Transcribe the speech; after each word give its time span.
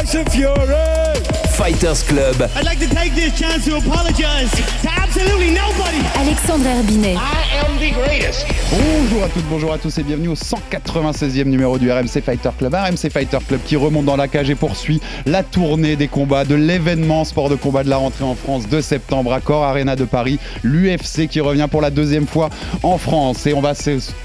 Dash 0.00 0.14
of 0.14 0.32
Fury. 0.32 1.49
Fighters 1.60 2.02
Club. 2.08 2.48
I'd 2.56 2.64
like 2.64 2.78
to 2.78 2.88
take 2.88 3.14
this 3.14 3.38
chance 3.38 3.66
to 3.66 3.76
apologize 3.76 4.50
to 4.80 4.88
absolutely 4.96 5.50
nobody. 5.50 5.98
Alexandre 6.16 6.70
Herbinet. 6.70 7.16
I 7.18 7.66
am 7.66 7.76
the 7.78 7.92
greatest. 7.92 8.46
Bonjour 8.70 9.24
à 9.24 9.28
toutes, 9.28 9.44
bonjour 9.50 9.72
à 9.74 9.78
tous 9.78 9.98
et 9.98 10.02
bienvenue 10.02 10.28
au 10.28 10.34
196e 10.34 11.44
numéro 11.44 11.76
du 11.76 11.90
RMC 11.90 12.22
Fighter 12.24 12.48
Club. 12.56 12.72
RMC 12.72 13.10
Fighter 13.10 13.38
Club 13.46 13.60
qui 13.66 13.76
remonte 13.76 14.06
dans 14.06 14.16
la 14.16 14.26
cage 14.26 14.48
et 14.48 14.54
poursuit 14.54 15.02
la 15.26 15.42
tournée 15.42 15.96
des 15.96 16.08
combats 16.08 16.46
de 16.46 16.54
l'événement 16.54 17.24
sport 17.24 17.50
de 17.50 17.56
combat 17.56 17.84
de 17.84 17.90
la 17.90 17.98
rentrée 17.98 18.24
en 18.24 18.34
France 18.34 18.66
de 18.66 18.80
septembre 18.80 19.34
à 19.34 19.40
Cor 19.40 19.62
Arena 19.62 19.96
de 19.96 20.04
Paris. 20.04 20.38
L'UFC 20.62 21.28
qui 21.28 21.40
revient 21.40 21.66
pour 21.70 21.82
la 21.82 21.90
deuxième 21.90 22.26
fois 22.26 22.48
en 22.82 22.96
France. 22.96 23.46
Et 23.46 23.52
on 23.52 23.60
va, 23.60 23.74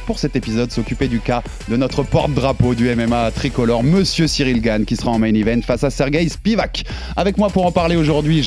pour 0.06 0.20
cet 0.20 0.38
épisode, 0.38 0.72
s'occuper 0.72 1.10
du 1.10 1.20
cas 1.20 1.42
de 1.68 1.76
notre 1.76 2.04
porte-drapeau 2.04 2.76
du 2.76 2.96
MMA 2.96 3.32
tricolore, 3.32 3.84
Monsieur 3.84 4.28
Cyril 4.28 4.62
Gann, 4.62 4.86
qui 4.86 4.96
sera 4.96 5.12
en 5.12 5.20
main 5.20 5.34
event 5.34 5.62
face 5.66 5.84
à 5.84 5.90
Sergei 5.90 6.30
Spivak. 6.30 6.86
Avec 7.18 7.25
moi 7.38 7.50
pour 7.50 7.66
en 7.66 7.72
parler 7.72 7.96
aujourd'hui, 7.96 8.44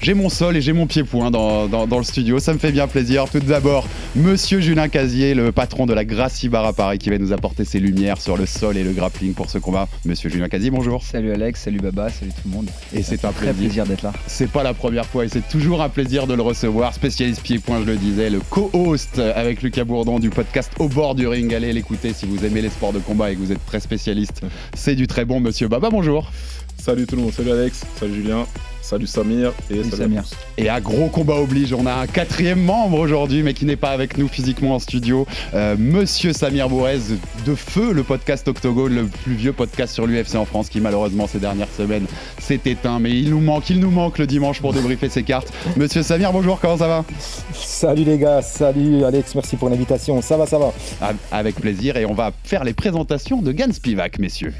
j'ai 0.00 0.14
mon 0.14 0.28
sol 0.28 0.56
et 0.56 0.60
j'ai 0.60 0.72
mon 0.72 0.86
pied-point 0.86 1.30
dans, 1.30 1.66
dans- 1.68 1.86
dans 1.86 1.98
le 1.98 2.04
studio. 2.04 2.38
Ça 2.38 2.52
me 2.52 2.58
fait 2.58 2.72
bien 2.72 2.86
plaisir. 2.88 3.26
Tout 3.30 3.40
d'abord, 3.40 3.86
Monsieur 4.16 4.60
Julien 4.60 4.88
Casier, 4.88 5.34
le 5.34 5.52
patron 5.52 5.86
de 5.86 5.94
la 5.94 6.04
Gracie 6.04 6.48
Bar 6.48 6.64
à 6.64 6.72
Paris, 6.72 6.98
qui 6.98 7.10
va 7.10 7.18
nous 7.18 7.32
apporter 7.32 7.64
ses 7.64 7.78
lumières 7.78 8.20
sur 8.20 8.36
le 8.36 8.46
sol 8.46 8.76
et 8.76 8.84
le 8.84 8.92
grappling 8.92 9.34
pour 9.34 9.48
ce 9.50 9.58
combat. 9.58 9.88
Monsieur 10.04 10.28
Julien 10.30 10.48
Casier, 10.48 10.70
bonjour. 10.70 11.02
Salut 11.02 11.32
Alex, 11.32 11.60
salut 11.62 11.78
Baba, 11.80 12.08
salut 12.10 12.30
tout 12.32 12.48
le 12.48 12.50
monde. 12.56 12.68
Et 12.94 13.02
c'est 13.02 13.24
un 13.24 13.32
Très 13.32 13.46
plaisir. 13.52 13.54
plaisir 13.54 13.86
d'être 13.86 14.02
là. 14.02 14.12
C'est 14.26 14.50
pas 14.50 14.62
la 14.62 14.74
première 14.74 15.06
fois 15.06 15.24
et 15.24 15.28
c'est 15.28 15.46
toujours 15.48 15.82
un 15.82 15.88
plaisir 15.88 16.26
de 16.26 16.34
le 16.34 16.42
recevoir. 16.42 16.94
Spécialiste 16.94 17.42
pied-point, 17.42 17.80
je 17.80 17.86
le 17.86 17.96
disais, 17.96 18.30
le 18.30 18.40
co-host 18.40 19.18
avec 19.18 19.62
Lucas 19.62 19.84
Bourdon 19.84 20.18
du 20.18 20.30
podcast 20.30 20.70
Au 20.78 20.88
bord 20.88 21.14
du 21.14 21.26
ring. 21.26 21.52
Allez 21.54 21.72
l'écouter 21.72 22.12
si 22.14 22.26
vous 22.26 22.44
aimez 22.44 22.62
les 22.62 22.68
sports 22.70 22.92
de 22.92 22.98
combat 22.98 23.30
et 23.30 23.34
que 23.34 23.40
vous 23.40 23.52
êtes 23.52 23.64
très 23.66 23.80
spécialiste. 23.80 24.42
C'est 24.74 24.94
du 24.94 25.06
très 25.06 25.24
bon, 25.24 25.40
monsieur 25.40 25.68
Baba, 25.68 25.90
bonjour. 25.90 26.30
Salut 26.84 27.06
tout 27.06 27.14
le 27.14 27.22
monde, 27.22 27.32
salut 27.32 27.52
Alex, 27.52 27.84
salut 28.00 28.12
Julien, 28.16 28.44
salut 28.80 29.06
Samir 29.06 29.52
et 29.70 29.74
Salut 29.76 29.90
salut, 29.90 30.02
Samir. 30.02 30.18
à 30.18 30.22
tous. 30.24 30.36
Et 30.58 30.68
à 30.68 30.80
gros 30.80 31.06
combat 31.10 31.36
oblige, 31.36 31.72
on 31.72 31.86
a 31.86 31.92
un 31.94 32.08
quatrième 32.08 32.60
membre 32.60 32.98
aujourd'hui, 32.98 33.44
mais 33.44 33.54
qui 33.54 33.66
n'est 33.66 33.76
pas 33.76 33.90
avec 33.90 34.18
nous 34.18 34.26
physiquement 34.26 34.74
en 34.74 34.78
studio. 34.80 35.24
Euh, 35.54 35.76
Monsieur 35.78 36.32
Samir 36.32 36.68
Bourrez 36.68 36.98
de 37.46 37.54
Feu, 37.54 37.92
le 37.92 38.02
podcast 38.02 38.48
Octogone, 38.48 38.96
le 38.96 39.04
plus 39.04 39.34
vieux 39.34 39.52
podcast 39.52 39.94
sur 39.94 40.08
l'UFC 40.08 40.34
en 40.34 40.44
France, 40.44 40.68
qui 40.68 40.80
malheureusement 40.80 41.28
ces 41.28 41.38
dernières 41.38 41.70
semaines 41.70 42.06
s'est 42.40 42.58
éteint. 42.64 42.98
Mais 42.98 43.12
il 43.12 43.30
nous 43.30 43.40
manque, 43.40 43.70
il 43.70 43.78
nous 43.78 43.92
manque 43.92 44.18
le 44.18 44.26
dimanche 44.26 44.60
pour 44.60 44.72
débriefer 44.72 45.08
ses 45.08 45.22
cartes. 45.22 45.52
Monsieur 45.76 46.02
Samir, 46.02 46.32
bonjour, 46.32 46.58
comment 46.58 46.78
ça 46.78 46.88
va? 46.88 47.04
Salut 47.54 48.02
les 48.02 48.18
gars, 48.18 48.42
salut 48.42 49.04
Alex, 49.04 49.36
merci 49.36 49.54
pour 49.54 49.70
l'invitation. 49.70 50.20
Ça 50.20 50.36
va, 50.36 50.46
ça 50.48 50.58
va. 50.58 50.72
Ah, 51.00 51.12
Avec 51.30 51.54
plaisir, 51.60 51.96
et 51.96 52.06
on 52.06 52.14
va 52.14 52.32
faire 52.42 52.64
les 52.64 52.74
présentations 52.74 53.40
de 53.40 53.52
Gans 53.52 53.72
Spivak, 53.72 54.18
messieurs. 54.18 54.52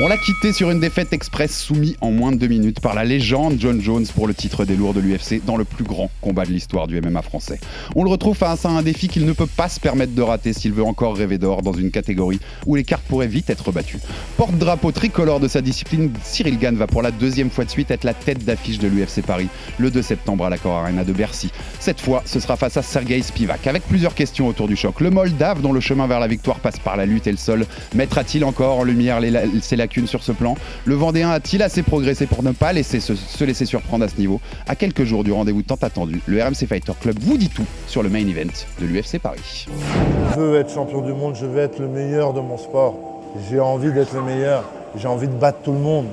On 0.00 0.06
l'a 0.06 0.16
quitté 0.16 0.52
sur 0.52 0.70
une 0.70 0.78
défaite 0.78 1.12
express 1.12 1.58
soumis 1.58 1.96
en 2.00 2.12
moins 2.12 2.30
de 2.30 2.36
deux 2.36 2.46
minutes 2.46 2.78
par 2.78 2.94
la 2.94 3.04
légende 3.04 3.56
John 3.58 3.80
Jones 3.82 4.06
pour 4.14 4.28
le 4.28 4.34
titre 4.34 4.64
des 4.64 4.76
lourds 4.76 4.94
de 4.94 5.00
l'UFC 5.00 5.44
dans 5.44 5.56
le 5.56 5.64
plus 5.64 5.82
grand 5.82 6.08
combat 6.20 6.44
de 6.44 6.52
l'histoire 6.52 6.86
du 6.86 7.00
MMA 7.00 7.20
français. 7.22 7.58
On 7.96 8.04
le 8.04 8.10
retrouve 8.10 8.36
face 8.36 8.64
à 8.64 8.68
un 8.68 8.82
défi 8.82 9.08
qu'il 9.08 9.26
ne 9.26 9.32
peut 9.32 9.48
pas 9.48 9.68
se 9.68 9.80
permettre 9.80 10.14
de 10.14 10.22
rater 10.22 10.52
s'il 10.52 10.72
veut 10.72 10.84
encore 10.84 11.16
rêver 11.16 11.36
d'or 11.38 11.62
dans 11.62 11.72
une 11.72 11.90
catégorie 11.90 12.38
où 12.64 12.76
les 12.76 12.84
cartes 12.84 13.02
pourraient 13.08 13.26
vite 13.26 13.50
être 13.50 13.72
battues. 13.72 13.98
Porte-drapeau 14.36 14.92
tricolore 14.92 15.40
de 15.40 15.48
sa 15.48 15.62
discipline, 15.62 16.12
Cyril 16.22 16.58
Gann 16.60 16.76
va 16.76 16.86
pour 16.86 17.02
la 17.02 17.10
deuxième 17.10 17.50
fois 17.50 17.64
de 17.64 17.70
suite 17.70 17.90
être 17.90 18.04
la 18.04 18.14
tête 18.14 18.44
d'affiche 18.44 18.78
de 18.78 18.86
l'UFC 18.86 19.20
Paris 19.26 19.48
le 19.78 19.90
2 19.90 20.00
septembre 20.00 20.44
à 20.44 20.50
l'Accor 20.50 20.76
Arena 20.76 21.02
de 21.02 21.12
Bercy. 21.12 21.50
Cette 21.80 22.00
fois, 22.00 22.22
ce 22.24 22.38
sera 22.38 22.54
face 22.56 22.76
à 22.76 22.82
Sergei 22.82 23.20
Spivak 23.20 23.66
avec 23.66 23.82
plusieurs 23.82 24.14
questions 24.14 24.46
autour 24.46 24.68
du 24.68 24.76
choc. 24.76 25.00
Le 25.00 25.10
Moldave, 25.10 25.60
dont 25.60 25.72
le 25.72 25.80
chemin 25.80 26.06
vers 26.06 26.20
la 26.20 26.28
victoire 26.28 26.60
passe 26.60 26.78
par 26.78 26.96
la 26.96 27.04
lutte 27.04 27.26
et 27.26 27.32
le 27.32 27.36
sol, 27.36 27.66
mettra-t-il 27.96 28.44
encore 28.44 28.78
en 28.78 28.84
lumière 28.84 29.18
les 29.18 29.32
la- 29.32 29.42
lacunes 29.88 30.06
sur 30.06 30.22
ce 30.22 30.32
plan 30.32 30.54
Le 30.84 30.94
Vendéen 30.94 31.30
a-t-il 31.30 31.62
assez 31.62 31.82
progressé 31.82 32.26
pour 32.26 32.42
ne 32.42 32.52
pas 32.52 32.74
laisser 32.74 33.00
se, 33.00 33.14
se 33.14 33.44
laisser 33.44 33.64
surprendre 33.64 34.04
à 34.04 34.08
ce 34.08 34.16
niveau 34.18 34.40
À 34.66 34.76
quelques 34.76 35.04
jours 35.04 35.24
du 35.24 35.32
rendez-vous 35.32 35.62
tant 35.62 35.78
attendu, 35.80 36.20
le 36.26 36.42
RMC 36.42 36.66
Fighter 36.68 36.92
Club 37.00 37.18
vous 37.20 37.38
dit 37.38 37.48
tout 37.48 37.64
sur 37.86 38.02
le 38.02 38.10
main 38.10 38.20
event 38.20 38.52
de 38.80 38.86
l'UFC 38.86 39.18
Paris. 39.18 39.66
Je 40.34 40.40
veux 40.40 40.60
être 40.60 40.72
champion 40.72 41.00
du 41.00 41.12
monde, 41.12 41.36
je 41.40 41.46
veux 41.46 41.58
être 41.58 41.78
le 41.78 41.88
meilleur 41.88 42.34
de 42.34 42.40
mon 42.40 42.58
sport. 42.58 42.96
J'ai 43.48 43.60
envie 43.60 43.90
d'être 43.92 44.12
le 44.14 44.22
meilleur, 44.22 44.64
j'ai 44.96 45.08
envie 45.08 45.28
de 45.28 45.32
battre 45.32 45.60
tout 45.64 45.72
le 45.72 45.78
monde, 45.78 46.06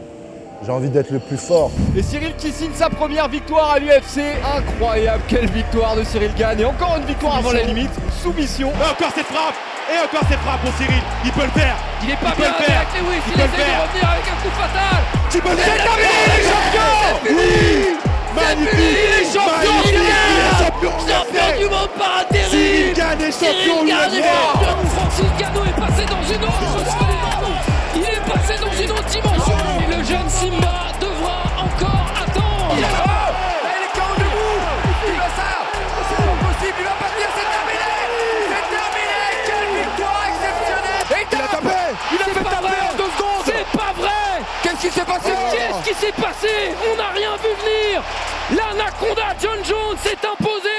j'ai 0.65 0.71
envie 0.71 0.89
d'être 0.89 1.11
le 1.11 1.19
plus 1.19 1.37
fort. 1.37 1.71
Et 1.97 2.01
Cyril 2.01 2.33
qui 2.37 2.51
signe 2.51 2.73
sa 2.73 2.89
première 2.89 3.27
victoire 3.27 3.71
à 3.71 3.79
l'UFC. 3.79 4.21
Incroyable, 4.57 5.23
quelle 5.27 5.49
victoire 5.49 5.97
de 5.97 6.03
Cyril 6.03 6.31
Gann. 6.37 6.59
Et 6.59 6.65
encore 6.65 6.95
une 6.97 7.05
victoire 7.05 7.37
avant 7.37 7.51
la 7.51 7.63
limite. 7.63 7.91
Soumission. 8.23 8.69
Et 8.69 8.91
encore 8.91 9.11
cette 9.13 9.25
frappe 9.25 9.74
Et 9.91 9.97
encore 10.01 10.25
cette 10.29 10.39
frappe 10.39 10.61
pour 10.61 10.73
Cyril. 10.77 11.01
Il 11.23 11.31
peut 11.31 11.45
le 11.45 11.59
faire. 11.59 11.75
Il 12.03 12.09
est 12.09 12.15
pas 12.17 12.31
peut 12.31 12.41
bien 12.41 12.53
le 12.57 12.63
faire. 12.65 12.81
avec 12.81 12.89
Lewis. 12.97 13.21
Il 13.27 13.31
Il, 13.31 13.33
peut 13.33 13.41
le 13.41 13.53
essaie 13.53 13.69
de 13.69 13.81
revenir 13.85 14.09
avec 14.09 14.25
un 14.25 14.37
coup 14.41 14.53
fatal. 14.57 14.99
Tu 15.29 15.37
peux 15.41 15.49
le 15.49 15.57
C'est 15.57 15.63
faire 15.63 15.83
terminé, 15.83 16.09
il 16.25 16.33
est 16.33 16.45
champion. 16.49 16.93
Oui. 17.25 18.05
Magnifique. 18.35 18.73
Il 18.75 19.13
est 19.13 19.33
champion 19.33 19.77
Il 19.85 19.95
est 19.95 20.57
champion 20.57 20.93
Champion 21.05 21.49
du 21.59 21.65
monde 21.69 21.93
par 21.97 22.25
intérim. 22.25 22.49
Cyril 22.49 22.93
Gann 22.93 23.21
est 23.21 23.31
champion 23.31 23.77
Cyril 23.85 23.87
Gann 23.87 24.13
est 24.13 24.25
champion. 24.25 24.75
Francis 24.95 25.31
Gano 25.37 25.61
est 25.65 25.77
passé 25.79 26.03
dans 26.05 26.23
une 26.33 26.43
autre 26.43 27.14
On 46.91 46.97
n'a 46.97 47.09
rien 47.09 47.35
vu 47.37 47.49
venir 47.61 48.03
L'anaconda 48.51 49.35
John 49.41 49.63
Jones 49.63 49.97
s'est 50.01 50.17
imposé 50.27 50.69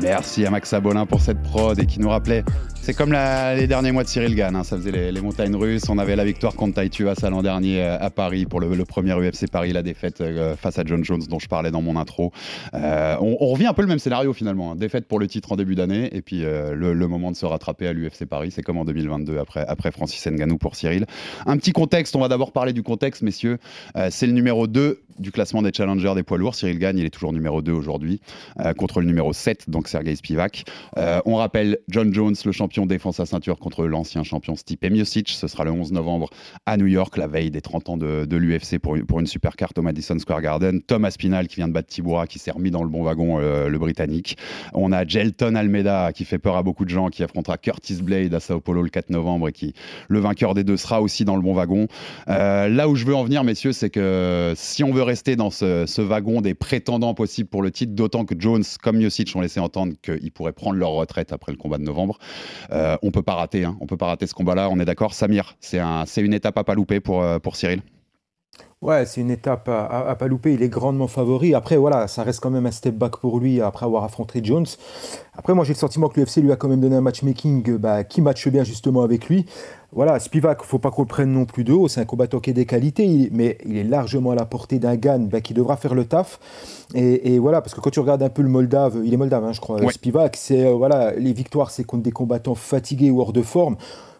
Merci 0.00 0.46
à 0.46 0.50
Max 0.50 0.72
Abolin 0.72 1.06
pour 1.06 1.20
cette 1.20 1.42
prod 1.42 1.78
et 1.78 1.86
qui 1.86 1.98
nous 1.98 2.08
rappelait. 2.08 2.44
C'est 2.88 2.94
comme 2.94 3.12
les 3.12 3.66
derniers 3.66 3.92
mois 3.92 4.02
de 4.02 4.08
Cyril 4.08 4.34
Gann, 4.34 4.56
hein, 4.56 4.64
ça 4.64 4.78
faisait 4.78 5.12
les, 5.12 5.20
montagnes 5.20 5.54
russes. 5.54 5.90
On 5.90 5.98
avait 5.98 6.16
la 6.16 6.24
victoire 6.24 6.54
contre 6.54 6.76
Tai 6.76 6.88
Tuivasa 6.88 7.28
l'an 7.28 7.42
dernier 7.42 7.82
euh, 7.82 7.98
à 8.00 8.08
Paris 8.08 8.46
pour 8.46 8.60
le, 8.60 8.84
premier 8.86 9.12
UFC 9.12 9.46
Paris, 9.46 9.74
la 9.74 9.82
défaite 9.82 10.22
euh, 10.22 10.56
face 10.56 10.78
à 10.78 10.84
John 10.86 11.04
Jones 11.04 11.20
dont 11.28 11.38
je 11.38 11.48
parlais 11.48 11.70
dans 11.70 11.82
mon 11.82 11.96
intro. 11.96 12.32
Euh, 12.72 13.14
on, 13.20 13.46
revient 13.48 13.66
un 13.66 13.74
peu 13.74 13.82
le 13.82 13.88
même 13.88 13.98
scénario 13.98 14.32
finalement, 14.32 14.72
hein. 14.72 14.74
défaite 14.74 15.06
pour 15.06 15.18
le 15.18 15.26
titre 15.26 15.52
en 15.52 15.56
début 15.56 15.74
d'année 15.74 16.08
et 16.16 16.22
puis 16.22 16.40
le, 16.40 16.94
moment 17.08 17.30
de 17.30 17.36
se 17.36 17.44
rattraper 17.44 17.88
à 17.88 17.92
l'UFC 17.92 18.24
Paris, 18.24 18.52
c'est 18.52 18.62
comme 18.62 18.78
en 18.78 18.86
2022 18.86 19.36
après, 19.36 19.66
après 19.68 19.90
Francis 19.90 20.26
Ngannou 20.26 20.56
pour 20.56 20.74
Cyril. 20.74 21.04
Un 21.44 21.58
petit 21.58 21.72
contexte, 21.72 22.16
on 22.16 22.20
va 22.20 22.28
d'abord 22.28 22.52
parler 22.52 22.72
du 22.72 22.82
contexte 22.82 23.20
messieurs. 23.20 23.58
C'est 24.08 24.26
le 24.26 24.32
numéro 24.32 24.66
2 24.66 25.02
du 25.18 25.32
classement 25.32 25.62
des 25.62 25.72
challengers 25.74 26.14
des 26.14 26.22
poids 26.22 26.38
lourds. 26.38 26.54
Cyril 26.54 26.78
Gann, 26.78 26.96
il 26.96 27.04
est 27.04 27.10
toujours 27.10 27.32
numéro 27.34 27.60
2 27.60 27.72
aujourd'hui 27.72 28.20
contre 28.78 29.00
le 29.00 29.06
numéro 29.06 29.34
7, 29.34 29.68
donc 29.68 29.88
Sergei 29.88 30.16
Spivak. 30.16 30.64
On 30.96 31.36
rappelle 31.36 31.78
John 31.88 32.14
Jones, 32.14 32.36
le 32.44 32.52
champion 32.52 32.77
défend 32.86 33.12
sa 33.12 33.26
ceinture 33.26 33.58
contre 33.58 33.86
l'ancien 33.86 34.22
champion 34.22 34.56
Stipe 34.56 34.84
Miocic. 34.84 35.28
Ce 35.30 35.46
sera 35.48 35.64
le 35.64 35.70
11 35.70 35.92
novembre 35.92 36.30
à 36.66 36.76
New 36.76 36.86
York, 36.86 37.16
la 37.16 37.26
veille 37.26 37.50
des 37.50 37.60
30 37.60 37.88
ans 37.90 37.96
de, 37.96 38.26
l'UFC 38.36 38.78
pour, 38.78 38.96
une- 38.96 39.26
super 39.26 39.56
carte 39.56 39.78
au 39.78 39.82
Madison 39.82 40.18
Square 40.18 40.42
Garden. 40.42 40.80
Tom 40.82 41.04
Aspinal 41.04 41.48
qui 41.48 41.56
vient 41.56 41.68
de 41.68 41.72
battre 41.72 41.88
Tibura, 41.88 42.26
qui 42.26 42.38
s'est 42.38 42.50
remis 42.50 42.70
dans 42.70 42.82
le 42.82 42.88
bon 42.88 43.02
wagon, 43.02 43.38
euh, 43.40 43.68
le 43.68 43.78
britannique. 43.78 44.36
On 44.74 44.92
a 44.92 45.06
Gelton 45.06 45.54
Almeida 45.54 46.12
qui 46.12 46.24
fait 46.24 46.38
peur 46.38 46.56
à 46.56 46.62
beaucoup 46.62 46.84
de 46.84 46.90
gens, 46.90 47.08
qui 47.08 47.22
affrontera 47.22 47.58
Curtis 47.58 48.02
Blade 48.02 48.32
à 48.34 48.40
Sao 48.40 48.60
Paulo 48.60 48.82
le 48.82 48.88
4 48.90 49.10
novembre 49.10 49.48
et 49.48 49.52
qui, 49.52 49.74
le 50.08 50.18
vainqueur 50.20 50.54
des 50.54 50.64
deux, 50.64 50.76
sera 50.76 51.02
aussi 51.02 51.24
dans 51.24 51.36
le 51.36 51.42
bon 51.42 51.54
wagon. 51.54 51.88
Euh, 52.28 52.68
là 52.68 52.88
où 52.88 52.94
je 52.94 53.04
veux 53.04 53.14
en 53.14 53.24
venir, 53.24 53.44
messieurs, 53.44 53.72
c'est 53.72 53.90
que 53.90 54.52
si 54.56 54.84
on 54.84 54.92
veut 54.92 55.02
rester 55.02 55.36
dans 55.36 55.50
ce, 55.50 55.86
ce 55.86 56.02
wagon 56.02 56.40
des 56.40 56.54
prétendants 56.54 57.14
possibles 57.14 57.48
pour 57.48 57.62
le 57.62 57.70
titre, 57.70 57.92
d'autant 57.94 58.24
que 58.24 58.34
Jones, 58.38 58.64
comme 58.82 58.98
Miocic, 58.98 59.34
ont 59.34 59.40
laissé 59.40 59.60
entendre 59.60 59.94
qu'ils 60.02 60.32
pourraient 60.32 60.52
prendre 60.52 60.76
leur 60.76 60.90
retraite 60.90 61.32
après 61.32 61.52
le 61.52 61.58
combat 61.58 61.78
de 61.78 61.82
novembre, 61.84 62.18
on 62.70 63.10
peut 63.10 63.22
pas 63.22 63.34
rater. 63.34 63.64
hein. 63.64 63.76
On 63.80 63.86
peut 63.86 63.96
pas 63.96 64.06
rater 64.06 64.26
ce 64.26 64.34
combat-là. 64.34 64.68
On 64.70 64.78
est 64.80 64.84
d'accord, 64.84 65.14
Samir. 65.14 65.56
C'est 65.60 65.78
un, 65.78 66.04
c'est 66.06 66.22
une 66.22 66.34
étape 66.34 66.58
à 66.58 66.64
pas 66.64 66.74
louper 66.74 67.00
pour, 67.00 67.22
euh, 67.22 67.38
pour 67.38 67.56
Cyril. 67.56 67.82
Ouais, 68.80 69.06
c'est 69.06 69.20
une 69.20 69.32
étape 69.32 69.68
à, 69.68 70.14
pas 70.16 70.28
louper. 70.28 70.54
Il 70.54 70.62
est 70.62 70.68
grandement 70.68 71.08
favori. 71.08 71.52
Après, 71.52 71.76
voilà, 71.76 72.06
ça 72.06 72.22
reste 72.22 72.38
quand 72.38 72.50
même 72.50 72.64
un 72.64 72.70
step 72.70 72.94
back 72.94 73.16
pour 73.16 73.40
lui 73.40 73.60
après 73.60 73.84
avoir 73.84 74.04
affronté 74.04 74.40
Jones. 74.42 74.66
Après, 75.36 75.52
moi, 75.52 75.64
j'ai 75.64 75.72
le 75.72 75.78
sentiment 75.78 76.08
que 76.08 76.20
l'UFC 76.20 76.36
lui 76.36 76.52
a 76.52 76.56
quand 76.56 76.68
même 76.68 76.80
donné 76.80 76.94
un 76.94 77.00
matchmaking 77.00 77.76
bah, 77.76 78.04
qui 78.04 78.20
matche 78.20 78.46
bien 78.46 78.62
justement 78.62 79.02
avec 79.02 79.28
lui. 79.28 79.46
Voilà, 79.90 80.20
Spivak, 80.20 80.62
faut 80.62 80.78
pas 80.78 80.92
qu'on 80.92 81.02
le 81.02 81.08
prenne 81.08 81.32
non 81.32 81.44
plus 81.44 81.64
de 81.64 81.72
haut. 81.72 81.88
C'est 81.88 82.00
un 82.00 82.04
combattant 82.04 82.38
qui 82.38 82.50
est 82.50 82.54
des 82.54 82.66
qualités, 82.66 83.30
mais 83.32 83.58
il 83.64 83.76
est 83.78 83.84
largement 83.84 84.30
à 84.30 84.34
la 84.36 84.44
portée 84.44 84.78
d'un 84.78 84.94
Gann 84.94 85.26
bah, 85.26 85.40
qui 85.40 85.54
devra 85.54 85.76
faire 85.76 85.94
le 85.94 86.04
taf. 86.04 86.38
Et, 86.94 87.40
voilà, 87.40 87.60
parce 87.62 87.74
que 87.74 87.80
quand 87.80 87.90
tu 87.90 87.98
regardes 87.98 88.22
un 88.22 88.28
peu 88.28 88.42
le 88.42 88.48
Moldave, 88.48 89.00
il 89.04 89.12
est 89.12 89.16
Moldave, 89.16 89.44
hein, 89.44 89.52
je 89.52 89.60
crois, 89.60 89.80
Spivak, 89.90 90.36
c'est 90.36 90.66
euh, 90.66 90.72
voilà, 90.72 91.12
les 91.14 91.32
victoires, 91.32 91.72
c'est 91.72 91.84
contre 91.84 92.04
des 92.04 92.12
combattants 92.12 92.54
fatigués 92.54 93.10
ou 93.10 93.20
hors 93.20 93.32
de 93.32 93.42
forme 93.42 93.76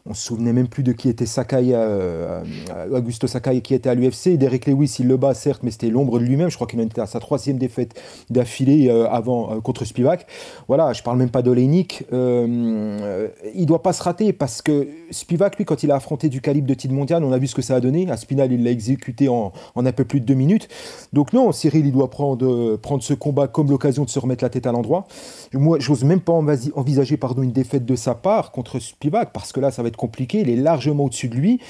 on 0.07 0.15
se 0.15 0.23
souvenait 0.27 0.53
même 0.53 0.69
plus 0.69 0.83
de 0.83 0.93
qui 0.93 1.09
était 1.09 1.27
Sakai, 1.27 1.71
euh, 1.73 2.43
euh, 2.71 2.97
Augusto 2.99 3.27
Sakai 3.27 3.61
qui 3.61 3.75
était 3.75 3.89
à 3.89 3.95
l'UFC. 3.95 4.37
Derek 4.37 4.67
Lewis, 4.67 4.97
il 5.01 5.09
le 5.09 5.17
bat 5.17 5.35
certes, 5.35 5.63
mais 5.63 5.71
c'était 5.71 5.91
l'ombre 5.91 6.19
de 6.19 6.25
lui-même. 6.25 6.51
Je 6.51 6.55
crois 6.55 6.67
qu'il 6.67 6.81
en 6.81 6.85
était 6.85 7.01
à 7.01 7.07
sa 7.07 7.21
troisième 7.21 7.59
défaite 7.59 8.01
d'affilée 8.31 8.89
euh, 8.89 9.09
avant 9.09 9.61
contre 9.61 9.85
Spivak. 9.85 10.27
Voilà, 10.67 10.93
je 10.93 11.03
parle 11.03 11.19
même 11.19 11.31
pas 11.31 11.43
d'Oleinik. 11.43 12.05
il 12.11 13.67
doit 13.67 13.83
pas 13.83 13.93
se 13.93 14.03
rater 14.03 14.33
parce 14.33 14.63
que 14.63 14.89
Spivak, 15.11 15.57
lui, 15.57 15.65
quand 15.65 15.83
il 15.83 15.91
a 15.91 15.97
affronté 15.97 16.29
du 16.29 16.41
calibre 16.41 16.67
de 16.67 16.75
titre 16.75 16.95
mondial, 16.95 17.23
on 17.25 17.33
a 17.33 17.39
vu 17.39 17.47
ce 17.47 17.55
que 17.55 17.63
ça 17.63 17.75
a 17.75 17.81
donné. 17.81 18.11
Aspinal, 18.11 18.53
il 18.53 18.65
l'a 18.65 18.71
exécuté 18.71 19.29
en, 19.29 19.53
un 19.77 19.93
peu 19.93 20.05
plus 20.05 20.21
de 20.21 20.25
deux 20.25 20.35
minutes. 20.35 20.69
Donc 21.13 21.33
non, 21.33 21.53
Cyril, 21.53 21.87
il 21.87 21.93
doit 21.93 22.11
prendre, 22.11 22.77
prendre 22.77 23.03
ce 23.03 23.15
combat 23.15 23.47
comme 23.49 23.71
l'occasion 23.71 24.05
de 24.05 24.11
se 24.11 24.19
remettre 24.19 24.45
la 24.45 24.51
tête 24.51 24.67
à 24.67 24.73
l'endroit. 24.73 25.07
Moi, 25.53 25.79
j'ose 25.81 26.05
même 26.05 26.21
pas 26.21 26.33
envisager 26.33 27.17
pardon, 27.17 27.43
une 27.43 27.53
défaite 27.53 27.85
de 27.85 27.97
sa 27.97 28.15
part 28.15 28.53
contre 28.53 28.79
Spivak 28.79 29.33
parce 29.33 29.53
que 29.53 29.61
là, 29.61 29.71
ça 29.71 29.83
va 29.83 29.89
être 29.89 29.98
compliqué. 29.99 30.41
Il 30.41 30.49
est 30.49 30.57
largement 30.57 31.05
au-dessus 31.05 31.29
de 31.29 31.35
lui. 31.35 31.61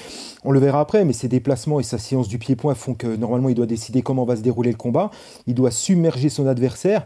On 0.45 0.51
le 0.51 0.59
verra 0.59 0.79
après, 0.79 1.03
mais 1.03 1.13
ses 1.13 1.27
déplacements 1.27 1.81
et 1.81 1.83
sa 1.83 1.97
séance 1.97 2.29
du 2.29 2.37
pied-point 2.37 2.75
font 2.75 2.93
que 2.93 3.07
normalement, 3.07 3.49
il 3.49 3.55
doit 3.55 3.65
décider 3.65 4.01
comment 4.01 4.23
va 4.23 4.37
se 4.37 4.41
dérouler 4.41 4.71
le 4.71 4.77
combat. 4.77 5.11
Il 5.47 5.55
doit 5.55 5.71
submerger 5.71 6.29
son 6.29 6.47
adversaire. 6.47 7.05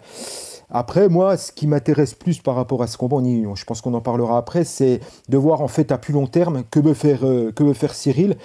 Après, 0.70 1.08
moi, 1.08 1.38
ce 1.38 1.52
qui 1.52 1.68
m'intéresse 1.68 2.16
plus 2.16 2.40
par 2.40 2.56
rapport 2.56 2.82
à 2.82 2.88
ce 2.88 2.98
combat, 2.98 3.18
je 3.24 3.64
pense 3.64 3.82
qu'on 3.82 3.94
en 3.94 4.02
parlera 4.02 4.38
après, 4.38 4.64
c'est 4.64 5.02
de 5.30 5.38
voir 5.38 5.62
en 5.62 5.68
fait 5.68 5.92
à 5.92 6.00
plus 6.00 6.14
long 6.14 6.26
terme 6.26 6.64
que 6.72 6.80
veut 6.80 6.96
faire, 6.96 7.26
euh, 7.26 7.52
que 7.52 7.64
veut 7.64 7.74
faire 7.74 7.94
Cyril 7.94 8.38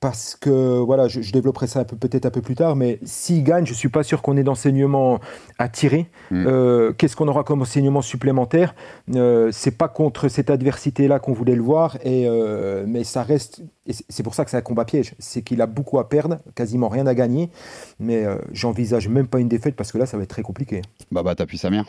parce 0.00 0.36
que 0.36 0.78
voilà, 0.78 1.08
je, 1.08 1.32
développerai 1.32 1.66
ça 1.66 1.84
peut-être 1.84 2.24
un 2.24 2.30
peu 2.30 2.40
plus 2.40 2.54
tard, 2.54 2.76
mais 2.76 3.00
s'il 3.02 3.42
gagne, 3.42 3.66
je 3.66 3.74
suis 3.74 3.88
pas 3.88 4.04
sûr 4.04 4.22
qu'on 4.22 4.36
ait 4.36 4.44
d'enseignement 4.44 5.18
à 5.58 5.68
tirer. 5.68 6.06
Mm. 6.30 6.46
Euh, 6.46 6.92
qu'est-ce 6.92 7.16
qu'on 7.16 7.26
aura 7.26 7.42
comme 7.42 7.62
enseignement 7.62 8.02
supplémentaire? 8.02 8.76
Euh, 9.14 9.50
C'est 9.52 9.76
pas 9.76 9.88
contre 9.88 10.28
cette 10.28 10.50
adversité-là 10.50 11.18
qu'on 11.18 11.32
voulait 11.32 11.56
le 11.56 11.62
voir, 11.62 11.96
et 12.04 12.28
euh, 12.28 12.84
mais 12.86 13.02
ça 13.02 13.24
reste. 13.24 13.62
C'est 14.08 14.22
pour 14.22 14.34
ça 14.34 14.44
que 14.44 14.50
c'est 14.50 14.56
un 14.56 14.62
combat 14.62 14.84
piège. 14.84 15.14
C'est 15.18 15.42
qu'il 15.42 15.60
a 15.62 15.66
beaucoup 15.66 15.98
à 15.98 16.08
perdre, 16.08 16.38
quasiment 16.54 16.88
rien 16.88 17.06
à 17.06 17.14
gagner, 17.14 17.50
mais 17.98 18.24
euh, 18.24 18.36
j'envisage 18.52 19.08
même 19.08 19.26
pas 19.26 19.40
une 19.40 19.48
défaite 19.48 19.74
parce 19.74 19.90
que 19.90 19.98
là, 19.98 20.06
ça 20.06 20.16
va 20.16 20.22
être 20.22 20.30
très 20.30 20.42
compliqué. 20.42 20.82
Bah 21.10 21.22
bah, 21.24 21.34
t'appuies 21.34 21.58
Samir 21.58 21.86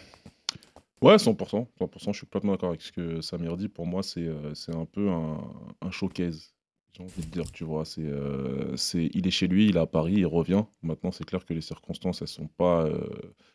Ouais, 1.02 1.16
100%. 1.16 1.36
100%, 1.38 1.68
je 2.08 2.12
suis 2.12 2.26
complètement 2.26 2.54
d'accord 2.54 2.70
avec 2.70 2.82
ce 2.82 2.92
que 2.92 3.22
Samir 3.22 3.56
dit. 3.56 3.70
Pour 3.70 3.86
moi, 3.86 4.02
c'est 4.04 4.28
un 4.74 4.86
peu 4.86 5.10
un, 5.10 5.38
un 5.82 5.92
showcase 5.92 6.54
j'ai 6.94 7.04
envie 7.04 7.22
de 7.22 7.32
dire, 7.32 7.52
tu 7.52 7.64
vois, 7.64 7.86
c'est, 7.86 8.02
euh, 8.02 8.76
c'est, 8.76 9.10
il 9.14 9.28
est 9.28 9.32
chez 9.32 9.48
lui, 9.48 9.68
il 9.70 9.78
est 9.78 9.80
à 9.80 9.86
Paris, 9.86 10.14
il 10.18 10.26
revient. 10.26 10.64
Maintenant, 10.82 11.12
c'est 11.12 11.24
clair 11.24 11.46
que 11.46 11.54
les 11.54 11.62
circonstances, 11.62 12.22
elles 12.22 12.28
sont 12.28 12.48
pas. 12.48 12.86
Euh, 12.86 13.08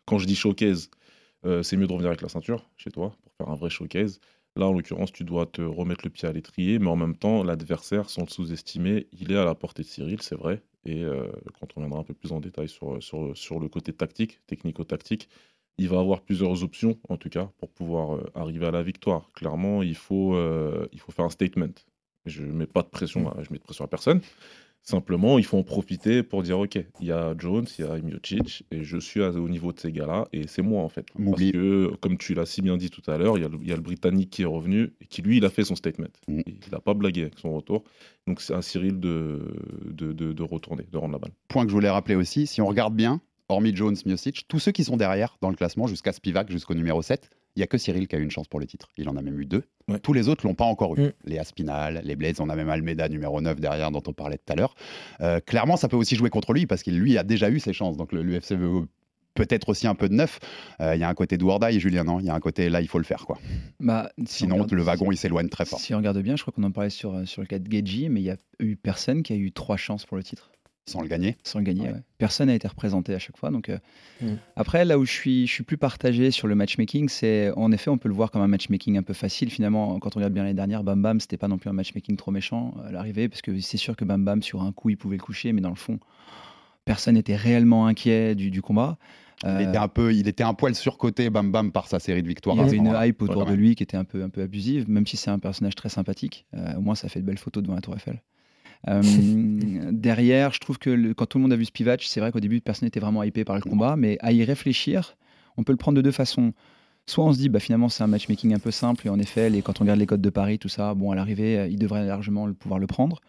quand 0.07 0.19
je 0.19 0.27
dis 0.27 0.37
showcase, 0.37 0.91
euh, 1.45 1.63
c'est 1.63 1.77
mieux 1.77 1.87
de 1.87 1.93
revenir 1.93 2.09
avec 2.09 2.23
la 2.23 2.29
ceinture 2.29 2.69
chez 2.77 2.91
toi 2.91 3.17
pour 3.23 3.33
faire 3.35 3.49
un 3.49 3.57
vrai 3.57 3.71
showcase. 3.71 4.21
Là, 4.57 4.67
en 4.67 4.73
l'occurrence, 4.73 5.13
tu 5.13 5.25
dois 5.25 5.47
te 5.47 5.63
remettre 5.63 6.05
le 6.05 6.11
pied 6.11 6.29
à 6.29 6.33
l'étrier, 6.33 6.79
mais 6.79 6.89
en 6.89 6.97
même 6.97 7.17
temps, 7.17 7.43
l'adversaire, 7.43 8.09
sans 8.09 8.23
le 8.23 8.29
sous-estimer, 8.29 9.09
il 9.13 9.33
est 9.33 9.37
à 9.37 9.45
la 9.45 9.55
portée 9.57 9.83
de 9.83 9.89
Cyril, 9.89 10.23
c'est 10.23 10.37
vrai. 10.37 10.63
Et 10.87 11.03
quand 11.59 11.67
on 11.75 11.81
reviendra 11.81 12.01
un 12.01 12.05
peu 12.05 12.15
plus 12.15 12.31
en 12.31 12.39
détail 12.41 12.69
sur, 12.69 13.03
sur, 13.03 13.37
sur 13.37 13.59
le 13.59 13.69
côté 13.69 13.93
tactique, 13.93 14.41
technico-tactique, 14.47 15.29
il 15.79 15.89
va 15.89 15.99
avoir 15.99 16.21
plusieurs 16.21 16.63
options, 16.63 17.01
en 17.09 17.17
tout 17.17 17.31
cas, 17.31 17.51
pour 17.59 17.71
pouvoir 17.71 18.21
arriver 18.37 18.67
à 18.67 18.71
la 18.71 18.85
victoire. 18.85 19.33
Clairement, 19.33 19.83
il 19.83 19.97
faut, 19.97 20.39
il 20.93 21.01
faut 21.01 21.11
faire 21.11 21.25
un 21.25 21.31
statement. 21.31 21.75
Je 22.26 22.43
ne 22.43 22.53
mets 22.53 22.67
pas 22.67 22.82
de 22.82 22.88
pression, 22.88 23.23
mm. 23.23 23.43
je 23.43 23.53
mets 23.53 23.59
de 23.59 23.62
pression 23.62 23.85
à 23.85 23.88
personne. 23.88 24.21
Simplement, 24.82 25.38
il 25.38 25.47
faut 25.47 25.56
en 25.56 25.62
profiter 25.62 26.23
pour 26.23 26.43
dire 26.43 26.59
ok, 26.59 26.79
il 27.00 27.06
y 27.06 27.11
a 27.11 27.35
Jones, 27.38 27.65
il 27.79 27.87
y 27.87 27.88
a 27.88 27.97
Miocic, 27.97 28.67
et 28.71 28.85
je 28.85 28.99
suis 28.99 29.23
au 29.23 29.49
niveau 29.49 29.73
de 29.73 29.81
ces 29.81 29.91
gars-là, 29.91 30.29
et 30.35 30.47
c'est 30.47 30.61
moi 30.61 30.82
en 30.82 30.91
fait. 30.91 31.06
Parce 31.17 31.41
que, 31.41 31.94
comme 32.03 32.19
tu 32.19 32.35
l'as 32.35 32.44
si 32.44 32.61
bien 32.61 32.76
dit 32.76 32.91
tout 32.91 33.11
à 33.11 33.17
l'heure, 33.17 33.38
il 33.38 33.67
y, 33.67 33.73
a 33.73 33.76
le 33.76 33.81
Britannique 33.81 34.29
qui 34.29 34.43
est 34.43 34.47
revenu 34.47 34.93
et 35.00 35.06
qui 35.06 35.23
lui, 35.23 35.38
il 35.38 35.44
a 35.47 35.49
fait 35.49 35.65
son 35.65 35.75
statement. 35.75 36.09
Mm. 36.29 36.41
Il 36.47 36.71
n'a 36.71 36.81
pas 36.81 36.93
blagué 36.93 37.23
avec 37.23 37.38
son 37.38 37.55
retour. 37.55 37.82
Donc 38.26 38.43
c'est 38.43 38.53
à 38.53 38.61
Cyril 38.61 39.00
de, 39.00 39.56
de, 39.87 40.12
de, 40.12 40.43
retourner, 40.43 40.85
de 40.93 40.99
rendre 40.99 41.12
la 41.12 41.19
balle. 41.19 41.32
Point 41.49 41.65
que 41.65 41.71
je 41.71 41.75
voulais 41.75 41.88
rappeler 41.88 42.15
aussi, 42.15 42.47
si 42.47 42.61
on 42.61 42.67
regarde 42.67 42.94
bien, 42.94 43.23
hormis 43.49 43.75
Jones, 43.75 43.97
Miocic, 44.05 44.47
tous 44.49 44.59
ceux 44.59 44.73
qui 44.73 44.85
sont 44.85 44.99
derrière 44.99 45.38
dans 45.41 45.49
le 45.49 45.56
classement 45.56 45.87
jusqu'à 45.87 46.12
Spivak, 46.12 46.50
jusqu'au 46.50 46.75
numéro 46.75 47.00
7, 47.00 47.31
il 47.56 47.61
n'y 47.61 47.62
a 47.62 47.67
que 47.67 47.79
Cyril 47.79 48.09
qui 48.09 48.17
a 48.17 48.19
eu 48.19 48.23
une 48.23 48.31
chance 48.31 48.49
pour 48.49 48.61
le 48.61 48.67
titre. 48.67 48.89
Il 48.97 49.09
en 49.09 49.17
a 49.17 49.23
même 49.23 49.41
eu 49.41 49.47
deux. 49.47 49.62
Tous 50.03 50.12
les 50.12 50.29
autres 50.29 50.47
l'ont 50.47 50.55
pas 50.55 50.65
encore 50.65 50.97
eu. 50.97 51.03
Mm. 51.03 51.12
Les 51.25 51.39
Aspinal, 51.39 52.01
les 52.05 52.17
Blades, 52.17 52.41
on 52.41 52.49
a 52.49 52.56
même 52.56 52.69
Almeida 52.69 53.09
numéro 53.09 53.41
9 53.41 53.61
derrière 53.61 53.91
dont 53.91 54.03
on 54.06 54.12
parlait 54.12 54.39
tout 54.39 54.53
à 54.53 54.56
l'heure. 54.56 54.75
Euh, 55.21 55.41
clairement, 55.41 55.77
ça 55.77 55.89
peut 55.89 55.97
aussi 55.97 56.17
jouer 56.17 56.31
contre 56.31 56.53
lui 56.53 56.67
parce 56.67 56.83
qu'il 56.83 56.99
lui 56.99 57.17
a 57.17 57.23
déjà 57.23 57.51
eu 57.51 57.61
ses 57.61 57.73
chances. 57.73 57.97
Donc 57.97 58.12
l'UFC 58.12 58.53
veut 58.53 58.87
peut-être 59.35 59.69
aussi 59.69 59.87
un 59.87 59.95
peu 59.95 60.09
de 60.09 60.15
neuf. 60.15 60.39
Euh, 60.81 60.95
il 60.95 61.01
y 61.01 61.05
a 61.05 61.09
un 61.09 61.15
côté 61.15 61.37
de 61.37 61.45
et 61.71 61.81
Julien, 61.81 62.05
non? 62.05 62.21
Il 62.21 62.27
y 62.27 62.31
a 62.31 62.35
un 62.35 62.41
côté 62.41 62.71
là, 62.71 62.81
il 62.81 62.89
faut 62.89 62.99
le 62.99 63.05
faire. 63.05 63.27
quoi. 63.27 63.39
Bah, 63.81 64.11
Sinon, 64.27 64.67
le 64.71 64.83
wagon, 64.83 65.12
il 65.12 65.17
s'éloigne 65.17 65.49
très 65.49 65.65
fort. 65.65 65.79
Si 65.79 65.95
on 65.95 65.99
regarde 65.99 66.19
bien, 66.19 66.37
je 66.37 66.43
crois 66.43 66.53
qu'on 66.53 66.62
en 66.65 66.73
parlait 66.73 66.91
sur, 66.91 67.15
euh, 67.15 67.25
sur 67.25 67.43
le 67.43 67.47
cas 67.47 67.59
de 67.59 67.71
Geji, 67.71 68.09
mais 68.09 68.21
il 68.21 68.25
n'y 68.25 68.31
a 68.31 68.37
eu 68.61 68.77
personne 68.77 69.23
qui 69.23 69.33
a 69.33 69.37
eu 69.37 69.53
trois 69.53 69.77
chances 69.77 70.07
pour 70.07 70.17
le 70.17 70.23
titre. 70.23 70.50
Sans 70.87 71.01
le 71.01 71.09
gagner 71.09 71.39
Sans 71.45 71.61
le 71.61 71.65
gagner, 71.65 71.91
Personne 72.19 72.49
n'a 72.49 72.55
été 72.55 72.69
représenté 72.69 73.15
à 73.15 73.19
chaque 73.19 73.39
fois. 73.39 73.51
Donc, 73.51 73.71
euh, 73.71 73.79
mm. 74.21 74.35
Après, 74.57 74.85
là 74.85 74.99
où 74.99 75.07
je 75.07 75.13
suis, 75.13 75.47
je 75.47 75.53
suis 75.53 75.65
plus 75.65 75.79
partagé 75.79 76.31
sur 76.31 76.47
le 76.47 76.55
matchmaking, 76.55 77.09
c'est 77.09 77.51
en 77.57 77.73
effet, 77.73 77.91
on 77.91 77.97
peut 77.97 78.09
le 78.09 78.15
voir 78.15 78.31
comme 78.31 78.43
un 78.43 78.49
matchmaking 78.49 78.99
un 78.99 79.03
peu 79.03 79.15
facile. 79.15 79.51
Finalement, 79.51 79.99
quand 79.99 80.15
on 80.15 80.19
regarde 80.19 80.35
bien 80.35 80.43
l'année 80.43 80.55
dernière, 80.55 80.85
Bam 80.85 81.01
Bam, 81.01 81.21
c'était 81.21 81.39
pas 81.39 81.49
non 81.49 81.57
plus 81.57 81.71
un 81.71 81.73
matchmaking 81.73 82.17
trop 82.17 82.31
méchant 82.31 82.75
à 82.87 82.93
l'arrivée, 82.93 83.29
parce 83.29 83.41
que 83.41 83.59
c'est 83.61 83.79
sûr 83.79 83.97
que 83.97 84.05
Bam 84.05 84.25
Bam, 84.25 84.43
sur 84.43 84.63
un 84.63 84.73
coup, 84.73 84.91
il 84.91 84.99
pouvait 84.99 85.17
le 85.17 85.23
coucher, 85.23 85.55
mais 85.55 85.63
dans 85.63 85.71
le 85.71 85.75
fond, 85.75 85.99
personne 86.85 87.15
n'était 87.15 87.37
réellement 87.37 87.87
inquiet 87.87 88.35
du, 88.35 88.61
combat. 88.61 88.99
Il, 89.43 89.63
était 89.63 89.79
un 89.79 89.89
peu, 89.89 90.15
il 90.15 90.29
était 90.29 90.45
un 90.45 90.55
poil 90.55 90.75
surcoté, 90.75 91.31
Bam 91.31 91.51
Bam, 91.51 91.73
par 91.73 91.89
sa 91.89 91.99
série 91.99 92.23
de 92.23 92.29
victoires. 92.29 92.57
Il 92.57 92.61
y 92.61 92.65
avait 92.65 92.77
une 92.77 92.95
hype 92.95 93.23
autour 93.23 93.47
de 93.47 93.55
lui 93.55 93.75
qui 93.75 93.83
était 93.83 93.97
un 93.97 94.05
peu, 94.05 94.23
un 94.23 94.29
peu 94.29 94.43
abusive, 94.43 94.89
même 94.91 95.07
si 95.07 95.17
c'est 95.17 95.31
un 95.31 95.39
personnage 95.39 95.77
très 95.77 95.89
sympathique. 95.89 96.45
Euh, 96.55 96.75
au 96.77 96.83
moins, 96.83 96.95
ça 96.95 97.09
fait 97.09 97.21
de 97.21 97.27
belles 97.27 97.39
photos 97.39 97.63
devant 97.63 97.75
la 97.75 97.81
Tour 97.81 97.95
Eiffel. 97.95 98.21
Euh, 98.89 99.03
derrière, 99.93 100.53
je 100.53 100.61
trouve 100.61 100.79
que 100.79 101.13
quand 101.13 101.27
tout 101.27 101.39
le 101.39 101.43
monde 101.43 101.53
a 101.53 101.57
vu 101.57 101.65
Spivak, 101.65 102.03
c'est 102.03 102.21
vrai 102.21 102.33
qu'au 102.33 102.41
début, 102.41 102.61
personne 102.61 102.87
n'était 102.87 103.01
vraiment 103.01 103.23
hypé 103.23 103.45
par 103.45 103.57
le 103.57 103.63
combat, 103.63 103.97
mais 103.97 104.19
à 104.21 104.33
y 104.33 104.45
réfléchir, 104.45 105.17
on 105.57 105.63
peut 105.63 105.73
le 105.73 105.79
prendre 105.79 105.97
de 105.97 106.03
deux 106.03 106.13
façons. 106.13 106.53
Soit 107.07 107.25
on 107.25 107.33
se 107.33 107.39
dit, 107.39 107.49
bah, 107.49 107.61
finalement, 107.61 107.89
c'est 107.89 108.03
un 108.03 108.07
matchmaking 108.07 108.55
un 108.55 108.59
peu 108.59 108.71
simple, 108.71 109.07
et 109.07 109.11
en 109.11 109.19
effet, 109.19 109.51
quand 109.63 109.81
on 109.81 109.85
regarde 109.85 109.99
les 109.99 110.07
codes 110.07 110.23
de 110.23 110.31
Paris, 110.31 110.59
tout 110.59 110.69
ça, 110.69 110.95
bon, 110.95 111.11
à 111.11 111.15
l'arrivée, 111.15 111.59
euh, 111.59 111.69
il 111.69 111.79
devrait 111.79 112.05
largement 112.05 112.51
pouvoir 112.53 112.79
le 112.79 112.87
prendre. 112.87 113.21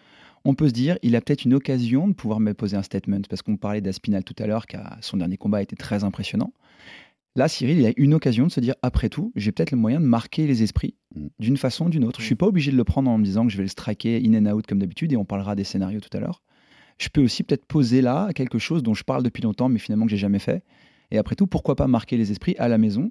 On 0.46 0.54
peut 0.54 0.68
se 0.68 0.74
dire, 0.74 0.98
il 1.02 1.16
a 1.16 1.22
peut-être 1.22 1.46
une 1.46 1.54
occasion 1.54 2.08
de 2.08 2.14
pouvoir 2.14 2.40
me 2.40 2.54
poser 2.54 2.78
un 2.78 2.84
statement, 2.84 3.22
parce 3.30 3.42
qu'on 3.42 3.58
parlait 3.58 3.82
d'Aspinal 3.82 4.24
tout 4.24 4.36
à 4.38 4.48
l'heure, 4.48 4.66
son 5.02 5.18
dernier 5.18 5.38
combat 5.38 5.62
été 5.62 5.76
très 5.76 6.04
impressionnant. 6.04 6.54
Là, 7.38 7.50
Cyril, 7.50 7.80
il 7.80 7.86
a 7.86 7.92
une 7.98 8.14
occasion 8.14 8.48
de 8.48 8.52
se 8.52 8.62
dire, 8.62 8.76
après 8.82 9.10
tout, 9.10 9.34
j'ai 9.36 9.52
peut-être 9.52 9.72
le 9.72 9.78
moyen 9.78 10.00
de 10.00 10.06
marquer 10.06 10.48
les 10.48 10.64
esprits 10.64 10.96
mm. 11.16 11.28
d'une 11.40 11.58
façon 11.58 11.88
ou 11.88 11.90
d'une 11.90 12.06
autre. 12.06 12.22
Je 12.22 12.26
suis 12.26 12.36
pas 12.36 12.48
obligé 12.48 12.72
de 12.72 12.78
le 12.78 12.84
prendre 12.86 13.12
en 13.12 13.18
me 13.18 13.26
disant 13.26 13.46
que 13.46 13.52
je 13.52 13.58
vais 13.58 13.64
le 13.64 13.70
striker 13.70 14.22
in 14.26 14.34
and 14.34 14.52
out 14.52 14.66
comme 14.66 14.80
d'habitude, 14.80 15.12
et 15.12 15.18
on 15.18 15.26
parlera 15.26 15.56
des 15.56 15.66
scénarios 15.66 16.00
tout 16.00 16.16
à 16.16 16.22
l'heure. 16.22 16.42
Je 16.98 17.10
peux 17.10 17.22
aussi 17.22 17.44
peut-être 17.44 17.66
poser 17.66 18.02
là 18.02 18.30
quelque 18.34 18.58
chose 18.58 18.84
dont 18.84 18.94
je 18.94 19.04
parle 19.04 19.22
depuis 19.22 19.44
longtemps, 19.44 19.68
mais 19.68 19.80
finalement 19.80 20.06
que 20.06 20.12
j'ai 20.12 20.18
jamais 20.18 20.40
fait. 20.40 20.64
Et 21.12 21.18
après 21.18 21.36
tout, 21.36 21.46
pourquoi 21.46 21.76
pas 21.76 21.88
marquer 21.88 22.16
les 22.16 22.32
esprits 22.32 22.56
à 22.58 22.70
la 22.70 22.78
maison 22.78 23.10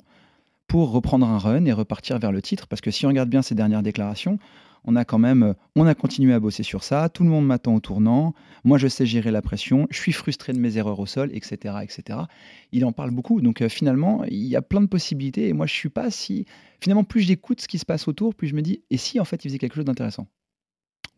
pour 0.69 0.90
reprendre 0.90 1.26
un 1.26 1.37
run 1.37 1.66
et 1.66 1.73
repartir 1.73 2.19
vers 2.19 2.33
le 2.33 2.40
titre? 2.40 2.66
Parce 2.66 2.81
que 2.81 2.90
si 2.90 3.04
on 3.04 3.11
regarde 3.11 3.28
bien 3.28 3.43
ces 3.43 3.54
dernières 3.54 3.83
déclarations, 3.83 4.38
on 4.85 4.97
a 4.97 5.05
quand 5.05 5.19
même, 5.19 5.43
euh, 5.43 5.53
on 5.76 5.87
a 5.87 5.95
continué 5.95 6.35
à 6.35 6.41
bosser 6.41 6.62
sur 6.62 6.85
ça. 6.85 7.09
Tout 7.09 7.25
le 7.25 7.31
monde 7.31 7.47
m'attend 7.47 7.75
au 7.75 7.81
tournant. 7.81 8.35
Moi, 8.64 8.79
je 8.79 8.88
sais 8.88 9.07
gérer 9.07 9.31
la 9.31 9.43
pression. 9.43 9.87
Je 9.91 9.99
suis 9.99 10.12
frustré 10.12 10.53
de 10.53 10.59
mes 10.59 10.76
erreurs 10.76 11.00
au 11.00 11.07
sol, 11.07 11.31
etc., 11.33 11.76
etc. 11.83 12.21
Il 12.73 12.85
en 12.85 12.93
parle 12.93 13.11
beaucoup. 13.11 13.41
Donc 13.41 13.62
euh, 13.62 13.69
finalement, 13.69 14.25
il 14.25 14.45
y 14.45 14.57
a 14.57 14.62
plein 14.62 14.81
de 14.81 14.87
possibilités. 14.87 15.49
Et 15.49 15.53
moi, 15.53 15.67
je 15.67 15.75
suis 15.75 15.88
pas 15.88 16.11
si. 16.11 16.47
Finalement, 16.81 17.05
plus 17.05 17.23
j'écoute 17.23 17.61
ce 17.61 17.69
qui 17.69 17.79
se 17.79 17.87
passe 17.87 18.09
autour, 18.09 18.35
plus 18.35 18.49
je 18.49 18.55
me 18.55 18.62
dis, 18.62 18.83
et 18.91 18.97
si 18.97 19.19
en 19.21 19.25
fait, 19.25 19.45
il 19.45 19.49
faisait 19.49 19.59
quelque 19.59 19.75
chose 19.75 19.85
d'intéressant? 19.85 20.26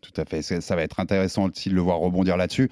Tout 0.00 0.20
à 0.20 0.24
fait. 0.24 0.42
Ça 0.42 0.76
va 0.76 0.82
être 0.82 1.00
intéressant 1.00 1.48
aussi 1.48 1.68
de 1.68 1.74
le 1.74 1.80
voir 1.80 1.98
rebondir 1.98 2.36
là-dessus 2.36 2.70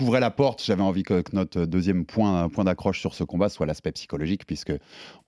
ouvrait 0.00 0.20
la 0.20 0.30
porte, 0.30 0.62
j'avais 0.64 0.82
envie 0.82 1.02
que, 1.02 1.22
notre 1.32 1.64
deuxième 1.64 2.04
point, 2.04 2.48
point 2.48 2.64
d'accroche 2.64 3.00
sur 3.00 3.14
ce 3.14 3.24
combat 3.24 3.48
soit 3.48 3.66
l'aspect 3.66 3.92
psychologique, 3.92 4.46
puisque 4.46 4.72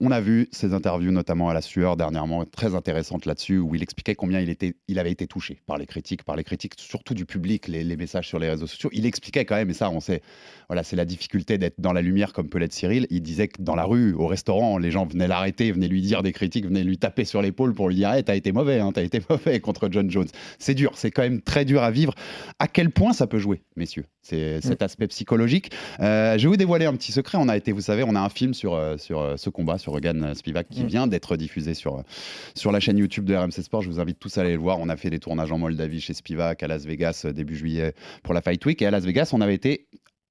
on 0.01 0.11
a 0.11 0.21
vu 0.21 0.49
ses 0.53 0.75
interviews, 0.75 1.13
notamment 1.13 1.49
à 1.49 1.55
la 1.55 1.61
sueur 1.61 1.97
dernièrement, 1.97 2.45
très 2.45 2.75
intéressantes 2.75 3.27
là-dessus, 3.27 3.59
où 3.59 3.75
il 3.75 3.83
expliquait 3.83 4.15
combien 4.15 4.41
il, 4.41 4.99
avait 4.99 5.11
été 5.11 5.27
touché 5.27 5.61
par 5.67 5.79
les 5.79 5.87
critiques, 5.87 6.25
par 6.25 6.37
les 6.37 6.45
critiques 6.45 6.75
surtout 6.77 7.15
du 7.15 7.27
public, 7.27 7.69
les, 7.69 7.97
messages 7.97 8.29
sur 8.29 8.39
les 8.39 8.49
réseaux 8.49 8.67
sociaux. 8.67 8.91
Il 8.93 9.07
expliquait 9.07 9.45
quand 9.45 9.57
même, 9.57 9.71
et 9.71 9.75
ça, 9.75 9.91
on 9.91 10.01
sait, 10.01 10.23
voilà, 10.69 10.83
c'est 10.83 10.97
la 10.97 11.05
difficulté 11.05 11.59
d'être 11.59 11.81
dans 11.81 11.93
la 11.93 12.03
lumière 12.03 12.33
comme 12.33 12.49
peut 12.49 12.59
l'être 12.59 12.73
Cyril. 12.73 13.07
Il 13.11 13.23
disait 13.23 13.49
que 13.49 13.61
dans 13.61 13.75
la 13.75 13.85
rue, 13.85 14.15
au 14.15 14.27
restaurant, 14.27 14.79
les 14.79 14.91
gens 14.91 15.07
venaient 15.07 15.29
l'arrêter, 15.29 15.73
venaient 15.73 15.89
lui 15.89 16.03
dire 16.03 16.23
des 16.23 16.33
critiques, 16.33 16.67
venaient 16.67 16.85
lui 16.85 16.99
taper 16.99 17.25
sur 17.25 17.43
l'épaule 17.43 17.75
pour 17.75 17.89
lui 17.89 17.97
dire 17.97 18.13
hey, 18.13 18.25
T'as 18.25 18.37
été 18.37 18.53
mauvais, 18.53 18.81
hein, 18.81 18.93
t'as 18.93 19.03
été 19.03 19.21
mauvais 19.31 19.61
contre 19.61 19.89
John 19.91 20.11
Jones. 20.11 20.29
C'est 20.59 20.75
dur, 20.75 20.93
c'est 20.95 21.11
quand 21.11 21.23
même 21.23 21.41
très 21.41 21.65
dur 21.65 21.83
à 21.83 21.91
vivre. 21.91 22.15
À 22.59 22.69
quel 22.69 22.91
point 22.91 23.13
ça 23.13 23.27
peut 23.27 23.39
jouer, 23.39 23.63
messieurs, 23.77 24.05
ces, 24.23 24.37
euh, 24.43 24.61
cet 24.61 24.83
aspect 24.83 25.07
psychologique. 25.09 25.71
Euh, 26.01 26.37
je 26.39 26.43
vais 26.43 26.49
vous 26.49 26.57
dévoiler 26.57 26.87
un 26.87 26.95
petit 26.95 27.13
secret. 27.13 27.39
On 27.41 27.49
a 27.49 27.57
été, 27.57 27.73
vous 27.73 27.81
savez, 27.81 28.05
on 28.07 28.15
a 28.15 28.21
un 28.21 28.29
film 28.29 28.55
sur, 28.55 28.75
euh, 28.75 28.97
sur 28.97 29.39
ce 29.39 29.51
combat, 29.51 29.79
sur 29.79 29.93
Regan 29.93 30.35
Spivak, 30.35 30.69
qui 30.69 30.85
Mm. 30.85 30.87
vient 30.87 31.07
d'être 31.07 31.37
diffusé 31.37 31.75
sur, 31.75 32.03
sur 32.55 32.73
la 32.73 32.81
chaîne 32.81 32.99
YouTube 32.99 33.25
de 33.25 33.35
RMC 33.35 33.63
Sport. 33.63 33.83
Je 33.83 33.89
vous 33.89 34.01
invite 34.01 34.19
tous 34.19 34.39
à 34.39 34.43
aller 34.43 34.53
le 34.55 34.59
voir. 34.61 34.79
On 34.81 34.89
a 34.89 34.97
fait 34.97 35.11
des 35.11 35.19
tournages 35.19 35.53
en 35.53 35.59
Moldavie 35.59 36.01
chez 36.01 36.15
Spivak, 36.15 36.63
à 36.63 36.69
Las 36.69 36.85
Vegas 36.85 37.27
début 37.35 37.57
juillet 37.57 37.95
pour 38.23 38.35
la 38.35 38.43
Fight 38.43 38.65
Week. 38.67 38.81
Et 38.83 38.87
à 38.87 38.91
Las 38.91 39.05
Vegas, 39.05 39.31
on 39.33 39.41
avait 39.41 39.55
été 39.55 39.87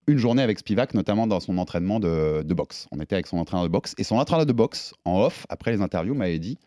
une 0.07 0.17
journée 0.17 0.41
avec 0.41 0.59
Spivak, 0.59 0.93
notamment 0.95 1.27
dans 1.27 1.39
son 1.39 1.57
entraînement 1.59 1.99
de, 1.99 2.41
de 2.43 2.53
boxe. 2.53 2.87
On 2.91 2.99
était 2.99 3.15
avec 3.15 3.27
son 3.27 3.37
entraîneur 3.37 3.63
de 3.63 3.71
boxe. 3.71 3.93
Et 3.97 4.03
son 4.03 4.15
entraîneur 4.17 4.45
de 4.45 4.53
boxe, 4.53 4.93
en 5.05 5.21
off, 5.21 5.45
après 5.49 5.71
les 5.71 5.81
interviews, 5.81 6.15
m'avait 6.15 6.39
dit 6.39 6.57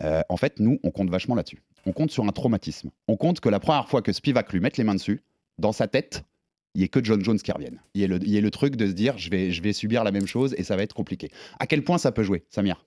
euh, 0.00 0.20
en 0.28 0.36
fait, 0.36 0.58
nous, 0.58 0.78
on 0.82 0.90
compte 0.90 1.10
vachement 1.10 1.34
là-dessus. 1.34 1.62
On 1.86 1.92
compte 1.92 2.10
sur 2.10 2.24
un 2.24 2.32
traumatisme. 2.32 2.90
On 3.08 3.16
compte 3.16 3.40
que 3.40 3.48
la 3.48 3.60
première 3.60 3.88
fois 3.88 4.02
que 4.02 4.12
Spivak 4.12 4.52
lui 4.52 4.60
mette 4.60 4.76
les 4.76 4.84
mains 4.84 4.94
dessus, 4.94 5.22
dans 5.58 5.72
sa 5.72 5.86
tête, 5.86 6.24
il 6.74 6.78
n'y 6.78 6.84
ait 6.84 6.88
que 6.88 7.02
John 7.02 7.22
Jones 7.22 7.38
qui 7.38 7.52
revienne. 7.52 7.80
Il 7.94 8.00
y 8.00 8.04
ait 8.36 8.40
le, 8.40 8.50
truc 8.50 8.76
de 8.76 8.86
se 8.86 8.92
dire 8.92 9.18
je 9.18 9.30
vais, 9.30 9.72
subir 9.72 10.04
la 10.04 10.10
même 10.10 10.26
chose 10.26 10.54
et 10.56 10.64
ça 10.64 10.76
va 10.76 10.82
être 10.82 10.94
compliqué. 10.94 11.30
À 11.58 11.66
quel 11.66 11.84
point 11.84 11.98
ça 11.98 12.12
peut 12.12 12.22
jouer, 12.22 12.44
Samir? 12.50 12.84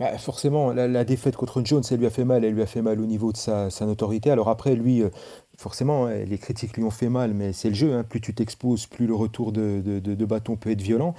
Bah, 0.00 0.16
forcément, 0.18 0.72
la, 0.72 1.04
défaite 1.04 1.36
contre 1.36 1.64
Jones, 1.64 1.82
elle 1.90 1.98
lui 1.98 2.06
a 2.06 2.10
fait 2.10 2.24
mal. 2.24 2.44
Elle 2.44 2.54
lui 2.54 2.62
a 2.62 2.66
fait 2.66 2.82
mal 2.82 3.00
au 3.00 3.06
niveau 3.06 3.32
de 3.32 3.36
sa, 3.36 3.68
notoriété. 3.82 4.30
Alors 4.30 4.48
après, 4.48 4.74
lui, 4.74 5.02
euh, 5.02 5.10
forcément, 5.56 6.06
euh, 6.06 6.24
les 6.24 6.38
critiques 6.38 6.76
lui 6.76 6.84
ont 6.84 6.90
fait 6.90 7.08
mal, 7.08 7.34
mais 7.34 7.52
c'est 7.52 7.68
le 7.68 7.74
jeu. 7.74 7.92
hein. 7.94 8.04
Plus 8.04 8.20
tu 8.20 8.34
t'exposes, 8.34 8.86
plus 8.86 9.06
le 9.06 9.14
retour 9.14 9.52
de- 9.52 9.80
de 9.80 10.24
bâton 10.24 10.56
peut 10.56 10.70
être 10.70 10.82
violent. 10.82 11.14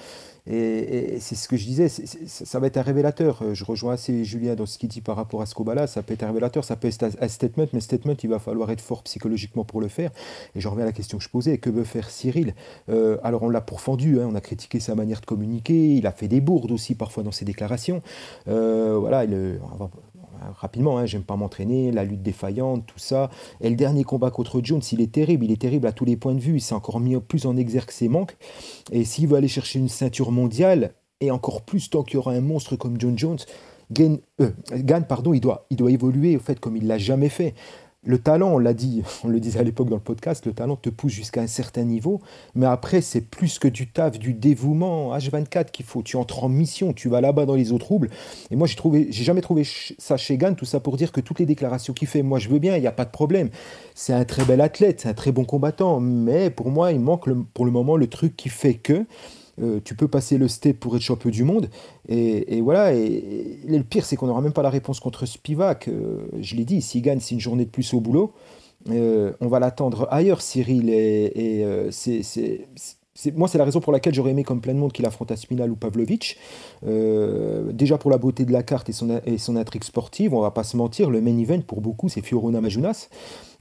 Et, 0.48 1.18
c'est 1.20 1.36
ce 1.36 1.48
que 1.48 1.58
je 1.58 1.66
disais, 1.66 1.88
ça 1.90 2.60
va 2.60 2.68
être 2.68 2.78
un 2.78 2.82
révélateur. 2.82 3.42
Euh, 3.42 3.54
Je 3.54 3.64
rejoins 3.66 3.94
assez 3.94 4.24
Julien 4.24 4.56
dans 4.56 4.66
ce 4.66 4.78
qu'il 4.78 4.90
dit 4.90 5.02
par 5.02 5.16
rapport 5.16 5.42
à 5.42 5.46
ce 5.46 5.56
combat-là. 5.56 5.88
Ça 5.88 6.04
peut 6.04 6.14
être 6.14 6.24
un 6.24 6.28
révélateur, 6.28 6.64
ça 6.64 6.76
peut 6.76 6.88
être 6.88 7.04
un 7.20 7.28
statement, 7.28 7.66
mais 7.74 7.80
statement, 7.80 8.16
il 8.22 8.30
va 8.30 8.40
falloir 8.40 8.70
être 8.72 8.82
fort 8.82 9.04
psychologiquement 9.04 9.64
pour 9.64 9.82
le 9.82 9.88
faire. 9.88 10.12
Et 10.56 10.62
je 10.62 10.68
reviens 10.68 10.84
à 10.84 10.88
la 10.88 10.94
question 10.94 11.18
que 11.18 11.24
je 11.24 11.30
posais 11.30 11.58
que 11.58 11.70
veut 11.70 11.84
faire 11.84 12.10
Cyril? 12.10 12.54
Euh, 12.90 13.18
Alors, 13.24 13.44
on 13.44 13.50
l'a 13.50 13.62
pourfendu, 13.62 14.20
hein, 14.20 14.28
on 14.30 14.36
a 14.36 14.42
critiqué 14.42 14.80
sa 14.80 14.94
manière 14.96 15.22
de 15.22 15.26
communiquer. 15.26 15.96
Il 15.96 16.06
a 16.08 16.12
fait 16.12 16.28
des 16.28 16.42
bourdes 16.42 16.72
aussi 16.72 16.96
parfois 16.96 17.24
dans 17.24 17.32
ses 17.32 17.46
déclarations. 17.46 18.02
Euh, 18.48 18.98
voilà, 19.00 19.24
il, 19.24 19.60
on 19.74 19.78
va- 19.78 19.90
rapidement, 20.58 20.98
hein, 20.98 21.06
j'aime 21.06 21.24
pas 21.24 21.36
m'entraîner, 21.36 21.92
la 21.92 22.04
lutte 22.04 22.22
défaillante, 22.22 22.86
tout 22.86 23.00
ça. 23.00 23.30
Et 23.62 23.70
le 23.70 23.76
dernier 23.76 24.04
combat 24.04 24.32
contre 24.32 24.62
Jones, 24.64 24.82
il 24.92 25.02
est 25.02 25.12
terrible, 25.12 25.46
il 25.46 25.52
est 25.52 25.62
terrible 25.62 25.88
à 25.88 25.92
tous 25.92 26.06
les 26.06 26.18
points 26.18 26.34
de 26.34 26.40
vue, 26.40 26.56
il 26.56 26.62
s'est 26.62 26.76
encore 26.76 27.00
mis 27.00 27.16
plus 27.18 27.46
en 27.46 27.58
exergue 27.58 27.92
ses 27.92 28.08
manques. 28.08 28.38
Et 28.92 29.04
s'il 29.04 29.28
veut 29.28 29.38
aller 29.38 29.48
chercher 29.48 29.80
une 29.80 29.90
ceinture 29.90 30.32
mondiale, 30.32 30.94
et 31.22 31.32
encore 31.32 31.62
plus 31.62 31.90
tant 31.90 32.04
qu'il 32.04 32.16
y 32.16 32.18
aura 32.18 32.34
un 32.34 32.42
monstre 32.42 32.76
comme 32.76 33.00
John 33.00 33.18
Jones, 33.18 33.40
Gann, 33.92 34.18
euh, 34.42 34.50
Gann, 34.72 35.06
pardon, 35.06 35.34
il 35.34 35.42
doit, 35.42 35.66
il 35.70 35.78
doit 35.78 35.92
évoluer 35.92 36.36
au 36.36 36.40
fait 36.40 36.60
comme 36.60 36.76
il 36.76 36.88
l'a 36.88 36.98
jamais 36.98 37.30
fait. 37.30 37.54
Le 38.08 38.20
talent, 38.20 38.54
on 38.54 38.58
l'a 38.60 38.76
dit, 38.76 39.02
on 39.24 39.28
le 39.28 39.40
disait 39.40 39.60
à 39.60 39.64
l'époque 39.64 39.90
dans 39.90 39.96
le 39.96 40.02
podcast, 40.02 40.46
le 40.46 40.54
talent 40.54 40.76
te 40.76 40.90
pousse 40.90 41.12
jusqu'à 41.12 41.42
un 41.42 41.48
certain 41.48 41.84
niveau, 41.84 42.22
mais 42.54 42.68
après 42.68 43.02
c'est 43.02 43.22
plus 43.22 43.58
que 43.58 43.68
du 43.68 43.88
taf, 43.88 44.20
du 44.20 44.34
dévouement 44.34 45.18
H24 45.18 45.72
qu'il 45.72 45.86
faut. 45.86 46.04
Tu 46.04 46.16
entres 46.16 46.44
en 46.44 46.50
mission, 46.50 46.94
tu 46.94 47.10
vas 47.10 47.20
là-bas 47.20 47.46
dans 47.46 47.56
les 47.56 47.72
eaux 47.72 47.80
troubles. 47.80 48.10
Et 48.52 48.56
moi 48.56 48.68
j'ai 48.68 48.76
trouvé, 48.76 49.08
j'ai 49.10 49.24
jamais 49.24 49.42
trouvé 49.42 49.64
ça 49.98 50.18
chez 50.18 50.38
Gann, 50.38 50.56
tout 50.56 50.66
ça 50.66 50.80
pour 50.80 50.98
dire 50.98 51.12
que 51.12 51.22
toutes 51.22 51.40
les 51.40 51.48
déclarations 51.48 51.94
qu'il 51.94 52.08
fait, 52.08 52.22
moi 52.22 52.38
je 52.38 52.50
veux 52.50 52.60
bien, 52.60 52.76
il 52.78 52.82
n'y 52.82 52.88
a 52.88 52.92
pas 52.92 53.06
de 53.06 53.12
problème. 53.12 53.50
C'est 53.96 54.14
un 54.14 54.24
très 54.24 54.46
bel 54.46 54.62
athlète, 54.62 55.02
c'est 55.02 55.10
un 55.10 55.14
très 55.14 55.32
bon 55.32 55.46
combattant, 55.46 56.00
mais 56.00 56.52
pour 56.52 56.70
moi 56.70 56.92
il 56.92 57.00
manque 57.00 57.28
pour 57.54 57.66
le 57.66 57.72
moment 57.72 57.98
le 57.98 58.08
truc 58.08 58.36
qui 58.38 58.50
fait 58.50 58.76
que 58.76 59.06
euh, 59.62 59.80
tu 59.84 59.96
peux 59.96 60.08
passer 60.08 60.38
le 60.38 60.48
step 60.48 60.80
pour 60.80 60.96
être 60.96 61.02
champion 61.02 61.30
du 61.30 61.44
monde. 61.44 61.70
Et, 62.10 62.62
voilà, 62.62 62.94
et, 62.94 63.60
le 63.68 63.84
pire, 63.84 64.06
c'est 64.06 64.16
qu'on 64.16 64.28
n'aura 64.28 64.42
même 64.42 64.54
pas 64.54 64.64
la 64.64 64.70
réponse 64.70 65.00
contre 65.00 65.26
Spivak. 65.26 65.88
Euh, 65.88 66.28
je 66.40 66.56
l'ai 66.56 66.66
dit, 66.66 66.82
s'il 66.82 67.02
gagne, 67.02 67.20
c'est 67.20 67.36
une 67.36 67.42
journée 67.42 67.66
de 67.66 67.70
plus 67.70 67.94
au 67.94 68.02
boulot. 68.02 68.34
Euh, 68.90 69.34
on 69.42 69.48
va 69.48 69.60
l'attendre 69.60 70.08
ailleurs, 70.12 70.42
Cyril. 70.42 70.90
Et, 70.90 71.62
et, 71.62 71.92
c'est- 71.92 72.68
moi, 73.36 73.48
c'est 73.48 73.58
la 73.58 73.64
raison 73.64 73.80
pour 73.80 73.94
laquelle 73.94 74.14
j'aurais 74.14 74.32
aimé, 74.32 74.44
comme 74.44 74.60
plein 74.60 74.74
de 74.74 74.80
monde, 74.80 74.92
qu'il 74.92 75.06
affronte 75.06 75.32
Aspinal 75.32 75.72
ou 75.72 75.76
Pavlovich. 75.76 76.38
Euh, 76.86 77.72
déjà 77.72 77.98
pour 77.98 78.12
la 78.12 78.18
beauté 78.18 78.44
de 78.44 78.52
la 78.52 78.62
carte 78.62 78.90
et 78.90 78.94
son, 78.94 79.56
intrigue 79.56 79.84
sportive, 79.84 80.34
on 80.34 80.42
va 80.42 80.52
pas 80.52 80.64
se 80.64 80.76
mentir, 80.76 81.10
le 81.10 81.22
main 81.22 81.38
event 81.38 81.62
pour 81.62 81.82
beaucoup, 81.82 82.10
c'est 82.10 82.22
Fiorona 82.22 82.60
Majunas. 82.60 83.08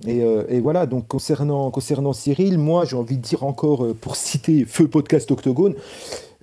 Et, 0.06 0.22
euh, 0.22 0.60
voilà, 0.62 0.86
donc 0.86 1.06
concernant, 1.06 1.70
concernant 1.70 2.12
Cyril, 2.12 2.58
moi 2.58 2.84
j'ai 2.84 2.96
envie 2.96 3.16
de 3.16 3.22
dire 3.22 3.44
encore, 3.44 3.84
euh, 3.84 3.94
pour 3.94 4.16
citer 4.16 4.64
Feu 4.64 4.88
Podcast 4.88 5.30
Octogone, 5.30 5.74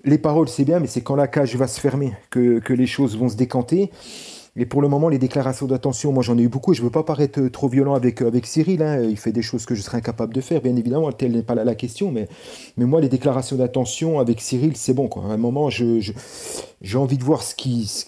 les 0.06 0.18
paroles 0.18 0.48
c'est 0.48 0.66
bien, 0.66 0.80
mais 0.80 0.88
c'est 0.88 1.02
quand 1.02 1.16
la 1.16 1.28
cage 1.28 1.56
va 1.56 1.68
se 1.68 1.80
fermer 1.80 2.14
que 2.30 2.74
les 2.74 2.88
choses 2.88 3.18
vont 3.18 3.30
se 3.30 3.36
décanter. 3.36 3.92
Et 4.58 4.66
pour 4.66 4.82
le 4.82 4.90
moment, 4.90 5.08
les 5.08 5.18
déclarations 5.18 5.66
d'attention, 5.66 6.12
moi 6.12 6.24
j'en 6.24 6.38
ai 6.38 6.42
eu 6.42 6.50
beaucoup 6.50 6.74
je 6.74 6.82
veux 6.82 6.90
pas 6.90 7.04
paraître 7.04 7.40
euh, 7.40 7.50
trop 7.50 7.70
violent 7.70 7.94
avec, 7.94 8.22
euh, 8.22 8.32
Cyril. 8.44 8.82
hein. 8.82 9.02
Il 9.02 9.18
fait 9.18 9.32
des 9.32 9.42
choses 9.42 9.66
que 9.66 9.76
je 9.76 9.82
serais 9.82 10.00
incapable 10.00 10.34
de 10.34 10.42
faire, 10.42 10.62
bien 10.62 10.76
évidemment, 10.76 11.10
telle 11.14 11.32
n'est 11.32 11.42
pas 11.42 11.56
la, 11.56 11.64
la 11.64 11.76
question. 11.76 12.12
Mais, 12.12 12.28
moi, 12.78 13.00
les 13.00 13.08
déclarations 13.08 13.56
d'attention 13.56 14.20
avec 14.20 14.42
Cyril, 14.42 14.76
c'est 14.76 14.94
bon. 14.94 15.08
À 15.08 15.34
un 15.34 15.38
moment, 15.38 15.70
j'ai 15.70 16.98
envie 16.98 17.18
de 17.18 17.24
voir 17.24 17.44
ce 17.44 17.56
qui, 17.56 18.06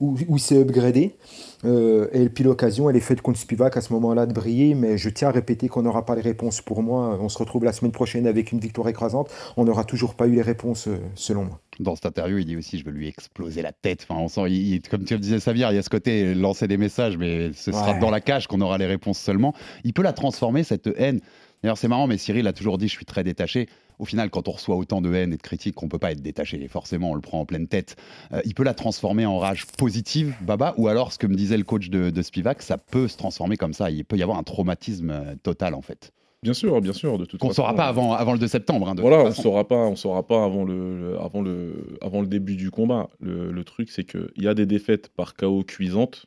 où, 0.00 0.38
s'est 0.38 0.58
upgradé. 0.60 1.14
Euh, 1.64 2.08
et 2.12 2.28
puis 2.30 2.42
l'occasion, 2.44 2.88
elle 2.88 2.96
est 2.96 3.00
faite 3.00 3.20
contre 3.20 3.38
Spivak 3.38 3.76
à 3.76 3.80
ce 3.80 3.92
moment-là 3.92 4.26
de 4.26 4.32
briller. 4.32 4.74
Mais 4.74 4.96
je 4.96 5.08
tiens 5.10 5.28
à 5.28 5.30
répéter 5.32 5.68
qu'on 5.68 5.82
n'aura 5.82 6.06
pas 6.06 6.14
les 6.14 6.22
réponses 6.22 6.60
pour 6.62 6.82
moi. 6.82 7.18
On 7.20 7.28
se 7.28 7.38
retrouve 7.38 7.64
la 7.64 7.72
semaine 7.72 7.92
prochaine 7.92 8.26
avec 8.26 8.52
une 8.52 8.60
victoire 8.60 8.88
écrasante. 8.88 9.30
On 9.56 9.64
n'aura 9.64 9.84
toujours 9.84 10.14
pas 10.14 10.26
eu 10.26 10.32
les 10.32 10.42
réponses, 10.42 10.88
euh, 10.88 10.96
selon 11.14 11.44
moi. 11.44 11.60
Dans 11.78 11.94
cette 11.94 12.06
interview, 12.06 12.38
il 12.38 12.44
dit 12.46 12.56
aussi 12.56 12.78
je 12.78 12.84
veux 12.84 12.90
lui 12.92 13.08
exploser 13.08 13.62
la 13.62 13.72
tête. 13.72 14.06
Enfin, 14.08 14.20
on 14.20 14.28
sent, 14.28 14.42
il- 14.48 14.74
il- 14.74 14.82
comme 14.82 15.04
tu 15.04 15.14
le 15.14 15.20
disais, 15.20 15.40
Samir, 15.40 15.70
il 15.72 15.76
y 15.76 15.78
a 15.78 15.82
ce 15.82 15.90
côté 15.90 16.34
lancer 16.34 16.66
des 16.68 16.76
messages, 16.76 17.16
mais 17.18 17.52
ce 17.54 17.72
sera 17.72 17.92
Ouais. 17.92 17.98
dans 17.98 18.10
la 18.10 18.20
cage 18.20 18.46
qu'on 18.46 18.60
aura 18.60 18.78
les 18.78 18.86
réponses 18.86 19.18
seulement. 19.18 19.54
Il 19.84 19.92
peut 19.92 20.02
la 20.02 20.12
transformer, 20.12 20.62
cette 20.62 20.88
haine. 20.96 21.20
D'ailleurs, 21.62 21.78
c'est 21.78 21.88
marrant, 21.88 22.06
mais 22.06 22.16
Cyril 22.18 22.46
a 22.46 22.52
toujours 22.52 22.78
dit 22.78 22.88
je 22.88 22.94
suis 22.94 23.04
très 23.04 23.22
détaché. 23.24 23.68
Au 23.98 24.06
final, 24.06 24.30
quand 24.30 24.48
on 24.48 24.52
reçoit 24.52 24.76
autant 24.76 25.02
de 25.02 25.12
haine 25.12 25.34
et 25.34 25.36
de 25.36 25.42
critiques, 25.42 25.82
on 25.82 25.88
peut 25.88 25.98
pas 25.98 26.12
être 26.12 26.22
détaché. 26.22 26.66
Forcément, 26.68 27.10
on 27.10 27.14
le 27.14 27.20
prend 27.20 27.40
en 27.40 27.44
pleine 27.44 27.68
tête. 27.68 27.96
Euh, 28.32 28.40
il 28.46 28.54
peut 28.54 28.62
la 28.64 28.72
transformer 28.72 29.26
en 29.26 29.38
rage 29.38 29.66
positive, 29.66 30.34
Baba, 30.40 30.72
ou 30.78 30.88
alors, 30.88 31.12
ce 31.12 31.18
que 31.18 31.26
me 31.26 31.34
disait 31.34 31.58
le 31.58 31.64
coach 31.64 31.90
de, 31.90 32.08
de 32.08 32.22
Spivak, 32.22 32.62
ça 32.62 32.78
peut 32.78 33.08
se 33.08 33.18
transformer 33.18 33.58
comme 33.58 33.74
ça. 33.74 33.90
Il 33.90 34.06
peut 34.06 34.16
y 34.16 34.22
avoir 34.22 34.38
un 34.38 34.42
traumatisme 34.42 35.10
euh, 35.10 35.34
total, 35.42 35.74
en 35.74 35.82
fait. 35.82 36.12
Bien 36.42 36.54
sûr, 36.54 36.80
bien 36.80 36.94
sûr, 36.94 37.18
de 37.18 37.26
toute 37.26 37.38
Qu'on 37.38 37.48
ne 37.48 37.52
façon. 37.52 37.60
saura 37.64 37.74
pas 37.74 37.84
avant, 37.88 38.14
avant 38.14 38.32
le 38.32 38.38
2 38.38 38.48
septembre. 38.48 38.88
hein, 38.88 38.94
de 38.94 39.02
Voilà, 39.02 39.18
toute 39.18 39.26
on 39.26 39.30
façon. 39.32 39.42
saura 39.42 39.68
pas, 39.68 39.76
on 39.86 39.96
saura 39.96 40.26
pas 40.26 40.42
avant 40.42 40.64
le, 40.64 40.98
le- 40.98 41.20
avant 41.20 41.42
le, 41.42 41.98
avant 42.00 42.22
le 42.22 42.26
début 42.26 42.56
du 42.56 42.70
combat. 42.70 43.10
Le, 43.20 43.52
le 43.52 43.64
truc, 43.64 43.90
c'est 43.90 44.04
que 44.04 44.30
il 44.36 44.44
y 44.44 44.48
a 44.48 44.54
des 44.54 44.64
défaites 44.64 45.10
par 45.10 45.34
KO 45.34 45.62
cuisantes. 45.62 46.24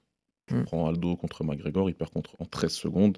Tu 0.47 0.53
Mm. 0.53 0.63
prends 0.65 0.85
Aldo 0.87 1.15
contre 1.15 1.43
McGregor, 1.43 1.89
il 1.89 1.95
perd 1.95 2.11
contre 2.11 2.35
en 2.39 2.45
13 2.45 2.71
secondes. 2.71 3.17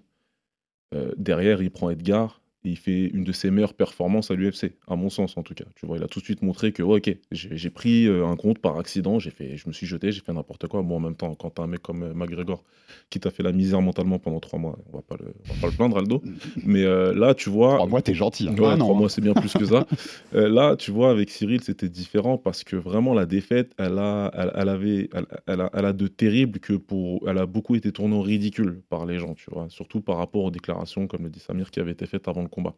Euh, 0.96 1.12
derrière, 1.18 1.62
il 1.62 1.72
prend 1.72 1.90
Edgar 1.90 2.42
et 2.65 2.69
il 2.69 2.77
fait 2.77 3.05
une 3.13 3.24
de 3.24 3.31
ses 3.31 3.51
meilleures 3.51 3.74
performances 3.74 4.31
à 4.31 4.36
l'UFC, 4.36 4.74
à 4.88 4.95
mon 4.95 5.10
sens 5.10 5.38
en 5.38 5.43
tout 5.43 5.53
cas. 5.53 5.65
Tu 5.75 5.86
vois, 5.86 5.98
il 5.98 6.03
a 6.03 6.07
tout 6.07 6.19
de 6.19 6.25
suite 6.25 6.41
montré 6.41 6.72
que 6.72 6.84
ok, 6.84 7.15
j'ai 7.31 7.69
pris 7.69 8.07
euh, 8.07 8.25
un 8.25 8.36
compte 8.36 8.60
par 8.60 8.77
accident, 8.77 9.19
j'ai 9.19 9.31
fait, 9.31 9.57
je 9.57 9.67
me 9.67 9.74
suis 9.74 9.88
jeté, 9.88 10.12
j'ai 10.12 10.22
fait 10.22 10.34
n'importe 10.34 10.67
quoi. 10.67 10.81
Bon, 10.81 10.98
en 10.98 11.00
même 11.00 11.15
temps, 11.15 11.34
quand 11.36 11.50
t'as 11.51 11.63
un 11.63 11.67
mec 11.67 11.81
comme 11.81 12.03
euh, 12.03 12.13
McGregor 12.13 12.63
qui 13.10 13.19
t'a 13.19 13.31
fait 13.31 13.43
la 13.43 13.51
misère 13.51 13.81
mentalement 13.81 14.19
pendant 14.19 14.39
trois 14.39 14.60
mois, 14.60 14.77
on 14.91 14.98
va 14.98 15.01
pas 15.01 15.15
le, 15.19 15.34
on 15.50 15.53
va 15.53 15.62
pas 15.62 15.67
le 15.67 15.74
plaindre, 15.74 15.98
Aldo. 15.98 16.22
Mais 16.65 16.84
euh, 16.84 17.13
là, 17.13 17.34
tu 17.34 17.50
vois, 17.50 17.75
Trois 17.75 17.88
mois, 17.88 18.01
t'es 18.01 18.13
gentil. 18.13 18.48
hein. 18.48 18.55
Ouais, 18.57 18.69
Ah, 18.72 18.77
non, 18.77 18.86
trois 18.86 18.95
mois, 18.95 19.10
c'est 19.10 19.22
bien 19.22 19.34
plus 19.34 19.53
que 19.53 19.65
ça. 19.65 19.86
Euh, 20.34 20.50
là, 20.50 20.75
tu 20.75 20.91
vois, 20.91 21.12
avec 21.12 21.29
Cyril, 21.29 21.62
c'était 21.62 21.89
différent 21.89 22.38
parce 22.38 22.63
que 22.63 22.75
vraiment, 22.75 23.13
la 23.13 23.25
défaite, 23.25 23.74
elle 23.77 23.98
a, 24.00 24.31
elle, 24.34 24.51
elle 24.55 24.69
avait, 24.69 25.10
elle, 25.13 25.25
elle 25.48 25.62
a, 25.62 25.69
elle 25.74 25.86
a 25.86 25.93
de 25.93 26.07
terrible 26.07 26.60
que 26.60 26.74
pour, 26.74 27.27
elle 27.27 27.38
a 27.38 27.45
beaucoup 27.45 27.75
été 27.75 27.91
tournée 27.91 28.15
en 28.15 28.22
ridicule 28.22 28.81
par 28.89 29.05
les 29.05 29.19
gens, 29.19 29.34
tu 29.36 29.45
vois, 29.51 29.67
surtout 29.69 30.01
par 30.01 30.17
rapport 30.17 30.43
aux 30.43 30.51
déclarations, 30.51 31.07
comme 31.07 31.24
le 31.24 31.29
dit 31.29 31.39
Samir, 31.39 31.72
qui 31.72 31.79
avaient 31.79 31.91
été 31.91 32.05
faites 32.05 32.27
avant 32.27 32.41
le 32.41 32.48
combat. 32.55 32.75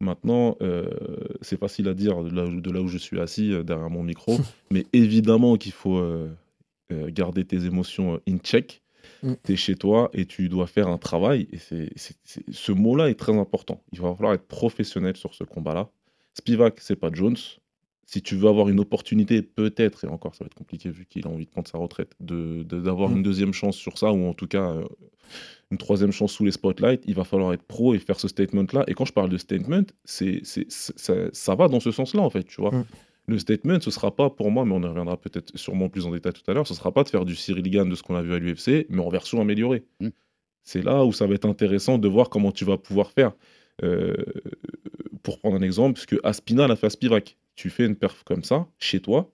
Maintenant, 0.00 0.56
euh, 0.60 0.86
c'est 1.40 1.58
facile 1.58 1.88
à 1.88 1.94
dire 1.94 2.22
de 2.22 2.34
là, 2.34 2.44
où- 2.44 2.60
de 2.60 2.70
là 2.70 2.80
où 2.82 2.88
je 2.88 2.98
suis 2.98 3.20
assis 3.20 3.52
euh, 3.52 3.62
derrière 3.62 3.88
mon 3.90 4.02
micro, 4.02 4.36
mais 4.70 4.84
évidemment 4.92 5.56
qu'il 5.56 5.72
faut 5.72 5.96
euh, 5.98 6.28
garder 6.90 7.44
tes 7.44 7.64
émotions 7.64 8.20
in 8.28 8.36
check. 8.38 8.82
Mm. 9.22 9.32
Tu 9.44 9.52
es 9.52 9.56
chez 9.56 9.76
toi 9.76 10.10
et 10.12 10.26
tu 10.26 10.48
dois 10.48 10.66
faire 10.66 10.88
un 10.88 10.98
travail. 10.98 11.48
Et 11.52 11.58
c'est, 11.58 11.90
c'est- 11.96 12.18
c'est- 12.24 12.44
ce 12.50 12.72
mot-là 12.72 13.08
est 13.08 13.18
très 13.18 13.36
important. 13.36 13.82
Il 13.92 14.00
va 14.00 14.14
falloir 14.14 14.34
être 14.34 14.46
professionnel 14.46 15.16
sur 15.16 15.32
ce 15.34 15.44
combat-là. 15.44 15.88
Spivak, 16.34 16.80
c'est 16.80 16.96
pas 16.96 17.10
Jones. 17.12 17.36
Si 18.04 18.20
tu 18.20 18.34
veux 18.36 18.48
avoir 18.48 18.68
une 18.68 18.80
opportunité, 18.80 19.42
peut-être, 19.42 20.04
et 20.04 20.08
encore, 20.08 20.34
ça 20.34 20.44
va 20.44 20.46
être 20.46 20.54
compliqué 20.54 20.90
vu 20.90 21.06
qu'il 21.06 21.26
a 21.26 21.30
envie 21.30 21.46
de 21.46 21.50
prendre 21.50 21.68
sa 21.68 21.78
retraite, 21.78 22.12
de, 22.20 22.62
de- 22.64 22.80
d'avoir 22.80 23.08
Mm. 23.10 23.16
une 23.16 23.22
deuxième 23.22 23.52
chance 23.54 23.76
sur 23.76 23.96
ça, 23.98 24.12
ou 24.12 24.26
en 24.26 24.34
tout 24.34 24.46
cas 24.48 24.70
euh, 24.70 24.84
une 25.70 25.78
troisième 25.78 26.12
chance 26.12 26.32
sous 26.32 26.44
les 26.44 26.50
spotlights, 26.52 27.02
il 27.06 27.14
va 27.14 27.24
falloir 27.24 27.52
être 27.54 27.62
pro 27.62 27.94
et 27.94 27.98
faire 27.98 28.18
ce 28.20 28.28
statement-là. 28.28 28.84
Et 28.88 28.94
quand 28.94 29.04
je 29.06 29.12
parle 29.12 29.30
de 29.30 29.38
statement, 29.38 29.84
c'est, 30.04 30.42
ça, 30.44 31.14
ça 31.32 31.54
va 31.54 31.68
dans 31.68 31.80
ce 31.80 31.90
sens-là, 31.90 32.20
en 32.20 32.28
fait, 32.30 32.44
tu 32.44 32.60
vois. 32.60 32.72
Mm. 32.72 32.84
Le 33.28 33.38
statement, 33.38 33.80
ce 33.80 33.90
sera 33.92 34.14
pas 34.14 34.28
pour 34.30 34.50
moi, 34.50 34.64
mais 34.64 34.72
on 34.74 34.82
y 34.82 34.86
reviendra 34.86 35.16
peut-être 35.16 35.56
sûrement 35.56 35.88
plus 35.88 36.04
en 36.04 36.10
détail 36.10 36.32
tout 36.32 36.42
à 36.50 36.54
l'heure, 36.54 36.66
ce 36.66 36.74
sera 36.74 36.92
pas 36.92 37.04
de 37.04 37.08
faire 37.08 37.24
du 37.24 37.36
Cyril 37.36 37.70
Gann 37.70 37.88
de 37.88 37.94
ce 37.94 38.02
qu'on 38.02 38.16
a 38.16 38.22
vu 38.22 38.34
à 38.34 38.38
l'UFC, 38.40 38.86
mais 38.90 39.00
en 39.00 39.08
version 39.08 39.40
améliorée. 39.40 39.84
Mm. 40.00 40.08
C'est 40.64 40.82
là 40.82 41.04
où 41.04 41.12
ça 41.12 41.26
va 41.26 41.34
être 41.34 41.46
intéressant 41.48 41.98
de 41.98 42.08
voir 42.08 42.28
comment 42.28 42.50
tu 42.52 42.64
vas 42.64 42.76
pouvoir 42.78 43.12
faire. 43.12 43.32
Euh, 43.82 44.14
pour 45.22 45.38
prendre 45.38 45.56
un 45.56 45.62
exemple, 45.62 45.94
puisque 45.94 46.16
Aspinal 46.24 46.70
a 46.70 46.76
fait 46.76 46.86
à 46.86 46.90
Spivak. 46.90 47.36
Tu 47.62 47.70
fais 47.70 47.86
une 47.86 47.94
perf 47.96 48.24
comme 48.24 48.42
ça, 48.42 48.66
chez 48.80 49.00
toi, 49.00 49.30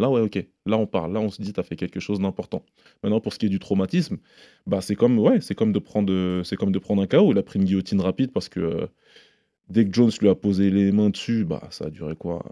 là 0.00 0.10
ouais 0.10 0.20
ok, 0.20 0.44
là 0.66 0.76
on 0.78 0.86
parle, 0.88 1.12
là 1.12 1.20
on 1.20 1.30
se 1.30 1.40
dit 1.40 1.52
t'as 1.52 1.62
fait 1.62 1.76
quelque 1.76 2.00
chose 2.00 2.18
d'important. 2.18 2.64
Maintenant 3.04 3.20
pour 3.20 3.32
ce 3.32 3.38
qui 3.38 3.46
est 3.46 3.48
du 3.48 3.60
traumatisme, 3.60 4.18
bah 4.66 4.80
c'est 4.80 4.96
comme 4.96 5.16
ouais, 5.20 5.40
c'est 5.40 5.54
comme 5.54 5.72
de 5.72 5.78
prendre 5.78 6.42
c'est 6.44 6.56
comme 6.56 6.72
de 6.72 6.80
prendre 6.80 7.02
un 7.02 7.06
KO, 7.06 7.30
il 7.32 7.38
a 7.38 7.42
pris 7.44 7.60
une 7.60 7.64
guillotine 7.66 8.00
rapide 8.00 8.32
parce 8.32 8.48
que 8.48 8.60
euh, 8.60 8.86
Dès 9.68 9.86
que 9.86 9.92
Jones 9.94 10.10
lui 10.20 10.28
a 10.28 10.34
posé 10.34 10.70
les 10.70 10.92
mains 10.92 11.10
dessus, 11.10 11.44
bah, 11.44 11.68
ça 11.70 11.86
a 11.86 11.90
duré 11.90 12.16
quoi 12.16 12.44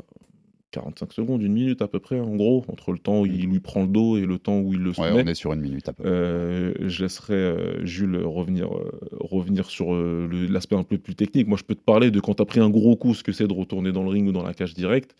45 0.70 1.12
secondes, 1.12 1.42
une 1.42 1.52
minute 1.52 1.82
à 1.82 1.88
peu 1.88 1.98
près, 1.98 2.20
en 2.20 2.34
gros, 2.36 2.64
entre 2.68 2.92
le 2.92 2.98
temps 2.98 3.20
où 3.22 3.26
il 3.26 3.46
lui 3.46 3.60
prend 3.60 3.82
le 3.82 3.88
dos 3.88 4.16
et 4.16 4.24
le 4.26 4.38
temps 4.38 4.60
où 4.60 4.72
il 4.72 4.80
le 4.80 4.90
Ouais, 4.90 4.94
soumet. 5.10 5.22
on 5.24 5.26
est 5.26 5.34
sur 5.34 5.52
une 5.52 5.60
minute 5.60 5.88
à 5.88 5.92
peu 5.92 6.02
près. 6.02 6.12
Euh, 6.12 6.88
je 6.88 7.02
laisserai 7.02 7.34
euh, 7.34 7.84
Jules 7.86 8.16
revenir, 8.16 8.72
euh, 8.72 8.90
revenir 9.20 9.68
sur 9.70 9.92
l'aspect 9.94 10.76
un 10.76 10.82
peu 10.84 10.98
plus 10.98 11.14
technique. 11.14 11.46
Moi, 11.48 11.58
je 11.58 11.64
peux 11.64 11.74
te 11.74 11.82
parler 11.82 12.10
de 12.10 12.20
quand 12.20 12.34
tu 12.34 12.42
as 12.42 12.46
pris 12.46 12.60
un 12.60 12.70
gros 12.70 12.96
coup, 12.96 13.14
ce 13.14 13.22
que 13.22 13.32
c'est 13.32 13.46
de 13.48 13.52
retourner 13.52 13.92
dans 13.92 14.02
le 14.02 14.10
ring 14.10 14.28
ou 14.28 14.32
dans 14.32 14.42
la 14.44 14.54
cage 14.54 14.74
directe. 14.74 15.14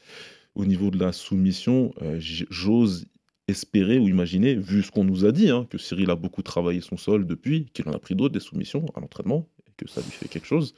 Au 0.54 0.64
niveau 0.64 0.90
de 0.90 0.98
la 0.98 1.12
soumission, 1.12 1.92
j'ose 2.18 3.06
espérer 3.48 3.98
ou 3.98 4.08
imaginer, 4.08 4.54
vu 4.54 4.82
ce 4.82 4.90
qu'on 4.92 5.04
nous 5.04 5.24
a 5.24 5.32
dit, 5.32 5.50
hein, 5.50 5.66
que 5.68 5.76
Cyril 5.78 6.10
a 6.10 6.14
beaucoup 6.16 6.42
travaillé 6.42 6.80
son 6.80 6.96
sol 6.96 7.26
depuis, 7.26 7.66
qu'il 7.72 7.88
en 7.88 7.92
a 7.92 7.98
pris 7.98 8.14
d'autres 8.14 8.32
des 8.34 8.40
soumissions 8.40 8.86
à 8.94 9.00
l'entraînement, 9.00 9.48
que 9.84 9.88
ça 9.90 10.00
lui 10.00 10.10
fait 10.10 10.28
quelque 10.28 10.46
chose, 10.46 10.74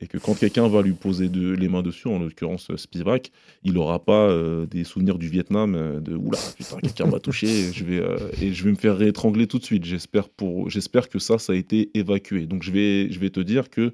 et 0.00 0.06
que 0.06 0.18
quand 0.18 0.34
quelqu'un 0.34 0.68
va 0.68 0.82
lui 0.82 0.92
poser 0.92 1.28
de- 1.28 1.52
les 1.52 1.68
mains 1.68 1.82
dessus, 1.82 2.08
en 2.08 2.18
l'occurrence 2.18 2.68
euh, 2.70 2.76
Spivak, 2.76 3.30
il 3.64 3.72
n'aura 3.74 4.04
pas 4.04 4.28
euh, 4.30 4.66
des 4.66 4.84
souvenirs 4.84 5.18
du 5.18 5.28
Vietnam 5.28 5.74
euh, 5.74 6.00
de 6.00 6.14
oula 6.16 6.38
putain 6.56 6.76
quelqu'un 6.78 7.06
m'a 7.06 7.20
touché 7.20 7.46
et 7.46 7.72
je 7.72 7.84
vais 7.84 8.02
et 8.40 8.52
je 8.52 8.64
vais 8.64 8.70
me 8.70 8.76
faire 8.76 8.96
réétrangler 8.96 9.46
tout 9.46 9.58
de 9.58 9.64
suite. 9.64 9.84
J'espère 9.84 10.28
pour 10.28 10.70
j'espère 10.70 11.08
que 11.08 11.18
ça 11.18 11.38
ça 11.38 11.52
a 11.52 11.56
été 11.56 11.90
évacué. 11.94 12.46
Donc 12.46 12.62
je 12.62 12.70
vais 12.70 13.10
je 13.10 13.18
vais 13.18 13.30
te 13.30 13.40
dire 13.40 13.70
que 13.70 13.92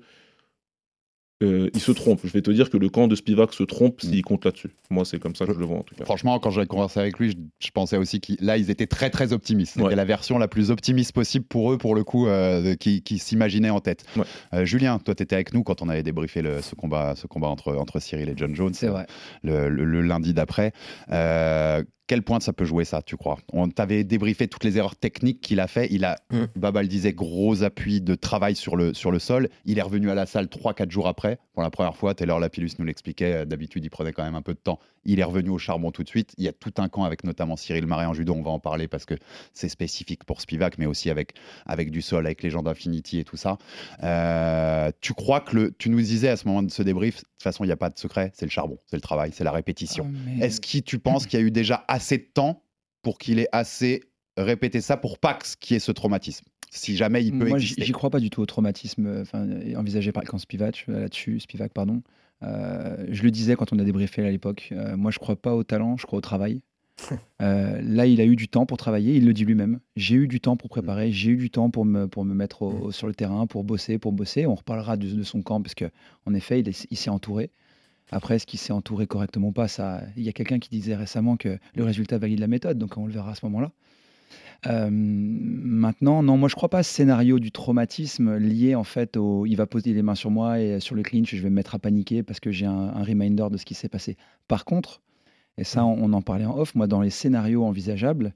euh, 1.43 1.71
il 1.75 1.81
se 1.81 1.93
trompe 1.93 2.21
je 2.25 2.31
vais 2.33 2.43
te 2.43 2.51
dire 2.51 2.71
que 2.71 2.77
le 2.77 2.89
camp 2.89 3.09
de 3.09 3.15
Spivak 3.15 3.53
se 3.53 3.63
trompe 3.65 4.01
s'il 4.01 4.23
compte 4.23 4.45
là-dessus 4.45 4.71
moi 4.91 5.05
c'est 5.05 5.19
comme 5.19 5.35
ça 5.35 5.47
que 5.47 5.53
je 5.55 5.59
le 5.59 5.65
vois 5.67 5.79
en 5.79 5.83
tout 5.83 5.95
cas 5.95 6.05
Franchement, 6.05 6.39
quand 6.39 6.51
j'ai 6.51 6.67
conversé 6.67 7.01
avec 7.01 7.19
lui, 7.19 7.31
je, 7.31 7.37
je 7.67 7.71
pensais 7.71 7.97
aussi 7.97 8.21
qu'ils 8.21 8.37
là, 8.41 8.57
ils 8.59 8.71
étaient 8.71 8.87
très 8.87 9.09
très 9.11 9.33
optimistes. 9.33 9.75
C'était 9.75 9.87
Ouais. 9.87 9.95
la 9.95 10.05
version 10.05 10.39
la 10.39 10.49
plus 10.49 10.71
optimiste 10.71 11.13
possible 11.13 11.45
pour 11.47 11.73
eux, 11.73 11.79
pour 11.79 11.95
le 11.95 12.05
coup, 12.05 12.27
euh, 12.27 12.75
qui, 12.75 13.03
qui 13.03 13.19
s'imaginaient 13.19 13.71
en 13.71 13.81
tête. 13.81 14.05
Ouais. 14.17 14.25
Euh, 14.55 14.65
Julien, 14.65 14.99
toi, 14.99 15.15
tu 15.15 15.23
étais 15.23 15.35
avec 15.35 15.55
nous 15.55 15.63
quand 15.63 15.81
on 15.83 15.89
avait 15.89 16.03
débriefé 16.03 16.43
le- 16.43 16.61
ce 16.61 16.75
combat, 16.75 17.15
ce 17.17 17.27
combat 17.27 17.49
entre, 17.49 17.75
entre 17.77 18.01
Cyril 18.01 18.29
et 18.29 18.35
John 18.37 18.55
Jones. 18.55 18.75
C'est 18.75 18.89
vrai. 18.89 19.07
Le, 19.43 19.69
le- 19.69 19.85
le 19.85 20.03
lundi 20.03 20.35
d'après. 20.35 20.73
Quel 22.13 22.23
point 22.23 22.41
ça 22.41 22.53
peut 22.53 22.67
jouer 22.67 22.85
ça, 22.85 23.01
tu 23.01 23.17
crois? 23.17 23.39
On 23.55 23.71
t'avait 23.71 24.05
débriefé 24.05 24.47
toutes 24.47 24.65
les 24.65 24.77
erreurs 24.77 24.97
techniques 24.97 25.41
qu'il 25.41 25.61
a 25.61 25.67
fait. 25.67 25.89
Il 25.91 26.05
a, 26.05 26.19
Mm. 26.31 26.45
Baba 26.57 26.83
le 26.83 26.89
disait, 26.89 27.15
gros 27.15 27.63
appui 27.63 28.03
de 28.03 28.15
travail 28.15 28.55
sur 28.55 28.77
le, 28.77 28.93
sur 28.93 29.11
le 29.11 29.19
sol. 29.19 29.49
Il 29.65 29.79
est 29.79 29.83
revenu 29.83 30.11
à 30.11 30.15
la 30.15 30.27
salle 30.27 30.45
3-4 30.47 30.91
jours 30.91 31.09
après. 31.09 31.39
Pour 31.55 31.63
la 31.63 31.71
première 31.71 31.97
fois, 31.97 32.15
Taylor 32.15 32.39
Lapillus 32.39 32.73
nous 32.79 32.85
l'expliquait. 32.85 33.33
euh, 33.33 33.45
D'habitude, 33.47 33.83
il 33.83 33.89
prenait 33.89 34.13
quand 34.13 34.25
même 34.25 34.35
un 34.35 34.43
peu 34.43 34.53
de 34.53 34.59
temps. 34.59 34.79
Il 35.07 35.21
est 35.21 35.25
revenu 35.25 35.49
au 35.49 35.57
charbon 35.59 35.91
tout 35.91 36.03
de 36.03 36.09
suite. 36.09 36.35
Il 36.37 36.45
y 36.45 36.49
a 36.49 36.53
tout 36.53 36.73
un 36.77 36.89
camp 36.91 37.05
avec 37.05 37.25
notamment 37.25 37.57
Cyril 37.57 37.87
Marais 37.87 38.05
en 38.05 38.13
judo. 38.13 38.35
On 38.35 38.43
va 38.43 38.51
en 38.51 38.59
parler 38.61 38.89
parce 38.89 39.07
que 39.07 39.15
c'est 39.55 39.71
spécifique 39.71 40.25
pour 40.25 40.43
Spivak, 40.43 40.77
mais 40.77 40.87
aussi 40.87 41.09
avec, 41.09 41.33
avec 41.65 41.91
du 41.91 42.03
sol, 42.03 42.27
avec 42.27 42.43
les 42.43 42.51
gens 42.51 42.63
d'Infinity 42.63 43.21
et 43.21 43.25
tout 43.25 43.39
ça. 43.39 43.57
Euh, 44.03 44.91
tu 45.01 45.15
crois 45.15 45.41
que 45.41 45.57
le, 45.57 45.75
tu 45.79 45.89
nous 45.91 46.01
disais 46.01 46.29
à 46.29 46.37
ce 46.37 46.47
moment 46.47 46.63
de 46.63 46.71
ce 46.71 46.83
débrief, 46.83 47.17
de 47.17 47.21
toute 47.21 47.43
façon, 47.43 47.65
il 47.65 47.69
n'y 47.69 47.73
a 47.73 47.77
pas 47.77 47.89
de 47.91 47.99
secret, 47.99 48.31
c'est 48.35 48.47
le 48.47 48.51
charbon, 48.51 48.79
c'est 48.87 48.97
le 48.97 49.01
travail, 49.03 49.31
c'est 49.33 49.45
la 49.45 49.51
répétition. 49.53 50.11
Mais- 50.27 50.47
Est-ce 50.47 50.61
que 50.61 50.79
tu 50.85 50.99
penses 50.99 51.27
qu'il 51.27 51.39
y 51.41 51.43
a 51.43 51.47
eu 51.47 51.51
déjà 51.51 51.85
assez 51.89 52.02
de 52.19 52.23
temps 52.33 52.63
pour 53.03 53.19
qu'il 53.19 53.39
ait 53.39 53.49
assez 53.53 54.03
répété 54.37 54.81
ça 54.81 54.97
pour 54.97 55.19
pas 55.19 55.35
que- 55.35 55.47
qu'il 55.61 55.75
y 55.75 55.77
ait 55.77 55.81
ce 55.81 55.93
traumatisme 55.93 56.45
Si 56.71 56.97
jamais 56.97 57.23
il 57.25 57.33
peut 57.39 57.49
Moi, 57.49 57.59
j'y 57.59 57.65
exister. 57.67 57.85
j'y 57.85 57.93
crois 57.93 58.11
pas 58.11 58.21
du 58.21 58.31
tout 58.31 58.41
au 58.43 58.47
traumatisme 58.47 59.07
euh, 59.07 59.23
enfin, 59.23 59.41
euh, 59.47 59.75
envisagé 59.77 60.11
par 60.13 60.25
quand 60.25 60.39
Spivak 60.39 60.87
euh, 60.89 61.01
là-dessus, 61.01 61.41
Spivak, 61.41 61.73
pardon. 61.73 62.03
Euh, 62.43 63.07
je 63.11 63.23
le 63.23 63.31
disais 63.31 63.55
quand 63.57 63.73
on 63.73 63.79
a 63.79 63.85
débriefé 63.85 64.27
à 64.27 64.31
l'époque. 64.31 64.71
euh, 64.73 64.97
moi, 64.97 65.11
je 65.11 65.19
crois 65.19 65.37
pas 65.37 65.55
au 65.55 65.63
talent, 65.65 65.97
je 65.97 66.07
crois 66.07 66.19
au 66.19 66.23
travail. 66.23 66.61
Euh, 67.41 67.81
là, 67.83 68.07
il 68.07 68.21
a 68.21 68.25
eu 68.25 68.37
du 68.37 68.47
temps 68.47 68.67
pour 68.67 68.77
travailler. 68.77 69.17
Il 69.17 69.25
le 69.27 69.33
dit 69.33 69.45
lui-même. 69.45 69.81
J'ai 69.97 70.15
eu 70.15 70.29
du 70.29 70.41
temps 70.41 70.57
pour 70.57 70.69
préparer. 70.71 71.11
J'ai 71.11 71.31
eu 71.31 71.37
du 71.37 71.51
temps 71.51 71.71
pour 71.71 71.85
me 71.85 72.07
pour 72.07 72.25
me 72.25 72.35
mettre 72.35 72.63
au- 72.63 72.93
sur 72.93 73.09
le 73.09 73.15
terrain, 73.15 73.49
pour 73.49 73.65
bosser, 73.65 73.99
pour 73.99 74.13
bosser. 74.13 74.47
On 74.47 74.55
reparlera 74.55 74.97
de, 74.97 75.09
de 75.11 75.23
son 75.25 75.43
camp 75.43 75.61
parce 75.61 75.75
que 75.75 75.87
en 76.27 76.35
effet, 76.35 76.61
il, 76.61 76.69
est- 76.69 76.87
il 76.91 76.97
s'est 76.97 77.11
entouré. 77.11 77.51
Après, 78.11 78.37
est-ce 78.37 78.47
qu'il 78.47 78.59
s'est 78.59 78.73
entouré 78.73 79.07
correctement 79.07 79.49
ou 79.49 79.53
pas? 79.53 79.69
Ça, 79.69 80.03
Il 80.17 80.23
y 80.23 80.29
a 80.29 80.33
quelqu'un 80.33 80.59
qui 80.59 80.69
disait 80.69 80.95
récemment 80.97 81.37
que 81.37 81.59
le 81.75 81.85
résultat 81.85 82.19
valide 82.19 82.41
la 82.41 82.47
méthode, 82.47 82.79
donc 82.79 82.97
on 82.99 83.07
le 83.07 83.13
verra 83.13 83.31
à 83.31 83.35
ce 83.35 83.45
moment-là. 83.47 83.71
Euh, 84.67 84.89
maintenant, 84.91 86.23
non, 86.23 86.37
moi 86.37 86.49
je 86.49 86.55
crois 86.55 86.69
pas 86.69 86.79
à 86.79 86.83
ce 86.83 86.93
scénario 86.95 87.39
du 87.41 87.51
traumatisme 87.51 88.37
lié 88.37 88.75
en 88.77 88.85
fait 88.85 89.17
au 89.17 89.45
il 89.45 89.57
va 89.57 89.67
poser 89.67 89.93
les 89.93 90.03
mains 90.03 90.15
sur 90.15 90.31
moi 90.31 90.61
et 90.61 90.79
sur 90.79 90.95
le 90.95 91.03
clinch 91.03 91.35
je 91.35 91.43
vais 91.43 91.51
me 91.51 91.55
mettre 91.57 91.75
à 91.75 91.79
paniquer 91.81 92.23
parce 92.23 92.39
que 92.39 92.53
j'ai 92.53 92.67
un, 92.67 92.73
un 92.73 93.03
reminder 93.03 93.49
de 93.51 93.57
ce 93.57 93.65
qui 93.65 93.75
s'est 93.75 93.89
passé. 93.89 94.17
Par 94.47 94.65
contre, 94.65 95.01
et 95.59 95.65
ça 95.65 95.85
on, 95.85 96.05
on 96.05 96.13
en 96.13 96.23
parlait 96.23 96.45
en 96.45 96.57
off, 96.57 96.75
moi 96.77 96.87
dans 96.87 97.01
les 97.01 97.11
scénarios 97.11 97.65
envisageables, 97.65 98.35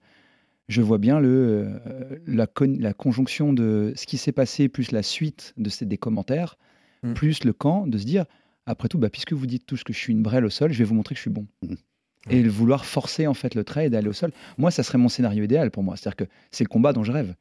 je 0.68 0.82
vois 0.82 0.98
bien 0.98 1.20
le, 1.20 1.68
euh, 1.86 2.18
la, 2.26 2.48
con- 2.48 2.76
la 2.80 2.92
conjonction 2.92 3.52
de 3.52 3.92
ce 3.94 4.04
qui 4.06 4.18
s'est 4.18 4.32
passé 4.32 4.68
plus 4.68 4.90
la 4.90 5.02
suite 5.04 5.54
de 5.56 5.68
ces, 5.70 5.86
des 5.86 5.98
commentaires, 5.98 6.56
Mm. 7.02 7.12
plus 7.12 7.44
le 7.44 7.52
camp 7.52 7.86
de 7.86 7.98
se 7.98 8.06
dire 8.06 8.24
après 8.66 8.88
tout, 8.88 8.98
bah, 8.98 9.10
puisque 9.10 9.32
vous 9.32 9.46
dites 9.46 9.64
tous 9.66 9.84
que 9.84 9.92
je 9.92 9.98
suis 9.98 10.12
une 10.12 10.22
brêle 10.22 10.44
au 10.44 10.50
sol, 10.50 10.72
je 10.72 10.78
vais 10.78 10.84
vous 10.84 10.94
montrer 10.94 11.14
que 11.14 11.18
je 11.18 11.22
suis 11.22 11.30
bon. 11.30 11.46
Mhm. 11.62 11.76
Et 12.30 12.42
le 12.42 12.50
vouloir 12.50 12.84
forcer 12.84 13.26
en 13.28 13.34
fait 13.34 13.54
le 13.54 13.62
trait 13.62 13.86
et 13.86 13.90
d'aller 13.90 14.08
au 14.08 14.12
sol. 14.12 14.32
Moi, 14.58 14.72
ça 14.72 14.82
serait 14.82 14.98
mon 14.98 15.08
scénario 15.08 15.44
idéal 15.44 15.70
pour 15.70 15.84
moi. 15.84 15.96
C'est-à-dire 15.96 16.16
que 16.16 16.24
c'est 16.50 16.64
le 16.64 16.68
combat 16.68 16.92
dont 16.92 17.04
je 17.04 17.12
rêve. 17.12 17.34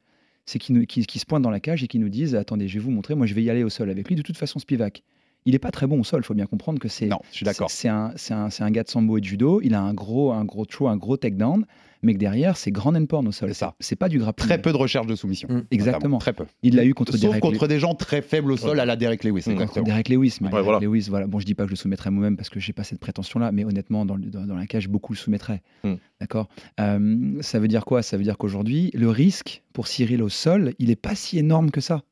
C'est 0.44 0.60
qu'ils 0.60 0.76
nous- 0.76 0.86
qu'ils- 0.86 1.06
qu'ils 1.08 1.20
se 1.20 1.26
pointent 1.26 1.42
dans 1.42 1.50
la 1.50 1.58
cage 1.58 1.82
et 1.82 1.88
qu'ils 1.88 2.00
nous 2.00 2.08
disent 2.08 2.36
Attendez, 2.36 2.68
je 2.68 2.74
vais 2.74 2.84
vous 2.84 2.92
montrer, 2.92 3.16
moi 3.16 3.26
je 3.26 3.34
vais 3.34 3.42
y 3.42 3.50
aller 3.50 3.64
au 3.64 3.68
sol 3.68 3.90
avec 3.90 4.08
lui. 4.08 4.14
De 4.14 4.22
toute 4.22 4.36
façon, 4.36 4.60
Spivak, 4.60 5.02
il 5.46 5.52
n'est 5.52 5.58
pas 5.58 5.70
très 5.70 5.86
bon 5.86 6.00
au 6.00 6.04
sol. 6.04 6.20
Il 6.22 6.26
faut 6.26 6.34
bien 6.34 6.46
comprendre 6.46 6.78
que 6.78 6.88
c'est. 6.88 7.08
Un, 7.10 8.70
gars 8.70 8.82
de 8.82 8.88
sambo 8.88 9.16
et 9.16 9.20
de 9.20 9.26
judo. 9.26 9.60
Il 9.62 9.74
a 9.74 9.80
un 9.80 9.94
gros, 9.94 10.32
un 10.32 10.44
gros 10.44 10.66
throw, 10.66 10.88
un 10.88 10.96
gros 10.96 11.16
takedown, 11.16 11.64
mais 12.02 12.12
que 12.14 12.18
derrière, 12.18 12.56
c'est 12.56 12.70
grand 12.70 12.94
and 12.94 13.06
porn 13.06 13.26
au 13.26 13.32
sol. 13.32 13.48
C'est 13.48 13.54
ça. 13.54 13.74
C'est 13.80 13.96
pas 13.96 14.08
du 14.08 14.18
grappling. 14.18 14.46
Très 14.48 14.60
peu 14.60 14.72
de 14.72 14.76
recherche 14.76 15.06
de 15.06 15.14
soumission. 15.14 15.48
Mm. 15.50 15.62
Exactement. 15.70 16.18
Très 16.18 16.32
peu. 16.32 16.44
Il 16.62 16.76
l'a 16.76 16.84
eu 16.84 16.94
contre 16.94 17.12
Sauf 17.12 17.20
Derek 17.20 17.40
contre 17.40 17.66
des 17.68 17.78
gens 17.78 17.94
très 17.94 18.22
faibles 18.22 18.52
au 18.52 18.56
sol 18.56 18.76
Ouais. 18.76 18.80
à 18.80 18.84
la 18.84 18.96
Derek 18.96 19.24
Lewis. 19.24 19.42
Contre. 19.44 19.82
Derek 19.82 20.08
Lewis, 20.08 20.38
mais 20.40 20.46
Ouais, 20.48 20.52
Derek 20.52 20.64
voilà. 20.64 20.78
Lewis, 20.80 21.06
voilà. 21.08 21.26
Bon, 21.26 21.38
je 21.38 21.46
dis 21.46 21.54
pas 21.54 21.62
que 21.64 21.68
je 21.68 21.72
le 21.74 21.76
soumettrais 21.78 22.10
moi-même 22.10 22.36
parce 22.36 22.50
que 22.50 22.60
j'ai 22.60 22.72
pas 22.72 22.84
cette 22.84 22.98
prétention-là, 23.00 23.52
mais 23.52 23.64
honnêtement, 23.64 24.04
dans, 24.04 24.16
le- 24.16 24.26
dans, 24.26 24.44
dans 24.46 24.56
la 24.56 24.66
cage, 24.66 24.88
beaucoup 24.88 25.12
le 25.12 25.18
soumettraient. 25.18 25.62
Mm. 25.84 25.94
D'accord? 26.20 26.48
Euh, 26.80 27.36
ça 27.40 27.58
veut 27.58 27.68
dire 27.68 27.84
quoi? 27.84 28.02
Ça 28.02 28.16
veut 28.16 28.24
dire 28.24 28.36
qu'aujourd'hui, 28.38 28.90
le 28.94 29.08
risque 29.10 29.62
pour 29.72 29.86
Cyril 29.88 30.22
au 30.22 30.28
sol, 30.28 30.74
il 30.78 30.90
est 30.90 30.96
pas 30.96 31.14
si 31.14 31.38
énorme 31.38 31.70
que 31.70 31.80
ça. 31.80 32.02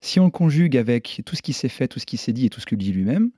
Si 0.00 0.20
on 0.20 0.26
le 0.26 0.30
conjugue 0.30 0.76
avec 0.76 1.22
tout 1.26 1.34
ce 1.36 1.42
qui 1.42 1.52
s'est 1.52 1.68
fait, 1.68 1.88
tout 1.88 1.98
ce 1.98 2.06
qui 2.06 2.16
s'est 2.16 2.32
dit 2.32 2.46
et 2.46 2.50
tout 2.50 2.60
ce 2.60 2.66
qu'il 2.66 2.78
dit 2.78 2.92
lui-même, 2.92 3.30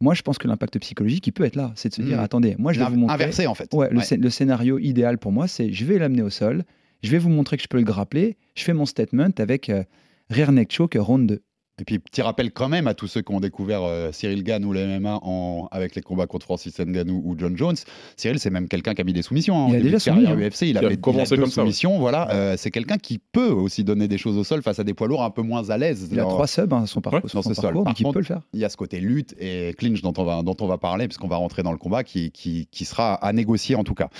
moi, 0.00 0.14
je 0.14 0.22
pense 0.22 0.38
que 0.38 0.46
l'impact 0.48 0.78
psychologique, 0.80 1.26
il 1.26 1.32
peut 1.32 1.44
être 1.44 1.56
là. 1.56 1.72
C'est 1.76 1.88
de 1.88 1.94
se 1.94 2.02
dire, 2.02 2.18
Mm. 2.18 2.24
attendez, 2.24 2.56
moi, 2.58 2.72
je 2.72 2.80
vais 2.80 2.86
vous 2.86 2.96
montrer. 2.96 3.14
Inversé 3.14 3.46
en 3.46 3.54
fait. 3.54 3.72
Ouais, 3.72 3.88
le, 3.90 4.30
scénario 4.30 4.78
idéal 4.78 5.18
pour 5.18 5.32
moi, 5.32 5.48
c'est 5.48 5.72
je 5.72 5.84
vais 5.84 5.98
l'amener 5.98 6.22
au 6.22 6.30
sol, 6.30 6.64
je 7.02 7.10
vais 7.10 7.18
vous 7.18 7.28
montrer 7.30 7.56
que 7.56 7.62
je 7.62 7.68
peux 7.68 7.78
le 7.78 7.84
grappler, 7.84 8.36
je 8.54 8.64
fais 8.64 8.72
mon 8.72 8.86
statement 8.86 9.30
avec 9.38 9.70
euh, 9.70 9.84
rear 10.30 10.52
neck 10.52 10.72
choke 10.72 10.96
round 10.98 11.28
2. 11.28 11.42
Et 11.80 11.84
puis, 11.84 11.98
petit 11.98 12.22
rappel 12.22 12.52
quand 12.52 12.68
même 12.68 12.86
à 12.86 12.94
tous 12.94 13.08
ceux 13.08 13.20
qui 13.22 13.32
ont 13.34 13.40
découvert 13.40 13.82
euh, 13.82 14.12
Cyril 14.12 14.44
Gann 14.44 14.64
ou 14.64 14.72
le 14.72 14.86
MMA 15.00 15.18
en, 15.22 15.66
avec 15.72 15.96
les 15.96 16.02
combats 16.02 16.26
contre 16.28 16.44
Francis 16.44 16.78
Ngannou 16.78 17.20
ou 17.24 17.34
John 17.36 17.56
Jones. 17.56 17.74
Cyril, 18.16 18.38
c'est 18.38 18.50
même 18.50 18.68
quelqu'un 18.68 18.94
qui 18.94 19.00
a 19.00 19.04
mis 19.04 19.12
des 19.12 19.22
soumissions. 19.22 19.56
hein, 19.64 19.66
Il 19.70 19.74
en 19.74 19.78
a 19.78 19.82
déjà 19.82 19.98
soumis, 19.98 20.26
hein. 20.26 20.36
UFC, 20.38 20.62
il 20.62 20.76
a, 20.76 20.80
a 20.80 20.82
fait, 20.82 20.88
il 20.90 20.92
a 20.92 20.96
commencé 20.96 21.34
deux 21.34 21.42
comme 21.42 21.50
ça, 21.50 21.62
ouais. 21.62 21.66
soumissions. 21.66 21.98
Voilà, 21.98 22.30
Euh, 22.30 22.54
c'est 22.56 22.70
quelqu'un 22.70 22.96
qui 22.96 23.18
peut 23.18 23.48
aussi 23.50 23.82
donner 23.82 24.06
des 24.06 24.18
choses 24.18 24.38
au 24.38 24.44
sol 24.44 24.62
face 24.62 24.78
à 24.78 24.84
des 24.84 24.94
poids 24.94 25.08
lourds 25.08 25.24
un 25.24 25.30
peu 25.30 25.42
moins 25.42 25.68
à 25.70 25.76
l'aise. 25.76 26.08
Il 26.12 26.18
a 26.20 26.22
Alors, 26.22 26.34
trois 26.34 26.46
subs 26.46 26.72
hein, 26.72 26.86
son 26.86 27.00
parcours, 27.00 27.22
dans 27.22 27.42
son 27.42 27.42
ce 27.42 27.54
sol. 27.54 27.74
Par 27.82 27.92
contre, 27.94 28.12
peut 28.12 28.18
le 28.20 28.24
faire. 28.24 28.40
Il 28.52 28.60
y 28.60 28.64
a 28.64 28.68
ce 28.68 28.76
côté 28.76 29.00
lutte 29.00 29.34
et 29.40 29.74
clinch 29.76 30.00
dont 30.00 30.12
on 30.16 30.24
va, 30.24 30.42
dont 30.42 30.56
on 30.60 30.66
va 30.68 30.78
parler, 30.78 31.08
puisqu'on 31.08 31.26
va 31.28 31.36
rentrer 31.36 31.64
dans 31.64 31.72
le 31.72 31.78
combat, 31.78 32.04
qui, 32.04 32.30
qui, 32.30 32.68
qui 32.70 32.84
sera 32.84 33.14
à 33.14 33.32
négocier 33.32 33.74
en 33.74 33.82
tout 33.82 33.94
cas. 33.94 34.10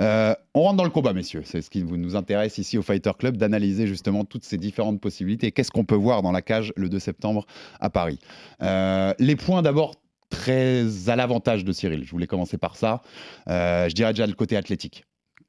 Euh, 0.00 0.34
on 0.54 0.62
rentre 0.62 0.76
dans 0.76 0.84
le 0.84 0.90
combat, 0.90 1.12
messieurs. 1.12 1.42
C'est 1.44 1.60
ce 1.60 1.68
qui 1.68 1.82
nous 1.82 2.16
intéresse 2.16 2.58
ici 2.58 2.78
au 2.78 2.82
Fighter 2.82 3.10
Club, 3.18 3.36
d'analyser 3.36 3.86
justement 3.86 4.24
toutes 4.24 4.44
ces 4.44 4.56
différentes 4.56 5.00
possibilités. 5.00 5.50
Qu'est-ce 5.52 5.70
qu'on 5.70 5.84
peut 5.84 5.94
voir 5.96 6.22
dans 6.22 6.32
la 6.32 6.42
cage 6.42 6.72
le 6.76 6.88
2 6.88 6.98
septembre 7.00 7.44
à 7.80 7.90
Paris? 7.90 8.18
Euh, 8.62 9.12
Les 9.18 9.36
points 9.36 9.62
d'abord 9.62 9.96
très 10.30 11.08
à 11.08 11.16
l'avantage 11.16 11.64
de 11.64 11.72
Cyril. 11.72 12.04
Je 12.04 12.10
voulais 12.10 12.26
commencer 12.26 12.58
par 12.58 12.76
ça. 12.76 13.02
Euh, 13.48 13.88
je 13.88 13.94
dirais 13.94 14.12
déjà 14.12 14.26
le 14.26 14.34
côté 14.34 14.56
athlétique. 14.56 15.04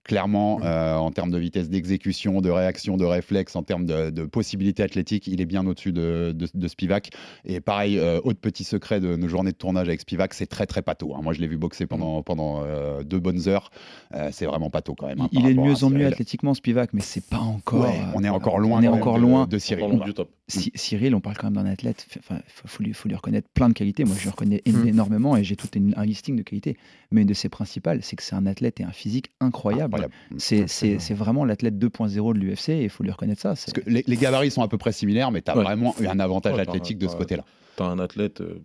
Clairement, 0.05 0.59
euh, 0.63 0.95
en 0.95 1.09
termes 1.11 1.31
de 1.31 1.37
vitesse 1.39 1.67
d'exécution, 1.67 2.39
de 2.39 2.51
réaction, 2.51 2.95
de 2.95 3.05
réflexe, 3.05 3.55
en 3.55 3.63
termes 3.63 3.87
de, 3.87 4.11
de 4.11 4.23
possibilités 4.25 4.83
athlétiques, 4.83 5.25
il 5.25 5.41
est 5.41 5.47
bien 5.47 5.65
au-dessus 5.65 5.91
de, 5.93 6.31
de- 6.31 6.47
de 6.53 6.67
Spivak. 6.67 7.09
Et 7.43 7.59
pareil, 7.59 7.97
euh, 7.97 8.19
autre 8.23 8.39
petit 8.39 8.63
secret 8.63 8.99
de 8.99 9.15
nos 9.15 9.27
journées 9.27 9.51
de 9.51 9.57
tournage 9.57 9.87
avec 9.87 10.01
Spivak, 10.01 10.35
c'est 10.35 10.45
très 10.45 10.67
très 10.67 10.83
pâteau. 10.83 11.15
hein. 11.15 11.21
Moi, 11.23 11.33
je 11.33 11.41
l'ai 11.41 11.47
vu 11.47 11.57
boxer 11.57 11.87
pendant, 11.87 12.21
pendant 12.21 12.61
euh, 12.63 13.01
deux 13.01 13.19
bonnes 13.19 13.47
heures. 13.49 13.71
Euh, 14.13 14.29
c'est 14.31 14.45
vraiment 14.45 14.69
pâteau 14.69 14.93
quand 14.93 15.07
même. 15.07 15.21
hein, 15.21 15.29
Il 15.31 15.47
est 15.47 15.55
de 15.55 15.59
mieux 15.59 15.83
en 15.83 15.89
mieux 15.89 16.05
athlétiquement, 16.05 16.53
Spivak, 16.53 16.93
mais 16.93 17.01
c'est 17.01 17.25
pas 17.25 17.39
encore. 17.39 17.81
Ouais, 17.85 17.97
euh, 17.99 18.11
on 18.13 18.23
est 18.23 18.29
encore 18.29 18.59
loin. 18.59 18.77
On 18.79 18.83
est 18.83 18.87
encore 18.87 19.15
de- 19.15 19.21
loin. 19.21 19.47
de 19.47 19.57
Cyril. 19.57 19.99
Du 20.05 20.13
top. 20.13 20.29
Cy- 20.47 20.71
Cyril, 20.75 21.15
on 21.15 21.19
parle 21.19 21.37
quand 21.37 21.49
même 21.49 21.63
d'un 21.63 21.65
athlète. 21.71 22.05
Enfin, 22.19 22.35
il 22.45 22.69
faut, 22.69 22.83
lui, 22.83 22.93
faut 22.93 23.09
lui 23.09 23.15
reconnaître 23.15 23.47
plein 23.55 23.69
de 23.69 23.73
qualités. 23.73 24.03
Moi, 24.05 24.13
je 24.15 24.21
lui 24.21 24.29
reconnais 24.29 24.61
Mm. 24.67 24.87
énormément 24.87 25.35
et 25.35 25.43
j'ai 25.43 25.55
tout 25.55 25.67
une- 25.75 25.95
un 25.97 26.05
listing 26.05 26.35
de 26.35 26.43
qualités. 26.43 26.77
Mais 27.11 27.21
une 27.21 27.27
de 27.27 27.33
ses 27.33 27.49
principales, 27.49 28.01
c'est 28.03 28.15
que 28.15 28.21
c'est 28.21 28.35
un 28.35 28.45
athlète 28.45 28.79
et 28.79 28.83
un 28.83 28.91
physique 28.91 29.31
incroyable. 29.39 29.94
Incroyable. 29.95 30.13
C'est- 30.37 31.13
vraiment 31.13 31.45
l'athlète 31.45 31.77
2.0 31.77 32.33
de 32.33 32.39
l'UFC 32.39 32.69
et 32.69 32.83
il 32.83 32.89
faut 32.89 33.03
lui 33.03 33.11
reconnaître 33.11 33.41
ça. 33.41 33.55
C'est- 33.55 33.71
Parce 33.73 33.85
que 33.85 33.89
les, 33.89 34.03
les 34.05 34.15
gabarits 34.17 34.51
sont 34.51 34.61
à 34.61 34.67
peu 34.67 34.77
près 34.77 34.91
similaires, 34.91 35.31
mais 35.31 35.41
tu 35.41 35.51
as 35.51 35.57
Ouais. 35.57 35.63
vraiment 35.63 35.95
eu 35.99 36.07
un 36.07 36.19
avantage 36.19 36.55
Ouais, 36.55 36.61
athlétique 36.61 36.97
de 36.97 37.07
ce 37.07 37.15
côté-là. 37.15 37.43
T'as 37.75 37.85
un 37.85 37.99
athlète 37.99 38.41
euh, 38.41 38.61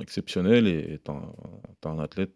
exceptionnel 0.00 0.66
et 0.66 0.98
t'as 1.02 1.12
un, 1.12 1.32
t'as 1.80 1.90
un 1.90 1.98
athlète 1.98 2.32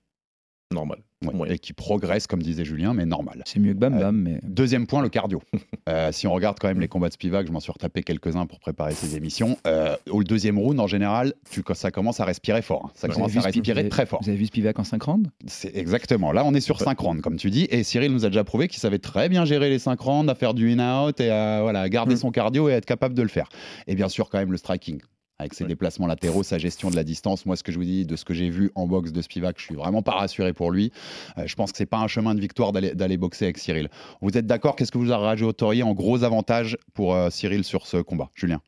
Normal. 0.73 0.99
Ouais, 1.25 1.55
Et 1.55 1.59
qui 1.59 1.73
progresse, 1.73 2.27
comme 2.27 2.43
disait 2.43 2.65
Julien, 2.65 2.93
mais 2.93 3.07
normal. 3.07 3.43
C'est 3.47 3.59
mieux 3.61 3.73
que 3.73 3.79
Bam 3.79 3.95
Euh, 3.95 4.01
Bam, 4.01 4.17
mais. 4.21 4.39
Deuxième 4.43 4.87
point, 4.87 5.01
le 5.03 5.09
cardio. 5.09 5.41
Euh, 5.89 6.11
si 6.11 6.27
on 6.27 6.33
regarde 6.33 6.59
quand 6.61 6.67
même 6.67 6.81
les 6.81 6.89
combats 6.89 7.07
de 7.07 7.13
Spivak, 7.13 7.47
je 7.47 7.53
m'en 7.53 7.61
suis 7.61 7.71
retapé 7.71 8.03
quelques-uns 8.03 8.47
pour 8.47 8.59
préparer 8.59 8.93
ces 8.93 9.15
émissions. 9.17 9.57
Euh, 9.69 9.95
au 10.11 10.25
deuxième 10.25 10.59
round, 10.59 10.81
en 10.81 10.89
général, 10.89 11.33
tu, 11.49 11.63
ça 11.75 11.93
commence 11.93 12.19
à 12.19 12.25
respirer 12.25 12.61
fort. 12.61 12.87
hein. 12.87 12.91
Ça 12.97 13.07
Vous 13.07 13.13
commence 13.15 13.37
à 13.37 13.41
respirer 13.43 13.81
avez- 13.83 13.89
très 13.89 14.05
fort. 14.05 14.19
Vous 14.21 14.29
avez 14.29 14.37
vu 14.37 14.47
Spivak 14.47 14.77
en 14.81 14.83
5 14.85 15.01
rounds? 15.05 15.31
C'est 15.47 15.77
exactement. 15.77 16.33
Là, 16.33 16.45
on 16.45 16.55
est 16.55 16.61
sur 16.61 16.81
5 16.81 16.99
rounds, 16.99 17.23
comme 17.23 17.37
tu 17.37 17.51
dis. 17.51 17.69
Et 17.71 17.85
Cyril 17.85 18.11
nous 18.13 18.25
a 18.25 18.29
déjà 18.31 18.43
prouvé 18.43 18.67
qu'il 18.67 18.81
savait 18.81 18.99
très 18.99 19.29
bien 19.29 19.45
gérer 19.45 19.71
les 19.71 19.79
5 19.79 20.01
rounds, 20.01 20.29
à 20.29 20.35
faire 20.35 20.55
du 20.55 20.73
in-out 20.73 21.21
et 21.21 21.31
à 21.31 21.63
voilà, 21.63 21.89
garder 21.89 22.15
Mm. 22.15 22.19
son 22.19 22.31
cardio 22.33 22.69
et 22.69 22.75
à 22.75 22.79
être 22.79 22.85
capable 22.85 23.15
de 23.15 23.23
le 23.23 23.29
faire. 23.29 23.49
Et 23.87 23.95
bien 23.95 24.09
sûr, 24.09 24.29
quand 24.29 24.39
même, 24.39 24.51
le 24.51 24.59
striking. 24.59 24.99
Avec 25.39 25.53
ses 25.53 25.65
déplacements 25.65 26.07
latéraux, 26.07 26.43
sa 26.43 26.57
gestion 26.57 26.91
de 26.91 26.97
la 26.97 27.05
distance. 27.05 27.45
Moi, 27.45 27.57
ce 27.57 27.63
que 27.63 27.71
je 27.71 27.79
vous 27.79 27.85
dis, 27.85 28.07
de 28.07 28.17
ce 28.17 28.25
que 28.25 28.33
j'ai 28.33 28.49
vu 28.49 28.71
en 28.75 28.87
boxe 28.87 29.13
de 29.13 29.21
Spivak, 29.21 29.59
je 29.59 29.65
suis 29.65 29.75
vraiment 29.75 30.01
pas 30.01 30.13
rassuré 30.13 30.55
pour 30.55 30.71
lui. 30.71 30.93
Euh, 31.37 31.47
je 31.47 31.55
pense 31.55 31.73
que 31.73 31.79
c'est 31.79 31.85
pas 31.85 31.99
un 31.99 32.09
chemin 32.09 32.35
de 32.35 32.41
victoire 32.41 32.73
d'aller 32.73 33.17
boxer 33.19 33.45
avec 33.45 33.59
Cyril. 33.59 33.91
Vous 34.23 34.37
êtes 34.39 34.47
d'accord? 34.47 34.77
Qu'est-ce 34.77 34.93
que 34.93 34.99
vous 34.99 35.11
rajouteriez 35.11 35.83
en 35.83 35.93
gros 35.93 36.25
avantage 36.25 36.79
pour 36.95 37.15
euh, 37.15 37.29
Cyril 37.29 37.65
sur 37.65 37.87
ce 37.87 37.99
combat 37.99 38.31
Julien? 38.35 38.63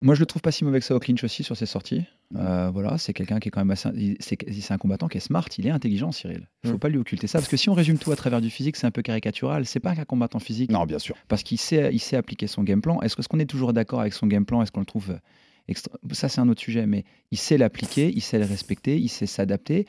Moi, 0.00 0.14
je 0.14 0.20
le 0.20 0.26
trouve 0.26 0.42
pas 0.42 0.52
si 0.52 0.64
mauvais 0.64 0.78
que 0.78 0.84
ça 0.86 0.94
au 0.94 1.00
clinch 1.00 1.24
aussi 1.24 1.42
sur 1.42 1.56
ses 1.56 1.66
sorties. 1.66 2.04
Euh, 2.36 2.70
voilà, 2.72 2.98
c'est 2.98 3.12
quelqu'un 3.12 3.40
qui 3.40 3.48
est 3.48 3.50
quand 3.50 3.60
même 3.60 3.72
assez. 3.72 4.16
C'est 4.20 4.70
un 4.70 4.78
combattant 4.78 5.08
qui 5.08 5.16
est 5.18 5.20
smart, 5.20 5.48
il 5.58 5.66
est 5.66 5.70
intelligent, 5.70 6.12
Cyril. 6.12 6.46
Il 6.62 6.70
faut 6.70 6.76
Mm. 6.76 6.78
pas 6.78 6.88
lui 6.88 6.98
occulter 6.98 7.26
ça, 7.26 7.38
parce 7.38 7.48
que 7.50 7.56
si 7.56 7.68
on 7.68 7.74
résume 7.74 7.98
tout 7.98 8.12
à 8.12 8.16
travers 8.16 8.40
du 8.40 8.48
physique, 8.48 8.76
c'est 8.76 8.86
un 8.86 8.92
peu 8.92 9.02
caricatural. 9.02 9.66
C'est 9.66 9.80
pas 9.80 9.96
qu'un 9.96 10.04
combattant 10.04 10.38
physique. 10.38 10.70
Non, 10.70 10.84
bien 10.84 11.00
sûr. 11.00 11.16
Parce 11.26 11.42
qu'il 11.42 11.58
sait, 11.58 11.90
il 11.92 11.98
sait 11.98 12.16
appliquer 12.16 12.46
son 12.46 12.62
game 12.62 12.80
plan. 12.80 13.00
Est-ce 13.02 13.16
qu'on 13.28 13.40
est 13.40 13.46
toujours 13.46 13.72
d'accord 13.72 14.00
avec 14.00 14.12
son 14.12 14.28
game 14.28 14.46
plan? 14.46 14.62
Est-ce 14.62 14.70
qu'on 14.70 14.80
le 14.80 14.86
trouve 14.86 15.10
euh, 15.10 15.18
extra- 15.68 15.98
Ça, 16.12 16.28
c'est 16.28 16.40
un 16.40 16.48
autre 16.48 16.60
sujet, 16.60 16.86
mais 16.86 17.04
il 17.32 17.38
sait 17.38 17.58
l'appliquer, 17.58 18.12
il 18.14 18.20
sait 18.20 18.38
le 18.38 18.44
respecter, 18.44 18.98
il 18.98 19.08
sait 19.08 19.26
s'adapter. 19.26 19.86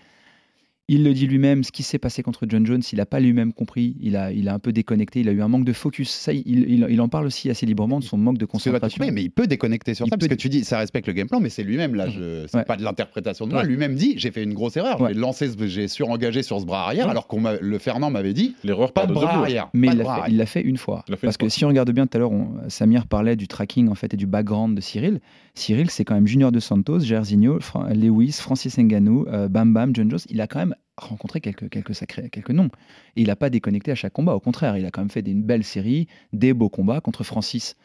Il 0.91 1.03
le 1.03 1.13
dit 1.13 1.27
lui-même, 1.27 1.63
ce 1.63 1.71
qui 1.71 1.83
s'est 1.83 1.99
passé 1.99 2.23
contre 2.23 2.47
John 2.49 2.65
Jones, 2.65 2.81
il 2.91 2.97
n'a 2.97 3.05
pas 3.05 3.19
lui-même 3.19 3.53
compris, 3.53 3.95
il 4.01 4.15
a, 4.17 4.31
il 4.31 4.49
a 4.49 4.55
un 4.55 4.59
peu 4.59 4.71
déconnecté, 4.73 5.19
il 5.19 5.29
a 5.29 5.31
eu 5.31 5.41
un 5.41 5.47
manque 5.47 5.63
de 5.63 5.71
focus. 5.71 6.09
Ça, 6.09 6.33
il, 6.33 6.41
il- 6.47 6.87
il 6.89 6.99
en 6.99 7.07
parle 7.09 7.27
aussi 7.27 7.47
assez 7.49 7.65
librement 7.67 7.99
de 7.99 8.03
son 8.03 8.17
manque 8.17 8.39
de 8.39 8.45
que, 8.45 8.51
concentration. 8.51 8.97
mais, 9.05 9.11
mais 9.11 9.21
il 9.23 9.29
peut 9.29 9.45
déconnecter 9.45 9.93
sur 9.93 10.07
ça, 10.07 10.17
parce 10.17 10.27
que 10.27 10.33
tu 10.33 10.49
dis, 10.49 10.63
ça 10.63 10.79
respecte 10.79 11.05
le 11.07 11.13
game 11.13 11.27
plan, 11.27 11.39
mais 11.39 11.49
c'est 11.49 11.61
lui-même, 11.63 11.93
là, 11.93 12.09
je... 12.09 12.45
c'est 12.47 12.57
Ouais. 12.57 12.63
pas 12.65 12.75
de 12.75 12.83
l'interprétation 12.83 13.45
de 13.45 13.53
moi. 13.53 13.61
Ouais. 13.61 13.67
Lui-même 13.67 13.93
dit, 13.93 14.15
j'ai 14.17 14.31
fait 14.31 14.41
une 14.43 14.55
grosse 14.55 14.77
erreur, 14.77 14.99
Ouais. 14.99 15.13
j'ai 15.13 15.19
lancé, 15.19 15.47
ce- 15.49 15.67
j'ai 15.67 15.87
surengagé 15.87 16.41
sur 16.41 16.59
ce 16.59 16.65
bras 16.65 16.85
arrière, 16.85 17.05
Ouais. 17.05 17.11
alors 17.11 17.27
qu'on 17.27 17.39
m'a- 17.39 17.57
le 17.61 17.77
Fernand 17.77 18.09
m'avait 18.09 18.33
dit, 18.33 18.55
L'erreur 18.63 18.91
pas 18.91 19.05
de 19.05 19.13
bras 19.13 19.31
debout. 19.31 19.43
arrière. 19.43 19.69
Mais 19.75 19.87
pas 19.87 19.93
il 19.93 19.95
de 19.95 19.99
l'a 19.99 20.03
bras 20.05 20.15
fait, 20.15 20.21
arrière. 20.21 20.33
il 20.33 20.37
l'a 20.37 20.45
fait 20.47 20.61
une 20.61 20.77
fois. 20.77 21.03
Fait 21.07 21.15
Parce 21.17 21.35
une 21.35 21.37
que 21.37 21.45
fois. 21.45 21.49
si 21.51 21.65
on 21.65 21.67
regarde 21.67 21.91
bien 21.91 22.07
tout 22.07 22.17
à 22.17 22.19
l'heure, 22.19 22.31
on- 22.31 22.49
Samir 22.67 23.05
parlait 23.05 23.35
du 23.35 23.47
tracking 23.47 23.89
en 23.89 23.95
fait 23.95 24.13
et 24.15 24.17
du 24.17 24.25
background 24.25 24.75
de 24.75 24.81
Cyril. 24.81 25.19
Cyril, 25.53 25.89
c'est 25.91 26.03
quand 26.03 26.15
même 26.15 26.27
Junior 26.27 26.51
de 26.51 26.59
Santos, 26.59 27.01
Jairzinho, 27.01 27.59
Fra- 27.59 27.93
Lewis, 27.93 28.31
Francis 28.39 28.77
Ngannou, 28.77 29.25
euh, 29.27 29.47
Bam 29.49 29.71
Bam, 29.73 29.93
John 29.95 30.09
Jones. 30.09 30.19
Il 30.29 30.39
a 30.41 30.47
quand 30.47 30.59
même 30.59 30.73
rencontré 30.97 31.39
quelques, 31.41 31.69
quelques 31.69 31.95
sacrés, 31.95 32.29
quelques 32.29 32.51
noms. 32.51 32.69
Et 33.15 33.21
il 33.21 33.27
n'a 33.27 33.35
pas 33.35 33.49
déconnecté 33.49 33.91
à 33.91 33.95
chaque 33.95 34.13
combat. 34.13 34.35
Au 34.35 34.39
contraire, 34.39 34.77
il 34.77 34.85
a 34.85 34.91
quand 34.91 35.01
même 35.01 35.09
fait 35.09 35.21
une 35.27 35.43
belle 35.43 35.63
série, 35.63 36.07
des 36.33 36.53
beaux 36.53 36.69
combats 36.69 36.99
contre 37.01 37.23
Francis. 37.23 37.75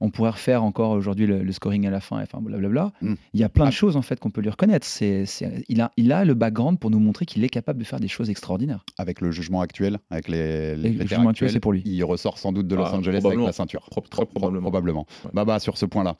On 0.00 0.10
pourrait 0.10 0.30
refaire 0.30 0.62
encore 0.64 0.90
aujourd'hui 0.90 1.24
le, 1.26 1.42
le 1.42 1.52
scoring 1.52 1.86
à 1.86 1.90
la 1.90 2.00
fin, 2.00 2.20
enfin 2.20 2.40
blablabla. 2.42 2.92
Mm. 3.00 3.14
Il 3.32 3.40
y 3.40 3.44
a 3.44 3.48
plein 3.48 3.64
Ah. 3.66 3.68
de 3.68 3.72
choses 3.72 3.96
en 3.96 4.02
fait 4.02 4.18
qu'on 4.20 4.30
peut 4.30 4.40
lui 4.40 4.50
reconnaître. 4.50 4.84
C'est, 4.86 5.24
c'est- 5.24 5.64
il, 5.68 5.80
a, 5.80 5.92
il 5.96 6.12
a 6.12 6.24
le 6.24 6.34
background 6.34 6.78
pour 6.80 6.90
nous 6.90 6.98
montrer 6.98 7.26
qu'il 7.26 7.42
est 7.44 7.48
capable 7.48 7.78
de 7.78 7.84
faire 7.84 8.00
des 8.00 8.08
choses 8.08 8.28
extraordinaires. 8.28 8.84
Avec 8.98 9.20
le 9.20 9.30
jugement 9.30 9.60
actuel, 9.60 9.98
avec 10.10 10.28
les, 10.28 10.74
les 10.76 10.90
le 10.90 11.00
jugement 11.06 11.28
actuel, 11.28 11.28
actuels, 11.30 11.50
c'est 11.50 11.60
pour 11.60 11.72
lui. 11.72 11.82
Il 11.86 12.02
ressort 12.04 12.38
sans 12.38 12.52
doute 12.52 12.66
de 12.66 12.74
Los 12.74 12.82
Ah, 12.86 12.96
Angeles 12.96 13.22
avec 13.24 13.38
la 13.38 13.52
ceinture. 13.52 13.86
Pro- 13.90 14.00
très 14.02 14.26
probablement. 14.26 14.62
Probablement. 14.62 15.06
Ouais. 15.24 15.30
Baba, 15.32 15.58
sur 15.60 15.78
ce 15.78 15.86
point-là. 15.86 16.16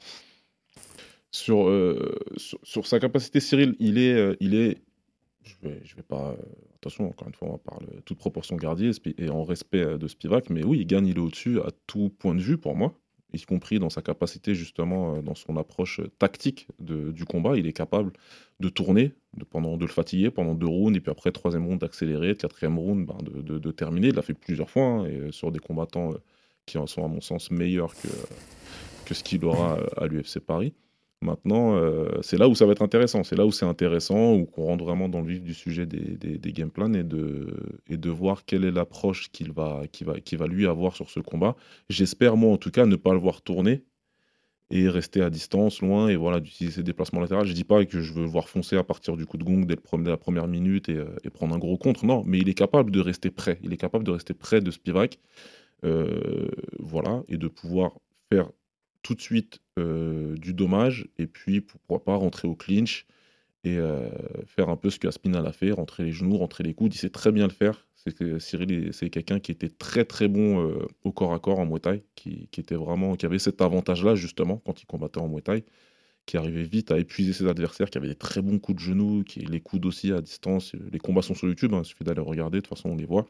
sur, 1.31 1.67
euh, 1.67 2.15
sur, 2.37 2.59
sur 2.63 2.87
sa 2.87 2.99
capacité, 2.99 3.39
Cyril, 3.41 3.75
il 3.79 3.97
est, 3.97 4.13
euh, 4.13 4.35
il 4.39 4.55
est 4.55 4.77
je 5.45 5.67
vais, 5.67 5.81
vais 5.95 6.03
pas, 6.03 6.31
euh, 6.31 6.35
attention, 6.75 7.07
encore 7.07 7.27
une 7.27 7.33
fois, 7.33 7.49
on 7.51 7.57
parle 7.57 7.85
toute 8.05 8.17
proportion 8.17 8.55
gardée 8.55 8.91
et 9.17 9.29
en 9.29 9.43
respect 9.43 9.81
euh, 9.81 9.97
de 9.97 10.07
Spivak, 10.07 10.49
mais 10.49 10.63
oui, 10.63 10.79
il 10.79 10.87
gagne, 10.87 11.07
il 11.07 11.17
est 11.17 11.21
au-dessus 11.21 11.59
à 11.61 11.69
tout 11.87 12.09
point 12.09 12.35
de 12.35 12.41
vue 12.41 12.57
pour 12.57 12.75
moi, 12.75 12.93
y 13.33 13.41
compris 13.41 13.79
dans 13.79 13.89
sa 13.89 14.01
capacité 14.01 14.55
justement, 14.55 15.15
euh, 15.15 15.21
dans 15.21 15.35
son 15.35 15.57
approche 15.57 16.01
tactique 16.19 16.67
de- 16.79 17.11
du 17.11 17.25
combat, 17.25 17.57
il 17.57 17.67
est 17.67 17.73
capable 17.73 18.13
de 18.59 18.69
tourner, 18.69 19.13
de, 19.37 19.43
pendant, 19.43 19.77
de 19.77 19.85
le 19.85 19.91
fatiguer 19.91 20.31
pendant 20.31 20.55
deux 20.55 20.67
rounds, 20.67 20.97
et 20.97 21.01
puis 21.01 21.11
après, 21.11 21.31
troisième 21.31 21.65
round 21.65 21.79
d'accélérer, 21.79 22.35
quatrième 22.35 22.79
round 22.79 23.05
ben, 23.05 23.17
de, 23.23 23.71
terminer, 23.71 24.07
il 24.07 24.15
l'a 24.15 24.21
fait 24.21 24.33
plusieurs 24.33 24.69
fois, 24.69 24.83
hein, 24.83 25.05
et 25.05 25.31
sur 25.31 25.51
des 25.51 25.59
combattants 25.59 26.13
qui 26.65 26.77
en 26.77 26.87
sont 26.87 27.05
à 27.05 27.07
mon 27.07 27.21
sens 27.21 27.51
meilleurs 27.51 27.93
que, 27.95 28.07
que 29.05 29.13
ce 29.13 29.23
qu'il 29.23 29.45
aura 29.45 29.79
à 29.97 30.07
l'UFC 30.07 30.39
Paris. 30.39 30.73
Maintenant, 31.21 31.75
euh, 31.75 32.09
c'est 32.21 32.37
là 32.37 32.47
où 32.47 32.55
ça 32.55 32.65
va 32.65 32.73
être 32.73 32.81
intéressant. 32.81 33.23
C'est 33.23 33.35
là 33.35 33.45
où 33.45 33.51
c'est 33.51 33.65
intéressant, 33.65 34.33
où 34.33 34.45
qu'on 34.45 34.65
rentre 34.65 34.83
vraiment 34.83 35.09
dans 35.09 35.21
le 35.21 35.27
vif 35.27 35.41
du 35.41 35.53
sujet 35.53 35.85
des, 35.85 36.17
des, 36.17 36.53
game 36.53 36.69
plans 36.69 36.93
et 36.93 37.03
de, 37.03 37.79
et 37.87 37.97
de 37.97 38.09
voir 38.09 38.45
quelle 38.45 38.65
est 38.65 38.71
l'approche 38.71 39.31
qu'il 39.31 39.51
va, 39.51 39.83
qu'il 39.91 40.07
va, 40.07 40.19
qu'il 40.19 40.37
va 40.37 40.47
lui 40.47 40.67
avoir 40.67 40.95
sur 40.95 41.09
ce 41.09 41.19
combat. 41.19 41.55
J'espère, 41.89 42.37
moi 42.37 42.53
en 42.53 42.57
tout 42.57 42.71
cas, 42.71 42.85
ne 42.85 42.95
pas 42.95 43.13
le 43.13 43.19
voir 43.19 43.41
tourner 43.41 43.83
et 44.71 44.89
rester 44.89 45.21
à 45.21 45.29
distance, 45.29 45.81
loin, 45.81 46.09
et 46.09 46.15
voilà, 46.15 46.39
d'utiliser 46.39 46.77
ses 46.77 46.83
déplacements 46.83 47.21
latéraux. 47.21 47.45
Je 47.45 47.53
dis 47.53 47.63
pas 47.63 47.85
que 47.85 48.01
je 48.01 48.13
veux 48.13 48.23
le 48.23 48.29
voir 48.29 48.49
foncer 48.49 48.75
à 48.77 48.83
partir 48.83 49.15
du 49.15 49.25
coup 49.25 49.37
de 49.37 49.43
gong 49.43 49.65
dès, 49.65 49.77
la 50.09 50.17
première 50.17 50.47
minute 50.47 50.89
et, 50.89 50.97
euh, 50.97 51.15
et 51.23 51.29
prendre 51.29 51.55
un 51.55 51.59
gros 51.59 51.77
contre. 51.77 52.05
Non, 52.05 52.23
mais 52.25 52.39
il 52.39 52.49
est 52.49 52.55
capable 52.55 52.91
de 52.91 52.99
rester 52.99 53.29
prêt. 53.31 53.59
Il 53.63 53.73
est 53.73 53.77
capable 53.77 54.03
de 54.03 54.11
rester 54.11 54.33
près 54.33 54.61
de 54.61 54.71
Spivak. 54.71 55.19
Euh, 55.83 56.49
voilà, 56.79 57.23
et 57.27 57.37
de 57.37 57.47
pouvoir 57.47 57.99
faire 58.31 58.49
tout 59.05 59.13
de 59.13 59.21
suite 59.21 59.59
euh, 59.77 60.35
du 60.35 60.55
dommage 60.55 61.07
et 61.19 61.27
puis 61.27 61.61
pourquoi 61.61 62.03
pas 62.03 62.15
rentrer 62.15 62.47
au 62.47 62.55
clinch 62.55 63.05
et 63.63 63.77
euh, 63.77 64.09
faire 64.47 64.69
un 64.69 64.77
peu 64.77 64.89
ce 64.89 64.97
que 64.97 65.07
Aspinal 65.07 65.45
a 65.45 65.51
fait, 65.51 65.71
rentrer 65.71 66.05
les 66.05 66.11
genoux, 66.11 66.37
rentrer 66.37 66.63
les 66.63 66.73
coudes. 66.73 66.95
Il 66.95 66.97
sait 66.97 67.11
très 67.11 67.31
bien 67.31 67.45
le 67.45 67.53
faire. 67.53 67.87
C'est 67.95 68.15
que 68.15 68.39
Cyril, 68.39 68.71
est- 68.71 68.91
c'est 68.93 69.11
quelqu'un 69.11 69.39
qui 69.39 69.51
était 69.51 69.69
très 69.69 70.05
très 70.05 70.27
bon 70.27 70.67
euh, 70.67 70.87
au 71.03 71.11
corps 71.11 71.33
à 71.33 71.39
corps 71.39 71.59
en 71.59 71.67
Muay 71.67 71.79
Thai, 71.79 72.03
qui, 72.15 72.49
était 72.57 72.73
vraiment, 72.75 73.15
qui 73.15 73.27
avait 73.27 73.37
cet 73.39 73.61
avantage-là 73.61 74.15
justement 74.15 74.57
quand 74.65 74.81
il 74.81 74.87
combattait 74.87 75.19
en 75.19 75.27
Muay 75.27 75.41
Thai, 75.41 75.63
qui 76.25 76.37
arrivait 76.37 76.63
vite 76.63 76.89
à 76.91 76.97
épuiser 76.97 77.33
ses 77.33 77.45
adversaires, 77.47 77.91
qui 77.91 77.99
avait 77.99 78.07
des 78.07 78.15
très 78.15 78.41
bons 78.41 78.57
coups 78.57 78.77
de 78.81 78.87
genoux, 78.87 79.23
qui 79.23 79.39
les 79.41 79.61
coudes 79.61 79.85
aussi 79.85 80.11
à 80.13 80.21
distance. 80.21 80.73
Les 80.91 80.99
combats 80.99 81.21
sont 81.21 81.35
sur 81.35 81.47
YouTube, 81.47 81.73
hein, 81.75 81.81
il 81.83 81.85
suffit 81.85 82.03
d'aller 82.03 82.21
regarder. 82.21 82.57
De 82.57 82.61
toute 82.65 82.75
façon, 82.75 82.89
on 82.89 82.95
les 82.95 83.05
voit. 83.05 83.27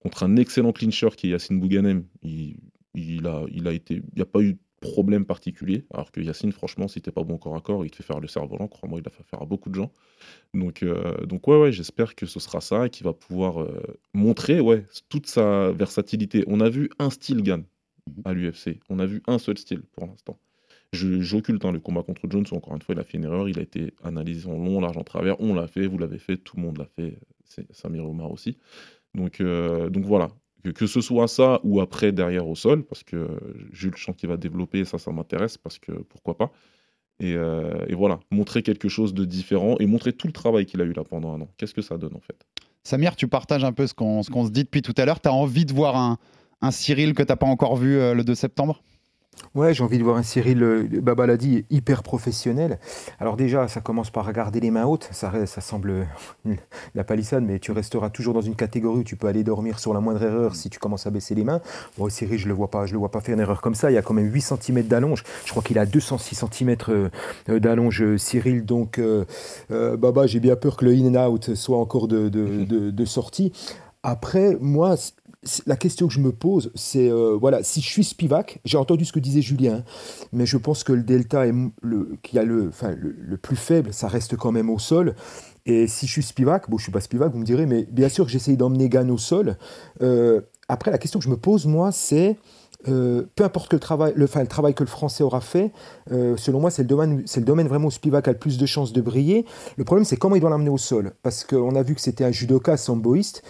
Contre 0.00 0.22
un 0.22 0.36
excellent 0.36 0.72
clincher 0.72 1.08
qui 1.16 1.28
est 1.28 1.30
Yacine 1.30 1.58
Bouganem, 1.60 2.04
il, 2.22 2.56
il 2.94 3.26
a, 3.26 3.44
il 3.52 3.66
a 3.66 3.72
été, 3.72 3.94
il 3.96 4.02
n'y 4.16 4.22
a 4.22 4.26
pas 4.26 4.40
eu 4.42 4.58
problème 4.80 5.24
particulier. 5.24 5.84
Alors 5.92 6.12
que 6.12 6.20
Yacine, 6.20 6.52
franchement, 6.52 6.88
si 6.88 7.00
t'es 7.00 7.10
pas 7.10 7.24
bon 7.24 7.38
corps 7.38 7.56
à 7.56 7.60
corps, 7.60 7.84
il 7.84 7.90
te 7.90 7.96
fait 7.96 8.02
faire 8.02 8.20
le 8.20 8.28
cerf-volant. 8.28 8.68
Crois-moi, 8.68 9.00
il 9.00 9.04
l'a 9.04 9.10
fait 9.10 9.24
faire 9.24 9.42
à 9.42 9.46
beaucoup 9.46 9.70
de 9.70 9.74
gens. 9.74 9.92
Donc, 10.54 10.82
euh, 10.82 11.24
donc 11.26 11.46
ouais, 11.48 11.58
ouais, 11.58 11.72
j'espère 11.72 12.14
que 12.14 12.26
ce 12.26 12.40
sera 12.40 12.60
ça 12.60 12.86
et 12.86 12.90
qu'il 12.90 13.04
va 13.04 13.12
pouvoir 13.12 13.62
euh, 13.62 13.80
montrer, 14.14 14.60
ouais, 14.60 14.84
toute 15.08 15.26
sa 15.26 15.72
versatilité. 15.72 16.44
On 16.46 16.60
a 16.60 16.68
vu 16.68 16.90
un 16.98 17.10
style 17.10 17.42
Gann 17.42 17.64
à 18.24 18.32
l'UFC. 18.32 18.80
On 18.88 18.98
a 18.98 19.06
vu 19.06 19.22
un 19.26 19.38
seul 19.38 19.58
style 19.58 19.82
pour 19.92 20.06
l'instant. 20.06 20.38
J'occulte 20.92 21.64
hein, 21.64 21.72
le 21.72 21.80
combat 21.80 22.02
contre 22.02 22.22
Jones. 22.30 22.46
Encore 22.52 22.74
une 22.74 22.80
fois, 22.80 22.94
il 22.94 23.00
a 23.00 23.04
fait 23.04 23.18
une 23.18 23.24
erreur. 23.24 23.48
Il 23.48 23.58
a 23.58 23.62
été 23.62 23.92
analysé 24.02 24.48
en 24.48 24.56
long, 24.56 24.80
large, 24.80 24.96
en 24.96 25.04
travers. 25.04 25.38
On 25.40 25.54
l'a 25.54 25.66
fait, 25.66 25.86
vous 25.86 25.98
l'avez 25.98 26.18
fait, 26.18 26.38
tout 26.38 26.56
le 26.56 26.62
monde 26.62 26.78
l'a 26.78 26.86
fait. 26.86 27.18
C'est 27.44 27.70
Samir 27.74 28.08
Omar 28.08 28.30
aussi. 28.30 28.56
Donc, 29.14 29.40
euh, 29.40 29.90
donc 29.90 30.04
voilà. 30.04 30.28
Que, 30.74 30.86
ce 30.86 31.00
soit 31.00 31.28
ça 31.28 31.60
ou 31.62 31.80
après 31.80 32.12
derrière 32.12 32.48
au 32.48 32.54
sol, 32.54 32.84
parce 32.84 33.04
que 33.04 33.28
Jules, 33.72 33.96
sens 33.96 34.16
qu'il 34.16 34.28
va 34.28 34.36
développer, 34.36 34.84
ça, 34.84 34.98
ça 34.98 35.12
m'intéresse, 35.12 35.56
parce 35.56 35.78
que 35.78 35.92
pourquoi 35.92 36.36
pas. 36.36 36.52
Et, 37.20 37.34
euh, 37.34 37.84
et 37.88 37.94
voilà, 37.94 38.20
montrer 38.30 38.62
quelque 38.62 38.88
chose 38.88 39.14
de 39.14 39.24
différent 39.24 39.76
et 39.78 39.86
montrer 39.86 40.12
tout 40.12 40.26
le 40.26 40.32
travail 40.32 40.66
qu'il 40.66 40.80
a 40.80 40.84
eu 40.84 40.92
là 40.92 41.04
pendant 41.04 41.32
un 41.32 41.40
an. 41.40 41.48
Qu'est-ce 41.56 41.74
que 41.74 41.82
ça 41.82 41.96
donne 41.96 42.14
en 42.14 42.20
fait? 42.20 42.46
Samir, 42.84 43.16
tu 43.16 43.28
partages 43.28 43.64
un 43.64 43.72
peu 43.72 43.86
ce 43.86 43.94
qu'on 43.94 44.22
se 44.22 44.50
dit 44.50 44.64
depuis 44.64 44.82
tout 44.82 44.94
à 44.96 45.04
l'heure. 45.04 45.20
Tu 45.20 45.28
as 45.28 45.32
envie 45.32 45.64
de 45.64 45.72
voir 45.72 45.96
un, 45.96 46.18
un 46.60 46.70
Cyril 46.70 47.14
que 47.14 47.22
tu 47.22 47.36
pas 47.36 47.46
encore 47.46 47.76
vu 47.76 47.98
euh, 47.98 48.14
le 48.14 48.24
2 48.24 48.34
septembre? 48.34 48.82
Ouais, 49.54 49.74
j'ai 49.74 49.82
envie 49.82 49.98
de 49.98 50.04
voir 50.04 50.16
un 50.16 50.22
Cyril, 50.22 50.62
euh, 50.62 50.86
Baba 51.02 51.26
l'a 51.26 51.36
dit, 51.36 51.64
hyper 51.70 52.02
professionnel. 52.02 52.78
Alors 53.18 53.36
déjà, 53.36 53.66
ça 53.68 53.80
commence 53.80 54.10
par 54.10 54.26
regarder 54.26 54.60
les 54.60 54.70
mains 54.70 54.84
hautes. 54.84 55.08
Ça, 55.12 55.46
ça 55.46 55.60
semble 55.60 55.90
euh, 55.90 56.54
la 56.94 57.04
palissade, 57.04 57.42
mais 57.44 57.58
tu 57.58 57.72
resteras 57.72 58.10
toujours 58.10 58.34
dans 58.34 58.40
une 58.40 58.54
catégorie 58.56 59.00
où 59.00 59.04
tu 59.04 59.16
peux 59.16 59.26
aller 59.26 59.44
dormir 59.44 59.78
sur 59.78 59.94
la 59.94 60.00
moindre 60.00 60.22
erreur 60.22 60.54
si 60.54 60.70
tu 60.70 60.78
commences 60.78 61.06
à 61.06 61.10
baisser 61.10 61.34
les 61.34 61.44
mains. 61.44 61.60
Bon, 61.96 62.08
Cyril, 62.08 62.38
je 62.38 62.48
le 62.48 62.54
vois 62.54 62.70
pas, 62.70 62.86
je 62.86 62.92
le 62.92 62.98
vois 62.98 63.10
pas 63.10 63.20
faire 63.20 63.34
une 63.34 63.40
erreur 63.40 63.60
comme 63.60 63.74
ça. 63.74 63.90
Il 63.90 63.94
y 63.94 63.98
a 63.98 64.02
quand 64.02 64.14
même 64.14 64.32
8 64.32 64.40
cm 64.40 64.82
d'allonge. 64.82 65.24
Je 65.44 65.50
crois 65.50 65.62
qu'il 65.62 65.78
a 65.78 65.86
206 65.86 66.44
cm 66.52 66.76
d'allonge, 67.48 68.02
euh, 68.02 68.18
Cyril. 68.18 68.64
Donc, 68.64 68.98
euh, 68.98 69.24
euh, 69.70 69.96
Baba, 69.96 70.26
j'ai 70.26 70.40
bien 70.40 70.56
peur 70.56 70.76
que 70.76 70.84
le 70.84 70.92
in 70.92 71.14
and 71.14 71.28
out 71.30 71.54
soit 71.54 71.78
encore 71.78 72.08
de, 72.08 72.28
de, 72.28 72.64
de- 72.64 72.90
de 72.90 73.04
sortie. 73.04 73.52
Après, 74.02 74.56
moi, 74.60 74.94
la 75.66 75.76
question 75.76 76.08
que 76.08 76.14
je 76.14 76.20
me 76.20 76.32
pose, 76.32 76.72
c'est 76.74 77.08
euh, 77.08 77.36
voilà, 77.40 77.62
si 77.62 77.80
je 77.80 77.86
suis 77.86 78.04
Spivak, 78.04 78.60
j'ai 78.64 78.76
entendu 78.76 79.04
ce 79.04 79.12
que 79.12 79.20
disait 79.20 79.40
Julien, 79.40 79.84
mais 80.32 80.46
je 80.46 80.56
pense 80.56 80.82
que 80.82 80.92
le 80.92 81.02
delta 81.02 81.46
est 81.46 81.54
le, 81.80 82.16
qui 82.22 82.38
a 82.38 82.42
le, 82.42 82.68
enfin, 82.68 82.96
le, 82.98 83.36
plus 83.36 83.56
faible, 83.56 83.92
ça 83.92 84.08
reste 84.08 84.36
quand 84.36 84.50
même 84.50 84.68
au 84.68 84.78
sol. 84.78 85.14
Et 85.64 85.86
si 85.86 86.06
je 86.06 86.12
suis 86.12 86.22
Spivak, 86.22 86.68
bon, 86.68 86.78
je 86.78 86.84
suis 86.84 86.92
pas 86.92 87.00
Spivak, 87.00 87.30
vous 87.32 87.38
me 87.38 87.44
direz, 87.44 87.66
mais 87.66 87.86
bien 87.90 88.08
sûr 88.08 88.24
que 88.24 88.30
j'essaye 88.30 88.56
d'emmener 88.56 88.88
Gann 88.88 89.10
au 89.10 89.18
sol. 89.18 89.56
Euh, 90.02 90.40
après, 90.68 90.90
la 90.90 90.98
question 90.98 91.20
que 91.20 91.24
je 91.24 91.30
me 91.30 91.36
pose, 91.36 91.66
moi, 91.66 91.92
c'est 91.92 92.36
euh, 92.88 93.24
peu 93.36 93.44
importe 93.44 93.70
que 93.70 93.76
le 93.76 93.80
travail, 93.80 94.12
le, 94.16 94.24
enfin, 94.24 94.40
le 94.40 94.46
travail 94.48 94.74
que 94.74 94.82
le 94.82 94.88
français 94.88 95.22
aura 95.22 95.40
fait, 95.40 95.72
selon 96.10 96.60
moi, 96.60 96.70
c'est 96.70 96.82
le, 96.82 96.88
domaine, 96.88 97.22
c'est 97.26 97.40
le 97.40 97.46
domaine 97.46 97.68
vraiment 97.68 97.88
où 97.88 97.90
Spivak 97.92 98.26
a 98.26 98.32
le 98.32 98.38
plus 98.38 98.58
de 98.58 98.66
chances 98.66 98.92
de 98.92 99.00
briller. 99.00 99.44
Le 99.76 99.84
problème, 99.84 100.04
c'est 100.04 100.16
comment 100.16 100.34
il 100.34 100.40
doit 100.40 100.50
l'amener 100.50 100.70
au 100.70 100.78
sol. 100.78 101.12
Parce 101.22 101.44
qu'on 101.44 101.76
a 101.76 101.82
vu 101.82 101.94
que 101.94 102.00
c'était 102.00 102.24
un 102.24 102.32
judoka 102.32 102.76
samboïste. 102.76 103.44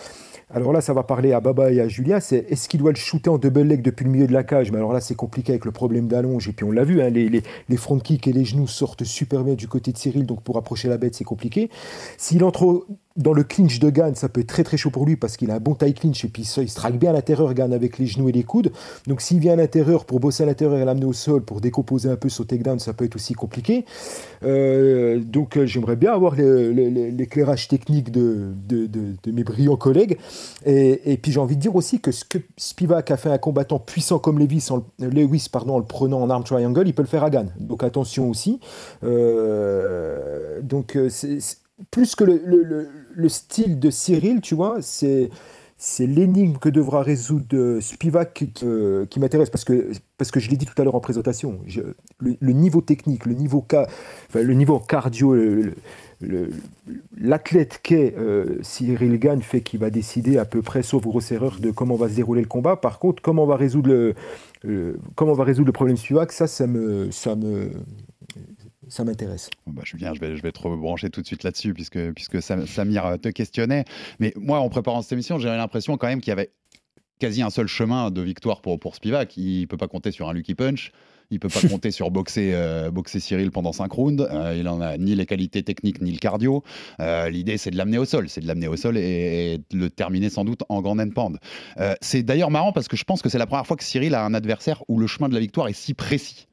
Alors 0.51 0.73
là, 0.73 0.81
ça 0.81 0.95
va 0.95 1.03
parler 1.03 1.33
à 1.33 1.41
Baba 1.41 1.71
et 1.71 1.81
à 1.81 1.89
Julien. 1.89 2.21
C'est 2.21 2.51
est-ce 2.51 2.69
qu'il 2.69 2.81
doit 2.81 2.93
le 2.93 2.97
shooter 2.97 3.29
en 3.29 3.37
double 3.37 3.63
leg 3.63 3.83
depuis 3.83 4.05
le 4.05 4.11
milieu 4.11 4.27
de 4.27 4.33
la 4.33 4.45
cage? 4.45 4.73
Mais 4.73 4.79
alors 4.79 4.95
là, 4.95 5.01
c'est 5.01 5.15
compliqué 5.15 5.53
avec 5.53 5.67
le 5.67 5.73
problème 5.73 6.09
d'allonge. 6.09 6.49
Et 6.49 6.53
puis 6.53 6.65
on 6.65 6.71
l'a 6.71 6.85
vu, 6.85 7.03
hein, 7.03 7.11
les, 7.11 7.29
les, 7.29 7.43
les, 7.69 7.77
front 7.77 7.99
kicks 7.99 8.27
et 8.27 8.33
les 8.33 8.47
genoux 8.47 8.67
sortent 8.67 9.05
super 9.05 9.45
bien 9.45 9.55
du 9.55 9.69
côté 9.69 9.93
de 9.93 9.99
Cyril. 9.99 10.25
Donc 10.25 10.43
pour 10.43 10.57
approcher 10.57 10.89
la 10.89 10.97
bête, 10.97 11.15
c'est 11.15 11.25
compliqué. 11.25 11.69
S'il 12.17 12.45
entre 12.45 12.87
dans 13.19 13.33
le 13.33 13.43
clinch 13.43 13.81
de 13.81 13.91
Gann, 13.91 14.15
ça 14.15 14.29
peut 14.29 14.41
être 14.41 14.47
très 14.47 14.65
très 14.65 14.77
chaud 14.77 14.91
pour 14.91 15.05
lui 15.05 15.17
parce 15.17 15.37
qu'il 15.37 15.51
a 15.51 15.57
un 15.57 15.61
bon 15.61 15.75
taille 15.75 15.93
clinch 15.93 16.25
et 16.25 16.29
puis 16.29 16.49
il 16.57 16.69
strike 16.69 16.99
bien 16.99 17.11
à 17.11 17.13
l'intérieur, 17.13 17.53
Gann, 17.53 17.73
avec 17.73 17.99
les 17.99 18.07
genoux 18.07 18.29
et 18.29 18.33
les 18.33 18.45
coudes. 18.45 18.73
Donc 19.07 19.21
s'il 19.21 19.41
vient 19.41 19.55
à 19.55 19.57
l'intérieur 19.57 20.05
pour 20.05 20.21
bosser 20.21 20.45
à 20.45 20.47
l'intérieur 20.47 20.79
et 20.79 20.85
l'amener 20.85 21.05
au 21.05 21.13
sol 21.13 21.43
pour 21.43 21.61
décomposer 21.61 22.09
un 22.09 22.17
peu 22.17 22.29
son 22.29 22.45
takedown, 22.45 22.79
ça 22.79 22.93
peut 22.93 23.05
être 23.05 23.17
aussi 23.17 23.35
compliqué. 23.35 23.85
Euh, 24.45 25.19
donc 25.19 25.57
euh, 25.57 25.67
j'aimerais 25.67 25.97
bien 25.97 26.13
avoir 26.13 26.37
l'éclairage 26.37 27.67
technique 27.67 28.13
de, 28.13 28.53
mes 29.27 29.45
brillants 29.45 29.77
collègues. 29.77 30.19
Et, 30.65 31.19
puis 31.21 31.33
j'ai 31.33 31.41
envie 31.41 31.57
de 31.57 31.61
dire 31.61 31.75
aussi 31.75 32.01
que 32.01 32.13
ce 32.13 32.25
que 32.25 32.39
Spivak 32.57 33.11
a 33.11 33.17
fait 33.17 33.31
un 33.31 33.39
combattant 33.39 33.81
puissant 33.81 34.21
comme 34.21 34.39
Lewis 34.39 34.69
en, 34.71 34.85
pardon, 35.51 35.79
le 35.79 35.85
prenant 35.85 36.23
en 36.23 36.31
arm 36.31 36.45
triangle, 36.45 36.87
il 36.87 36.95
peut 36.95 37.03
le 37.03 37.09
faire 37.09 37.25
à 37.25 37.31
Gann. 37.31 37.53
Donc 37.59 37.83
attention 37.83 38.31
aussi. 38.31 38.61
Euh, 39.03 40.61
donc 40.63 40.97
plus 41.91 42.15
que 42.15 42.25
le, 42.25 42.89
style 43.27 43.81
de 43.81 43.91
Cyril, 43.91 44.41
tu 44.41 44.55
vois, 44.55 44.81
c'est 44.81 45.31
c'est 45.81 46.07
l'énigme 46.09 46.59
que 46.59 46.69
devra 46.69 47.03
résoudre 47.03 47.79
Spivak 47.81 48.35
qui, 48.35 48.53
euh, 48.65 49.07
qui 49.07 49.21
m'intéresse 49.21 49.49
parce 49.49 49.65
que, 49.65 49.93
parce 50.17 50.33
que 50.33 50.41
je 50.41 50.51
l'ai 50.51 50.57
dit 50.57 50.67
tout 50.67 50.75
à 50.77 50.85
l'heure 50.85 50.97
en 50.97 51.01
présentation. 51.01 51.61
Le, 52.19 52.53
niveau 52.53 52.81
technique, 52.81 53.27
le 53.27 53.35
niveau, 53.35 53.65
le 54.35 54.87
cardio, 54.87 55.37
l'athlète 57.17 57.79
qu'est 57.81 58.17
euh, 58.19 58.59
Cyril 58.63 59.21
Gann 59.21 59.41
fait 59.41 59.61
qu'il 59.61 59.79
va 59.79 59.91
décider 59.91 60.37
à 60.37 60.45
peu 60.45 60.63
près, 60.63 60.83
sauf 60.83 61.05
grosse 61.05 61.31
erreur, 61.31 61.61
de 61.61 61.71
comment 61.71 61.95
va 61.95 62.09
se 62.09 62.15
dérouler 62.15 62.43
le 62.43 62.49
combat. 62.49 62.75
Par 62.75 62.99
contre, 62.99 63.23
comment 63.23 63.45
on 63.45 63.47
va 63.47 63.57
résoudre 63.57 63.89
le, 64.65 64.99
comment 65.15 65.31
on 65.31 65.37
va 65.37 65.45
résoudre 65.45 65.67
le 65.67 65.73
problème 65.73 65.97
Spivak, 65.97 66.33
ça, 66.33 66.49
ça 66.49 66.67
me, 66.67 67.13
ça 67.13 67.37
me, 67.37 67.71
ça 68.89 69.05
m'intéresse. 69.05 69.51
Bah, 69.67 69.83
Julien, 69.85 70.15
je 70.15 70.21
vais, 70.21 70.37
je 70.37 70.43
vais 70.43 70.53
te 70.53 70.61
rebrancher 70.61 71.11
tout 71.11 71.23
de 71.23 71.27
suite 71.27 71.43
là-dessus, 71.43 71.75
puisque, 71.75 72.13
puisque 72.13 72.43
Samir 72.43 73.17
te 73.21 73.29
questionnait. 73.29 73.85
Mais 74.19 74.33
moi, 74.37 74.61
en 74.61 74.69
préparant 74.69 75.03
cette 75.03 75.13
émission, 75.13 75.39
j'avais 75.39 75.57
l'impression 75.57 75.97
quand 75.97 76.07
même 76.07 76.21
qu'il 76.21 76.31
y 76.31 76.33
avait 76.33 76.53
quasi 77.19 77.43
un 77.43 77.51
seul 77.51 77.67
chemin 77.67 78.11
de 78.11 78.23
victoire 78.23 78.61
pour, 78.61 78.79
pour 78.79 78.95
Spivak. 78.95 79.37
Il 79.37 79.63
ne 79.63 79.67
peut 79.67 79.77
pas 79.77 79.89
compter 79.89 80.11
sur 80.11 80.29
un 80.29 80.33
Lucky 80.33 80.55
Punch. 80.55 80.93
Il 81.31 81.39
peut 81.41 81.49
pas 81.49 81.61
compter 81.69 81.91
sur 81.91 82.11
boxer, 82.11 82.53
euh, 82.55 82.91
boxer 82.91 83.21
Cyril 83.21 83.51
pendant 83.51 83.73
5 83.73 83.93
rounds. 83.93 84.27
Euh, 84.31 84.57
il 84.59 84.67
en 84.69 84.81
a 84.81 84.97
ni 84.97 85.15
les 85.15 85.27
qualités 85.27 85.63
techniques 85.63 86.01
ni 86.01 86.13
le 86.13 86.19
cardio. 86.19 86.63
Euh, 87.01 87.29
L'idée, 87.29 87.59
c'est 87.59 87.71
de 87.71 87.77
l'amener 87.77 87.99
au 87.99 88.05
sol. 88.05 88.29
C'est 88.29 88.41
de 88.41 88.47
l'amener 88.47 88.69
au 88.69 88.77
sol 88.77 88.97
et, 88.97 89.55
et, 89.55 89.59
de 89.59 89.79
le 89.79 89.91
terminer 89.91 90.31
sans 90.31 90.45
doute 90.45 90.63
en 90.69 90.81
grand 90.81 90.99
end 90.99 91.11
pound. 91.11 91.39
Euh, 91.79 91.95
c'est 92.01 92.23
d'ailleurs 92.23 92.51
marrant 92.51 92.73
parce 92.73 92.89
que 92.89 92.97
je 92.97 93.05
pense 93.05 93.21
que 93.21 93.29
c'est 93.29 93.39
la 93.39 93.47
première 93.47 93.67
fois 93.67 93.77
que 93.77 93.85
Cyril 93.85 94.15
a 94.15 94.25
un 94.25 94.33
adversaire 94.33 94.83
où 94.89 94.99
le 94.99 95.07
chemin 95.07 95.29
de 95.29 95.35
la 95.35 95.41
victoire 95.41 95.69
est 95.69 95.75
si 95.75 95.93
précis. 95.93 96.48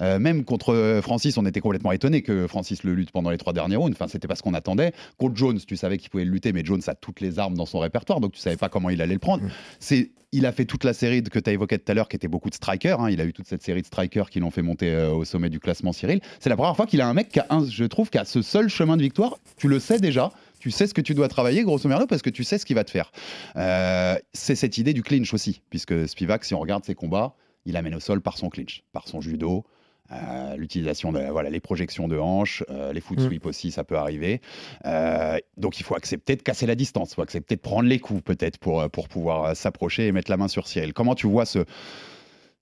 Euh, 0.00 0.18
même 0.18 0.44
contre 0.44 1.00
Francis, 1.02 1.36
on 1.38 1.46
était 1.46 1.60
complètement 1.60 1.92
étonné 1.92 2.22
que 2.22 2.46
Francis 2.46 2.84
le 2.84 2.94
lutte 2.94 3.10
pendant 3.10 3.30
les 3.30 3.38
trois 3.38 3.52
derniers 3.52 3.76
rounds. 3.76 3.94
Enfin, 3.94 4.08
c'était 4.08 4.28
pas 4.28 4.36
ce 4.36 4.42
qu'on 4.42 4.54
attendait. 4.54 4.92
Contre 5.18 5.36
Jones, 5.36 5.58
tu 5.66 5.76
savais 5.76 5.98
qu'il 5.98 6.10
pouvait 6.10 6.24
le 6.24 6.30
lutter, 6.30 6.52
mais 6.52 6.64
Jones 6.64 6.82
a 6.86 6.94
toutes 6.94 7.20
les 7.20 7.38
armes 7.38 7.54
dans 7.54 7.66
son 7.66 7.78
répertoire, 7.78 8.20
donc 8.20 8.32
tu 8.32 8.40
savais 8.40 8.56
pas 8.56 8.68
comment 8.68 8.90
il 8.90 9.02
allait 9.02 9.14
le 9.14 9.20
prendre. 9.20 9.44
Mmh. 9.44 9.50
C'est 9.78 10.10
il 10.32 10.46
a 10.46 10.52
fait 10.52 10.64
toute 10.64 10.84
la 10.84 10.92
série 10.92 11.22
que 11.22 11.38
tu 11.38 11.50
as 11.50 11.52
évoquée 11.52 11.78
tout 11.78 11.90
à 11.90 11.94
l'heure, 11.94 12.08
qui 12.08 12.16
était 12.16 12.28
beaucoup 12.28 12.50
de 12.50 12.54
strikers. 12.54 13.00
Hein. 13.00 13.10
Il 13.10 13.20
a 13.20 13.24
eu 13.24 13.32
toute 13.32 13.46
cette 13.46 13.62
série 13.62 13.82
de 13.82 13.86
strikers 13.86 14.30
qui 14.30 14.40
l'ont 14.40 14.50
fait 14.50 14.62
monter 14.62 14.90
euh, 14.90 15.10
au 15.10 15.24
sommet 15.24 15.50
du 15.50 15.58
classement 15.58 15.92
Cyril. 15.92 16.20
C'est 16.38 16.48
la 16.48 16.56
première 16.56 16.76
fois 16.76 16.86
qu'il 16.86 17.00
a 17.00 17.08
un 17.08 17.14
mec 17.14 17.30
qui 17.30 17.40
a, 17.40 17.46
un, 17.50 17.64
je 17.64 17.84
trouve, 17.84 18.10
qui 18.10 18.18
a 18.18 18.24
ce 18.24 18.42
seul 18.42 18.68
chemin 18.68 18.96
de 18.96 19.02
victoire. 19.02 19.38
Tu 19.56 19.68
le 19.68 19.80
sais 19.80 19.98
déjà. 19.98 20.30
Tu 20.60 20.70
sais 20.70 20.86
ce 20.86 20.94
que 20.94 21.00
tu 21.00 21.14
dois 21.14 21.28
travailler, 21.28 21.62
grosso 21.62 21.88
merdo, 21.88 22.06
parce 22.06 22.22
que 22.22 22.30
tu 22.30 22.44
sais 22.44 22.58
ce 22.58 22.66
qu'il 22.66 22.76
va 22.76 22.84
te 22.84 22.90
faire. 22.90 23.12
Euh, 23.56 24.16
c'est 24.32 24.54
cette 24.54 24.76
idée 24.76 24.92
du 24.92 25.02
clinch 25.02 25.32
aussi, 25.32 25.62
puisque 25.70 26.06
Spivak, 26.06 26.44
si 26.44 26.54
on 26.54 26.60
regarde 26.60 26.84
ses 26.84 26.94
combats, 26.94 27.34
il 27.64 27.76
amène 27.76 27.94
au 27.94 28.00
sol 28.00 28.20
par 28.20 28.36
son 28.36 28.50
clinch, 28.50 28.84
par 28.92 29.08
son 29.08 29.22
judo, 29.22 29.64
euh, 30.12 30.56
l'utilisation 30.56 31.12
de 31.12 31.20
voilà 31.30 31.50
les 31.50 31.60
projections 31.60 32.08
de 32.08 32.18
hanches, 32.18 32.64
euh, 32.68 32.92
les 32.92 33.00
foot 33.00 33.20
sweep 33.20 33.44
mmh. 33.44 33.48
aussi, 33.48 33.70
ça 33.70 33.84
peut 33.84 33.96
arriver. 33.96 34.40
Euh, 34.84 35.38
donc 35.56 35.78
il 35.78 35.84
faut 35.84 35.94
accepter 35.94 36.34
de 36.34 36.42
casser 36.42 36.66
la 36.66 36.74
distance, 36.74 37.12
il 37.12 37.14
faut 37.14 37.22
accepter 37.22 37.54
de 37.54 37.60
prendre 37.60 37.88
les 37.88 38.00
coups 38.00 38.22
peut-être 38.22 38.58
pour, 38.58 38.88
pour 38.90 39.08
pouvoir 39.08 39.54
s'approcher 39.54 40.08
et 40.08 40.12
mettre 40.12 40.30
la 40.30 40.36
main 40.36 40.48
sur 40.48 40.66
Cyril. 40.66 40.94
Comment 40.94 41.14
tu 41.14 41.28
vois 41.28 41.46
ce, 41.46 41.64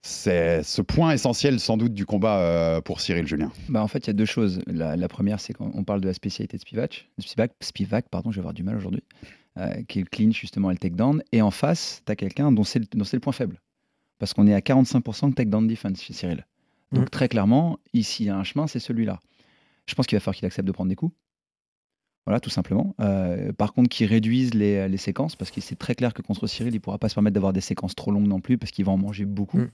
c'est 0.02 0.62
ce 0.62 0.82
point 0.82 1.12
essentiel 1.12 1.58
sans 1.58 1.78
doute 1.78 1.94
du 1.94 2.04
combat 2.04 2.80
pour 2.84 3.00
Cyril 3.00 3.26
Julien? 3.26 3.50
Bah 3.70 3.82
En 3.82 3.88
fait, 3.88 4.00
il 4.00 4.06
y 4.08 4.11
a 4.11 4.14
deux 4.14 4.26
choses. 4.26 4.61
La, 4.66 4.96
la 4.96 5.08
première, 5.08 5.40
c'est 5.40 5.54
qu'on 5.54 5.84
parle 5.84 6.02
de 6.02 6.06
la 6.06 6.14
spécialité 6.14 6.58
de 6.58 6.62
Spivak, 6.62 7.08
Spivak, 7.18 7.52
Spivak 7.61 8.08
pardon, 8.11 8.30
je 8.30 8.37
vais 8.37 8.40
avoir 8.40 8.54
du 8.54 8.62
mal 8.62 8.76
aujourd'hui, 8.76 9.02
qui 9.88 9.98
est 9.98 10.02
le 10.02 10.08
clinch 10.08 10.38
justement 10.38 10.70
et 10.70 10.74
le 10.74 10.78
takedown. 10.78 11.22
Et 11.32 11.40
en 11.40 11.50
face, 11.50 12.02
tu 12.04 12.12
as 12.12 12.16
quelqu'un 12.16 12.52
dont 12.52 12.64
c'est 12.64 12.78
le, 12.78 12.87
le 12.94 13.20
point 13.20 13.32
faible. 13.32 13.58
Parce 14.18 14.34
qu'on 14.34 14.46
est 14.46 14.54
à 14.54 14.61
45% 14.61 15.30
de 15.30 15.34
takedown 15.34 15.66
defense 15.66 16.02
chez 16.02 16.12
Cyril. 16.12 16.44
Donc 16.92 17.07
mmh. 17.07 17.11
très 17.11 17.29
clairement, 17.29 17.79
ici, 17.92 18.24
il 18.24 18.27
y 18.27 18.31
a 18.31 18.37
un 18.37 18.44
chemin, 18.44 18.66
c'est 18.66 18.79
celui-là. 18.79 19.20
Je 19.87 19.94
pense 19.94 20.07
qu'il 20.07 20.16
va 20.16 20.20
falloir 20.20 20.37
qu'il 20.37 20.46
accepte 20.46 20.66
de 20.66 20.72
prendre 20.72 20.88
des 20.88 20.96
coups. 20.96 21.14
Voilà, 22.27 22.40
tout 22.40 22.51
simplement. 22.51 22.94
Euh, 23.01 23.53
par 23.53 23.72
contre, 23.72 23.88
qu'il 23.88 24.07
réduise 24.07 24.53
les, 24.53 24.88
les, 24.88 24.96
séquences, 24.98 25.35
parce 25.35 25.51
que 25.51 25.61
c'est 25.62 25.77
très 25.77 25.94
clair 25.94 26.12
que 26.12 26.20
contre 26.20 26.46
Cyril, 26.46 26.74
il 26.74 26.77
ne 26.77 26.81
pourra 26.81 26.98
pas 26.98 27.09
se 27.09 27.14
permettre 27.14 27.35
d'avoir 27.35 27.55
des 27.55 27.62
séquences 27.62 27.94
trop 27.94 28.11
longues 28.11 28.27
non 28.27 28.40
plus, 28.40 28.59
parce 28.59 28.70
qu'il 28.70 28.85
va 28.85 28.92
en 28.92 28.98
manger 28.98 29.24
beaucoup. 29.24 29.59
Mmh. 29.59 29.70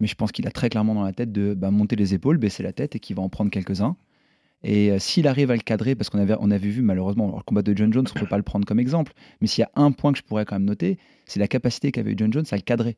Mais 0.00 0.06
je 0.06 0.14
pense 0.14 0.32
qu'il 0.32 0.46
a 0.46 0.50
très 0.50 0.68
clairement 0.68 0.94
dans 0.94 1.04
la 1.04 1.12
tête 1.12 1.32
de 1.32 1.54
bah, 1.54 1.70
monter 1.70 1.96
les 1.96 2.12
épaules, 2.12 2.36
baisser 2.36 2.62
la 2.62 2.72
tête, 2.72 2.96
et 2.96 2.98
qu'il 2.98 3.16
va 3.16 3.22
en 3.22 3.28
prendre 3.30 3.50
quelques-uns. 3.50 3.96
Et 4.64 4.90
euh, 4.90 4.98
s'il 4.98 5.28
arrive 5.28 5.50
à 5.50 5.56
le 5.56 5.62
cadrer, 5.62 5.94
parce 5.94 6.10
qu'on 6.10 6.18
avait, 6.18 6.36
on 6.40 6.50
avait 6.50 6.68
vu 6.68 6.82
malheureusement, 6.82 7.26
alors, 7.26 7.38
le 7.38 7.44
combat 7.44 7.62
de 7.62 7.76
John 7.76 7.92
Jones, 7.92 8.06
on 8.10 8.18
ne 8.18 8.20
peut 8.20 8.28
pas 8.28 8.38
le 8.38 8.42
prendre 8.42 8.66
comme 8.66 8.80
exemple, 8.80 9.12
mais 9.40 9.46
s'il 9.46 9.62
y 9.62 9.64
a 9.64 9.70
un 9.74 9.92
point 9.92 10.12
que 10.12 10.18
je 10.18 10.24
pourrais 10.24 10.44
quand 10.44 10.56
même 10.56 10.64
noter, 10.64 10.98
c'est 11.26 11.38
la 11.38 11.48
capacité 11.48 11.92
qu'avait 11.92 12.14
John 12.16 12.32
Jones 12.32 12.44
à 12.50 12.56
le 12.56 12.62
cadrer. 12.62 12.96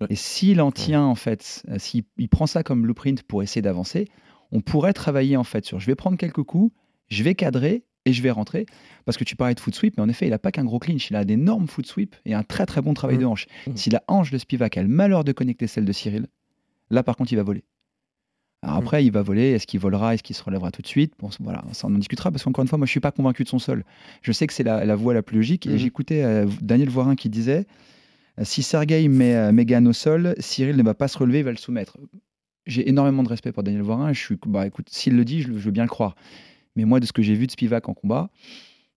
Ouais. 0.00 0.08
Et 0.10 0.16
s'il 0.16 0.60
en 0.60 0.70
tient, 0.70 1.02
en 1.02 1.14
fait, 1.14 1.64
euh, 1.68 1.78
s'il 1.78 2.04
prend 2.30 2.46
ça 2.46 2.62
comme 2.62 2.82
blueprint 2.82 3.22
pour 3.22 3.42
essayer 3.42 3.62
d'avancer, 3.62 4.08
on 4.52 4.60
pourrait 4.60 4.92
travailler 4.92 5.36
en 5.36 5.44
fait 5.44 5.64
sur 5.64 5.80
je 5.80 5.86
vais 5.86 5.94
prendre 5.94 6.16
quelques 6.16 6.42
coups, 6.42 6.74
je 7.08 7.22
vais 7.22 7.34
cadrer 7.34 7.84
et 8.04 8.12
je 8.12 8.22
vais 8.22 8.30
rentrer. 8.30 8.66
Parce 9.04 9.16
que 9.16 9.24
tu 9.24 9.36
parlais 9.36 9.54
de 9.54 9.60
foot 9.60 9.74
sweep, 9.74 9.96
mais 9.96 10.02
en 10.02 10.08
effet, 10.08 10.26
il 10.26 10.30
n'a 10.30 10.38
pas 10.38 10.52
qu'un 10.52 10.64
gros 10.64 10.78
clinch, 10.78 11.10
il 11.10 11.16
a 11.16 11.24
d'énormes 11.24 11.66
foot 11.66 11.86
sweep 11.86 12.14
et 12.24 12.34
un 12.34 12.42
très 12.42 12.66
très 12.66 12.82
bon 12.82 12.94
travail 12.94 13.16
mmh. 13.16 13.20
de 13.20 13.24
hanche. 13.26 13.46
Mmh. 13.66 13.76
Si 13.76 13.90
la 13.90 14.02
hanche 14.08 14.30
de 14.30 14.38
Spivak 14.38 14.76
a 14.76 14.82
le 14.82 14.88
malheur 14.88 15.24
de 15.24 15.32
connecter 15.32 15.66
celle 15.66 15.84
de 15.84 15.92
Cyril, 15.92 16.26
là 16.90 17.02
par 17.02 17.16
contre, 17.16 17.32
il 17.32 17.36
va 17.36 17.42
voler. 17.42 17.64
Alors 18.62 18.76
après, 18.76 19.02
mmh. 19.02 19.06
il 19.06 19.12
va 19.12 19.22
voler. 19.22 19.50
Est-ce 19.52 19.66
qu'il 19.66 19.80
volera 19.80 20.14
Est-ce 20.14 20.22
qu'il 20.22 20.36
se 20.36 20.42
relèvera 20.42 20.70
tout 20.70 20.82
de 20.82 20.86
suite? 20.86 21.14
Bon, 21.18 21.30
voilà, 21.40 21.64
ça 21.72 21.86
on 21.88 21.94
en 21.94 21.98
discutera 21.98 22.30
parce 22.30 22.44
qu'encore 22.44 22.62
une 22.62 22.68
fois, 22.68 22.78
moi, 22.78 22.86
je 22.86 22.90
suis 22.90 23.00
pas 23.00 23.12
convaincu 23.12 23.44
de 23.44 23.48
son 23.48 23.58
sol. 23.58 23.84
Je 24.22 24.32
sais 24.32 24.46
que 24.46 24.52
c'est 24.52 24.64
la, 24.64 24.84
la, 24.84 24.96
voie 24.96 25.14
la 25.14 25.22
plus 25.22 25.36
logique. 25.36 25.66
Et 25.66 25.78
j'écoutais 25.78 26.22
euh, 26.22 26.46
Daniel 26.62 26.88
Voirin 26.88 27.16
qui 27.16 27.28
disait 27.28 27.66
si 28.44 28.62
Sergei 28.62 29.08
met 29.08 29.34
euh, 29.34 29.52
Megan 29.52 29.86
au 29.88 29.92
sol, 29.92 30.34
Cyril 30.38 30.76
ne 30.76 30.82
va 30.82 30.94
pas 30.94 31.08
se 31.08 31.18
relever, 31.18 31.38
il 31.38 31.44
va 31.44 31.50
le 31.50 31.56
soumettre. 31.56 31.96
J'ai 32.66 32.88
énormément 32.88 33.22
de 33.22 33.28
respect 33.28 33.52
pour 33.52 33.62
Daniel 33.62 33.82
Voirin. 33.82 34.12
Je 34.12 34.20
suis, 34.20 34.38
bah, 34.46 34.66
écoute, 34.66 34.88
s'il 34.90 35.16
le 35.16 35.24
dit, 35.24 35.42
je, 35.42 35.48
je, 35.48 35.58
veux 35.58 35.70
bien 35.70 35.84
le 35.84 35.88
croire. 35.88 36.16
Mais 36.74 36.84
moi, 36.84 37.00
de 37.00 37.06
ce 37.06 37.12
que 37.12 37.22
j'ai 37.22 37.34
vu 37.34 37.46
de 37.46 37.52
Spivak 37.52 37.88
en 37.88 37.94
combat, 37.94 38.30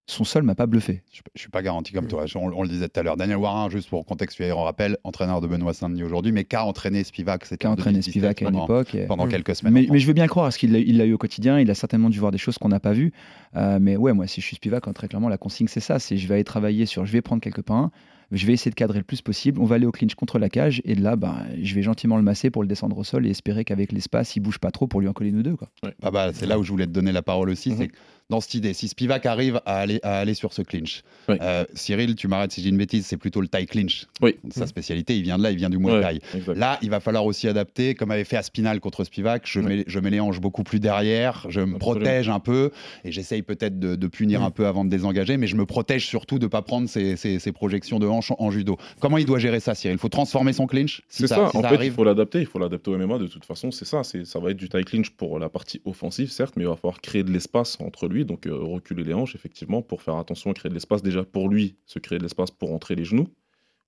son 0.07 0.23
sol 0.23 0.43
m'a 0.43 0.55
pas 0.55 0.65
bluffé. 0.65 1.03
Je, 1.11 1.21
ne 1.21 1.39
suis 1.39 1.49
pas 1.49 1.61
garanti 1.61 1.93
comme 1.93 2.07
toi. 2.07 2.25
On, 2.35 2.51
on 2.51 2.63
le 2.63 2.67
disait 2.67 2.89
tout 2.89 2.99
à 2.99 3.03
l'heure. 3.03 3.15
Daniel 3.15 3.37
Warin, 3.37 3.69
juste 3.69 3.89
pour 3.89 4.05
contextualiser, 4.05 4.53
on 4.53 4.63
rappelle, 4.63 4.97
entraîneur 5.03 5.39
de 5.39 5.47
Benoît 5.47 5.73
Saint-Denis 5.73 6.03
aujourd'hui, 6.03 6.31
mais 6.31 6.43
qu'a 6.45 6.65
entraîné 6.65 7.03
Spivak 7.03 7.45
C'était 7.45 7.57
Qu'a 7.57 7.71
entraîné 7.71 8.01
Spivak 8.01 8.41
à 8.41 8.49
une 8.49 8.55
époque. 8.55 8.97
Pendant 9.07 9.27
quelques 9.27 9.55
semaines. 9.55 9.73
Mais, 9.73 9.87
mais, 9.89 9.99
je 9.99 10.07
veux 10.07 10.13
bien 10.13 10.27
croire, 10.27 10.47
parce 10.47 10.57
qu'il 10.57 10.71
l'a 10.71 11.05
eu 11.05 11.13
au 11.13 11.17
quotidien. 11.17 11.59
Il 11.59 11.69
a 11.69 11.75
certainement 11.75 12.09
dû 12.09 12.19
voir 12.19 12.31
des 12.31 12.37
choses 12.37 12.57
qu'on 12.57 12.69
n'a 12.69 12.79
pas 12.79 12.93
vues. 12.93 13.13
Euh, 13.55 13.77
mais 13.79 13.97
ouais, 13.97 14.13
moi, 14.13 14.25
si 14.25 14.41
je 14.41 14.47
suis 14.47 14.55
Spivak, 14.55 14.87
hein, 14.87 14.93
très 14.93 15.07
clairement, 15.07 15.29
la 15.29 15.37
consigne, 15.37 15.67
c'est 15.67 15.79
ça. 15.79 15.99
C'est 15.99 16.17
je 16.17 16.27
vais 16.27 16.35
aller 16.35 16.43
travailler 16.43 16.85
sur, 16.87 17.05
je 17.05 17.11
vais 17.11 17.21
prendre 17.21 17.41
quelques 17.41 17.61
pains 17.61 17.91
je 18.31 18.45
vais 18.45 18.53
essayer 18.53 18.71
de 18.71 18.75
cadrer 18.75 18.99
le 18.99 19.03
plus 19.03 19.21
possible. 19.21 19.59
On 19.59 19.65
va 19.65 19.75
aller 19.75 19.85
au 19.85 19.91
clinch 19.91 20.15
contre 20.15 20.39
la 20.39 20.49
cage 20.49 20.81
et 20.85 20.95
là, 20.95 21.15
bah, 21.15 21.37
je 21.61 21.75
vais 21.75 21.81
gentiment 21.81 22.17
le 22.17 22.23
masser 22.23 22.49
pour 22.51 22.61
le 22.61 22.67
descendre 22.67 22.97
au 22.97 23.03
sol 23.03 23.25
et 23.25 23.29
espérer 23.29 23.65
qu'avec 23.65 23.91
l'espace, 23.91 24.35
il 24.35 24.41
bouge 24.41 24.59
pas 24.59 24.71
trop 24.71 24.87
pour 24.87 25.01
lui 25.01 25.07
en 25.07 25.13
coller 25.13 25.31
nous 25.31 25.43
deux. 25.43 25.55
Quoi. 25.55 25.69
Ouais. 25.83 25.95
Ah 26.01 26.11
bah, 26.11 26.31
c'est 26.33 26.45
là 26.45 26.59
où 26.59 26.63
je 26.63 26.71
voulais 26.71 26.85
te 26.85 26.91
donner 26.91 27.11
la 27.11 27.21
parole 27.21 27.49
aussi. 27.49 27.71
Mm 27.71 27.73
-hmm. 27.73 27.77
C'est 27.77 27.91
dans 28.29 28.41
cette 28.41 28.53
idée, 28.53 28.73
si 28.73 28.87
Spivak 28.87 29.25
arrive 29.25 29.59
à 29.65 29.77
aller, 29.79 29.99
à 30.03 30.19
aller 30.19 30.35
sur 30.35 30.53
ce 30.53 30.61
clinch, 30.61 31.01
oui. 31.27 31.37
euh, 31.41 31.65
Cyril, 31.73 32.15
tu 32.15 32.27
m'arrêtes 32.27 32.51
si 32.51 32.61
j'ai 32.61 32.69
une 32.69 32.77
bêtise, 32.77 33.05
c'est 33.07 33.17
plutôt 33.17 33.41
le 33.41 33.47
taille 33.47 33.65
clinch. 33.65 34.05
Oui. 34.21 34.35
Sa 34.51 34.67
spécialité, 34.67 35.17
il 35.17 35.23
vient 35.23 35.39
de 35.39 35.43
là, 35.43 35.49
il 35.49 35.57
vient 35.57 35.69
du 35.69 35.79
Muay 35.79 35.99
Thai. 36.01 36.19
Ouais, 36.47 36.55
là, 36.55 36.77
il 36.83 36.91
va 36.91 36.99
falloir 36.99 37.25
aussi 37.25 37.47
adapter, 37.47 37.95
comme 37.95 38.11
avait 38.11 38.23
fait 38.23 38.37
Aspinal 38.37 38.79
contre 38.79 39.03
Spivak. 39.03 39.43
Je, 39.45 39.59
mets, 39.59 39.83
je 39.87 39.99
mets 39.99 40.11
les 40.11 40.19
hanches 40.19 40.39
beaucoup 40.39 40.63
plus 40.63 40.79
derrière, 40.79 41.45
je 41.49 41.61
me 41.61 41.75
Absolument. 41.75 41.79
protège 41.79 42.29
un 42.29 42.39
peu 42.39 42.69
et 43.03 43.11
j'essaye 43.11 43.41
peut-être 43.41 43.79
de, 43.79 43.95
de, 43.95 44.07
punir 44.07 44.43
un 44.43 44.51
peu 44.51 44.67
avant 44.67 44.85
de 44.85 44.89
désengager, 44.89 45.37
mais 45.37 45.47
je 45.47 45.55
me 45.55 45.65
protège 45.65 46.05
surtout 46.05 46.37
de 46.37 46.45
ne 46.45 46.49
pas 46.49 46.61
prendre 46.61 46.87
ces, 46.87 47.15
ces, 47.15 47.39
ces, 47.39 47.51
projections 47.51 47.97
de 47.97 48.05
hanches 48.05 48.31
en, 48.31 48.35
en, 48.39 48.51
judo. 48.51 48.77
Comment 48.99 49.17
il 49.17 49.25
doit 49.25 49.39
gérer 49.39 49.59
ça, 49.59 49.73
Cyril? 49.73 49.95
Il 49.95 49.99
faut 49.99 50.09
transformer 50.09 50.53
son 50.53 50.67
clinch? 50.67 51.01
Si 51.09 51.23
C'est 51.23 51.27
ça, 51.27 51.35
ça, 51.35 51.49
si 51.49 51.57
en 51.57 51.61
ça 51.61 51.69
fait, 51.69 51.75
arrive. 51.75 51.93
il 51.93 51.95
faut 51.95 52.03
l'adapter, 52.03 52.41
il 52.41 52.45
faut 52.45 52.59
l'adapter 52.59 52.91
au 52.91 52.97
MMA 52.97 53.17
de 53.17 53.27
toute 53.27 53.45
façon, 53.45 53.71
c'est 53.71 53.85
ça. 53.85 54.03
Ça 54.03 54.39
va 54.39 54.51
être 54.51 54.57
du 54.57 54.69
taille 54.69 54.85
clinch 54.85 55.09
pour 55.09 55.39
la 55.39 55.49
partie 55.49 55.81
offensive, 55.85 56.29
certes, 56.29 56.53
mais 56.57 56.63
il 56.63 56.67
va 56.67 56.75
falloir 56.75 57.01
créer 57.01 57.23
de 57.23 57.31
l'espace 57.31 57.77
entre 57.79 58.07
lui, 58.07 58.18
donc 58.25 58.45
euh, 58.47 58.55
reculer 58.55 59.03
les 59.03 59.13
hanches, 59.13 59.35
effectivement, 59.35 59.81
pour 59.81 60.01
faire 60.01 60.15
attention 60.15 60.51
à 60.51 60.53
créer 60.53 60.69
de 60.69 60.73
l'espace 60.73 61.03
déjà 61.03 61.23
pour 61.23 61.49
lui, 61.49 61.75
se 61.85 61.99
créer 61.99 62.17
de 62.17 62.23
l'espace 62.23 62.51
pour 62.51 62.73
entrer 62.73 62.95
les 62.95 63.05
genoux, 63.05 63.27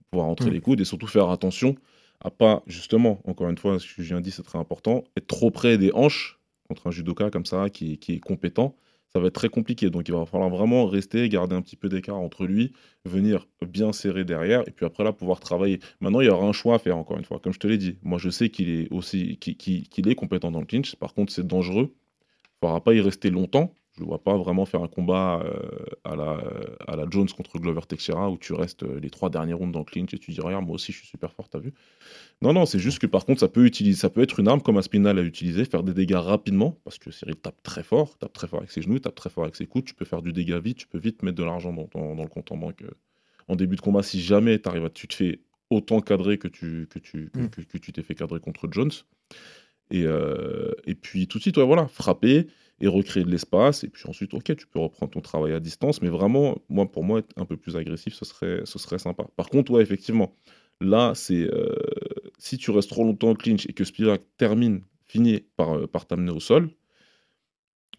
pouvoir 0.09 0.27
entrer 0.27 0.49
mmh. 0.49 0.53
les 0.53 0.61
coudes 0.61 0.81
et 0.81 0.85
surtout 0.85 1.07
faire 1.07 1.29
attention 1.29 1.75
à 2.23 2.29
pas, 2.29 2.63
justement, 2.67 3.19
encore 3.25 3.49
une 3.49 3.57
fois, 3.57 3.79
ce 3.79 3.95
que 3.95 4.03
je 4.03 4.07
viens 4.09 4.17
de 4.17 4.23
dire, 4.23 4.33
c'est 4.33 4.43
très 4.43 4.59
important, 4.59 5.03
être 5.17 5.27
trop 5.27 5.49
près 5.49 5.77
des 5.77 5.91
hanches 5.93 6.39
contre 6.67 6.87
un 6.87 6.91
judoka 6.91 7.29
comme 7.31 7.45
ça, 7.45 7.69
qui, 7.69 7.97
qui 7.97 8.13
est 8.13 8.19
compétent, 8.19 8.75
ça 9.13 9.19
va 9.19 9.27
être 9.27 9.33
très 9.33 9.49
compliqué. 9.49 9.89
Donc 9.89 10.07
il 10.07 10.13
va 10.13 10.25
falloir 10.25 10.49
vraiment 10.49 10.85
rester, 10.85 11.27
garder 11.27 11.55
un 11.55 11.61
petit 11.61 11.75
peu 11.75 11.89
d'écart 11.89 12.17
entre 12.17 12.45
lui, 12.45 12.71
venir 13.05 13.47
bien 13.65 13.91
serrer 13.91 14.23
derrière, 14.23 14.61
et 14.67 14.71
puis 14.71 14.85
après 14.85 15.03
là, 15.03 15.11
pouvoir 15.11 15.39
travailler. 15.39 15.79
Maintenant, 15.99 16.21
il 16.21 16.27
y 16.27 16.29
aura 16.29 16.45
un 16.45 16.53
choix 16.53 16.75
à 16.75 16.79
faire, 16.79 16.97
encore 16.97 17.17
une 17.17 17.25
fois. 17.25 17.39
Comme 17.39 17.53
je 17.53 17.59
te 17.59 17.67
l'ai 17.67 17.77
dit, 17.77 17.97
moi 18.03 18.17
je 18.19 18.29
sais 18.29 18.49
qu'il 18.49 18.69
est 18.69 18.91
aussi 18.91 19.37
qu'il 19.37 20.07
est 20.07 20.15
compétent 20.15 20.51
dans 20.51 20.61
le 20.61 20.65
clinch, 20.65 20.95
par 20.95 21.13
contre 21.13 21.33
c'est 21.33 21.45
dangereux. 21.45 21.93
Il 21.93 22.65
ne 22.65 22.67
faudra 22.67 22.83
pas 22.83 22.93
y 22.93 23.01
rester 23.01 23.29
longtemps. 23.31 23.73
Je 23.97 24.03
ne 24.03 24.05
vois 24.05 24.23
pas 24.23 24.37
vraiment 24.37 24.65
faire 24.65 24.81
un 24.81 24.87
combat 24.87 25.41
euh, 25.43 25.85
à, 26.05 26.15
la, 26.15 26.41
à 26.87 26.95
la 26.95 27.05
Jones 27.09 27.27
contre 27.27 27.59
Glover 27.59 27.81
Teixeira 27.81 28.29
où 28.29 28.37
tu 28.37 28.53
restes 28.53 28.83
euh, 28.83 28.99
les 29.01 29.09
trois 29.09 29.29
dernières 29.29 29.57
rounds 29.57 29.73
dans 29.73 29.79
le 29.79 29.85
clinch 29.85 30.13
et 30.13 30.17
tu 30.17 30.31
dis 30.31 30.39
regarde 30.39 30.65
moi 30.65 30.75
aussi 30.75 30.93
je 30.93 30.99
suis 30.99 31.07
super 31.07 31.33
fort 31.33 31.49
t'as 31.49 31.59
vu? 31.59 31.73
Non 32.41 32.53
non 32.53 32.65
c'est 32.65 32.79
juste 32.79 32.99
que 32.99 33.07
par 33.07 33.25
contre 33.25 33.41
ça 33.41 33.49
peut 33.49 33.65
utiliser 33.65 33.99
ça 33.99 34.09
peut 34.09 34.21
être 34.21 34.39
une 34.39 34.47
arme 34.47 34.61
comme 34.61 34.77
Aspinal 34.77 35.19
a 35.19 35.21
utilisé 35.21 35.65
faire 35.65 35.83
des 35.83 35.93
dégâts 35.93 36.15
rapidement 36.15 36.79
parce 36.85 36.99
que 36.99 37.11
Cyril 37.11 37.35
tape 37.35 37.61
très 37.63 37.83
fort 37.83 38.17
tape 38.17 38.31
très 38.31 38.47
fort 38.47 38.59
avec 38.59 38.71
ses 38.71 38.81
genoux 38.81 38.99
tape 38.99 39.15
très 39.15 39.29
fort 39.29 39.43
avec 39.43 39.57
ses 39.57 39.65
coudes 39.65 39.83
tu 39.83 39.93
peux 39.93 40.05
faire 40.05 40.21
du 40.21 40.31
dégât 40.31 40.59
vite 40.59 40.77
tu 40.77 40.87
peux 40.87 40.97
vite 40.97 41.21
mettre 41.21 41.37
de 41.37 41.43
l'argent 41.43 41.73
dans, 41.73 41.89
dans, 41.93 42.23
le 42.23 42.29
compte 42.29 42.49
en 42.53 42.57
banque 42.57 42.83
euh, 42.83 42.91
en 43.49 43.57
début 43.57 43.75
de 43.75 43.81
combat. 43.81 44.03
Si 44.03 44.21
jamais 44.21 44.65
arrives 44.65 44.85
à 44.85 44.89
tu 44.89 45.09
te 45.09 45.15
fais 45.15 45.41
autant 45.69 45.99
cadrer 45.99 46.37
que 46.37 46.47
tu 46.47 46.87
que 46.89 46.99
tu 46.99 47.29
que, 47.29 47.39
mm. 47.39 47.79
tu 47.81 47.91
t'es 47.91 48.03
fait 48.03 48.15
cadrer 48.15 48.39
contre 48.39 48.69
Jones. 48.71 48.91
Et, 49.89 50.05
et 50.85 50.95
puis 50.95 51.27
tout 51.27 51.37
de 51.37 51.41
suite 51.41 51.57
ouais, 51.57 51.65
voilà 51.65 51.85
frapper 51.87 52.47
et 52.81 52.87
recréer 52.87 53.23
de 53.23 53.29
l'espace. 53.29 53.83
Et 53.83 53.89
puis 53.89 54.03
ensuite, 54.07 54.33
ok, 54.33 54.55
tu 54.55 54.67
peux 54.67 54.79
reprendre 54.79 55.11
ton 55.11 55.21
travail 55.21 55.53
à 55.53 55.59
distance. 55.59 56.01
Mais 56.01 56.09
vraiment, 56.09 56.57
moi, 56.69 56.91
pour 56.91 57.03
moi, 57.03 57.19
être 57.19 57.31
un 57.37 57.45
peu 57.45 57.55
plus 57.55 57.77
agressif, 57.77 58.13
ce 58.13 58.25
serait, 58.25 58.61
ce 58.65 58.79
serait 58.79 58.99
sympa. 58.99 59.25
Par 59.37 59.49
contre, 59.49 59.71
ouais, 59.71 59.81
effectivement, 59.81 60.35
là, 60.81 61.13
c'est 61.15 61.43
euh, 61.43 61.75
si 62.39 62.57
tu 62.57 62.71
restes 62.71 62.89
trop 62.89 63.03
longtemps 63.03 63.29
en 63.29 63.35
clinch 63.35 63.67
et 63.67 63.73
que 63.73 63.83
Spivak 63.83 64.21
termine, 64.37 64.83
finit 65.05 65.41
par, 65.55 65.77
euh, 65.77 65.87
par 65.87 66.05
t'amener 66.07 66.31
au 66.31 66.39
sol, 66.39 66.69